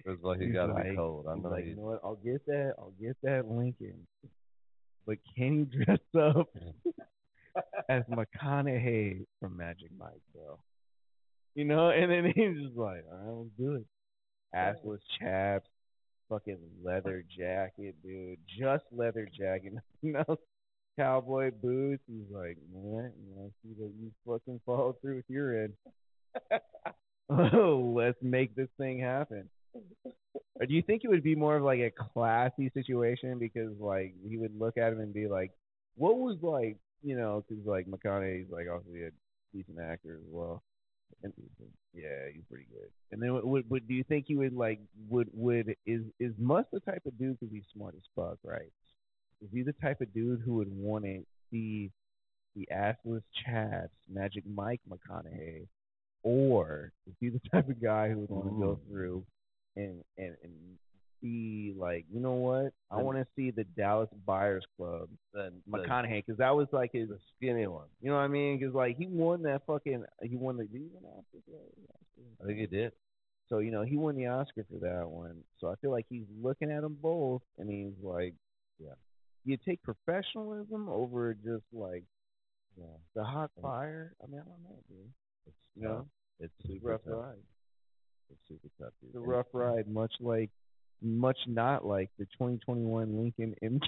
It 0.04 0.10
was 0.10 0.18
like 0.22 0.40
he 0.40 0.46
He's 0.46 0.54
gotta 0.54 0.72
like- 0.72 0.90
be 0.90 0.96
cold. 0.96 1.26
I 1.28 1.34
He's 1.34 1.42
know 1.44 1.48
like, 1.50 1.66
you 1.66 1.76
know 1.76 1.82
what? 1.82 2.00
I'll 2.04 2.16
get 2.16 2.44
that. 2.46 2.74
I'll 2.78 2.92
get 3.00 3.16
that 3.22 3.48
Lincoln. 3.48 4.06
But 5.06 5.18
can 5.36 5.58
you 5.58 5.84
dress 5.84 5.98
up 6.18 6.48
as 7.88 8.02
McConaughey 8.10 9.26
from 9.40 9.56
Magic 9.56 9.90
Mike, 9.98 10.20
bro? 10.34 10.58
You 11.54 11.64
know, 11.66 11.90
and 11.90 12.10
then 12.10 12.24
he's 12.34 12.64
just 12.64 12.76
like, 12.76 13.04
all 13.10 13.18
right, 13.18 13.36
let's 13.36 13.50
do 13.58 13.74
it. 13.76 13.86
Assless 14.56 14.98
chaps, 15.20 15.68
fucking 16.28 16.58
leather 16.82 17.24
jacket, 17.36 17.94
dude. 18.02 18.38
Just 18.58 18.84
leather 18.92 19.28
jacket. 19.36 19.74
You 20.02 20.12
know, 20.12 20.36
cowboy 20.96 21.50
boots. 21.50 22.02
He's 22.06 22.30
like, 22.30 22.58
man, 22.72 23.12
know, 23.36 23.50
see 23.62 23.74
that 23.78 23.92
you 24.00 24.10
fucking 24.26 24.60
follow 24.66 24.96
through 25.00 25.16
with 25.16 25.28
your 25.28 25.64
end. 25.64 25.72
oh, 27.30 27.92
let's 27.96 28.18
make 28.22 28.54
this 28.54 28.68
thing 28.78 29.00
happen. 29.00 29.48
Or 30.60 30.66
do 30.66 30.74
you 30.74 30.82
think 30.82 31.02
it 31.04 31.08
would 31.08 31.22
be 31.22 31.34
more 31.34 31.56
of 31.56 31.62
like 31.62 31.80
a 31.80 31.90
classy 31.90 32.70
situation 32.74 33.38
because 33.38 33.72
like 33.80 34.14
he 34.28 34.36
would 34.36 34.58
look 34.58 34.76
at 34.76 34.92
him 34.92 35.00
and 35.00 35.12
be 35.12 35.26
like, 35.26 35.50
"What 35.96 36.18
was 36.18 36.38
like, 36.42 36.76
you 37.02 37.16
know?" 37.16 37.44
Because 37.48 37.66
like 37.66 37.86
McConaughey's 37.86 38.50
like 38.50 38.66
obviously 38.72 39.02
a 39.02 39.10
decent 39.52 39.78
actor 39.80 40.14
as 40.14 40.28
well. 40.30 40.62
And, 41.22 41.32
yeah, 41.92 42.28
he's 42.32 42.44
pretty 42.48 42.66
good. 42.70 42.90
And 43.10 43.22
then 43.22 43.34
would, 43.48 43.68
would 43.70 43.88
do 43.88 43.94
you 43.94 44.04
think 44.04 44.26
he 44.28 44.36
would 44.36 44.54
like 44.54 44.80
would 45.08 45.28
would 45.32 45.74
is 45.86 46.02
is 46.20 46.32
Musk 46.38 46.68
the 46.72 46.80
type 46.80 47.02
of 47.06 47.18
dude 47.18 47.38
because 47.40 47.52
he's 47.52 47.64
smart 47.74 47.94
as 47.96 48.02
fuck, 48.14 48.38
right? 48.44 48.70
Is 49.44 49.50
he 49.52 49.62
the 49.62 49.74
type 49.74 50.00
of 50.00 50.12
dude 50.14 50.40
who 50.44 50.54
would 50.54 50.72
want 50.74 51.04
to 51.04 51.22
see 51.50 51.90
the 52.56 52.66
assless 52.72 53.22
chaps, 53.44 53.92
Magic 54.10 54.44
Mike 54.46 54.80
McConaughey, 54.88 55.66
or 56.22 56.92
is 57.06 57.14
he 57.20 57.28
the 57.28 57.40
type 57.52 57.68
of 57.68 57.82
guy 57.82 58.08
who 58.08 58.20
would 58.20 58.30
want 58.30 58.46
to 58.46 58.58
go 58.58 58.78
mm. 58.80 58.90
through 58.90 59.24
and 59.76 60.02
and 60.16 60.34
and 60.42 60.52
be 61.20 61.74
like, 61.76 62.04
you 62.12 62.20
know 62.20 62.34
what? 62.34 62.72
I 62.90 63.02
want 63.02 63.18
to 63.18 63.26
see 63.34 63.50
the 63.50 63.64
Dallas 63.64 64.10
Buyers 64.26 64.64
Club, 64.76 65.08
The, 65.32 65.52
the, 65.66 65.78
McConaughey, 65.78 66.24
because 66.24 66.38
that 66.38 66.54
was 66.54 66.68
like 66.70 66.90
his, 66.92 67.08
skinny 67.36 67.66
one. 67.66 67.86
you 68.02 68.10
know 68.10 68.16
what 68.16 68.22
I 68.22 68.28
mean? 68.28 68.58
Because 68.58 68.74
like 68.74 68.96
he 68.96 69.06
won 69.06 69.42
that 69.42 69.62
fucking, 69.66 70.04
he 70.22 70.36
won 70.36 70.56
the, 70.58 70.64
did 70.64 70.82
he 70.82 70.88
win 70.92 71.02
the 71.02 71.08
Oscar? 71.08 72.42
I 72.42 72.46
think 72.46 72.58
he 72.58 72.66
did. 72.66 72.92
So 73.48 73.58
you 73.58 73.70
know 73.70 73.82
he 73.82 73.96
won 73.96 74.16
the 74.16 74.26
Oscar 74.26 74.64
for 74.70 74.78
that 74.80 75.08
one. 75.08 75.36
So 75.60 75.68
I 75.68 75.74
feel 75.76 75.90
like 75.90 76.06
he's 76.08 76.24
looking 76.42 76.70
at 76.70 76.82
them 76.82 76.96
both, 77.00 77.42
and 77.58 77.68
he's 77.70 77.92
like, 78.02 78.34
Yeah. 78.78 78.94
You 79.44 79.56
take 79.66 79.82
professionalism 79.82 80.88
over 80.88 81.34
just 81.34 81.64
like 81.72 82.04
Yeah. 82.76 82.84
the 83.14 83.24
hot 83.24 83.50
fire. 83.60 84.14
I 84.22 84.26
mean, 84.26 84.40
I 84.40 84.44
don't 84.44 84.62
know, 84.62 84.78
dude. 84.88 85.12
It's 85.46 85.56
You 85.76 85.82
know, 85.82 85.96
tough. 85.96 86.06
It's 86.40 86.54
super 86.66 86.88
rough 86.88 87.04
tough. 87.04 87.12
ride. 87.14 87.42
It's 88.30 88.40
super 88.48 88.68
tough, 88.80 88.92
dude. 89.00 89.10
It's 89.10 89.16
a 89.16 89.20
rough 89.20 89.46
ride, 89.52 89.86
much 89.88 90.14
like, 90.20 90.50
much 91.02 91.38
not 91.46 91.84
like 91.84 92.10
the 92.18 92.24
2021 92.26 93.16
Lincoln 93.18 93.54
MK. 93.62 93.86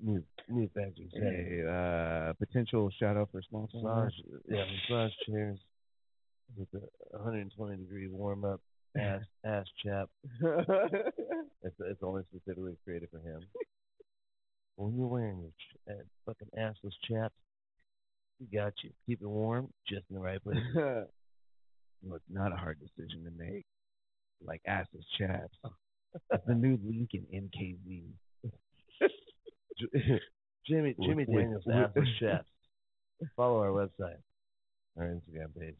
New 0.00 0.22
new. 0.48 0.68
Hey, 1.12 1.62
uh, 1.68 2.32
potential 2.34 2.88
shout 2.98 3.16
out 3.16 3.30
for 3.32 3.42
sponsor. 3.42 3.78
Massage, 3.82 4.12
yeah, 4.48 4.64
massage 4.64 5.12
chairs 5.26 5.58
with 6.56 6.68
a 6.74 7.16
120 7.18 7.76
degree 7.76 8.06
warm 8.08 8.44
up 8.44 8.60
ass 8.96 9.22
ass 9.44 9.66
chap. 9.84 10.08
It's 11.62 11.74
it's 11.80 12.02
only 12.02 12.22
specifically 12.30 12.76
created 12.84 13.08
for 13.10 13.18
him. 13.18 13.40
when 14.76 14.96
you're 14.96 15.06
wearing 15.06 15.40
your 15.40 15.50
ch- 15.50 15.90
uh, 15.90 16.04
fucking 16.24 16.48
assless 16.56 16.94
chaps, 17.08 17.34
we 18.40 18.46
got 18.56 18.72
you. 18.82 18.90
Keep 19.06 19.22
it 19.22 19.28
warm, 19.28 19.68
just 19.88 20.04
in 20.08 20.16
the 20.16 20.22
right 20.22 20.42
place. 20.42 20.56
Look, 22.08 22.22
not 22.30 22.52
a 22.52 22.56
hard 22.56 22.78
decision 22.78 23.24
to 23.24 23.30
make. 23.36 23.66
Like 24.40 24.62
assless 24.68 25.04
chaps. 25.18 25.56
the 26.46 26.54
new 26.54 26.78
Lincoln 26.84 27.26
MKZ. 27.34 28.02
Jimmy 30.66 30.94
Jimmy 31.02 31.24
Daniels 31.24 31.64
assless 31.66 32.18
chaps. 32.20 32.48
Follow 33.36 33.58
our 33.60 33.70
website, 33.70 34.18
our 34.96 35.06
Instagram 35.06 35.58
page. 35.58 35.74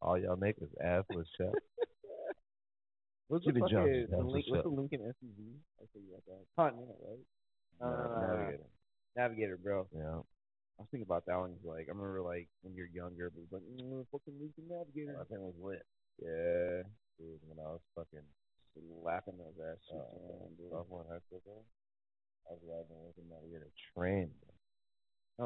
All 0.00 0.16
y'all 0.16 0.36
make 0.36 0.56
is 0.60 0.68
assless 0.84 1.26
chaps. 1.36 1.58
What's 3.28 3.44
the 3.44 3.52
fucking, 3.52 3.92
is 3.92 4.08
the 4.10 4.24
Link, 4.24 4.44
what's 4.48 4.64
the. 4.64 4.72
Lincoln 4.72 5.00
SUV? 5.04 5.40
I 5.80 5.84
think 5.92 6.08
you 6.08 6.16
got 6.16 6.24
that. 6.26 6.40
Continental, 6.56 6.96
right? 7.04 7.24
Uh, 7.76 7.84
Uh, 7.84 8.20
Navigator. 8.24 8.68
Navigator, 9.16 9.56
bro. 9.60 9.86
Yeah. 9.92 10.24
I 10.24 10.86
was 10.86 10.88
thinking 10.90 11.04
about 11.06 11.26
that 11.26 11.36
one. 11.36 11.54
Like, 11.66 11.86
I 11.88 11.92
remember 11.92 12.22
like 12.22 12.48
when 12.62 12.72
you're 12.74 12.88
younger, 12.88 13.28
but 13.28 13.42
it 13.42 13.46
was 13.50 13.54
like, 13.60 13.66
mm, 13.68 14.00
fucking 14.14 14.36
Lincoln 14.40 14.66
Navigator. 14.70 15.18
I 15.20 15.24
think 15.28 15.42
it 15.42 15.48
was 15.52 15.58
lit. 15.60 15.84
Yeah, 16.18 16.82
Dude, 17.18 17.38
when 17.46 17.58
I 17.62 17.68
was 17.76 17.82
fucking 17.94 18.26
slapping 18.74 19.38
those 19.38 19.58
ass 19.58 19.78
uh, 19.90 19.98
cheeks 19.98 20.18
around, 20.18 20.54
dude. 20.58 20.70
sophomore 20.70 21.02
in 21.06 21.10
high 21.14 21.22
school, 21.28 21.42
bro, 21.46 21.58
I 22.48 22.54
was 22.56 22.62
riding 22.66 22.94
Lincoln 23.04 23.28
Navigator 23.30 23.70
train. 23.94 24.30
Bro. 24.38 24.50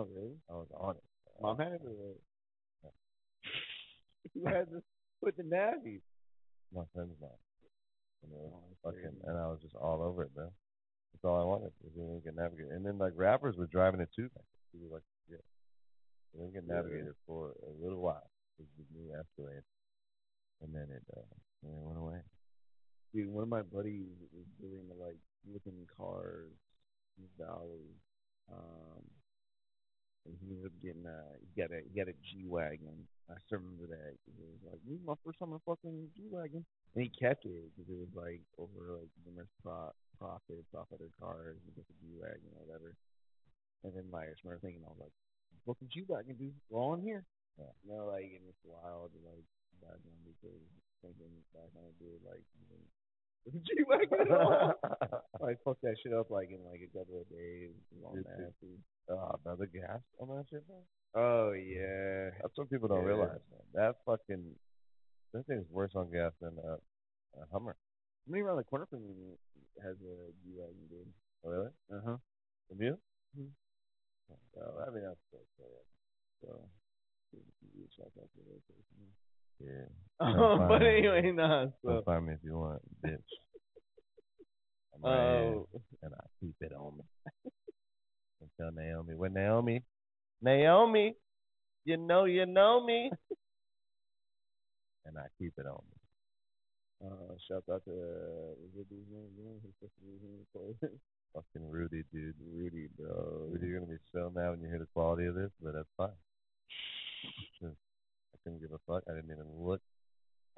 Oh, 0.00 0.04
really? 0.12 0.36
I 0.48 0.54
was 0.54 0.68
on 0.76 0.96
it. 0.96 1.04
Mom 1.40 1.58
had 1.58 1.72
it 1.76 1.82
or 1.84 1.92
what? 2.86 2.94
You 4.36 4.44
had 4.46 4.70
to 4.70 4.80
put 5.20 5.36
the 5.36 5.42
Navy. 5.42 6.00
My 6.72 6.84
friend's 6.94 7.16
mom. 7.20 7.36
And, 8.22 8.32
it 8.32 8.38
was 8.38 8.52
Oh, 8.84 8.90
fucking, 8.90 9.14
and 9.24 9.38
I 9.38 9.46
was 9.46 9.60
just 9.62 9.74
all 9.76 10.02
over 10.02 10.24
it, 10.24 10.34
bro. 10.34 10.50
That's 11.12 11.24
all 11.24 11.40
I 11.40 11.44
wanted. 11.44 11.70
Was 11.82 11.94
a 11.94 12.02
Lincoln 12.02 12.34
Navigator. 12.36 12.72
And 12.74 12.84
then 12.84 12.98
like 12.98 13.12
rappers 13.14 13.56
were 13.56 13.66
driving 13.70 14.00
it 14.00 14.10
too. 14.14 14.30
Like, 14.34 14.48
people 14.72 14.88
like 14.90 15.06
yeah. 15.30 15.42
The 16.34 16.42
Lincoln 16.42 16.64
Yeah. 16.68 16.76
Navigator 16.76 17.14
for 17.26 17.54
a 17.62 17.70
little 17.82 18.00
while. 18.02 18.26
It 18.58 18.66
was 18.66 18.74
the 18.78 18.86
new 18.98 19.12
Escalade. 19.14 19.62
And 20.62 20.74
then 20.74 20.88
it 20.90 21.04
uh 21.14 21.34
and 21.62 21.72
it 21.78 21.82
went 21.84 21.98
away. 21.98 22.20
Dude, 23.14 23.28
one 23.28 23.42
of 23.44 23.48
my 23.50 23.62
buddies 23.62 24.08
was 24.32 24.46
doing 24.58 24.88
like 24.98 25.18
flipping 25.44 25.86
cars 25.96 26.50
in 27.18 27.24
the 27.28 27.44
valley. 27.44 27.86
Um 28.50 29.04
and 30.26 30.34
he 30.40 30.54
ended 30.54 30.66
up 30.66 30.76
getting 30.82 31.06
a 31.06 31.18
he 31.38 31.50
got 31.60 31.70
a 31.70 31.82
he 31.86 31.92
got 31.98 32.08
a 32.08 32.16
G 32.24 32.46
wagon. 32.46 33.06
I 33.30 33.34
still 33.46 33.58
remember 33.58 33.86
that. 33.94 34.16
It 34.26 34.34
was 34.38 34.62
like 34.72 34.80
this 34.86 34.98
is 34.98 35.06
my 35.06 35.14
first 35.22 35.38
time 35.38 35.50
in 35.54 35.60
a 35.60 35.66
fucking 35.68 36.08
G 36.16 36.26
wagon, 36.30 36.64
and 36.94 37.02
he 37.04 37.08
kept 37.10 37.44
it 37.48 37.72
because 37.72 37.88
it 37.88 37.96
was 37.98 38.12
like 38.14 38.40
over 38.60 38.98
like 39.00 39.08
numerous 39.24 39.48
pro- 39.62 39.94
profits 40.20 40.68
off 40.76 40.86
other 40.92 41.10
cars 41.20 41.56
and 41.64 41.74
just 41.74 41.88
a 41.90 41.96
G 42.04 42.12
wagon 42.20 42.52
or 42.56 42.62
whatever. 42.68 42.94
And 43.84 43.92
then 43.96 44.06
like 44.12 44.30
I 44.30 44.36
remember 44.44 44.62
thinking, 44.62 44.84
I 44.86 44.92
was 44.94 45.02
like, 45.08 45.16
"Fucking 45.66 45.90
G 45.90 46.04
wagon, 46.06 46.36
dude, 46.38 46.54
we're 46.70 46.78
all 46.80 46.94
in 46.94 47.02
here." 47.02 47.24
Yeah. 47.58 47.72
You 47.84 47.90
know, 47.96 48.06
like 48.08 48.30
and 48.30 48.44
it's 48.48 48.62
wild, 48.64 49.10
like 49.26 49.44
back 49.82 49.98
then 50.04 50.18
because 50.24 50.62
thinking 51.02 51.32
back 51.56 51.68
on 51.74 51.88
it, 51.90 51.96
dude, 51.98 52.22
like 52.22 52.44
with 53.44 53.58
the 53.58 53.62
G 53.66 53.82
wagon. 53.88 54.22
like 55.40 55.58
fuck 55.64 55.78
that 55.82 55.96
shit 56.02 56.12
up 56.14 56.30
like 56.30 56.50
in 56.54 56.62
like 56.68 56.80
a 56.84 56.90
couple 56.96 57.18
of 57.18 57.26
days. 57.28 57.74
It 57.90 57.98
was 57.98 58.04
all 58.06 58.14
Dude, 58.14 58.24
dude. 58.24 58.38
nasty. 58.46 58.74
uh, 59.10 59.34
another 59.44 59.66
gas 59.66 59.98
on 60.22 60.28
that 60.30 60.46
shit, 60.48 60.62
man. 60.70 60.84
Oh 61.18 61.50
yeah. 61.52 62.30
That's 62.40 62.54
what 62.56 62.70
people 62.70 62.88
don't 62.88 63.02
Yeah. 63.02 63.18
realize, 63.18 63.42
man. 63.50 63.66
That 63.74 63.96
fucking 64.06 64.44
that 65.32 65.46
thing's 65.46 65.68
worse 65.70 65.92
on 65.94 66.10
gas 66.10 66.32
than 66.40 66.56
a, 66.58 66.74
a 67.40 67.44
Hummer. 67.52 67.76
Somebody 68.24 68.42
around 68.42 68.58
the 68.58 68.64
corner 68.64 68.86
from 68.86 69.02
me 69.02 69.34
has 69.82 69.96
a 69.96 70.14
G 70.44 70.52
wagon, 70.54 70.86
dude. 70.88 71.12
Oh, 71.44 71.50
really? 71.50 71.72
Uh 71.92 72.00
huh. 72.04 72.16
From 72.68 72.82
you? 72.82 72.98
Mhm. 73.38 73.50
Oh, 74.56 74.84
I 74.86 74.90
mean 74.90 75.02
that's 75.02 75.20
so 75.30 75.38
sad. 75.58 75.84
So, 76.40 76.48
you 77.32 77.84
check 77.96 78.12
out 78.20 78.28
the 78.36 78.42
location. 78.46 79.02
Yeah. 79.60 79.88
Oh, 80.24 80.56
but 80.68 80.82
anyway, 80.82 81.32
nah. 81.32 81.66
So, 81.84 82.02
find 82.04 82.26
me 82.26 82.34
if 82.34 82.40
you 82.44 82.56
want, 82.56 82.82
bitch. 83.04 83.18
I'm 84.94 85.04
oh, 85.04 85.68
and 86.02 86.14
I 86.14 86.24
keep 86.40 86.54
it 86.60 86.72
on 86.72 86.98
me. 86.98 87.04
and 88.40 88.50
tell 88.56 88.70
Naomi, 88.70 89.14
when 89.14 89.32
Naomi, 89.32 89.82
Naomi, 90.40 91.14
you 91.84 91.96
know 91.96 92.24
you 92.24 92.46
know 92.46 92.84
me, 92.84 93.10
and 95.06 95.18
I 95.18 95.26
keep 95.38 95.52
it 95.58 95.66
on 95.66 95.82
me. 95.90 95.98
uh, 97.08 97.34
shout 97.48 97.64
out 97.72 97.84
to 97.84 97.90
uh, 97.90 98.52
was 98.62 98.74
it 98.78 98.86
his 98.90 99.06
name? 99.10 99.30
You 99.36 99.44
know, 99.44 99.56
his 99.62 99.74
sister 99.80 100.02
was 100.06 100.22
in 100.22 100.32
the 100.38 100.46
toilet. 100.54 100.98
Fucking 101.34 101.66
Rudy, 101.70 102.04
dude. 102.12 102.34
Rudy, 102.54 102.88
bro. 102.98 103.48
Rudy, 103.50 103.66
you're 103.66 103.80
gonna 103.80 103.90
be 103.90 103.98
so 104.12 104.30
mad 104.34 104.50
when 104.50 104.60
you 104.60 104.68
hear 104.68 104.78
the 104.78 104.92
quality 104.92 105.26
of 105.26 105.34
this, 105.34 105.50
but 105.62 105.72
that's 105.74 105.88
fine. 105.96 106.10
I 107.64 108.36
couldn't 108.44 108.60
give 108.60 108.72
a 108.72 108.80
fuck. 108.86 109.02
I 109.08 109.14
didn't 109.14 109.30
even 109.30 109.46
look 109.58 109.80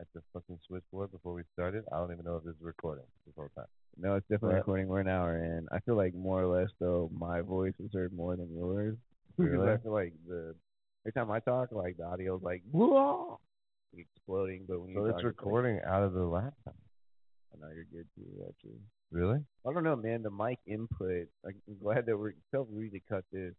at 0.00 0.06
the 0.14 0.22
fucking 0.32 0.58
switchboard 0.66 1.12
before 1.12 1.34
we 1.34 1.42
started. 1.52 1.84
I 1.92 1.98
don't 1.98 2.12
even 2.12 2.24
know 2.24 2.36
if 2.36 2.44
this 2.44 2.54
is 2.54 2.62
recording 2.62 3.04
this 3.26 3.34
whole 3.36 3.50
time. 3.54 3.66
No, 3.96 4.16
it's 4.16 4.26
definitely 4.28 4.56
recording. 4.56 4.88
We're 4.88 5.00
an 5.00 5.08
hour 5.08 5.36
in. 5.38 5.68
I 5.70 5.78
feel 5.80 5.94
like 5.96 6.14
more 6.14 6.42
or 6.42 6.46
less 6.60 6.70
though, 6.80 7.10
my 7.16 7.40
voice 7.42 7.74
is 7.78 7.90
heard 7.92 8.12
more 8.12 8.34
than 8.36 8.52
yours. 8.52 8.96
Because 9.36 9.52
Really? 9.52 9.72
I 9.72 9.76
feel 9.78 9.92
like 9.92 10.12
the 10.26 10.54
every 11.04 11.12
time 11.12 11.30
I 11.30 11.38
talk, 11.40 11.70
like 11.70 11.96
the 11.96 12.04
audio's 12.04 12.42
like 12.42 12.62
whoa, 12.72 13.38
exploding. 13.98 14.64
But 14.68 14.80
when 14.80 14.94
So 14.94 15.06
talk, 15.06 15.14
it's 15.16 15.24
recording 15.24 15.80
out 15.86 16.02
of 16.02 16.12
the 16.12 16.24
laptop. 16.24 16.76
I 17.52 17.60
know 17.60 17.72
you're 17.74 17.84
good 17.84 18.06
too, 18.16 18.44
actually. 18.48 18.80
Really? 19.10 19.38
I 19.66 19.72
don't 19.72 19.84
know, 19.84 19.96
man. 19.96 20.22
The 20.22 20.30
mic 20.30 20.58
input. 20.66 21.28
like, 21.44 21.56
I'm 21.68 21.78
glad 21.80 22.06
that 22.06 22.18
we're 22.18 22.32
Rudy 22.52 22.90
to 22.90 23.00
cut 23.08 23.24
this, 23.32 23.54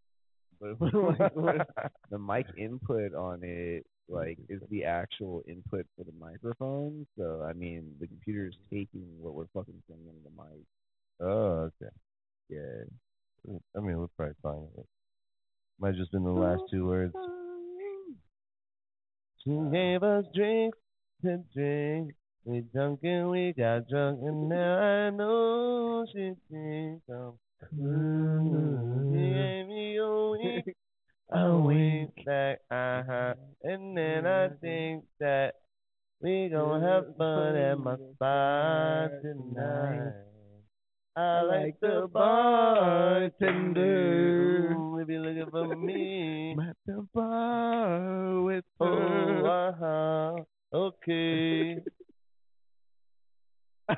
but 0.59 0.79
like, 0.81 1.67
the 2.09 2.19
mic 2.19 2.47
input 2.57 3.13
on 3.13 3.39
it, 3.43 3.85
like, 4.09 4.37
is 4.49 4.61
the 4.69 4.83
actual 4.83 5.43
input 5.47 5.87
for 5.97 6.03
the 6.03 6.13
microphone. 6.19 7.07
So 7.17 7.45
I 7.47 7.53
mean, 7.53 7.95
the 7.99 8.07
computer 8.07 8.47
is 8.47 8.55
taking 8.69 9.07
what 9.19 9.33
we're 9.33 9.47
fucking 9.53 9.81
saying 9.87 10.01
into 10.07 10.21
the 10.23 10.43
mic. 10.43 10.65
Oh, 11.21 11.71
okay. 11.81 11.93
Yeah. 12.49 13.55
I 13.75 13.79
mean, 13.79 13.97
we're 13.97 14.07
probably 14.17 14.35
fine 14.41 14.61
with 14.61 14.79
it. 14.79 14.87
Might 15.79 15.89
have 15.89 15.97
just 15.97 16.11
been 16.11 16.23
the 16.23 16.31
last 16.31 16.63
two 16.71 16.85
words. 16.85 17.13
She 19.45 19.51
gave 19.71 20.01
us 20.01 20.25
drinks 20.33 20.77
to 21.23 21.37
drink. 21.53 22.15
We 22.45 22.61
drunk 22.73 23.01
and 23.03 23.29
we 23.29 23.53
got 23.53 23.87
drunk, 23.87 24.19
and 24.23 24.49
now 24.49 24.79
I 24.79 25.09
know 25.11 26.05
she 26.11 26.33
thinks 26.49 27.03
I'm 27.09 27.33
cool. 27.61 29.13
She 29.13 29.19
gave 29.19 29.67
me 29.67 29.97
a 29.97 30.29
wink, 30.31 30.75
a 31.31 31.57
wink 31.57 32.25
back, 32.25 32.59
uh 32.71 33.03
huh. 33.07 33.33
And 33.63 33.95
then 33.95 34.25
I 34.25 34.49
think 34.61 35.03
that 35.19 35.55
we 36.21 36.49
gon' 36.49 36.81
have 36.81 37.15
fun 37.15 37.55
at 37.55 37.77
my 37.77 37.97
spot 38.15 39.11
tonight. 39.21 40.34
I 41.17 41.41
like 41.43 41.79
the 41.79 42.09
bartender. 43.39 44.73
Ooh, 44.73 44.99
If 44.99 45.07
you're 45.07 45.21
looking 45.21 45.49
for 45.49 45.75
me, 45.77 46.51
I'm 46.51 46.59
at 46.59 46.75
the 46.85 47.07
bar 47.13 48.41
with 48.41 48.65
oh, 48.81 48.85
her. 48.85 49.47
uh 49.47 49.71
huh. 49.79 50.43
Okay. 50.77 51.77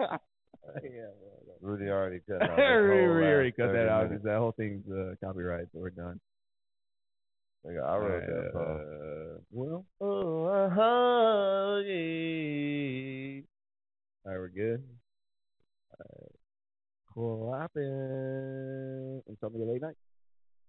yeah, 0.00 1.10
Rudy 1.60 1.88
already 1.90 2.20
cut 2.26 2.42
out. 2.42 2.56
this 2.56 2.58
already 2.58 3.52
cut 3.52 3.72
that 3.72 3.88
out 3.88 4.08
because 4.08 4.24
that 4.24 4.38
whole 4.38 4.52
thing's 4.52 4.88
uh, 4.90 5.14
copyright, 5.22 5.66
so 5.72 5.80
we're 5.80 5.90
done. 5.90 6.18
Nigga, 7.66 7.82
I 7.84 7.96
wrote 7.98 8.26
that 8.26 8.52
song. 8.52 8.62
Uh, 8.62 9.40
well, 9.50 9.84
Oh, 10.00 10.44
uh 10.46 10.70
huh. 10.70 11.80
Yeah. 11.84 13.42
all 14.24 14.32
right, 14.32 14.38
we're 14.38 14.48
good. 14.48 14.82
All 17.16 17.50
right. 17.50 17.70
Cool. 17.74 17.82
Happen. 17.84 19.22
And 19.26 19.38
tell 19.40 19.50
me 19.50 19.62
a 19.62 19.66
late 19.66 19.82
night. 19.82 19.96